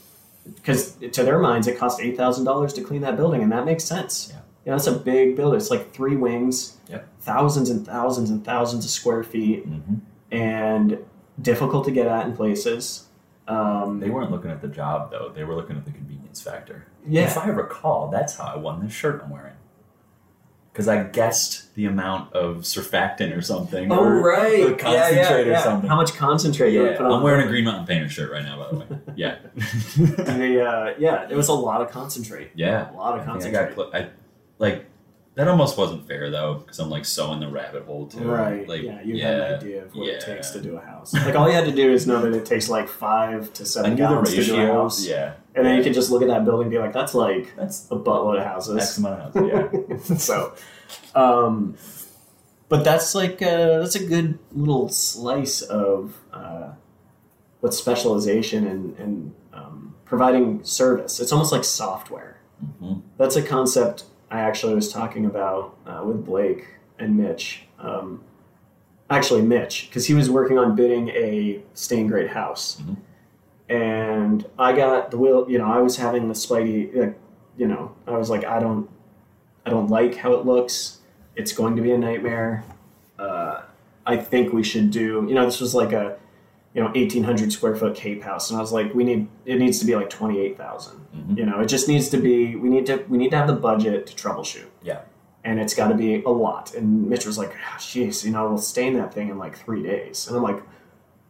[0.55, 3.65] because to their minds, it cost eight thousand dollars to clean that building, and that
[3.65, 4.29] makes sense.
[4.31, 4.39] Yeah.
[4.65, 5.57] You know, it's a big building.
[5.57, 7.07] It's like three wings, Yep.
[7.21, 10.01] thousands and thousands and thousands of square feet, Mhm.
[10.31, 10.97] and
[11.41, 13.05] difficult to get at in places.
[13.47, 16.85] Um, They weren't looking at the job though; they were looking at the convenience factor.
[17.07, 17.23] Yeah.
[17.23, 19.53] If I recall, that's how I won this shirt I'm wearing.
[20.79, 23.91] Because I guessed the amount of surfactant or something.
[23.91, 25.89] oh or right, the concentrate or something.
[25.89, 27.11] How much concentrate you would yeah, put on?
[27.11, 28.85] I'm wearing a Green Mountain Painter shirt right now, by the way.
[29.17, 29.39] Yeah.
[29.97, 32.51] The, uh, yeah, it was a lot of concentrate.
[32.55, 32.89] yeah.
[32.91, 33.91] A lot of I think I concentrate.
[33.91, 34.09] got I,
[34.57, 34.85] like
[35.39, 38.25] that almost wasn't fair though because I'm like so in the rabbit hole too.
[38.25, 38.67] Right.
[38.67, 41.13] Like yeah, you yeah, had an idea of what it takes to do a house.
[41.25, 43.95] Like all you had to do is know that it takes like five to seven
[43.95, 45.05] gallons to do a house.
[45.05, 45.35] Yeah.
[45.55, 47.89] And then you can just look at that building and be like, that's like That's
[47.89, 48.81] a buttload of houses.
[48.81, 50.09] X amount of houses.
[50.09, 50.17] Yeah.
[50.17, 50.55] so,
[51.15, 51.77] um,
[52.67, 56.73] but that's like uh, that's a good little slice of uh,
[57.61, 61.21] what specialization and, and um, providing service.
[61.21, 62.41] It's almost like software.
[62.61, 63.03] Mhm.
[63.17, 66.67] That's a concept I actually was talking about uh, with Blake
[66.99, 67.63] and Mitch.
[67.79, 68.21] Um,
[69.09, 72.81] actually, Mitch, because he was working on bidding a stained grade house.
[72.81, 72.97] Mhm.
[73.69, 77.17] And I got the will, you know, I was having the Spidey, like,
[77.57, 78.89] you know, I was like, I don't,
[79.65, 80.99] I don't like how it looks.
[81.35, 82.63] It's going to be a nightmare.
[83.19, 83.61] Uh,
[84.05, 86.17] I think we should do, you know, this was like a,
[86.73, 88.49] you know, 1800 square foot Cape house.
[88.49, 90.99] And I was like, we need, it needs to be like 28,000.
[91.15, 91.37] Mhm.
[91.37, 93.55] You know, it just needs to be, we need to, we need to have the
[93.55, 94.67] budget to troubleshoot.
[94.83, 94.99] Yeah.
[95.43, 96.75] And it's got to be a lot.
[96.75, 99.81] And Mitch was like, "Ah, jeez, you know, we'll stain that thing in like three
[99.81, 100.27] days.
[100.27, 100.61] And I'm like,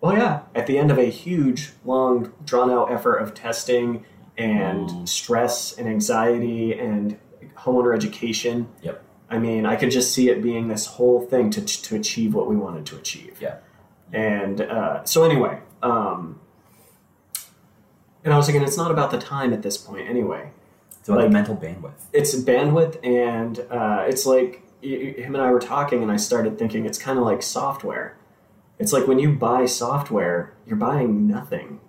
[0.01, 0.41] well, yeah.
[0.55, 4.03] At the end of a huge, long, drawn out effort of testing
[4.37, 5.07] and Mm.
[5.07, 7.17] stress and anxiety and
[7.57, 8.67] homeowner education.
[8.81, 9.03] Yep.
[9.29, 12.47] I mean, I could just see it being this whole thing to, to achieve what
[12.47, 13.37] we wanted to achieve.
[13.41, 13.55] Yeah.
[14.13, 16.39] And uh, so, anyway, um,
[18.23, 20.51] and I was thinking, it's not about the time at this point, anyway
[20.99, 21.93] It's about Like- the mental bandwidth.
[22.11, 26.85] it's bandwidth and uh, it's like him and I were talking and I started thinking
[26.85, 28.17] it's kind of like software.
[28.77, 31.79] It's like when you buy software, you're buying nothing.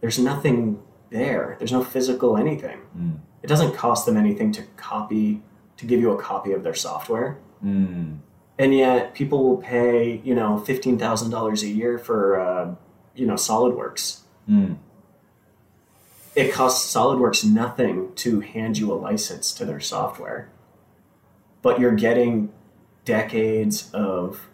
[0.00, 1.56] There's nothing there.
[1.58, 2.78] There's no physical anything.
[2.96, 3.18] Mm.
[3.42, 5.42] It doesn't cost them anything to copy
[5.76, 7.38] to give you a copy of their software.
[7.64, 8.18] Mm.
[8.58, 12.74] And yet people will pay, you know, $15,000 a year for uh,
[13.14, 14.20] you know, SolidWorks.
[14.50, 14.76] Mm.
[16.36, 20.50] it costs SolidWorks nothing to hand you a license to their software,
[21.62, 22.52] but you're getting
[23.04, 24.48] decades of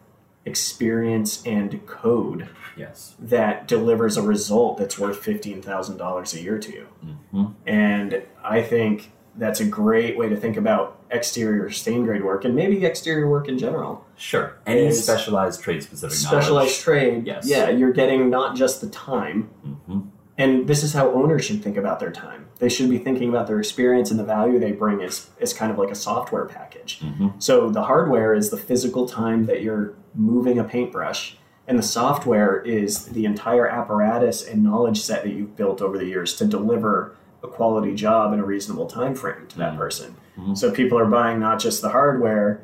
[0.44, 3.14] experience and code Yes.
[3.18, 6.86] that delivers a result that's worth $15,000 a year to you.
[7.32, 12.44] hmm And I think that's a great way to think about exterior stain grade work
[12.44, 14.04] and maybe exterior work in general.
[14.16, 14.56] Sure.
[14.66, 17.46] Any Is- specialized trade specific Specialized trade, Yes.
[17.48, 19.44] yeah, you're getting not just the time,
[19.86, 20.00] hmm
[20.38, 22.46] And this is how owners should think about their time.
[22.60, 25.70] They should be thinking about their experience and the value they bring as, as kind
[25.70, 27.00] of like a software package.
[27.00, 31.36] hmm So the hardware is the physical time that you're moving a paintbrush,
[31.68, 36.06] and the software is the entire apparatus and knowledge set that you've built over the
[36.06, 39.78] years to deliver a quality job in a reasonable time frame to that Mhm.
[39.78, 40.14] person.
[40.38, 40.56] Mhm.
[40.58, 42.60] So people are buying not just the hardware,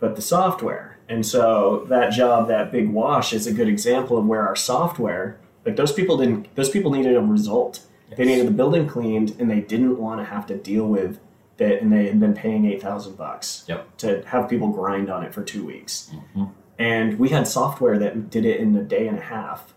[0.00, 0.98] but the software.
[1.08, 5.38] And so that job, that big wash, is a good example of where our software,
[5.64, 7.80] like those people didn't, those people needed a result.
[8.16, 11.18] They needed the building cleaned, and they didn't want to have to deal with
[11.58, 11.80] that.
[11.82, 13.96] And they had been paying eight thousand bucks Yep.
[13.98, 16.10] to have people grind on it for two weeks.
[16.34, 16.44] hmm
[16.78, 19.74] And we had software that did it in a day and a half,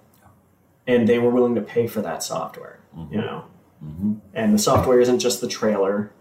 [0.88, 2.78] and they were willing to pay for that software.
[3.10, 3.44] You know,
[3.82, 6.12] hmm and the software isn't just the trailer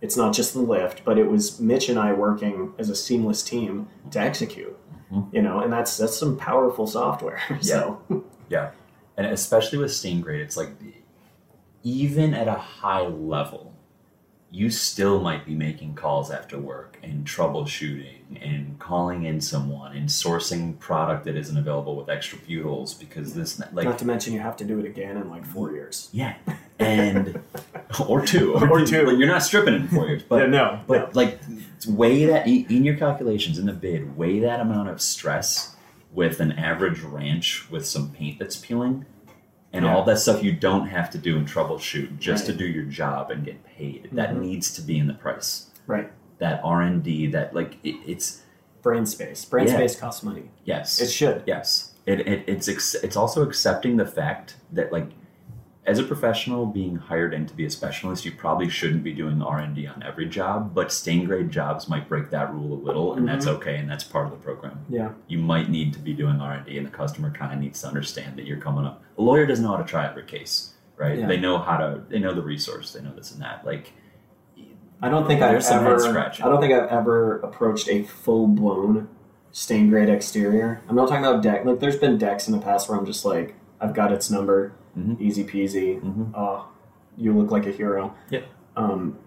[0.00, 3.42] it's not just the lift but it was mitch and i working as a seamless
[3.42, 4.76] team to execute
[5.12, 5.32] Mhm.
[5.32, 8.02] you know and that's that's some powerful software so
[8.48, 8.70] Yeah.
[9.16, 10.70] and especially with stain grade, it's like
[11.84, 13.72] even at a high level,
[14.50, 20.08] you still might be making calls after work and troubleshooting and calling in someone and
[20.08, 24.40] sourcing product that isn't available with extra butyls because this like Not to mention you
[24.40, 26.08] have to do it again in like four years.
[26.12, 26.34] yeah
[26.78, 27.40] and
[28.08, 29.06] or two Or two.
[29.06, 31.38] Like, you're not stripping it in four years but Yeah, no, but like
[31.88, 35.76] weigh that in in your calculations in the bid weigh that amount of stress
[36.12, 39.04] with an average ranch with some paint that's peeling
[39.72, 39.94] and Yeah.
[39.94, 43.30] all that stuff you don't have to do and troubleshoot just to do your job
[43.30, 44.40] and get paid that Mhm.
[44.40, 46.10] needs to be in the price right.
[46.38, 48.42] that r&d that like it, it's
[48.82, 49.44] Brain space.
[49.44, 49.74] Brain Yeah.
[49.74, 50.50] space costs money.
[50.64, 51.42] yes It should.
[51.46, 55.08] yes it, it, it's ex- it's also accepting the fact that like
[55.86, 59.40] as a professional being hired in to be a specialist you probably shouldn't be doing
[59.40, 63.26] r&d on every job but stain grade jobs might break that rule a little and
[63.26, 63.56] that's mm-hmm.
[63.56, 65.10] okay and that's part of the program Yeah.
[65.28, 68.36] you might need to be doing r&d and the customer kind of needs to understand
[68.36, 71.26] that you're coming up a lawyer doesn't know how to try every case right Yeah.
[71.26, 73.92] they know how to they know the resource they know this and that like
[75.02, 76.18] I don't think I've There's some head ever.
[76.18, 79.08] I don't think I've ever approached a full blown
[79.52, 80.82] stain grade exterior.
[80.88, 81.64] I'm not talking about deck.
[81.64, 84.72] Like, there's been decks in the past where I'm just like, I've got its number,
[84.96, 85.20] Mhm.
[85.20, 86.00] easy peasy.
[86.00, 86.32] Mhm.
[86.34, 86.68] Oh,
[87.16, 88.14] you look like a hero.
[88.30, 88.44] Yep.
[88.76, 89.18] Um,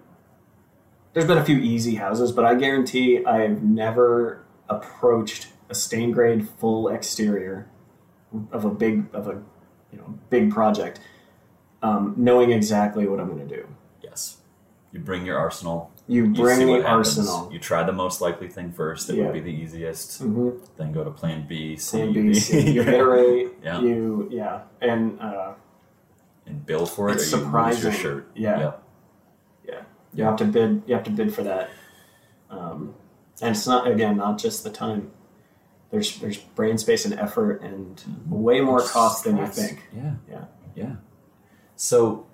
[1.13, 6.47] there's been a few easy houses, but I guarantee I've never approached a stain grade
[6.47, 7.67] full exterior
[8.51, 9.41] of a big of a
[9.91, 10.99] you know big project,
[11.81, 13.67] um, knowing exactly what I'm going to do.
[14.03, 14.37] yes
[14.91, 17.19] you bring your arsenal You you bring what the happens.
[17.19, 17.49] arsenal.
[17.53, 19.25] you try the most likely thing first that Yeah.
[19.25, 22.21] would be the easiest hmm then go to plan b c Plan D.
[22.21, 23.79] B, C, you iterate, Yeah.
[23.81, 25.53] you yeah, and uh,
[26.47, 27.83] and bill for it It's you surprising.
[27.83, 28.59] your shirt Yeah.
[28.59, 28.83] Yep.
[29.69, 29.81] yeah,
[30.15, 30.81] you have to bid.
[30.87, 31.69] You have to bid for that,
[32.49, 32.95] um,
[33.41, 35.11] and it's not again not just the time.
[35.91, 39.83] There's there's brain space and effort and way more cost than you think.
[39.95, 40.13] Yeah.
[40.29, 40.45] Yeah.
[40.75, 40.95] Yeah.
[41.75, 42.25] So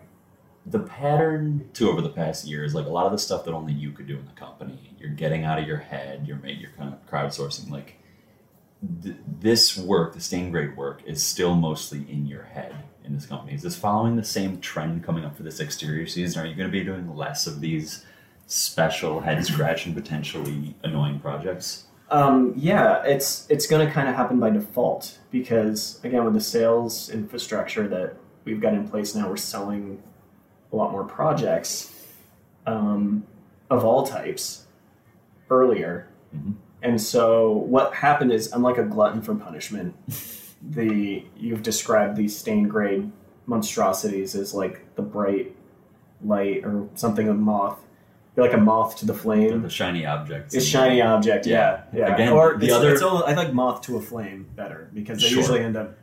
[0.65, 3.53] the pattern to over the past year is like a lot of the stuff that
[3.53, 4.95] only you could do in the company.
[4.99, 6.25] You're getting out of your head.
[6.27, 7.69] You're ma- you're kind of crowdsourcing.
[7.69, 7.97] Like
[9.03, 13.27] th- this work, the stain grade work, is still mostly in your head in this
[13.27, 13.53] company.
[13.53, 16.41] Is this following the same trend coming up for this exterior season?
[16.41, 18.03] Are you going to be doing less of these
[18.47, 21.85] special head scratching, potentially annoying projects?
[22.09, 26.41] Um, yeah, it's it's going to kind of happen by default because again, with the
[26.41, 30.01] sales infrastructure that we've got in place now, we're selling
[30.71, 31.91] a lot more projects
[32.65, 33.23] um,
[33.69, 34.65] of all types
[35.49, 36.53] earlier, Mhm.
[36.81, 39.95] and so what happened is I'm like a glutton for punishment.
[40.67, 43.11] the you've described these stain grade
[43.45, 45.55] monstrosities as like the bright
[46.23, 47.79] light or something of moth.
[48.35, 49.61] You're like a moth to the flame.
[49.61, 50.55] The shiny objects.
[50.55, 51.99] It's shiny object, yeah, Yeah.
[52.07, 52.13] yeah.
[52.15, 55.37] Again, or the other- all, I like moth to a flame better because they Sure.
[55.37, 55.95] usually end up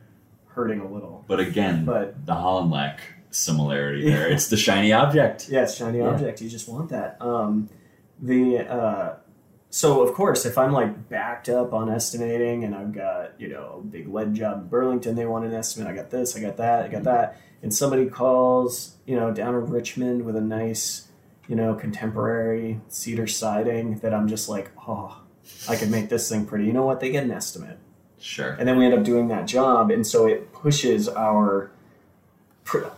[0.47, 1.25] hurting a little.
[1.27, 2.97] But again, But the Hollandlack
[3.33, 4.27] similarity there.
[4.29, 5.47] It's the shiny object.
[5.49, 6.09] yeah, it's shiny Yeah.
[6.09, 6.41] object.
[6.41, 7.17] You just want that.
[7.21, 7.69] Um,
[8.21, 9.15] the uh,
[9.69, 13.79] so of course, if I'm like backed up on estimating and I've got you know
[13.81, 15.87] a big lead job in Burlington, they want an estimate.
[15.89, 19.55] I got this, I got that, I got that, and somebody calls you know down
[19.55, 21.07] in Richmond with a nice
[21.47, 25.19] you know contemporary cedar siding that I'm just like oh.
[25.67, 26.63] I could make this thing pretty.
[26.65, 27.01] You know what?
[27.01, 27.77] They get an estimate.
[28.17, 28.51] Sure.
[28.51, 31.72] and then we end up doing that job and so it pushes our pr-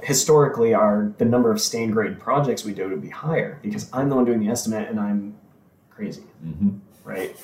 [0.04, 4.10] historically our the number of stain grade projects we do to be higher because i'm
[4.10, 5.36] the one doing the estimate and i'm
[5.90, 6.70] crazy hmm
[7.04, 7.36] right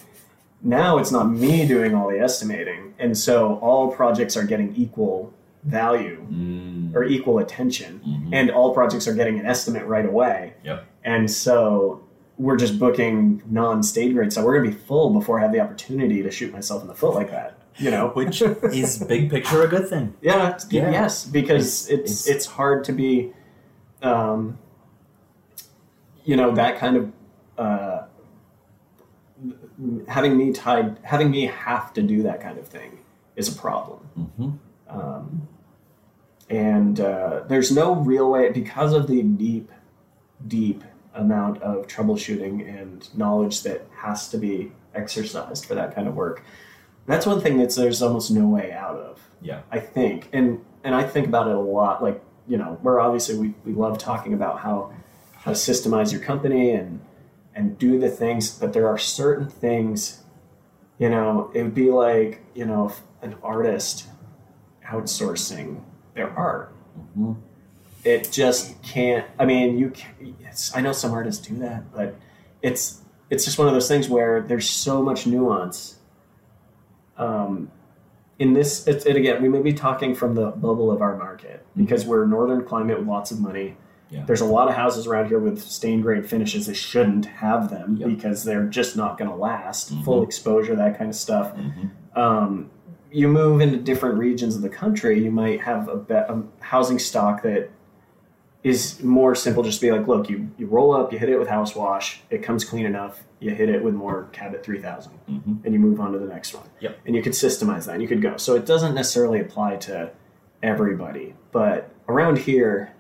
[0.62, 5.34] now it's not me doing all the estimating and so all projects are getting equal
[5.64, 6.96] value Mm.
[6.96, 8.30] or equal attention Mhm.
[8.34, 10.86] and all projects are getting an estimate right away Yep.
[11.04, 12.02] and so
[12.38, 15.60] we're just booking non-stain grade so we're going to be full before i have the
[15.60, 19.64] opportunity to shoot myself in the foot like that you know Which is big picture
[19.64, 20.14] a good thing.
[20.22, 20.92] Yeah, Yeah.
[20.92, 23.34] yes, because it's, It's- it's hard to be,
[24.02, 24.58] um,
[26.24, 27.12] you know, that kind of
[27.58, 28.04] uh,
[30.08, 33.00] having me tied, having me have to do that kind of thing
[33.36, 34.00] is a problem.
[34.18, 34.50] Mm-hmm.
[35.00, 35.48] Um,
[36.50, 39.72] and uh, there's no real way because of the deep,
[40.48, 40.84] deep
[41.14, 46.44] amount of troubleshooting and knowledge that has to be exercised for that kind of work.
[47.06, 49.20] That's one thing that's there's almost no way out of.
[49.42, 49.62] Yeah.
[49.72, 52.02] I think, and and I think about it a lot.
[52.04, 54.94] Like you know, we're obviously we, we love talking about how
[55.34, 57.02] how to systemize your company and
[57.56, 60.24] and do the things, but there are certain things.
[61.00, 64.08] You know, it would be like you know if an artist
[64.86, 65.82] outsourcing
[66.16, 66.74] their art.
[67.18, 67.38] Mhm.
[68.04, 69.26] It just can't.
[69.40, 69.92] I mean, you.
[69.92, 72.16] Can, it's, I know some artists do that, but
[72.62, 75.98] it's it's just one of those things where there's so much nuance
[77.22, 77.72] um,
[78.40, 81.64] in this, it, it again, we may be talking from the bubble of our market
[81.78, 83.78] because we're northern climate with lots of money.
[84.10, 84.26] Yeah.
[84.26, 87.96] There's a lot of houses around here with stained grade finishes that shouldn't have them
[87.98, 88.10] Yep.
[88.10, 89.94] because they're just not going to last.
[89.94, 90.04] Mhm.
[90.04, 91.54] Full exposure, that kind of stuff.
[91.56, 91.92] Mhm.
[92.18, 92.70] Um,
[93.12, 96.98] you move into different regions of the country, you might have a, be- a housing
[97.00, 97.70] stock that
[98.64, 99.64] is more simple.
[99.64, 102.42] Just be like, look, you, you roll up, you hit it with house wash, it
[102.44, 105.66] comes clean enough, you hit it with more Cabot 3000, Mhm.
[105.66, 106.64] and you move on to the next one.
[106.80, 106.98] Yep.
[107.06, 108.38] And you could systemize that, and you could go.
[108.38, 110.12] So it doesn't necessarily apply to
[110.64, 112.92] everybody, but around here,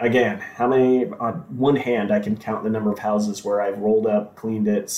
[0.00, 3.78] again, how many on one hand I can count the number of houses where I've
[3.78, 4.92] rolled up, cleaned it,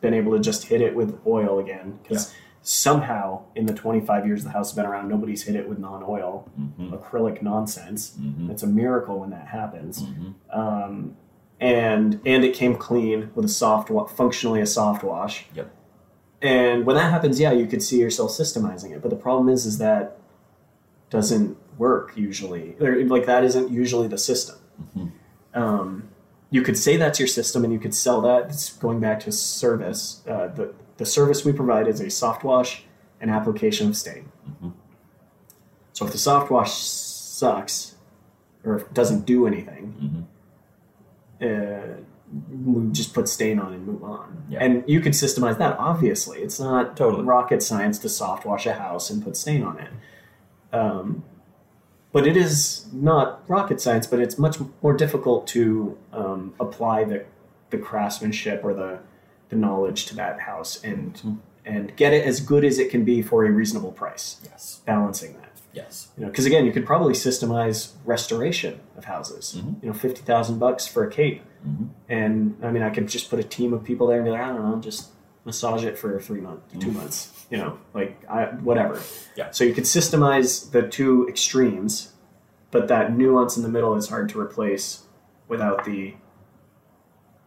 [0.00, 4.44] been able to just hit it with oil again because somehow in the 25 years
[4.44, 6.90] the house has been around, nobody's hit it with non-oil Mhm.
[6.92, 8.16] acrylic nonsense.
[8.20, 8.50] Mhm.
[8.50, 10.02] It's a miracle when that happens.
[10.04, 10.34] Mhm.
[10.52, 11.16] Um,
[11.60, 15.46] and and it came clean with a soft, functionally a soft wash.
[15.54, 15.70] Yep.
[16.42, 19.02] And when that happens, yeah, you could see yourself systemizing it.
[19.02, 20.16] But the problem is, is that
[21.10, 22.76] doesn't work usually.
[22.78, 24.56] Like that isn't usually the system.
[24.96, 25.10] Mhm.
[25.54, 26.08] Um,
[26.50, 28.46] you could say that's your system, and you could sell that.
[28.48, 30.22] It's going back to service.
[30.26, 32.84] Uh, the the service we provide is a soft wash
[33.20, 34.30] and application of stain.
[34.62, 34.72] Mhm.
[35.92, 37.96] So if the soft wash sucks,
[38.64, 40.24] or doesn't do anything, Mhm.
[41.42, 41.94] Uh,
[42.64, 44.44] we just put stain on and move on.
[44.48, 44.62] Yeah.
[44.62, 45.76] And you could systemize that.
[45.78, 47.24] Obviously, it's not Totally.
[47.24, 49.90] rocket science to soft wash a house and put stain on it.
[50.72, 51.24] Um,
[52.12, 54.06] but it is not rocket science.
[54.06, 57.24] But it's much more difficult to um, apply the
[57.70, 58.98] the craftsmanship or the
[59.48, 61.38] the knowledge to that house and Mhm.
[61.64, 64.36] and get it as good as it can be for a reasonable price.
[64.44, 64.80] Yes.
[64.86, 66.08] Balancing that Yes.
[66.16, 69.82] you know because again you could probably systemize restoration of houses Mhm.
[69.82, 71.88] you know 50000 bucks for a cape Mhm.
[72.08, 74.40] and i mean i could just put a team of people there and be like
[74.40, 75.10] i don't know just
[75.44, 76.94] massage it for three months two Mhm.
[76.94, 79.00] months you know like I, whatever
[79.36, 79.50] Yeah.
[79.52, 82.12] so you could systemize the two extremes
[82.72, 85.04] but that nuance in the middle is hard to replace
[85.48, 86.14] without the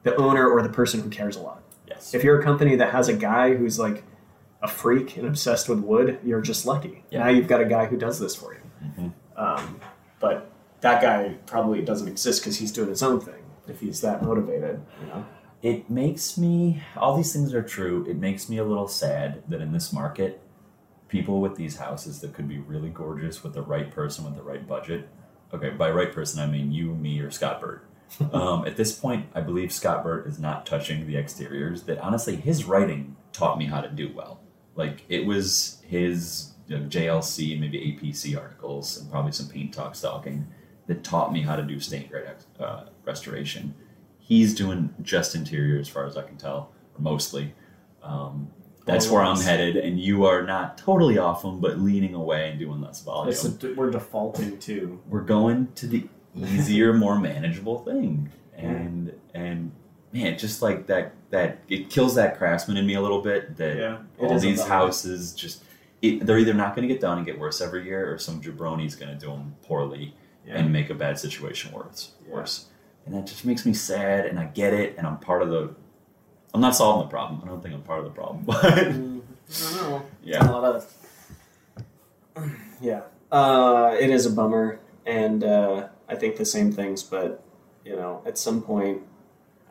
[0.04, 2.14] the owner or the person who cares a lot Yes.
[2.14, 4.04] if you're a company that has a guy who's like
[4.64, 7.04] a freak and obsessed with wood, you're just lucky.
[7.12, 7.20] Yeah.
[7.20, 8.62] Now you've got a guy who does this for you.
[8.98, 9.12] Mhm.
[9.36, 9.80] Um,
[10.20, 10.50] but
[10.82, 13.44] that guy probably doesn't exist because he's doing his own thing.
[13.68, 15.26] If he's that motivated, you know.
[15.62, 18.06] It makes me, all these things are true.
[18.10, 20.42] It makes me a little sad that in this market,
[21.08, 24.44] people with these houses that could be really gorgeous with the right person with the
[24.44, 25.08] right budget.
[25.54, 27.86] Okay, by right person, I mean you, me, or Scott Burt.
[28.34, 31.84] um, at this point, I believe Scott Burt is not touching the exteriors.
[31.84, 34.40] That honestly, his writing taught me how to do well.
[34.76, 39.74] Like it was his you know, JLC and maybe APC articles and probably some paint
[39.74, 40.48] talk stalking
[40.88, 42.26] that taught me how to do stain grade
[42.60, 43.74] uh, restoration.
[44.20, 47.54] He's doing just interior as far as I can tell, mostly.
[48.02, 48.52] Um,
[48.86, 52.60] that's where I'm headed, and you are not totally off him, but leaning away and
[52.60, 53.34] doing less volume.
[53.64, 55.02] A, we're defaulting to.
[55.08, 59.72] We're going to the easier, more manageable thing, and and
[60.14, 63.58] man, just like that that it kills that craftsman in me a little bit.
[63.58, 65.64] That Yeah, all these houses just
[66.02, 68.42] it, they're either not going to get done and get worse every year, or some
[68.42, 70.14] jabroni's going to do them poorly
[70.46, 70.58] Yeah.
[70.58, 72.12] and make a bad situation worse.
[72.28, 72.34] Yeah.
[72.36, 72.66] Worse,
[73.06, 74.26] and that just makes me sad.
[74.26, 75.74] And I get it, and I'm part of the.
[76.54, 77.42] I'm not solving the problem.
[77.44, 80.06] I don't think I'm part of the problem, but Mm, I don't know.
[80.24, 80.94] yeah, A lot of.
[82.82, 83.02] Yeah.
[83.32, 87.44] Uh, it is a bummer, and uh, I think the same things, but
[87.86, 89.02] you know, at some point,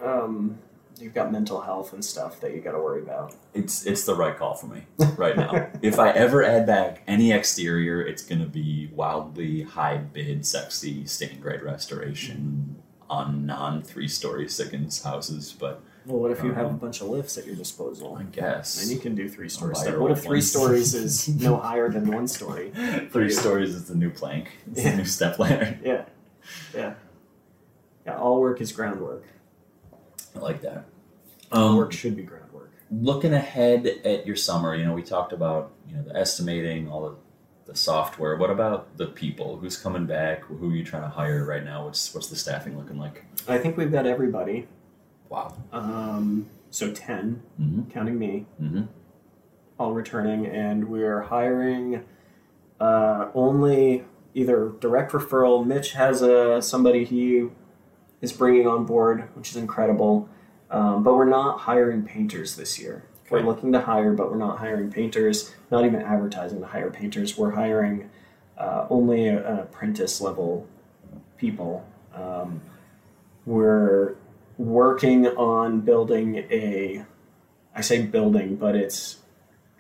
[0.03, 0.59] um,
[0.99, 3.35] you've got mental health and stuff that you got to worry about.
[3.55, 4.83] it's it's the right call for me
[5.17, 5.69] right now.
[5.83, 11.07] if I ever add back any exterior, it's going to be wildly high bid, sexy
[11.07, 12.77] stained grade restoration
[13.09, 15.55] on non three story Sikkens houses.
[15.59, 18.17] But Well, what if you have a Um, bunch of lifts at your disposal?
[18.19, 19.93] I guess And you can do three story buy stuff.
[19.93, 22.73] your What if three stories is no higher than one story?
[23.13, 24.51] three stories is the new plank.
[24.71, 24.91] It's Yeah.
[24.93, 25.79] the new step ladder.
[25.85, 26.05] Yeah,
[26.75, 26.95] yeah,
[28.07, 28.17] yeah.
[28.19, 29.25] All work is groundwork.
[30.37, 30.85] I like that.
[31.51, 32.71] Um, work should be groundwork.
[32.91, 37.03] looking ahead at your summer, you know, we talked about you know the estimating, all
[37.11, 38.37] the, the software.
[38.37, 39.57] What about the people?
[39.59, 40.43] Who's coming back?
[40.45, 41.85] Who are you trying to hire right now?
[41.85, 43.25] What's what's the staffing looking like?
[43.49, 44.67] I think we've got everybody.
[45.29, 45.57] Wow.
[45.73, 47.91] Um, so 10 Mm-hmm.
[47.91, 48.83] counting me, Mm-hmm.
[49.79, 52.05] all returning, and we're hiring
[52.81, 54.05] uh, only
[54.35, 55.65] either direct referral.
[55.67, 57.49] Mitch has a somebody he
[58.23, 60.29] is bringing on board, which is incredible.
[60.71, 63.05] Um, but we're not hiring painters this year.
[63.31, 65.55] We're looking to hire, but we're not hiring painters.
[65.71, 67.37] Not even advertising to hire painters.
[67.37, 68.09] We're hiring
[68.59, 70.67] uh, only a- an apprentice level
[71.39, 71.85] people.
[72.15, 72.61] Um,
[73.47, 74.15] we're
[74.59, 77.05] working on building a.
[77.75, 79.19] I say building, but it's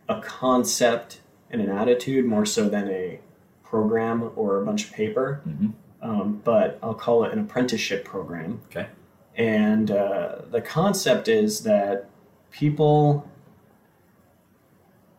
[0.08, 3.20] a concept and an attitude more so than a
[3.62, 5.42] program or a bunch of paper.
[5.46, 5.72] Mhm.
[6.02, 8.60] Um, but I'll call it an apprenticeship program.
[8.66, 8.88] Okay.
[9.36, 12.10] And uh, the concept is that
[12.50, 13.30] people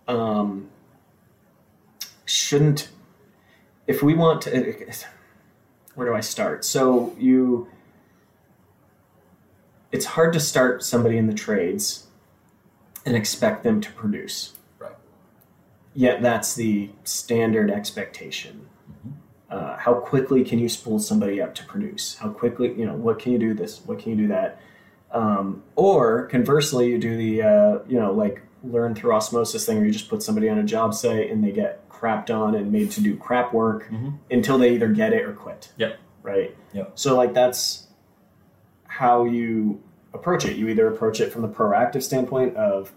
[0.09, 0.69] um,
[2.25, 2.89] shouldn't,
[3.87, 4.75] if we want to,
[5.95, 6.65] where do I start?
[6.65, 7.69] So you,
[9.93, 12.07] it's hard to start somebody in the trades
[13.05, 14.53] and expect them to produce.
[14.79, 14.95] Right.
[15.93, 18.67] Yet that's the standard expectation.
[19.53, 22.15] Uh, how quickly can you spool somebody up to produce?
[22.17, 23.82] How quickly, you know, what can you do this?
[23.85, 24.59] What can you do that?
[25.11, 29.85] Um, or conversely, you do the, uh, you know, like learn through osmosis thing where
[29.85, 32.90] you just put somebody on a job site and they get crapped on and made
[32.91, 34.14] to do crap work Mhm.
[34.32, 35.72] until they either get it or quit.
[35.77, 35.98] Yep.
[36.23, 36.57] Right.
[36.73, 36.93] Yep.
[36.95, 37.85] So like that's
[38.88, 39.82] how you
[40.15, 40.56] approach it.
[40.57, 42.91] You either approach it from the proactive standpoint of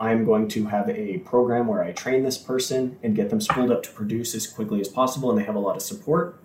[0.00, 3.70] I'm going to have a program where I train this person and get them spooled
[3.72, 6.38] up to produce as quickly as possible and they have a lot of support.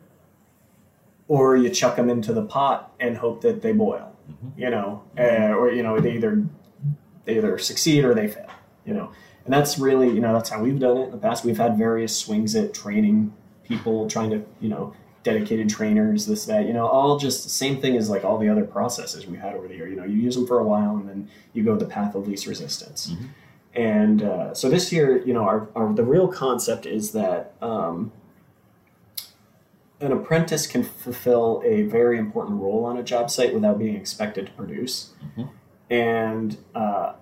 [1.28, 4.12] Or you chuck them into the pot and hope that they boil,
[4.58, 6.44] you know, uh, or you know they either
[7.26, 8.50] they either succeed or they fail,
[8.86, 9.10] you know,
[9.46, 11.46] and that's really you know that's how we've done it in the past.
[11.46, 13.34] We've had various swings at training
[13.64, 17.80] people, trying to you know dedicated trainers, this that you know, all just the same
[17.80, 19.88] thing as like all the other processes we had over the year.
[19.88, 22.28] You know, you use them for a while and then you go the path of
[22.28, 23.12] least resistance.
[23.12, 23.28] Mhm.
[23.76, 28.12] And uh, so this year, you know, our, our the real concept is that um,
[30.00, 34.48] an apprentice can fulfill a very important role on a job site without being expected
[34.48, 35.14] to produce.
[35.36, 35.50] Mhm.
[35.90, 37.14] And uh,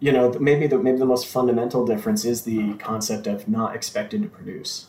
[0.00, 4.22] you know, maybe the maybe the most fundamental difference is the concept of not expected
[4.22, 4.88] to produce,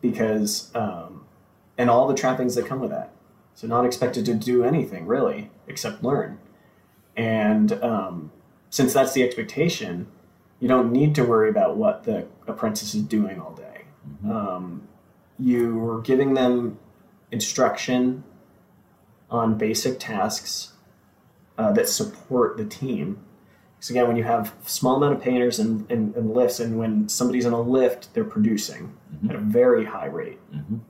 [0.00, 1.24] because um,
[1.78, 3.12] and all the trappings that come with that.
[3.54, 6.38] So not expected to do anything really except learn,
[7.16, 8.30] and um,
[8.76, 10.06] since that's the expectation,
[10.60, 13.84] you don't need to worry about what the apprentice is doing all day.
[14.22, 14.30] Mhm.
[14.30, 14.82] Um,
[15.38, 16.78] you're giving them
[17.32, 18.22] instruction
[19.30, 20.74] on basic tasks
[21.56, 23.18] uh, that support the team.
[23.76, 27.08] Because again, when you have small amount of painters and, and, and lifts, and when
[27.08, 29.30] somebody's in a lift, they're producing Mhm.
[29.30, 30.38] at a very high rate.
[30.54, 30.80] Mhm.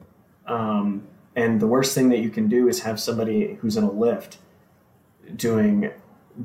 [0.52, 1.02] Um,
[1.36, 4.38] and the worst thing that you can do is have somebody who's in a lift
[5.36, 5.90] doing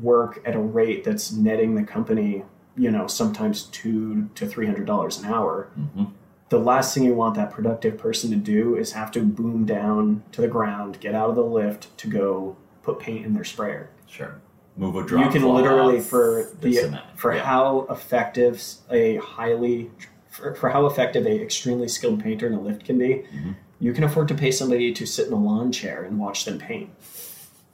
[0.02, 2.44] work at a rate that's netting the company,
[2.78, 5.68] you know, sometimes two to three hundred dollars an hour.
[5.78, 6.12] Mhm.
[6.50, 10.24] The last thing you want that productive person to do is have to boom down
[10.34, 13.90] to the ground, get out of the lift to go put paint in their sprayer
[14.08, 14.36] Sure.
[14.76, 15.26] Move a drop.
[15.26, 17.44] you can literally for the for Yeah.
[17.44, 19.92] how effective a highly
[20.30, 23.56] for, for how effective a extremely skilled painter in a lift can be Mhm.
[23.80, 26.58] you can afford to pay somebody to sit in a lawn chair and watch them
[26.58, 26.90] paint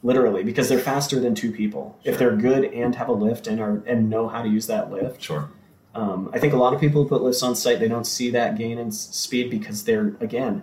[0.03, 3.59] literally because they're faster than two people if they're good and have a lift and
[3.59, 5.49] are and know how to use that lift Sure.
[5.95, 8.29] um, I think a lot of people who put lifts on site, they don't see
[8.31, 10.61] that gain in speed because they're, again,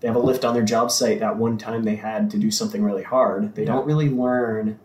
[0.00, 2.50] they have a lift on their job site that one time they had to do
[2.50, 3.54] something really hard.
[3.54, 4.78] They don't really learn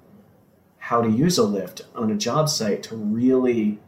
[0.77, 3.79] how to use a lift on a job site to really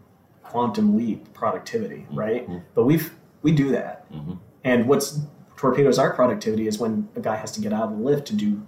[0.43, 2.47] quantum leap productivity, right?
[2.49, 2.61] Mhm.
[2.73, 4.09] But we've, we do that.
[4.13, 4.37] Mhm.
[4.63, 5.19] And what's
[5.57, 8.35] torpedoes our productivity is when a guy has to get out of the lift to
[8.35, 8.61] do,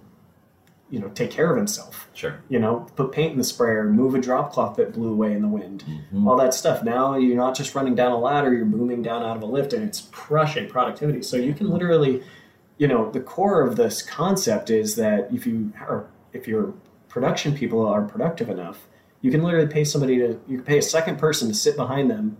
[0.90, 2.34] you know, take care of himself Sure.
[2.48, 5.42] you know, put paint in the sprayer, move a drop cloth that blew away in
[5.42, 6.26] the wind, Mhm.
[6.26, 6.82] all that stuff.
[6.82, 9.72] Now you're not just running down a ladder, you're booming down out of a lift
[9.72, 11.22] and it's crushing productivity.
[11.22, 12.22] So you can literally,
[12.78, 16.74] you know, the core of this concept is that if you are, if your
[17.08, 18.86] production people are productive enough,
[19.22, 22.10] you can literally pay somebody to, you can pay a second person to sit behind
[22.10, 22.36] them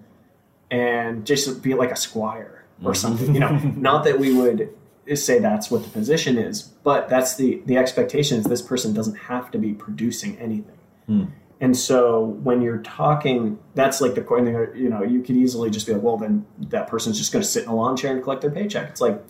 [0.71, 2.97] and just be like a squire or Mhm.
[2.97, 4.71] something, you know, not that we would
[5.17, 9.17] say that's what the position is, but that's the the expectation is this person doesn't
[9.17, 10.79] have to be producing anything.
[11.07, 11.25] Hmm.
[11.61, 14.73] And so when you're talking, that's like the.
[14.75, 17.49] You know, you could easily just be like, well, then that person's just going to
[17.49, 18.89] sit in a lawn chair and collect their paycheck.
[18.89, 19.23] It's like,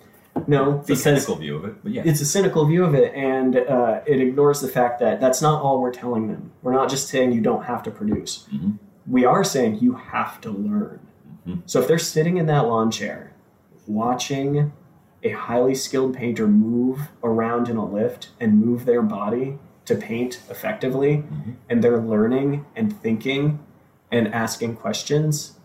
[0.46, 2.02] no, It's a cynical view of it, but yeah.
[2.04, 5.60] it's a cynical view of it, and uh, it ignores the fact that that's not
[5.60, 6.52] all we're telling them.
[6.62, 8.46] We're not just saying you don't have to produce.
[8.54, 8.78] Mhm.
[9.08, 11.00] We are saying you have to learn.
[11.48, 11.62] Mhm.
[11.66, 13.32] So if they're sitting in that lawn chair,
[13.88, 14.72] watching
[15.22, 20.40] a highly skilled painter move around in a lift and move their body to paint
[20.50, 21.54] effectively, Mhm.
[21.68, 23.58] and they're learning and thinking
[24.12, 25.58] and asking questions.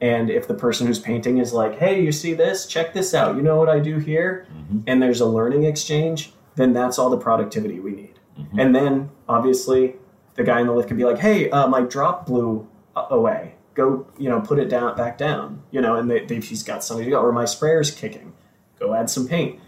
[0.00, 2.66] And if the person who's painting is like, hey, you see this?
[2.66, 3.36] Check this out.
[3.36, 4.46] You know what I do here?
[4.50, 4.82] Mhm.
[4.86, 8.18] and there's a learning exchange, then that's all the productivity we need.
[8.38, 8.58] Mhm.
[8.60, 9.96] And then obviously
[10.36, 12.66] the guy in the lift can be like, "Hey, uh, my drop blew
[12.96, 13.54] away.
[13.74, 15.60] Go, you know, put it down back down.
[15.70, 17.20] You know, and they, they, he's got something to go.
[17.20, 18.32] Or my sprayer's kicking.
[18.78, 19.60] Go add some paint.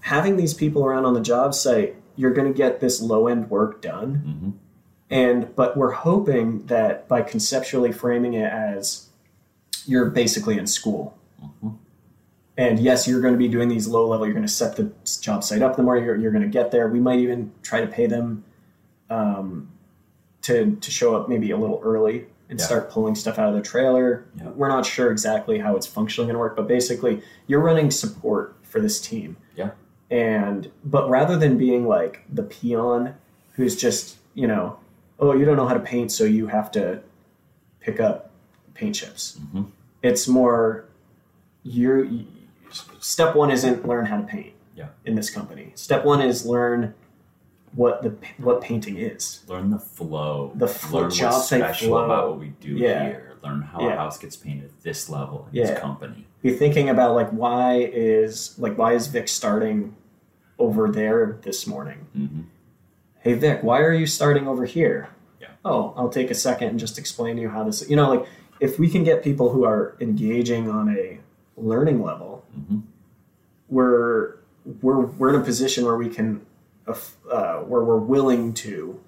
[0.00, 3.50] Having these people around on the job site, you're going to get this low end
[3.50, 4.22] work done.
[4.26, 4.52] Mhm.
[5.10, 9.08] And but we're hoping that by conceptually framing it as
[9.86, 11.16] you're basically in school.
[11.42, 11.76] Mhm.
[12.58, 14.26] And yes, you're going to be doing these low level.
[14.26, 15.76] You're going to set the job site up.
[15.76, 18.44] The more you're, you're going to get there, we might even try to pay them
[19.10, 19.68] um,
[20.42, 22.64] to to show up maybe a little early and Yeah.
[22.66, 24.24] start pulling stuff out of the trailer.
[24.36, 24.48] Yeah.
[24.50, 28.54] We're not sure exactly how it's functionally going to work, but basically, you're running support
[28.62, 29.36] for this team.
[29.56, 29.70] Yeah.
[30.10, 33.14] And but rather than being like the peon
[33.54, 34.76] who's just you know,
[35.18, 37.00] oh, you don't know how to paint, so you have to
[37.80, 38.30] pick up
[38.74, 39.38] paint chips.
[39.54, 39.66] Mhm.
[40.02, 40.84] It's more
[41.62, 42.26] you're you,
[43.00, 44.52] step one isn't learn how to paint.
[44.76, 44.88] Yeah.
[45.06, 46.94] In this company, step one is learn
[47.76, 49.44] what the what painting is.
[49.46, 50.50] Learn the flow.
[50.56, 52.04] The flow- Learn job what's special flow.
[52.04, 53.04] about what we do Yeah.
[53.04, 53.32] here.
[53.44, 53.92] Learn how Yeah.
[53.94, 55.66] a house gets painted at this level in Yeah.
[55.66, 56.26] this company.
[56.42, 59.94] Be thinking about like why is like why is Vic starting
[60.58, 62.06] over there this morning?
[62.12, 62.40] hmm
[63.20, 65.08] Hey Vic, why are you starting over here?
[65.40, 65.48] Yeah.
[65.64, 67.88] Oh, I'll take a second and just explain to you how this.
[67.90, 68.26] You know, like
[68.60, 71.18] if we can get people who are engaging on a
[71.56, 72.78] learning level, hmm
[73.68, 74.36] we're
[74.82, 76.40] we're we're in a position where we can
[76.86, 79.00] uh, where we're willing to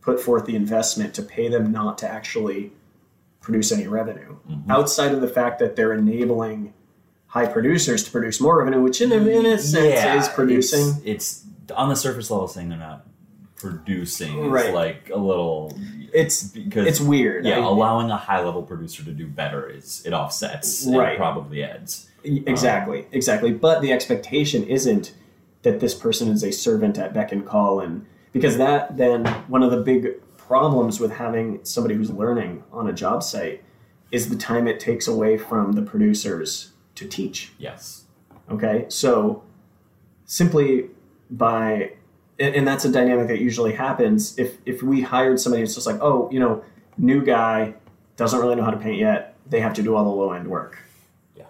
[0.00, 2.72] put forth the investment to pay them not to actually
[3.40, 4.68] produce any revenue Mhm.
[4.70, 6.72] outside of the fact that they're enabling
[7.28, 10.88] high producers to produce more revenue which in a, in a sense Yeah, is producing
[11.04, 13.06] It's, it's on the surface level saying they're not
[13.56, 14.50] producing.
[14.50, 14.66] Right.
[14.66, 15.76] Is like a little.
[16.12, 20.02] it's because it's weird Yeah, I- allowing a high level producer to do better is
[20.06, 21.16] it offsets and Right.
[21.16, 22.08] probably adds.
[22.22, 23.52] Exactly, exactly.
[23.52, 25.12] But the expectation isn't
[25.64, 29.62] that this person is a servant at beck and call, and because that then one
[29.62, 33.62] of the big problems with having somebody who's learning on a job site
[34.12, 37.52] is the time it takes away from the producers to teach.
[37.58, 38.04] Yes.
[38.50, 39.42] Okay, so
[40.26, 40.90] simply
[41.30, 41.92] by
[42.38, 45.98] and that's a dynamic that usually happens if if we hired somebody who's just like
[46.00, 46.62] oh you know
[46.98, 47.74] new guy
[48.16, 50.48] doesn't really know how to paint yet they have to do all the low end
[50.48, 50.78] work
[51.36, 51.44] Yeah.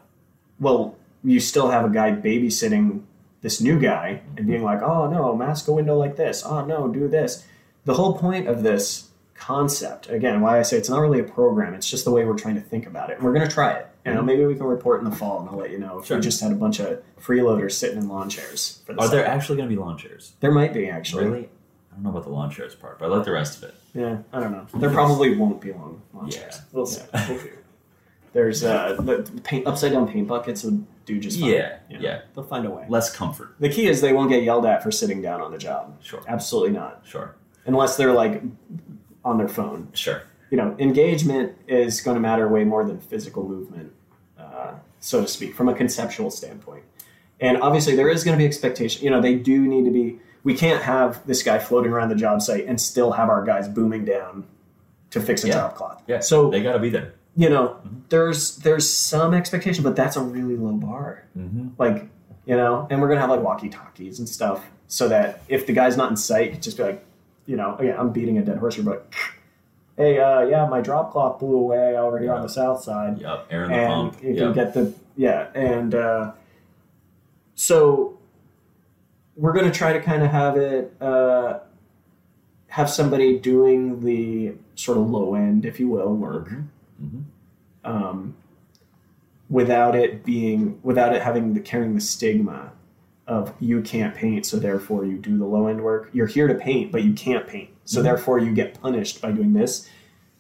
[0.61, 3.03] well you still have a guy babysitting
[3.45, 6.89] this new guy and being like oh no mask a window like this oh no
[6.89, 7.45] do this
[7.85, 11.75] the whole point of this concept again why i say it's not really a program
[11.75, 13.87] it's just the way we're trying to think about it we're going to try it
[14.07, 16.07] you know maybe we can report in the fall and i'll let you know if
[16.07, 16.17] Sure.
[16.17, 19.27] we just had a bunch of freeloaders sitting in lawn chairs for the Are there
[19.27, 20.33] actually going to be lawn chairs?
[20.41, 21.49] there might be actually Really?
[21.93, 23.75] I don't know about the lawn chairs part, but I like the rest of it.
[23.95, 26.39] yeah i don't know there probably won't be long lawn Yeah.
[26.39, 27.27] chairs we'll see Yeah.
[27.29, 27.51] We'll see.
[28.35, 32.05] There's uh the paint upside down paint buckets would do just fine Yeah, you know?
[32.05, 32.21] yeah.
[32.35, 33.55] they'll find a way Less comfort.
[33.61, 36.21] the key is they won't get yelled at for sitting down on the job Sure.
[36.29, 37.35] absolutely not Sure.
[37.67, 38.43] unless they're like
[39.25, 40.23] on their phone Sure.
[40.51, 43.93] you know, engagement is going to matter way more than physical movement,
[44.39, 46.85] uh, so to speak, from a conceptual standpoint.
[47.41, 49.03] And obviously, there is going to be expectation.
[49.05, 50.21] You know, they do need to be.
[50.45, 53.67] We can't have this guy floating around the job site and still have our guys
[53.67, 54.47] booming down
[55.11, 55.55] to fix a Yeah.
[55.55, 56.03] drop cloth.
[56.07, 56.21] Yeah.
[56.21, 57.15] So they got to be there.
[57.37, 57.77] You know,
[58.11, 61.25] there's there's some expectation, but that's a really low bar.
[61.37, 61.69] Mm-hmm.
[61.79, 62.09] Like,
[62.47, 65.73] you know, and we're gonna have like walkie talkies and stuff, so that if the
[65.73, 67.05] guy's not in sight, just be like,
[67.47, 69.07] you know, again, I'm beating a dead horse here, but
[69.97, 73.47] hey, uh, yeah, my drop cloth blew away over here on the south side, Yep.
[73.51, 74.23] Air in the and pump.
[74.23, 74.55] you can Yep.
[74.55, 76.33] get the yeah, and uh,
[77.55, 78.19] so
[79.37, 81.59] we're gonna try to kind of have it uh,
[82.69, 86.65] have somebody doing the sort of low end, if you will, work Mhm.
[87.03, 87.23] Mhm.
[87.85, 88.35] um,
[89.51, 92.73] without it being without it having the carrying the stigma
[93.27, 96.55] of you can't paint so therefore you do the low end work you're here to
[96.55, 98.05] paint but you can't paint so Mhm.
[98.05, 99.89] therefore you get punished by doing this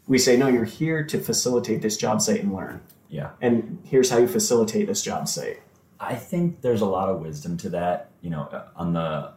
[0.07, 3.31] we say no you're here to facilitate this job site and learn Yeah.
[3.41, 5.60] and here's how you facilitate this job site
[6.00, 8.10] I think there's a lot of wisdom to that.
[8.20, 9.31] You know, on the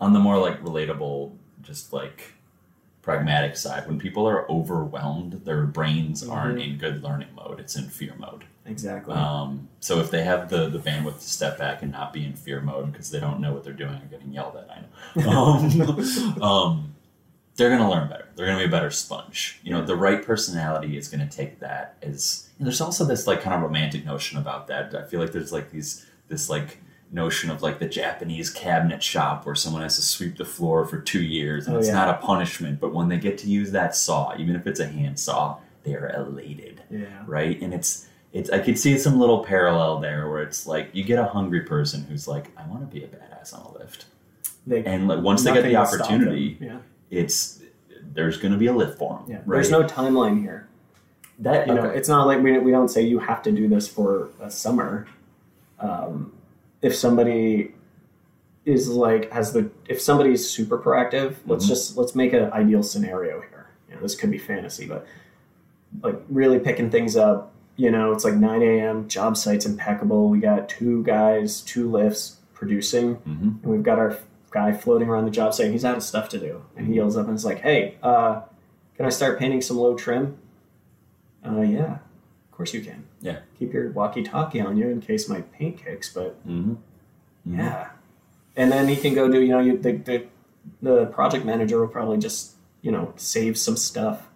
[0.00, 2.34] on the more like relatable, just like
[3.10, 7.58] pragmatic side, when people are overwhelmed, their brains aren't in good learning mode.
[7.58, 8.44] It's in fear mode.
[8.64, 12.24] exactly Um, so if they have the, the bandwidth to step back and not be
[12.24, 14.80] in fear mode because they don't know what they're doing or getting yelled at, I
[14.80, 15.30] know.
[16.40, 16.94] Um, um,
[17.56, 18.28] they're going to learn better.
[18.36, 19.58] They're going to be a better sponge.
[19.64, 22.48] You know, the right personality is going to take that as.
[22.58, 24.94] And there's also this like kind of romantic notion about that.
[24.94, 26.78] I feel like there's like these this like
[27.12, 30.98] notion of like the Japanese cabinet shop where someone has to sweep the floor for
[31.00, 31.94] two years and Oh, it's yeah.
[31.94, 34.86] not a punishment, but when they get to use that saw, even if it's a
[34.86, 37.60] hand saw, they are elated yeah right?
[37.62, 41.18] And it's it's I could see some little parallel there where it's like you get
[41.18, 44.04] a hungry person who's like, I want to be a badass on a lift,
[44.66, 46.16] they, and like once they get the will stop them.
[46.20, 46.78] opportunity, yeah
[47.10, 47.60] it's
[48.12, 49.24] there's going to be a lift for them.
[49.28, 49.56] yeah right?
[49.56, 50.68] there's no timeline here
[51.40, 53.88] that you know it's not like we, we don't say you have to do this
[53.88, 55.06] for a summer
[55.80, 56.32] um,
[56.82, 57.74] if somebody
[58.64, 61.68] is like has the if somebody's super proactive let's Mhm.
[61.68, 65.06] just let's make an ideal scenario here you know, this could be fantasy but
[66.02, 69.08] like really picking things up You know, it's like 9 a.m.
[69.08, 70.28] Job site's impeccable.
[70.28, 74.18] We got two guys, two lifts producing, hmm and we've got our
[74.50, 75.70] guy floating around the job site.
[75.70, 78.42] He's out of stuff to do, and he yells up and is like, "Hey, uh,
[78.96, 80.36] can I start painting some low trim?"
[81.46, 83.04] Uh, yeah, of course you can.
[83.20, 83.40] Yeah.
[83.58, 86.74] Keep your walkie-talkie on you in case my paint kicks, but hmm
[87.44, 87.90] yeah.
[88.56, 90.26] And then he can go do, you know, you, the, the,
[90.82, 94.28] the project manager will probably just, you know, save some stuff,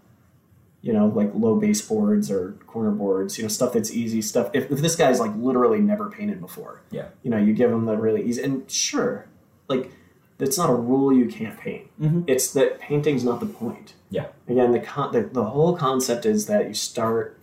[0.81, 4.51] you know, like low baseboards or corner boards, you know, stuff that's easy stuff.
[4.55, 7.09] If, if this guy's like literally never painted before, Yeah.
[7.23, 9.27] you know, you give him the really easy, and sure,
[9.69, 9.91] like,
[10.39, 11.87] it's not a rule you can't paint.
[11.99, 13.95] hmm It's that painting's not the point.
[14.11, 14.27] Yeah.
[14.49, 17.39] Again, the, con- the the whole concept is that you start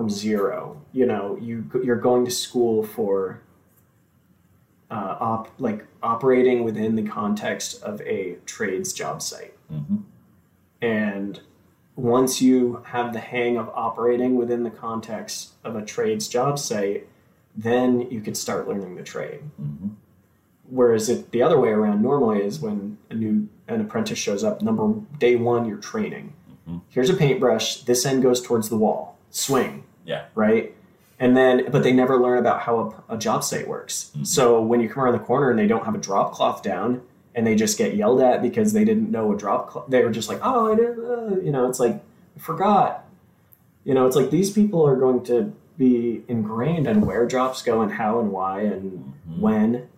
[0.00, 0.80] from zero.
[0.94, 3.42] You know, you you're going to school for
[4.90, 9.96] uh, op like operating within the context of a trades job site, hmm
[10.80, 11.40] and
[11.96, 17.06] once you have the hang of operating within the context of a trades job site,
[17.54, 19.40] then you can start learning the trade.
[19.58, 19.88] hmm
[20.70, 24.62] Whereas it, the other way around normally is when a new an apprentice shows up,
[24.62, 26.32] number day one you're training.
[26.66, 26.80] Mhm.
[26.88, 27.82] Here's a paintbrush.
[27.82, 29.18] This end goes towards the wall.
[29.28, 29.84] Swing.
[30.04, 30.24] Yeah.
[30.34, 30.74] Right.
[31.18, 34.10] And then, but they never learn about how a, a job site works.
[34.16, 34.26] Mhm.
[34.26, 37.02] So when you come around the corner and they don't have a drop cloth down,
[37.34, 40.10] and they just get yelled at because they didn't know a drop cloth, they were
[40.10, 40.98] just like, oh, I didn't.
[41.04, 42.02] Uh, you know, it's like
[42.36, 43.04] I forgot.
[43.84, 47.80] You know, it's like these people are going to be ingrained in where drops go
[47.82, 49.40] and how and why and Mhm.
[49.40, 49.88] when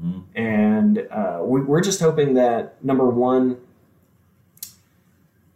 [0.00, 3.56] hmm and uh, we, we're just hoping that number one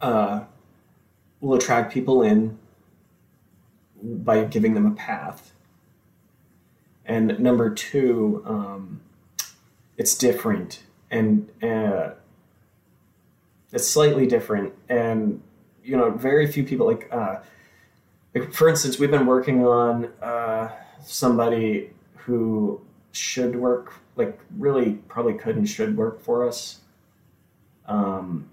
[0.01, 0.41] uh,
[1.41, 2.59] will attract people in
[4.07, 5.53] by giving them a path.
[7.05, 9.01] And number two um,
[9.97, 12.11] it's different and uh,
[13.73, 14.73] it's slightly different.
[14.89, 15.43] And
[15.83, 17.37] you know very few people like uh,
[18.35, 20.71] like, for instance we've been working on uh,
[21.05, 22.81] somebody who
[23.13, 26.81] should work like really probably could and should work for us.
[27.87, 28.49] Um,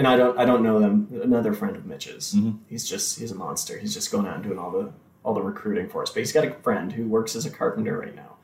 [0.00, 2.34] and i don't i don't know them another friend of mitch's.
[2.34, 2.58] Mhm.
[2.70, 3.76] he's just he's a monster.
[3.78, 4.86] He's just going out and doing all the
[5.24, 6.08] all the recruiting for us.
[6.10, 8.36] But he's got a friend who works as a carpenter right now.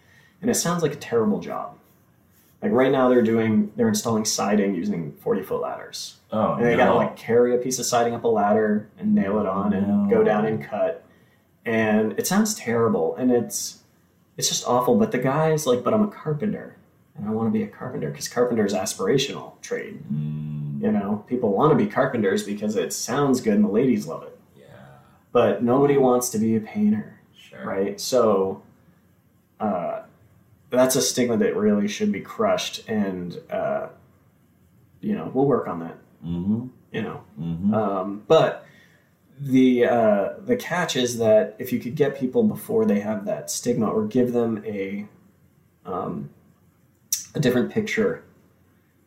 [0.42, 1.68] And it sounds like a terrible job.
[2.62, 5.98] Like right now they're doing they're installing siding using 40 foot ladders.
[6.30, 6.84] Oh, and they no.
[6.84, 10.10] gotta like carry a piece of siding up a ladder and nail it on and
[10.10, 11.02] go down and cut.
[11.64, 13.16] And it sounds terrible.
[13.16, 13.58] And it's
[14.36, 14.94] it's just awful.
[15.02, 16.68] But the guy's like, but I'm a carpenter.
[17.16, 18.10] And I want to be a carpenter.
[18.10, 20.02] Because carpenter is aspirational trade.
[20.12, 24.06] Mm, You know, people want to be carpenters because it sounds good and the ladies
[24.06, 24.38] love it.
[24.58, 24.64] yeah.
[25.32, 27.64] But nobody wants to be a painter, Sure.
[27.64, 28.00] right?
[28.00, 28.62] So
[29.60, 30.02] uh,
[30.70, 32.88] that's a stigma that really should be crushed.
[32.88, 33.88] And uh,
[35.00, 35.96] you know, we'll work on that.
[36.22, 37.20] hmm You know.
[37.38, 38.66] hmm Um, but
[39.40, 43.50] the uh, the catch is that if you could get people before they have that
[43.50, 45.06] stigma, or give them a
[45.84, 46.30] um,
[47.34, 48.24] a different picture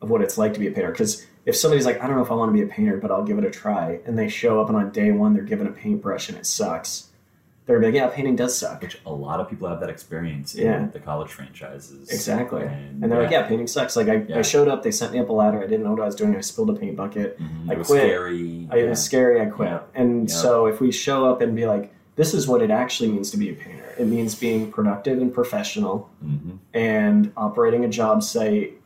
[0.01, 2.21] of what it's like to be a painter, because if somebody's like, I don't know
[2.23, 4.27] if I want to be a painter, but I'll give it a try, and they
[4.29, 7.05] show up and on day one they're given a paintbrush and it sucks,
[7.65, 8.81] they're like, yeah, painting does suck.
[8.81, 10.87] Which a lot of people have that experience in Yeah.
[10.91, 12.09] the college franchises.
[12.09, 12.63] Exactly.
[12.63, 13.95] And, And they're like, yeah, painting sucks.
[13.95, 14.39] Like I, Yeah.
[14.39, 16.15] I showed up, they sent me up a ladder, I didn't know what I was
[16.15, 17.39] doing, I spilled a paint bucket.
[17.39, 18.01] mhm, I it was quit.
[18.01, 18.67] scary.
[18.71, 19.39] I, it was scary.
[19.39, 19.69] I quit.
[19.69, 19.79] Yeah.
[19.93, 20.35] And Yeah.
[20.35, 23.37] so if we show up and be like, this is what it actually means to
[23.37, 23.93] be a painter.
[23.99, 28.78] It means being productive and professional hmm and operating a job site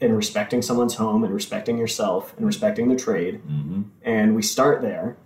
[0.00, 3.36] and respecting someone's home and respecting yourself and respecting the trade.
[3.40, 5.16] hmm And we start there.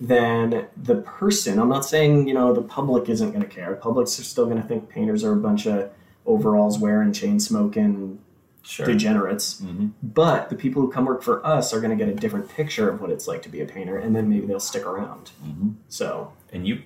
[0.00, 3.74] Then the person, I'm not saying, you know, the public isn't going to care.
[3.76, 5.90] Public's still going to think painters are a bunch of
[6.26, 8.18] overalls wearing, chain smoking
[8.66, 8.86] Sure.
[8.86, 9.60] degenerates.
[9.60, 12.48] hmm But the people who come work for us are going to get a different
[12.48, 15.32] picture of what it's like to be a painter, and then maybe they'll stick around.
[15.44, 16.80] hmm So, And you,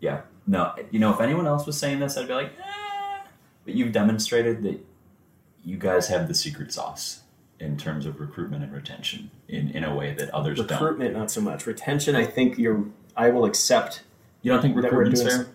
[0.00, 3.26] yeah, no, you know, if anyone else was saying this, I'd be like, eh.
[3.64, 4.78] But you've demonstrated that
[5.68, 7.20] you guys have the secret sauce
[7.60, 10.70] in terms of recruitment and retention in, in a way that others don't.
[10.70, 11.66] recruitment, not so much.
[11.66, 12.84] Retention, I think you're.
[13.16, 14.02] I will accept.
[14.42, 15.30] You don't think recruitment's fair?
[15.30, 15.46] some-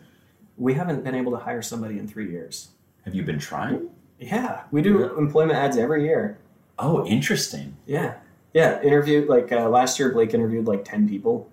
[0.57, 2.69] We haven't been able to hire somebody in three years.
[3.05, 3.89] Have you been trying?
[4.19, 5.17] Yeah, we do Yeah.
[5.17, 6.37] employment ads every year.
[6.77, 7.75] Oh, interesting.
[7.87, 8.15] Yeah,
[8.53, 8.81] yeah.
[8.83, 11.49] Interviewed like uh, last year, Blake interviewed like ten people,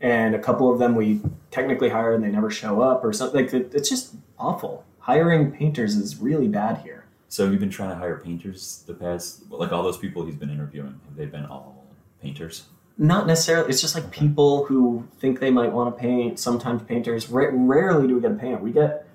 [0.00, 1.20] and a couple of them we
[1.50, 3.42] technically hired and they never show up or something.
[3.44, 4.84] Like it's just awful.
[5.00, 7.06] Hiring painters is really bad here.
[7.28, 10.34] So have you been trying to hire painters the past, like all those people he's
[10.36, 11.84] been interviewing, have they been all
[12.22, 12.64] painters?
[12.96, 13.68] Not necessarily.
[13.68, 14.20] It's just like Okay.
[14.20, 16.38] people who think they might want to paint.
[16.40, 17.28] Sometimes painters.
[17.30, 18.58] Ra- rarely do we get a painter.
[18.58, 19.06] We get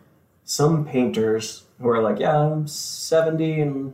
[0.46, 3.94] some painters who are like, "Yeah, I'm 70 and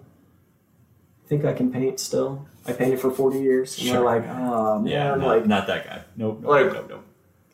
[1.27, 2.45] think I can paint still.
[2.65, 3.77] I painted for 40 years.
[3.77, 3.95] And Sure.
[3.97, 6.01] they're like, oh, man, Yeah, not, like, not that guy.
[6.17, 6.39] Nope.
[6.41, 7.05] nope, Like- nope, nope.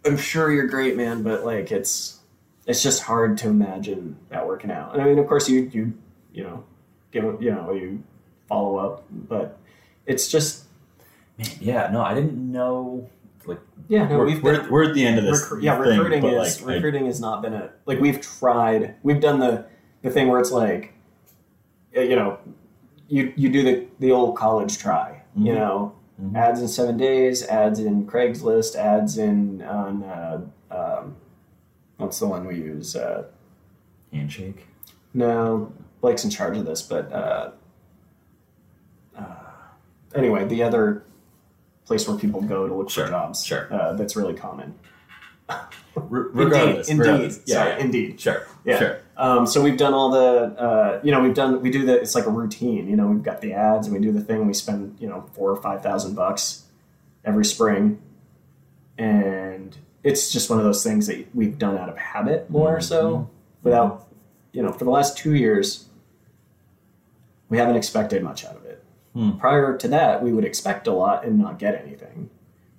[0.06, 2.20] I'm sure you're great, man, but like, it's,
[2.66, 4.94] it's just hard to imagine that working out.
[4.94, 5.94] And I mean, of course, you, you,
[6.36, 6.64] you know,
[7.12, 8.04] give, you know, you
[8.48, 9.58] follow up, but
[10.06, 10.66] it's just,
[11.38, 13.10] Man, yeah, no, I didn't know.
[13.46, 15.46] Like, yeah, no, we're, we've we're, been, we're at the end of this.
[15.46, 18.96] Recru- yeah, thing, recruiting is like, I- recruiting has not been a like we've tried.
[19.04, 19.66] We've done the
[20.02, 20.94] the thing where it's like,
[21.94, 22.38] you know,
[23.08, 25.22] you you do the the old college try.
[25.36, 25.56] You Mhm.
[25.56, 26.36] know, Mhm.
[26.36, 30.42] ads in seven days, ads in Craigslist, ads in on uh,
[30.72, 31.16] um,
[31.98, 32.96] what's the one we use?
[32.96, 33.26] Uh,
[34.14, 34.66] handshake.
[35.14, 35.72] no,
[36.06, 37.50] Blake's in charge of this, but uh,
[39.18, 39.24] uh,
[40.14, 41.04] anyway, the other
[41.86, 43.44] place where people go to look Sure, for jobs.
[43.44, 43.68] sure.
[43.74, 44.76] Uh, that's really common.
[45.96, 47.38] Regardless, indeed, regardless.
[47.38, 48.22] indeed, Yeah, sorry, indeed.
[48.22, 48.48] Sure.
[48.66, 48.78] Yeah.
[48.80, 49.00] Sure.
[49.18, 52.14] Um, so we've done all the, uh, you know, we've done, we do the, it's
[52.14, 54.54] like a routine, you know, we've got the ads and we do the thing, we
[54.54, 56.66] spend, you know, four or 5,000 bucks
[57.24, 58.00] every spring.
[58.98, 63.28] And it's just one of those things that we've done out of habit more so
[63.64, 64.08] without,
[64.52, 65.85] you know, for the last two years,
[67.50, 68.84] we haven't expected much out of it.
[69.14, 69.32] Hmm.
[69.38, 72.30] Prior to that, we would expect a lot and not get anything.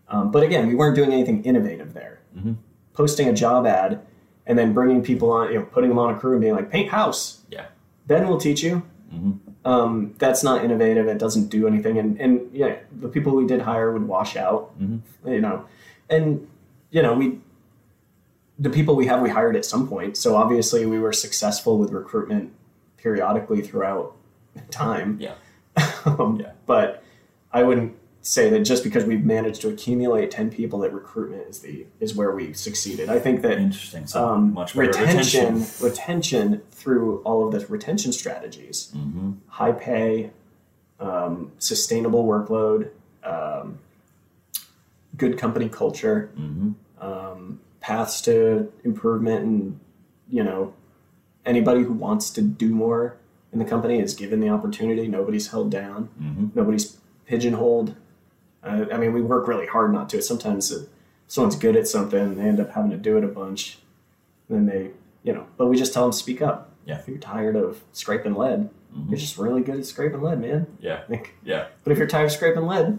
[0.09, 2.21] Um, but again, we weren't doing anything innovative there.
[2.37, 2.57] Mhm.
[2.93, 4.01] Posting a job ad
[4.47, 6.71] and then bringing people on, you know, putting them on a crew and being like,
[6.71, 7.43] paint house.
[7.51, 7.67] Yeah.
[8.07, 8.83] Then we'll teach you.
[9.13, 9.39] Mhm.
[9.65, 11.09] Um, that's not innovative.
[11.09, 11.99] It doesn't do anything.
[11.99, 15.01] And, and yeah, the people we did hire would wash out, Mhm.
[15.25, 15.65] you know,
[16.09, 16.47] and,
[16.91, 17.41] you know, we,
[18.59, 20.17] the people we have, we hired at some point.
[20.17, 22.53] So obviously we were successful with recruitment
[22.97, 24.15] periodically throughout
[24.71, 25.19] time.
[25.21, 25.35] Yeah.
[26.05, 26.53] um, Yeah.
[26.67, 27.03] But
[27.53, 31.61] I wouldn't say that just because we've managed to accumulate 10 people that recruitment is
[31.61, 33.09] the is where we succeeded.
[33.09, 34.07] I think that Interesting.
[34.07, 35.85] So um, much retention, retention.
[35.87, 39.33] retention through all of the retention strategies, Mm-hmm.
[39.49, 40.31] high pay,
[40.99, 42.91] um, sustainable workload,
[43.23, 43.79] um,
[45.17, 46.71] good company culture, Mm-hmm.
[47.07, 49.81] um, paths to improvement, and
[50.29, 50.75] you know,
[51.45, 53.17] anybody who wants to do more
[53.57, 55.09] in the company is given the opportunity.
[55.09, 56.11] Nobody's held down.
[56.23, 56.49] Mm-hmm.
[56.55, 57.95] Nobody's pigeonholed.
[58.63, 60.21] Uh, I mean, we work really hard not to.
[60.21, 60.85] Sometimes uh,
[61.27, 63.79] someone's good at something, they end up having to do it a bunch.
[64.51, 64.91] Then they,
[65.23, 66.71] you know, but we just tell them speak up.
[66.85, 66.99] Yeah.
[66.99, 69.09] If you're tired of scraping lead, Mhm.
[69.09, 70.67] you're just really good at scraping lead, man.
[70.79, 71.01] Yeah.
[71.09, 71.69] Like, Yeah.
[71.83, 72.99] but if you're tired of scraping lead,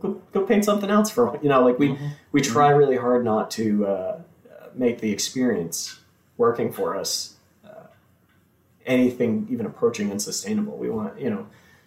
[0.00, 1.62] go, go paint something else for you know.
[1.62, 2.10] Like we Mhm.
[2.32, 4.18] we try really hard not to uh,
[4.74, 6.00] make the experience
[6.38, 7.36] working for us
[8.90, 10.76] anything even approaching unsustainable.
[10.76, 11.46] We want you know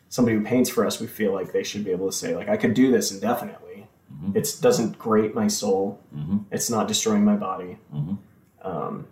[0.10, 1.00] somebody who paints for us.
[1.00, 3.88] We feel like they should be able to say like I could do this indefinitely.
[4.14, 4.36] Mhm.
[4.36, 6.00] It doesn't grate my soul.
[6.16, 6.38] Mm-hmm.
[6.52, 7.78] It's not destroying my body.
[7.94, 8.16] Mm-hmm.
[8.68, 9.08] Um,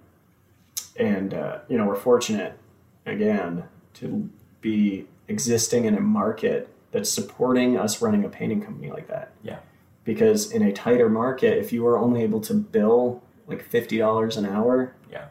[0.98, 2.58] and uh, you know we're fortunate
[3.06, 3.64] again
[3.95, 4.30] to
[4.61, 9.32] be existing in a market that's supporting us running a painting company like that.
[9.44, 9.60] Yeah.
[10.03, 14.38] Because in a tighter market, if you are only able to bill like fifty dollars
[14.38, 15.26] an hour, Yeah.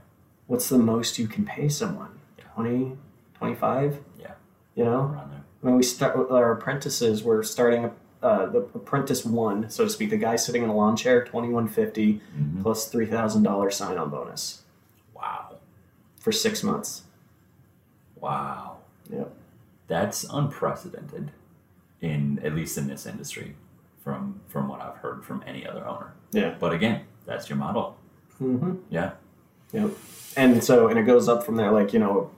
[0.47, 2.19] what's the most you can pay someone?
[2.51, 2.62] Yeah.
[2.62, 2.97] 20
[3.35, 4.33] 25 Yeah.
[4.75, 5.17] You know,
[5.62, 7.91] I mean, we start with our apprentices, we're starting
[8.23, 11.49] uh, the apprentice one, so to speak, the guy sitting in a lawn chair, twenty
[11.49, 12.62] one fifty Mhm.
[12.62, 14.62] plus three thousand dollars sign on bonus
[15.15, 15.57] Wow.
[16.19, 17.05] for six months.
[18.20, 18.79] Wow.
[19.09, 19.33] Yep.
[19.89, 21.31] That's unprecedented
[22.03, 23.57] in at least in this industry
[24.05, 26.12] from from what I've heard from any other owner.
[26.33, 26.55] Yeah.
[26.61, 27.97] But again, that's your model.
[28.41, 28.75] Mm-hmm.
[28.91, 29.12] Yeah.
[29.73, 29.91] Yep.
[30.37, 31.70] And so, and it goes up from there.
[31.70, 32.31] Like you know,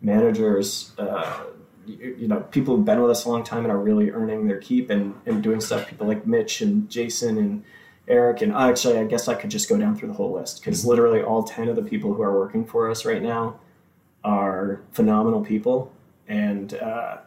[0.00, 1.44] managers, uh,
[1.86, 4.46] you, you know, people who've been with us a long time and are really earning
[4.46, 5.88] their keep and and doing stuff.
[5.88, 7.64] People like Mitch and Jason and
[8.06, 10.84] Eric and actually, I guess I could just go down through the whole list because
[10.86, 13.58] literally all ten of the people who are working for us right now
[14.24, 15.92] are phenomenal people,
[16.26, 17.18] and uh,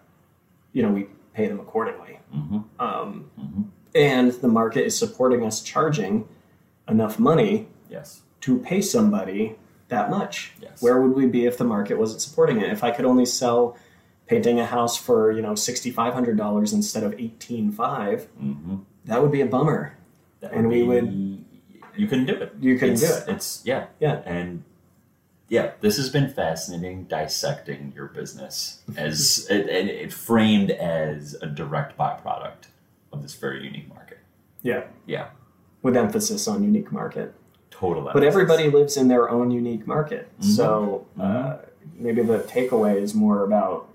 [0.74, 2.20] you know, we pay them accordingly.
[2.36, 2.60] Mm-hmm.
[2.80, 3.62] Um, Mm-hmm.
[3.96, 6.28] and the market is supporting us charging
[6.88, 8.22] enough money Yes.
[8.42, 9.56] to pay somebody
[9.92, 10.54] that much.
[10.60, 10.82] Yes.
[10.82, 12.72] Where would we be if the market wasn't supporting it?
[12.72, 13.78] If I could only sell
[14.28, 18.78] painting a house for you know sixty five hundred dollars instead of eighteen five, Mm-hmm.
[19.06, 19.96] that would be a bummer.
[20.40, 21.46] That And we be- would-
[21.96, 22.54] You couldn't do it.
[22.60, 23.36] You couldn't It's- do it.
[23.36, 23.86] It's yeah.
[24.00, 24.22] Yeah.
[24.26, 24.64] And
[25.50, 31.48] yeah, this has been fascinating dissecting your business as and it, it framed as a
[31.48, 32.68] direct byproduct
[33.12, 34.20] of this very unique market.
[34.64, 34.86] Yeah.
[35.06, 35.28] Yeah.
[35.82, 37.34] With emphasis on unique market.
[37.82, 38.10] Total.
[38.14, 40.30] But everybody lives in their own unique market.
[40.40, 40.44] Mhm.
[40.46, 41.58] So uh,
[41.96, 43.88] maybe the takeaway is more about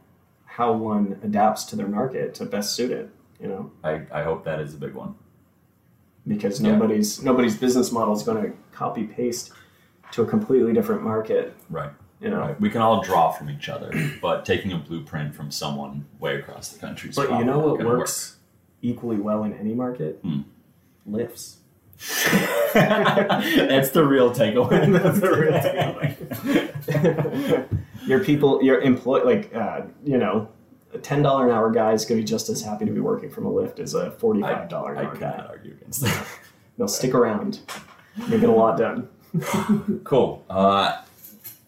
[0.45, 3.09] how one adapts to their market to best suit it.
[3.41, 5.15] You know, I, I hope that is a big one.
[6.27, 6.73] because Yeah.
[6.73, 9.53] nobody's nobody's business model is going to copy paste
[10.13, 11.91] to a completely different market Right.
[12.21, 12.61] You know, Right.
[12.61, 16.71] We can all draw from each other, but taking a blueprint from someone way across
[16.73, 17.11] the country.
[17.11, 18.37] is but you know what works
[18.83, 20.19] equally well in any market?
[20.23, 20.41] Hmm.
[21.05, 21.59] Lifts.
[22.75, 24.93] That's the real takeaway.
[25.03, 25.53] That's the real
[26.89, 27.79] takeaway.
[28.07, 30.49] your people, your employee, like uh, you know,
[30.93, 33.01] a ten dollar an hour guy is going to be just as happy to be
[33.01, 35.45] working from a lift as a forty five dollar an I hour cannot guy.
[35.47, 36.27] argue against that.
[36.79, 37.61] They'll stick around.
[38.29, 39.09] They get a lot done.
[40.05, 40.45] Cool.
[40.49, 41.03] Uh,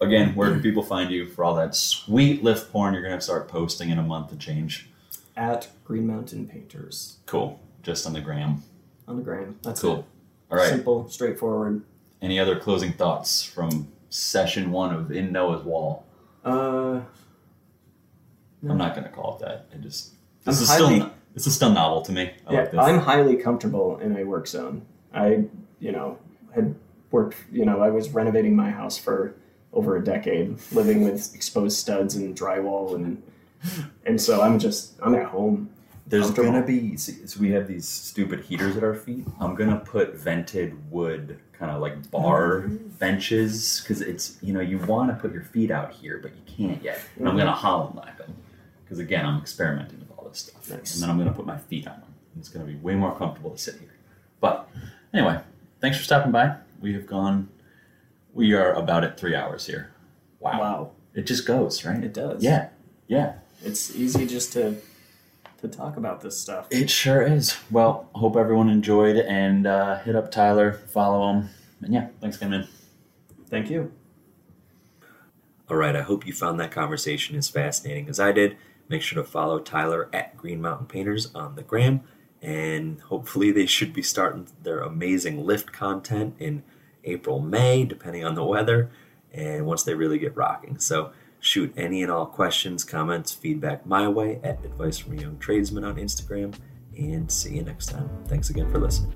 [0.01, 3.49] again, where can people find you for all that sweet lift porn you're gonna start
[3.49, 4.89] posting in a month to change?
[5.37, 7.61] At Green Mountain Painters Cool.
[7.83, 8.63] Just on the gram.
[9.07, 9.57] on the gram.
[9.63, 9.99] That's Cool.
[10.01, 10.05] it.
[10.51, 10.69] All right.
[10.69, 11.83] Simple, straightforward.
[12.23, 16.05] Any other closing thoughts from session one of In Noah's Wall?
[16.45, 17.01] Uh,
[18.61, 18.73] No.
[18.73, 19.67] I'm not gonna call it that.
[19.73, 20.13] I just
[20.47, 22.33] I'm this is highly- still this is still novel to me.
[22.47, 22.81] I yeah, like this.
[22.81, 24.83] I'm highly comfortable in a work zone.
[25.15, 25.45] I,
[25.79, 26.19] you know,
[26.55, 26.75] had
[27.13, 29.35] worked, you know, I was renovating my house for
[29.73, 33.23] over a decade, living with exposed studs and drywall, and
[34.07, 35.71] and so I'm just I'm at home.
[36.09, 39.27] There's gonna be so we have these stupid heaters at our feet.
[39.41, 44.61] I'm gonna put vented wood kind of like bar oh, benches because it's you know
[44.61, 47.01] you want to put your feet out here but you can't yet.
[47.17, 47.61] And I'm gonna mm-hmm.
[47.61, 48.35] holland lock them
[48.85, 50.71] because again I'm experimenting with all this stuff.
[50.71, 50.95] Nice.
[50.95, 52.15] And then I'm gonna put my feet on them.
[52.39, 53.95] It's gonna be way more comfortable to sit here.
[54.41, 54.69] But
[55.13, 55.41] anyway,
[55.81, 56.57] thanks for stopping by.
[56.81, 57.49] We have gone.
[58.33, 59.93] We are about at three hours here.
[60.41, 60.61] Wow.
[60.61, 62.03] Wow, It just goes right.
[62.03, 62.43] it does.
[62.43, 62.69] Yeah.
[63.09, 63.35] Yeah.
[63.63, 64.77] it's easy just to
[65.59, 66.69] to talk about this stuff.
[66.71, 67.57] It sure is.
[67.71, 71.51] Well, hope everyone enjoyed and uh, hit up Tyler, follow him.
[71.83, 72.69] And yeah, thanks again, man.
[73.49, 73.93] Thank you.
[75.71, 78.57] All right, I hope you found that conversation as fascinating as I did.
[78.89, 82.01] Make sure to follow Tyler at Green Mountain Painters on the gram,
[82.41, 86.63] and hopefully, they should be starting their amazing lift content in
[87.05, 88.91] April, May, depending on the weather,
[89.31, 90.79] and once they really get rocking.
[90.79, 95.39] So, shoot any and all questions, comments, feedback my way at Advice from a Young
[95.39, 96.55] Tradesman on Instagram,
[96.97, 98.11] and see you next time.
[98.27, 99.15] Thanks again for listening.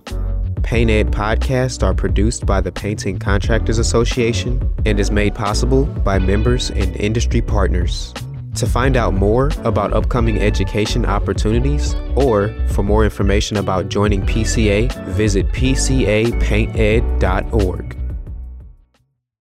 [0.63, 6.19] Paint Ed podcasts are produced by the Painting Contractors Association and is made possible by
[6.19, 8.15] members and industry partners.
[8.57, 14.93] To find out more about upcoming education opportunities or for more information about joining PCA,
[15.07, 18.02] visit pcapainted.org.